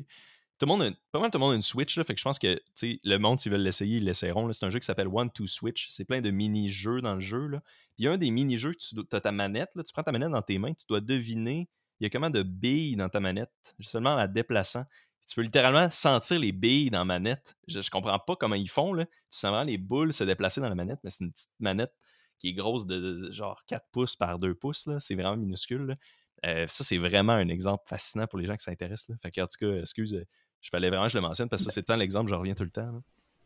tout 0.58 0.66
le 0.66 0.68
monde 0.68 0.96
pas 1.10 1.18
mal 1.18 1.30
tout 1.30 1.38
le 1.38 1.44
monde 1.44 1.52
a 1.52 1.56
une 1.56 1.62
Switch, 1.62 1.96
là, 1.96 2.04
fait 2.04 2.14
que 2.14 2.20
je 2.20 2.24
pense 2.24 2.38
que 2.38 2.60
le 2.78 3.16
monde, 3.18 3.40
s'ils 3.40 3.50
veulent 3.50 3.62
l'essayer, 3.62 3.98
ils 3.98 4.04
l'essayeront. 4.04 4.52
C'est 4.52 4.64
un 4.64 4.70
jeu 4.70 4.78
qui 4.78 4.86
s'appelle 4.86 5.08
One 5.08 5.30
to 5.30 5.46
Switch. 5.46 5.88
C'est 5.90 6.04
plein 6.04 6.20
de 6.20 6.30
mini-jeux 6.30 7.00
dans 7.00 7.14
le 7.14 7.20
jeu. 7.20 7.46
Là. 7.46 7.62
il 7.98 8.04
y 8.04 8.08
a 8.08 8.12
un 8.12 8.18
des 8.18 8.30
mini-jeux, 8.30 8.74
tu 8.74 8.96
as 9.12 9.20
ta 9.20 9.32
manette, 9.32 9.70
là, 9.74 9.82
tu 9.82 9.92
prends 9.92 10.02
ta 10.02 10.12
manette 10.12 10.30
dans 10.30 10.42
tes 10.42 10.58
mains, 10.58 10.72
tu 10.72 10.84
dois 10.88 11.00
deviner, 11.00 11.68
il 12.00 12.04
y 12.04 12.06
a 12.06 12.10
comment 12.10 12.30
de 12.30 12.42
billes 12.42 12.96
dans 12.96 13.08
ta 13.08 13.20
manette, 13.20 13.50
seulement 13.80 14.10
en 14.10 14.16
la 14.16 14.28
déplaçant. 14.28 14.84
Tu 15.26 15.34
peux 15.34 15.42
littéralement 15.42 15.90
sentir 15.90 16.38
les 16.38 16.52
billes 16.52 16.90
dans 16.90 16.98
la 16.98 17.04
manette. 17.04 17.56
Je, 17.68 17.80
je 17.80 17.90
comprends 17.90 18.18
pas 18.18 18.36
comment 18.36 18.54
ils 18.54 18.68
font. 18.68 18.92
Là. 18.92 19.06
Tu 19.06 19.12
sens 19.30 19.50
vraiment 19.50 19.64
les 19.64 19.78
boules 19.78 20.12
se 20.12 20.24
déplacer 20.24 20.60
dans 20.60 20.68
la 20.68 20.74
manette, 20.74 21.00
mais 21.02 21.10
c'est 21.10 21.24
une 21.24 21.32
petite 21.32 21.52
manette 21.60 21.92
qui 22.38 22.48
est 22.48 22.52
grosse 22.52 22.86
de, 22.86 23.30
genre 23.30 23.64
4 23.66 23.86
pouces 23.90 24.16
par 24.16 24.38
2 24.38 24.54
pouces. 24.54 24.88
C'est 24.98 25.14
vraiment 25.14 25.36
minuscule. 25.36 25.96
Euh, 26.44 26.66
ça, 26.68 26.84
c'est 26.84 26.98
vraiment 26.98 27.32
un 27.32 27.48
exemple 27.48 27.84
fascinant 27.86 28.26
pour 28.26 28.38
les 28.38 28.46
gens 28.46 28.56
qui 28.56 28.64
s'intéressent. 28.64 29.16
Fait 29.22 29.30
que, 29.30 29.40
en 29.40 29.46
tout 29.46 29.56
cas, 29.58 29.80
excuse, 29.80 30.24
je 30.60 30.70
fallait 30.70 30.88
vraiment 30.88 31.04
que 31.04 31.12
je 31.12 31.18
le 31.18 31.22
mentionne 31.22 31.48
parce 31.48 31.64
que 31.64 31.72
c'est 31.72 31.84
tant 31.84 31.96
l'exemple, 31.96 32.30
je 32.30 32.34
reviens 32.34 32.54
tout 32.54 32.64
le 32.64 32.70
temps. 32.70 33.02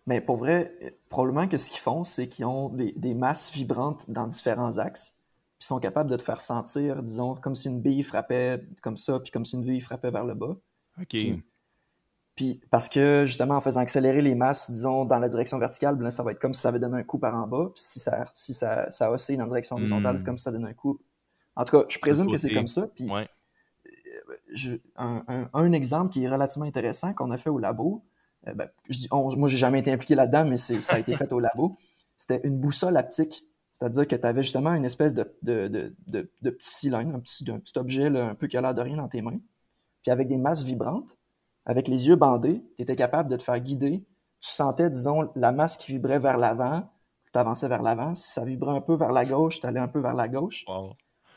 Mais 0.06 0.20
pour 0.20 0.36
vrai, 0.36 0.96
probablement 1.10 1.48
que 1.48 1.58
ce 1.58 1.70
qu'ils 1.70 1.80
font, 1.80 2.02
c'est 2.02 2.28
qu'ils 2.28 2.46
ont 2.46 2.70
des, 2.70 3.14
masses 3.14 3.52
vibrantes 3.52 4.10
dans 4.10 4.26
différents 4.26 4.78
axes, 4.78 5.16
puis 5.58 5.66
sont 5.66 5.80
capables 5.80 6.10
de 6.10 6.16
te 6.16 6.22
faire 6.22 6.40
sentir, 6.40 7.02
disons, 7.02 7.34
comme 7.34 7.54
si 7.54 7.68
une 7.68 7.82
bille 7.82 8.02
frappait 8.02 8.62
comme 8.80 8.96
ça, 8.96 9.20
puis 9.20 9.30
comme 9.30 9.44
si 9.44 9.56
une 9.56 9.64
bille 9.64 9.80
frappait 9.80 10.10
vers 10.10 10.24
le 10.24 10.34
bas. 10.34 10.56
OK. 10.98 11.08
Puis, 11.08 11.42
parce 12.70 12.88
que 12.88 13.24
justement, 13.26 13.56
en 13.56 13.60
faisant 13.60 13.80
accélérer 13.80 14.22
les 14.22 14.34
masses, 14.34 14.70
disons, 14.70 15.04
dans 15.04 15.18
la 15.18 15.28
direction 15.28 15.58
verticale, 15.58 15.96
ben 15.96 16.10
ça 16.10 16.22
va 16.22 16.32
être 16.32 16.38
comme 16.38 16.54
si 16.54 16.60
ça 16.60 16.68
avait 16.68 16.78
donné 16.78 16.98
un 16.98 17.02
coup 17.02 17.18
par 17.18 17.34
en 17.34 17.46
bas. 17.46 17.70
Puis 17.74 17.82
si 17.82 18.00
ça, 18.00 18.26
si 18.34 18.54
ça, 18.54 18.90
ça 18.90 19.10
oscille 19.10 19.36
dans 19.36 19.44
la 19.44 19.50
direction 19.50 19.76
horizontale, 19.76 20.18
c'est 20.18 20.22
hmm. 20.22 20.26
comme 20.26 20.38
si 20.38 20.44
ça 20.44 20.52
donnait 20.52 20.68
un 20.68 20.74
coup. 20.74 21.00
En 21.56 21.64
tout 21.64 21.76
cas, 21.76 21.84
je 21.88 21.98
présume 21.98 22.30
que 22.30 22.38
c'est 22.38 22.52
comme 22.52 22.68
ça. 22.68 22.88
Puis 22.94 23.08
un, 24.96 25.72
exemple 25.72 26.12
qui 26.12 26.24
est 26.24 26.28
relativement 26.28 26.66
intéressant 26.66 27.12
qu'on 27.12 27.30
a 27.30 27.36
fait 27.36 27.50
au 27.50 27.58
labo, 27.58 28.04
euh, 28.46 28.54
ben, 28.54 28.68
je 28.88 28.98
dis 28.98 29.08
moi, 29.10 29.48
j'ai 29.48 29.56
jamais 29.56 29.80
été 29.80 29.92
impliqué 29.92 30.14
là-dedans, 30.14 30.44
mais 30.44 30.56
ça 30.56 30.94
a 30.94 30.98
été 30.98 31.16
fait 31.16 31.32
au 31.32 31.40
labo. 31.40 31.76
C'était 32.16 32.40
une 32.44 32.58
boussole 32.58 32.96
haptique. 32.96 33.44
C'est-à-dire 33.72 34.08
que 34.08 34.16
tu 34.16 34.26
avais 34.26 34.42
justement 34.42 34.74
une 34.74 34.84
espèce 34.84 35.14
de, 35.14 35.24
de, 35.42 35.92
petit 36.40 36.70
cylindre, 36.70 37.14
un 37.14 37.20
petit, 37.20 37.44
petit 37.44 37.78
objet 37.78 38.06
un 38.06 38.34
peu 38.34 38.46
qui 38.46 38.56
a 38.56 38.60
l'air 38.60 38.74
de 38.74 38.80
rien 38.80 38.96
dans 38.96 39.08
tes 39.08 39.22
mains. 39.22 39.38
Puis 40.02 40.12
avec 40.12 40.28
des 40.28 40.36
masses 40.36 40.62
vibrantes, 40.62 41.17
avec 41.68 41.86
les 41.86 42.08
yeux 42.08 42.16
bandés, 42.16 42.64
tu 42.76 42.82
étais 42.82 42.96
capable 42.96 43.30
de 43.30 43.36
te 43.36 43.42
faire 43.42 43.60
guider. 43.60 44.02
Tu 44.40 44.50
sentais, 44.50 44.88
disons, 44.88 45.30
la 45.36 45.52
masse 45.52 45.76
qui 45.76 45.92
vibrait 45.92 46.18
vers 46.18 46.38
l'avant, 46.38 46.90
tu 47.32 47.38
avançais 47.38 47.68
vers 47.68 47.82
l'avant. 47.82 48.14
Si 48.14 48.32
ça 48.32 48.44
vibrait 48.44 48.74
un 48.74 48.80
peu 48.80 48.94
vers 48.94 49.12
la 49.12 49.24
gauche, 49.24 49.60
tu 49.60 49.66
allais 49.66 49.78
un 49.78 49.88
peu 49.88 50.00
vers 50.00 50.14
la 50.14 50.28
gauche. 50.28 50.64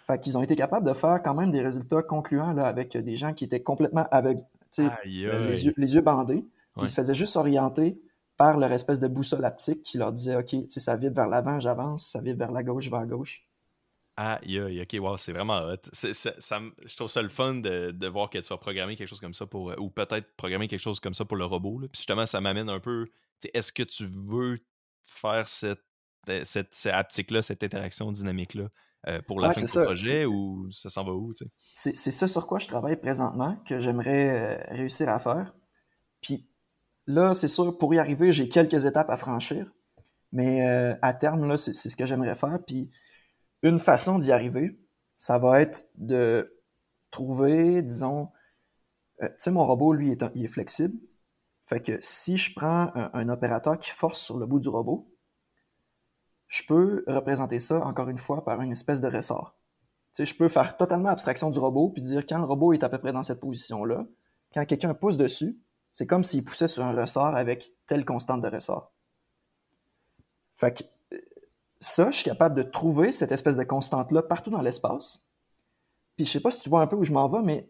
Fait 0.08 0.20
qu'ils 0.20 0.38
ont 0.38 0.42
été 0.42 0.56
capables 0.56 0.88
de 0.88 0.94
faire 0.94 1.22
quand 1.22 1.36
même 1.36 1.52
des 1.52 1.62
résultats 1.62 2.02
concluants 2.02 2.54
là, 2.54 2.66
avec 2.66 2.96
des 2.98 3.18
gens 3.18 3.34
qui 3.34 3.44
étaient 3.44 3.62
complètement 3.62 4.08
aveugles, 4.10 4.44
les, 4.78 5.66
yeux, 5.66 5.74
les 5.76 5.96
yeux 5.96 6.02
bandés. 6.02 6.46
Ils 6.82 6.88
se 6.88 6.94
faisaient 6.94 7.14
juste 7.14 7.36
orienter 7.36 8.02
par 8.38 8.58
leur 8.58 8.72
espèce 8.72 9.02
de 9.02 9.08
boussole 9.08 9.44
haptique 9.44 9.84
qui 9.84 9.98
leur 9.98 10.14
disait 10.14 10.38
OK, 10.38 10.56
ça 10.70 10.96
vibre 10.96 11.16
vers 11.16 11.28
l'avant, 11.28 11.60
j'avance, 11.60 12.06
ça 12.08 12.22
vibre 12.22 12.40
vers 12.40 12.52
la 12.52 12.64
gauche, 12.64 12.86
je 12.86 12.90
vais 12.90 12.98
à 12.98 13.06
gauche. 13.06 13.46
Aïe, 14.24 14.60
aïe, 14.60 14.82
ok, 14.82 15.02
wow, 15.02 15.18
c'est 15.18 15.32
vraiment 15.32 15.62
hot. 15.62 15.82
je 15.94 16.96
trouve 16.96 17.08
ça 17.08 17.22
le 17.24 17.30
fun 17.30 17.56
de, 17.56 18.08
voir 18.08 18.30
que 18.30 18.38
tu 18.38 18.50
vas 18.50 18.58
programmer 18.58 18.96
quelque 18.96 19.08
chose 19.08 19.20
comme 19.20 19.34
ça 19.34 19.48
pour. 19.48 19.74
Ou 19.80 19.90
peut-être 19.90 20.36
programmer 20.38 20.68
quelque 20.68 20.82
chose 20.82 21.00
comme 21.00 21.16
ça 21.16 21.26
pour 21.26 21.38
le 21.38 21.46
robot. 21.46 21.80
Puis 21.80 22.02
justement, 22.02 22.28
ça 22.28 22.40
m'amène 22.40 22.70
un 22.70 22.80
peu. 22.80 23.08
Est-ce 23.52 23.74
que 23.74 23.82
tu 23.82 24.06
veux 24.06 24.60
faire 25.04 25.48
cette, 25.48 25.82
cette, 26.44 26.72
cette 26.72 26.94
haptique-là, 26.94 27.42
cette 27.42 27.64
interaction 27.64 28.12
dynamique-là 28.12 28.70
euh, 29.08 29.22
pour 29.24 29.40
la 29.40 29.54
fin 29.54 29.62
du 29.64 29.86
projet 29.86 30.26
ou 30.26 30.70
ça 30.70 30.90
s'en 30.90 31.04
va 31.04 31.14
où? 31.14 31.34
C'est 31.72 31.96
ça 31.96 32.28
sur 32.28 32.46
quoi 32.46 32.60
je 32.60 32.68
travaille 32.68 32.98
présentement 32.98 33.58
que 33.66 33.80
j'aimerais 33.80 34.60
euh, 34.60 34.76
réussir 34.76 35.10
à 35.10 35.20
faire. 35.20 35.56
Puis 36.22 36.48
là, 37.08 37.34
c'est 37.34 37.48
sûr, 37.48 37.76
pour 37.76 37.92
y 37.96 37.98
arriver, 37.98 38.32
j'ai 38.32 38.50
quelques 38.50 38.86
étapes 38.86 39.10
à 39.10 39.18
franchir. 39.18 39.66
Mais 40.32 40.68
euh, 40.68 40.96
à 41.02 41.16
terme, 41.16 41.48
là, 41.48 41.58
c'est 41.58 41.74
ce 41.74 41.96
que 41.96 42.06
j'aimerais 42.06 42.36
faire. 42.36 42.60
Puis 42.68 42.92
une 43.64 43.80
façon 43.80 44.20
d'y 44.20 44.32
arriver, 44.32 44.80
ça 45.18 45.40
va 45.40 45.62
être 45.62 45.88
de 45.96 46.62
trouver, 47.12 47.82
disons, 47.82 48.30
euh, 49.22 49.28
tu 49.28 49.36
sais, 49.38 49.52
mon 49.52 49.66
robot, 49.66 49.94
lui, 49.94 50.12
est 50.12 50.24
il 50.36 50.46
est 50.46 50.48
flexible. 50.48 50.98
Fait 51.66 51.82
que 51.82 52.00
si 52.02 52.38
je 52.38 52.54
prends 52.54 52.92
un, 52.96 53.30
opérateur 53.30 53.78
qui 53.78 53.92
force 53.92 54.20
sur 54.20 54.38
le 54.38 54.46
bout 54.46 54.60
du 54.60 54.68
robot, 54.68 55.10
je 56.48 56.64
peux 56.68 57.04
représenter 57.08 57.60
ça, 57.60 57.86
encore 57.86 58.10
une 58.10 58.18
fois, 58.18 58.44
par 58.44 58.62
une 58.62 58.72
espèce 58.72 59.00
de 59.00 59.08
ressort. 59.08 59.56
Tu 60.14 60.26
sais, 60.26 60.26
je 60.26 60.36
peux 60.36 60.50
faire 60.50 60.76
totalement 60.76 61.10
abstraction 61.10 61.50
du 61.50 61.60
robot, 61.60 61.90
puis 61.90 62.02
dire 62.02 62.26
quand 62.26 62.40
le 62.40 62.44
robot 62.44 62.74
est 62.74 62.84
à 62.84 62.90
peu 62.90 62.98
près 62.98 63.14
dans 63.14 63.24
cette 63.24 63.40
position-là, 63.40 64.06
quand 64.54 64.66
quelqu'un 64.66 64.94
pousse 64.94 65.16
dessus, 65.16 65.58
c'est 65.94 66.08
comme 66.08 66.26
s'il 66.26 66.44
poussait 66.44 66.68
sur 66.68 66.84
un 66.84 66.94
ressort 66.94 67.36
avec 67.36 67.74
telle 67.88 68.04
constante 68.04 68.42
de 68.42 68.50
ressort. 68.50 68.94
Fait 70.56 70.78
que 70.78 70.84
ça, 71.82 72.12
je 72.12 72.18
suis 72.18 72.26
capable 72.26 72.56
de 72.56 72.64
trouver 72.64 73.12
cette 73.12 73.32
espèce 73.32 73.58
de 73.58 73.64
constante-là 73.64 74.22
partout 74.22 74.50
dans 74.50 74.62
l'espace. 74.62 75.26
Puis 76.16 76.26
je 76.26 76.32
sais 76.32 76.40
pas 76.40 76.52
si 76.52 76.60
tu 76.60 76.70
vois 76.70 76.82
un 76.82 76.88
peu 76.88 76.96
où 76.96 77.04
je 77.04 77.12
m'en 77.12 77.28
vais, 77.28 77.42
mais 77.42 77.70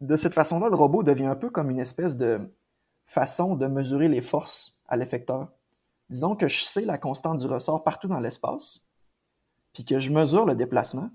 de 0.00 0.16
cette 0.16 0.34
façon-là, 0.34 0.68
le 0.68 0.76
robot 0.76 1.02
devient 1.02 1.26
un 1.26 1.36
peu 1.36 1.50
comme 1.50 1.70
une 1.70 1.78
espèce 1.80 2.16
de 2.16 2.54
façon 3.04 3.56
de 3.56 3.66
mesurer 3.66 4.08
les 4.08 4.20
forces 4.20 4.80
à 4.88 4.96
l'effecteur. 4.96 5.52
Disons 6.08 6.36
que 6.36 6.48
je 6.48 6.62
sais 6.62 6.84
la 6.84 6.98
constante 6.98 7.38
du 7.38 7.46
ressort 7.46 7.84
partout 7.84 8.08
dans 8.08 8.20
l'espace, 8.20 8.86
puis 9.72 9.84
que 9.84 9.98
je 9.98 10.10
mesure 10.10 10.46
le 10.46 10.54
déplacement. 10.54 11.10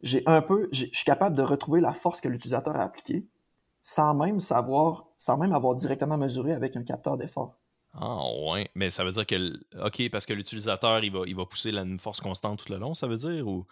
J'ai 0.00 0.22
un 0.26 0.42
peu, 0.42 0.68
je 0.70 0.86
suis 0.86 1.04
capable 1.04 1.34
de 1.34 1.42
retrouver 1.42 1.80
la 1.80 1.92
force 1.92 2.20
que 2.20 2.28
l'utilisateur 2.28 2.76
a 2.76 2.82
appliquée 2.82 3.26
sans 3.82 4.14
même 4.14 4.40
savoir, 4.40 5.06
sans 5.16 5.38
même 5.38 5.52
avoir 5.52 5.74
directement 5.74 6.18
mesuré 6.18 6.52
avec 6.52 6.76
un 6.76 6.82
capteur 6.82 7.16
d'effort. 7.16 7.56
Ah 8.00 8.22
ouais, 8.50 8.70
mais 8.74 8.90
ça 8.90 9.04
veut 9.04 9.10
dire 9.10 9.26
que, 9.26 9.60
ok, 9.84 10.10
parce 10.10 10.24
que 10.24 10.32
l'utilisateur, 10.32 11.02
il 11.02 11.12
va, 11.12 11.20
il 11.26 11.34
va 11.34 11.46
pousser 11.46 11.72
la, 11.72 11.82
une 11.82 11.98
force 11.98 12.20
constante 12.20 12.64
tout 12.64 12.72
le 12.72 12.78
long, 12.78 12.94
ça 12.94 13.06
veut 13.06 13.16
dire, 13.16 13.46
ou 13.46 13.64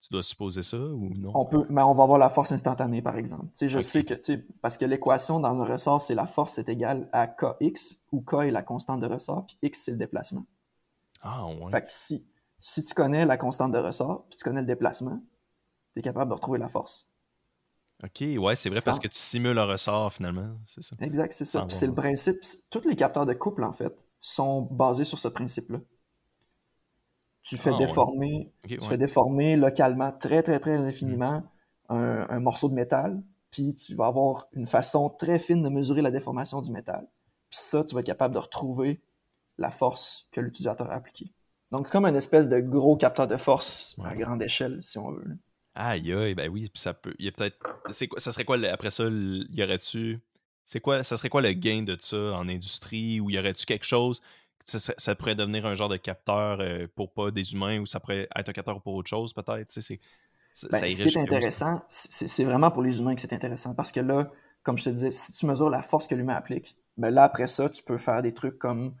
tu 0.00 0.08
dois 0.10 0.22
supposer 0.22 0.62
ça 0.62 0.78
ou 0.78 1.12
non? 1.16 1.32
On 1.34 1.44
peut, 1.44 1.66
mais 1.68 1.82
on 1.82 1.92
va 1.92 2.04
avoir 2.04 2.18
la 2.18 2.30
force 2.30 2.52
instantanée, 2.52 3.02
par 3.02 3.16
exemple. 3.16 3.46
Tu 3.46 3.50
sais, 3.54 3.68
je 3.68 3.80
sais 3.80 4.04
que, 4.04 4.14
tu 4.14 4.22
sais, 4.22 4.46
parce 4.62 4.78
que 4.78 4.84
l'équation 4.84 5.40
dans 5.40 5.60
un 5.60 5.64
ressort, 5.64 6.00
c'est 6.00 6.14
la 6.14 6.26
force 6.26 6.58
est 6.58 6.68
égale 6.68 7.08
à 7.12 7.26
Kx, 7.26 8.00
où 8.12 8.22
K 8.22 8.44
est 8.44 8.50
la 8.50 8.62
constante 8.62 9.00
de 9.00 9.06
ressort, 9.06 9.46
puis 9.46 9.58
X, 9.62 9.82
c'est 9.84 9.90
le 9.90 9.96
déplacement. 9.96 10.44
Ah, 11.22 11.46
ouais. 11.46 11.70
Fait 11.72 11.82
que 11.82 11.92
si, 11.92 12.26
si 12.60 12.84
tu 12.84 12.94
connais 12.94 13.26
la 13.26 13.36
constante 13.36 13.72
de 13.72 13.78
ressort, 13.78 14.24
puis 14.30 14.38
tu 14.38 14.44
connais 14.44 14.60
le 14.60 14.66
déplacement, 14.66 15.20
tu 15.92 15.98
es 15.98 16.02
capable 16.02 16.30
de 16.30 16.34
retrouver 16.34 16.58
la 16.58 16.68
force. 16.68 17.07
OK, 18.04 18.22
ouais, 18.38 18.56
c'est 18.56 18.68
vrai, 18.68 18.80
parce 18.84 19.00
que 19.00 19.08
tu 19.08 19.18
simules 19.18 19.58
un 19.58 19.64
ressort, 19.64 20.12
finalement, 20.12 20.56
c'est 20.66 20.82
ça. 20.82 20.94
Exact, 21.00 21.32
c'est 21.32 21.44
ça. 21.44 21.66
c'est 21.68 21.86
le 21.86 21.94
principe. 21.94 22.36
Tous 22.70 22.86
les 22.88 22.94
capteurs 22.94 23.26
de 23.26 23.34
couple, 23.34 23.64
en 23.64 23.72
fait, 23.72 24.06
sont 24.20 24.62
basés 24.62 25.04
sur 25.04 25.18
ce 25.18 25.28
principe-là 25.28 25.80
tu 27.48 27.56
fais 27.56 27.70
ah, 27.72 27.78
déformer, 27.78 28.52
tu 28.66 28.78
fais 28.80 28.98
déformer 28.98 29.56
localement 29.56 30.12
très 30.12 30.42
très 30.42 30.60
très 30.60 30.76
infiniment 30.76 31.42
mm. 31.88 31.94
un, 32.28 32.40
morceau 32.40 32.68
de 32.68 32.74
métal, 32.74 33.22
puis 33.50 33.74
tu 33.74 33.94
vas 33.94 34.06
avoir 34.06 34.48
une 34.52 34.66
façon 34.66 35.08
très 35.08 35.38
fine 35.38 35.62
de 35.62 35.70
mesurer 35.70 36.02
la 36.02 36.10
déformation 36.10 36.60
du 36.60 36.70
métal. 36.70 37.08
Puis 37.48 37.60
ça, 37.60 37.84
tu 37.84 37.94
vas 37.94 38.00
être 38.00 38.06
capable 38.06 38.34
de 38.34 38.38
retrouver 38.38 39.00
la 39.56 39.70
force 39.70 40.28
que 40.30 40.42
l'utilisateur 40.42 40.90
a 40.90 40.94
appliquée. 40.94 41.32
Donc 41.70 41.88
comme 41.88 42.04
une 42.04 42.16
espèce 42.16 42.50
de 42.50 42.60
gros 42.60 42.96
capteur 42.96 43.26
de 43.26 43.38
force 43.38 43.96
à 44.04 44.14
grande 44.14 44.42
échelle, 44.42 44.82
si 44.82 44.98
on 44.98 45.10
veut. 45.12 45.38
Aïe 45.80 46.12
aïe, 46.12 46.34
ben 46.34 46.50
oui, 46.50 46.70
ça 46.74 46.92
peut. 46.92 47.14
Il 47.18 47.26
y 47.26 47.28
a 47.28 47.32
peut-être. 47.32 47.56
C'est 47.90 48.08
quoi, 48.08 48.18
ça 48.18 48.32
serait 48.32 48.44
quoi 48.44 48.58
après 48.68 48.90
ça, 48.90 49.04
y 49.04 49.62
aurait-tu. 49.62 50.18
C'est 50.64 50.80
quoi, 50.80 51.04
ça 51.04 51.16
serait 51.16 51.28
quoi 51.28 51.40
le 51.40 51.52
gain 51.52 51.82
de 51.82 51.96
ça 51.98 52.16
en 52.16 52.48
industrie 52.48 53.20
ou 53.20 53.30
y 53.30 53.38
aurait-tu 53.38 53.64
quelque 53.64 53.86
chose 53.86 54.20
ça, 54.76 55.14
pourrait 55.14 55.34
devenir 55.34 55.66
un 55.66 55.74
genre 55.74 55.88
de 55.88 55.96
capteur 55.96 56.60
euh, 56.60 56.86
pour 56.94 57.12
pas 57.12 57.30
des 57.30 57.54
humains 57.54 57.80
ou 57.80 57.86
ça 57.86 58.00
pourrait 58.00 58.28
être 58.36 58.48
un 58.48 58.52
capteur 58.52 58.80
pour 58.82 58.94
autre 58.94 59.08
chose, 59.08 59.32
peut-être. 59.32 59.70
C'est, 59.70 60.00
ben, 60.70 60.88
ce 60.88 61.02
qui 61.02 61.08
est 61.08 61.16
intéressant, 61.16 61.82
c'est, 61.88 62.44
vraiment 62.44 62.70
pour 62.70 62.82
les 62.82 62.98
humains 62.98 63.14
que 63.14 63.20
c'est 63.20 63.32
intéressant 63.32 63.74
parce 63.74 63.92
que 63.92 64.00
là, 64.00 64.30
comme 64.62 64.78
je 64.78 64.84
te 64.84 64.90
disais, 64.90 65.10
si 65.10 65.32
tu 65.32 65.46
mesures 65.46 65.70
la 65.70 65.82
force 65.82 66.06
que 66.06 66.14
l'humain 66.14 66.34
applique, 66.34 66.76
ben 66.96 67.10
là, 67.10 67.24
après 67.24 67.46
ça, 67.46 67.70
tu 67.70 67.82
peux 67.82 67.98
faire 67.98 68.22
des 68.22 68.34
trucs 68.34 68.58
comme 68.58 68.94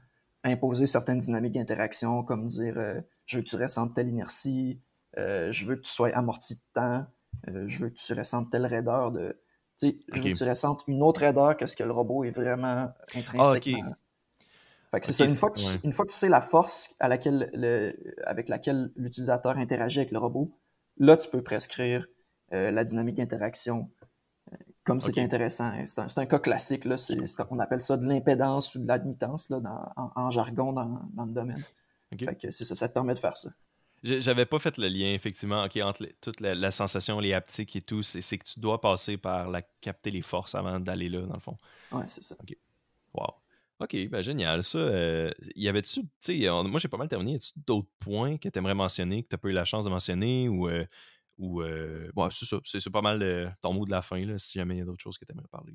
imposer 0.44 0.86
certaines 0.86 1.18
dynamiques 1.18 1.54
d'interaction, 1.54 2.22
comme 2.22 2.48
dire 2.48 2.78
euh, 2.78 3.00
je 3.26 3.38
veux 3.38 3.42
que 3.42 3.48
tu 3.48 3.94
telle 3.94 4.08
inertie, 4.08 4.80
euh, 5.16 5.50
je 5.52 5.66
veux 5.66 5.76
que 5.76 5.82
tu 5.82 5.92
sois 5.92 6.10
amorti 6.10 6.56
de 6.56 6.60
temps, 6.74 7.06
je 7.46 7.78
veux 7.78 7.90
que 7.90 7.94
tu 7.94 8.12
ressentes 8.14 8.50
telle 8.50 8.66
raideur 8.66 9.12
de. 9.12 9.40
Tu 9.78 9.90
sais, 9.90 9.98
je 10.12 10.22
veux 10.22 10.32
que 10.32 10.36
tu 10.36 10.44
ressentes 10.44 10.82
une 10.88 11.02
autre 11.02 11.20
raideur 11.20 11.56
que 11.56 11.66
ce 11.66 11.76
que 11.76 11.84
le 11.84 11.92
robot 11.92 12.24
est 12.24 12.32
vraiment 12.32 12.88
ah, 12.88 12.96
intrinsèquement 13.14 13.94
c'est 15.02 15.12
ça, 15.12 15.24
une 15.24 15.36
fois, 15.36 15.50
que, 15.50 15.60
une 15.84 15.92
fois 15.92 16.06
que 16.06 16.12
tu 16.12 16.16
sais 16.16 16.28
la 16.28 16.40
force 16.40 16.94
à 16.98 17.08
laquelle 17.08 17.50
le, 17.52 17.94
avec 18.24 18.48
laquelle 18.48 18.90
l'utilisateur 18.96 19.56
interagit 19.56 19.98
avec 19.98 20.12
le 20.12 20.18
robot, 20.18 20.50
là, 20.96 21.16
tu 21.16 21.28
peux 21.28 21.42
prescrire 21.42 22.06
euh, 22.52 22.70
la 22.70 22.84
dynamique 22.84 23.16
d'interaction 23.16 23.90
euh, 24.52 24.56
comme 24.84 25.00
c'est 25.00 25.18
intéressant. 25.18 25.72
C'est 25.84 26.00
un, 26.00 26.22
un, 26.22 26.26
cas 26.26 26.38
classique, 26.38 26.84
là, 26.84 26.96
on 27.50 27.58
appelle 27.58 27.80
ça 27.80 27.96
de 27.96 28.06
l'impédance 28.06 28.74
ou 28.74 28.78
de 28.78 28.88
l'admittance 28.88 29.52
en, 29.96 30.30
jargon 30.30 30.72
dans, 30.72 31.00
dans, 31.12 31.26
le 31.26 31.32
domaine. 31.32 31.62
c'est 32.50 32.64
ça, 32.64 32.74
ça 32.74 32.88
te 32.88 32.94
permet 32.94 33.14
de 33.14 33.18
faire 33.18 33.36
ça. 33.36 33.50
J'avais 34.02 34.46
pas 34.46 34.58
fait 34.58 34.78
le 34.78 34.88
lien, 34.88 35.12
effectivement, 35.12 35.62
entre 35.62 36.06
toute 36.20 36.40
la, 36.40 36.70
sensation, 36.70 37.18
les 37.18 37.32
haptiques 37.32 37.74
et 37.76 37.80
tout, 37.80 38.02
c'est 38.02 38.38
que 38.38 38.44
tu 38.44 38.60
dois 38.60 38.80
passer 38.80 39.16
par 39.16 39.50
la 39.50 39.62
capter 39.80 40.10
les 40.10 40.22
forces 40.22 40.54
avant 40.54 40.78
d'aller 40.78 41.08
là, 41.08 41.22
dans 41.22 41.34
le 41.34 41.40
fond. 41.40 41.58
Ouais, 41.90 42.04
c'est 42.06 42.22
ça. 42.22 42.36
Wow. 43.14 43.34
OK, 43.80 44.08
ben 44.08 44.22
génial. 44.22 44.64
Ça, 44.64 44.78
euh, 44.78 45.30
y 45.54 45.68
avait-tu, 45.68 46.02
tu 46.02 46.08
sais, 46.20 46.48
moi 46.48 46.80
j'ai 46.80 46.88
pas 46.88 46.96
mal 46.96 47.08
terminé. 47.08 47.32
Y 47.32 47.36
a-tu 47.36 47.52
d'autres 47.64 47.88
points 48.00 48.36
que 48.36 48.48
tu 48.48 48.58
aimerais 48.58 48.74
mentionner, 48.74 49.22
que 49.22 49.28
tu 49.28 49.38
pas 49.38 49.48
eu 49.48 49.52
la 49.52 49.64
chance 49.64 49.84
de 49.84 49.90
mentionner 49.90 50.48
ou. 50.48 50.68
Euh, 50.68 50.84
ou 51.38 51.62
euh, 51.62 52.10
bon, 52.14 52.28
c'est 52.30 52.46
ça, 52.46 52.56
c'est 52.64 52.90
pas 52.90 53.00
mal 53.00 53.56
ton 53.60 53.72
mot 53.72 53.86
de 53.86 53.92
la 53.92 54.02
fin, 54.02 54.18
là, 54.26 54.38
si 54.38 54.58
jamais 54.58 54.74
il 54.74 54.78
y 54.78 54.80
a 54.80 54.84
d'autres 54.84 55.02
choses 55.02 55.18
que 55.18 55.24
tu 55.24 55.30
aimerais 55.30 55.46
parler. 55.48 55.72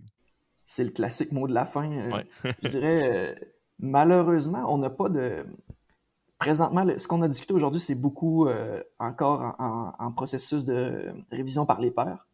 C'est 0.66 0.84
le 0.84 0.90
classique 0.90 1.32
mot 1.32 1.48
de 1.48 1.54
la 1.54 1.64
fin. 1.64 2.22
je 2.62 2.68
dirais, 2.68 3.56
malheureusement, 3.80 4.66
on 4.68 4.78
n'a 4.78 4.90
pas 4.90 5.08
de. 5.08 5.46
Présentement, 6.44 6.86
ce 6.98 7.08
qu'on 7.08 7.22
a 7.22 7.30
discuté 7.30 7.54
aujourd'hui, 7.54 7.80
c'est 7.80 7.96
beaucoup 7.96 8.48
encore 9.00 9.56
en, 9.60 10.12
processus 10.12 10.66
de 10.66 11.14
révision 11.32 11.66
par 11.66 11.80
les 11.80 11.90
pairs. 11.90 12.28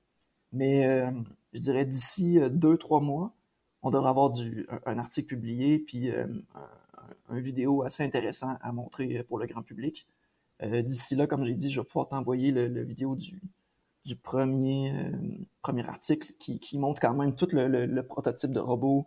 Mais 0.51 1.05
je 1.53 1.59
dirais 1.59 1.85
d'ici 1.85 2.39
deux, 2.49 2.75
trois 2.77 3.01
mois, 3.01 3.33
on 3.81 3.91
devrait 3.91 4.09
avoir 4.09 4.29
du, 4.29 4.67
un, 4.85 4.97
article 4.99 5.27
publié, 5.27 5.79
puis 5.79 6.11
euh, 6.11 6.27
un, 7.29 7.39
vidéo 7.39 7.83
assez 7.83 8.03
intéressant 8.03 8.57
à 8.61 8.71
montrer 8.71 9.23
pour 9.23 9.39
le 9.39 9.45
grand 9.47 9.61
public. 9.61 10.07
Euh, 10.63 10.81
d'ici 10.81 11.15
là, 11.15 11.27
comme 11.27 11.45
j'ai 11.45 11.53
dit, 11.53 11.71
je 11.71 11.79
vais 11.79 11.85
pouvoir 11.85 12.09
t'envoyer 12.09 12.51
le, 12.51 12.83
vidéo 12.83 13.15
du, 13.15 13.41
du 14.05 14.15
premier, 14.15 14.91
euh, 14.91 15.11
premier 15.61 15.87
article 15.87 16.33
qui, 16.39 16.77
montre 16.77 17.01
quand 17.01 17.13
même 17.13 17.35
tout 17.35 17.47
le, 17.53 18.01
prototype 18.01 18.51
de 18.51 18.59
robot, 18.59 19.05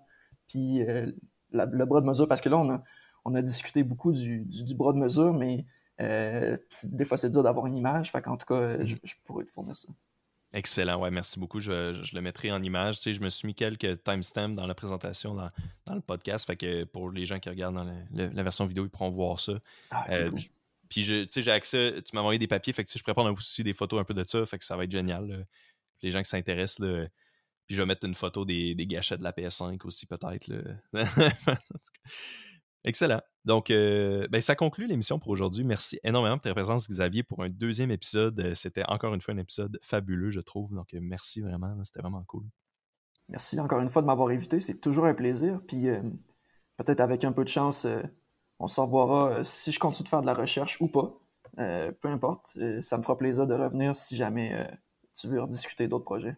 puis 0.48 0.80
le 1.52 1.84
bras 1.84 2.00
de 2.00 2.06
mesure, 2.06 2.28
parce 2.28 2.40
que 2.40 2.48
là, 2.48 2.58
on 2.58 2.70
a, 2.70 2.82
on 3.24 3.34
a 3.34 3.42
discuté 3.42 3.82
beaucoup 3.82 4.12
du, 4.12 4.46
bras 4.74 4.92
de 4.92 4.98
mesure, 4.98 5.34
mais 5.34 5.64
des 5.98 7.04
fois, 7.04 7.16
c'est 7.16 7.30
dur 7.30 7.42
d'avoir 7.42 7.66
une 7.66 7.76
image. 7.76 8.10
Fait 8.10 8.22
qu'en 8.22 8.36
tout 8.36 8.46
cas, 8.46 8.84
je, 8.84 8.96
je 9.02 9.14
pourrais 9.24 9.44
te 9.44 9.50
fournir 9.50 9.76
ça. 9.76 9.88
Excellent, 10.54 11.00
ouais, 11.00 11.10
merci 11.10 11.40
beaucoup. 11.40 11.60
Je, 11.60 12.14
le 12.14 12.20
mettrai 12.20 12.52
en 12.52 12.62
image. 12.62 12.98
Tu 12.98 13.04
sais, 13.04 13.14
je 13.14 13.22
me 13.22 13.30
suis 13.30 13.46
mis 13.46 13.54
quelques 13.54 14.02
timestamps 14.02 14.50
dans 14.50 14.66
la 14.66 14.74
présentation, 14.74 15.34
dans, 15.34 15.50
le 15.94 16.00
podcast. 16.00 16.46
Fait 16.46 16.56
que 16.56 16.84
pour 16.84 17.10
les 17.10 17.24
gens 17.24 17.38
qui 17.38 17.48
regardent 17.48 17.76
dans 17.76 18.04
la 18.10 18.42
version 18.42 18.66
vidéo, 18.66 18.84
ils 18.84 18.90
pourront 18.90 19.08
voir 19.08 19.40
ça. 19.40 19.54
Ah, 19.90 20.04
euh, 20.10 20.30
puis, 20.90 21.04
tu 21.06 21.26
sais, 21.30 21.42
j'ai 21.42 21.50
accès. 21.50 22.02
Tu 22.04 22.14
m'as 22.14 22.20
envoyé 22.20 22.38
des 22.38 22.48
papiers, 22.48 22.74
fait 22.74 22.84
que 22.84 22.90
je 22.94 23.02
prépare 23.02 23.24
aussi 23.32 23.64
des 23.64 23.72
photos 23.72 23.98
un 23.98 24.04
peu 24.04 24.12
de 24.12 24.24
ça. 24.24 24.44
Fait 24.44 24.58
que 24.58 24.64
ça 24.64 24.76
va 24.76 24.84
être 24.84 24.92
génial. 24.92 25.46
Les 26.02 26.10
gens 26.10 26.20
qui 26.20 26.28
s'intéressent, 26.28 26.86
puis 27.66 27.74
je 27.74 27.80
vais 27.80 27.86
mettre 27.86 28.04
une 28.04 28.14
photo 28.14 28.44
des, 28.44 28.74
des 28.74 28.86
gâchettes 28.86 29.20
de 29.20 29.24
la 29.24 29.32
PS5 29.32 29.80
aussi, 29.86 30.04
peut-être. 30.04 30.52
Excellent. 32.84 33.20
Donc, 33.44 33.70
euh, 33.70 34.26
ben, 34.30 34.40
ça 34.40 34.56
conclut 34.56 34.86
l'émission 34.86 35.18
pour 35.18 35.30
aujourd'hui. 35.30 35.64
Merci 35.64 36.00
énormément 36.02 36.36
de 36.36 36.40
ta 36.40 36.52
présence, 36.52 36.88
Xavier, 36.88 37.22
pour 37.22 37.42
un 37.42 37.48
deuxième 37.48 37.90
épisode. 37.90 38.38
Euh, 38.40 38.54
c'était 38.54 38.84
encore 38.88 39.14
une 39.14 39.20
fois 39.20 39.34
un 39.34 39.38
épisode 39.38 39.78
fabuleux, 39.82 40.30
je 40.30 40.40
trouve. 40.40 40.74
Donc, 40.74 40.94
euh, 40.94 40.98
merci 41.00 41.40
vraiment. 41.40 41.76
C'était 41.84 42.00
vraiment 42.00 42.24
cool. 42.24 42.44
Merci 43.28 43.58
encore 43.60 43.80
une 43.80 43.88
fois 43.88 44.02
de 44.02 44.06
m'avoir 44.06 44.28
invité. 44.28 44.58
C'est 44.58 44.80
toujours 44.80 45.06
un 45.06 45.14
plaisir. 45.14 45.60
Puis, 45.66 45.86
peut-être 46.76 47.00
avec 47.00 47.24
un 47.24 47.32
peu 47.32 47.44
de 47.44 47.48
chance, 47.48 47.86
on 48.58 48.66
se 48.66 48.80
revoira 48.80 49.44
si 49.44 49.72
je 49.72 49.78
continue 49.78 50.04
de 50.04 50.08
faire 50.08 50.20
de 50.20 50.26
la 50.26 50.34
recherche 50.34 50.80
ou 50.80 50.88
pas. 50.88 51.14
peu 51.56 52.08
importe. 52.08 52.58
ça 52.82 52.98
me 52.98 53.02
fera 53.02 53.16
plaisir 53.16 53.46
de 53.46 53.54
revenir 53.54 53.96
si 53.96 54.16
jamais 54.16 54.68
tu 55.14 55.28
veux 55.28 55.40
rediscuter 55.40 55.86
d'autres 55.88 56.04
projets. 56.04 56.36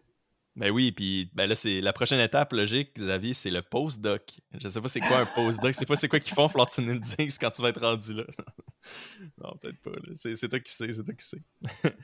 Ben 0.55 0.71
oui, 0.71 0.93
puis 0.93 1.29
ben 1.33 1.47
là, 1.47 1.55
c'est 1.55 1.81
la 1.81 1.91
prochaine 1.91 2.19
étape 2.21 2.53
logique, 2.53 2.95
Xavier, 2.95 3.33
c'est 3.33 3.51
le 3.51 3.61
post-doc. 3.61 4.39
Je 4.57 4.67
sais 4.69 4.81
pas 4.81 4.87
c'est 4.87 5.01
quoi 5.01 5.17
un 5.17 5.25
post-doc, 5.25 5.73
je 5.73 5.79
sais 5.79 5.85
pas 5.85 5.97
c'est 5.97 6.07
quoi 6.07 6.19
qu'ils 6.21 6.33
font, 6.33 6.47
falloir 6.47 6.69
tu 6.69 6.81
nous 6.81 6.93
le 6.93 6.99
dises 6.99 7.37
quand 7.37 7.51
tu 7.51 7.61
vas 7.61 7.69
être 7.69 7.81
rendu 7.81 8.13
là. 8.13 8.23
non, 9.43 9.57
peut-être 9.61 9.81
pas. 9.81 9.91
C'est 10.13 10.47
toi 10.47 10.59
qui 10.61 10.71
sais, 10.71 10.93
c'est 10.93 11.03
toi 11.03 11.13
qui 11.13 11.25
sais. 11.25 11.41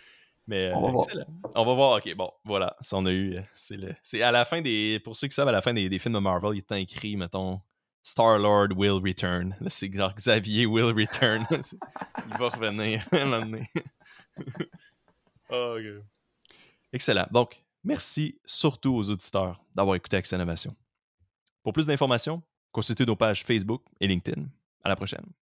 Mais 0.47 0.73
on, 0.73 0.91
va 0.91 0.97
excellent. 1.03 1.25
on 1.55 1.63
va 1.63 1.73
voir. 1.75 1.97
Ok, 1.97 2.13
bon, 2.15 2.29
voilà, 2.43 2.75
ça 2.81 2.97
on 2.97 3.05
a 3.05 3.11
eu. 3.11 3.37
Euh, 3.37 3.41
c'est 3.53 3.77
le, 3.77 3.95
c'est 4.03 4.21
à 4.21 4.31
la 4.31 4.43
fin 4.43 4.61
des, 4.61 4.99
pour 4.99 5.15
ceux 5.15 5.27
qui 5.27 5.35
savent, 5.35 5.47
à 5.47 5.53
la 5.53 5.61
fin 5.61 5.73
des, 5.73 5.87
des 5.87 5.99
films 5.99 6.15
de 6.15 6.19
Marvel, 6.19 6.51
il 6.55 6.57
est 6.57 6.81
écrit, 6.81 7.15
mettons, 7.15 7.61
Star 8.03 8.39
Lord 8.39 8.69
will 8.75 8.99
return. 9.01 9.55
Là, 9.61 9.69
c'est 9.69 9.93
genre 9.93 10.13
Xavier 10.13 10.65
will 10.65 10.93
return. 10.93 11.47
il 11.51 12.37
va 12.37 12.49
revenir 12.49 13.07
à 13.11 13.17
un 13.17 13.25
moment 13.25 13.45
donné. 13.45 13.69
oh, 15.51 15.77
ok. 15.77 16.03
Excellent. 16.91 17.27
Donc, 17.31 17.61
merci 17.83 18.39
surtout 18.45 18.93
aux 18.93 19.09
auditeurs 19.09 19.63
d'avoir 19.75 19.95
écouté 19.95 20.17
Accès 20.17 20.35
Innovation. 20.35 20.75
Pour 21.63 21.73
plus 21.73 21.85
d'informations, 21.85 22.41
consultez 22.71 23.05
nos 23.05 23.15
pages 23.15 23.43
Facebook 23.43 23.83
et 23.99 24.07
LinkedIn. 24.07 24.45
À 24.83 24.89
la 24.89 24.95
prochaine. 24.95 25.25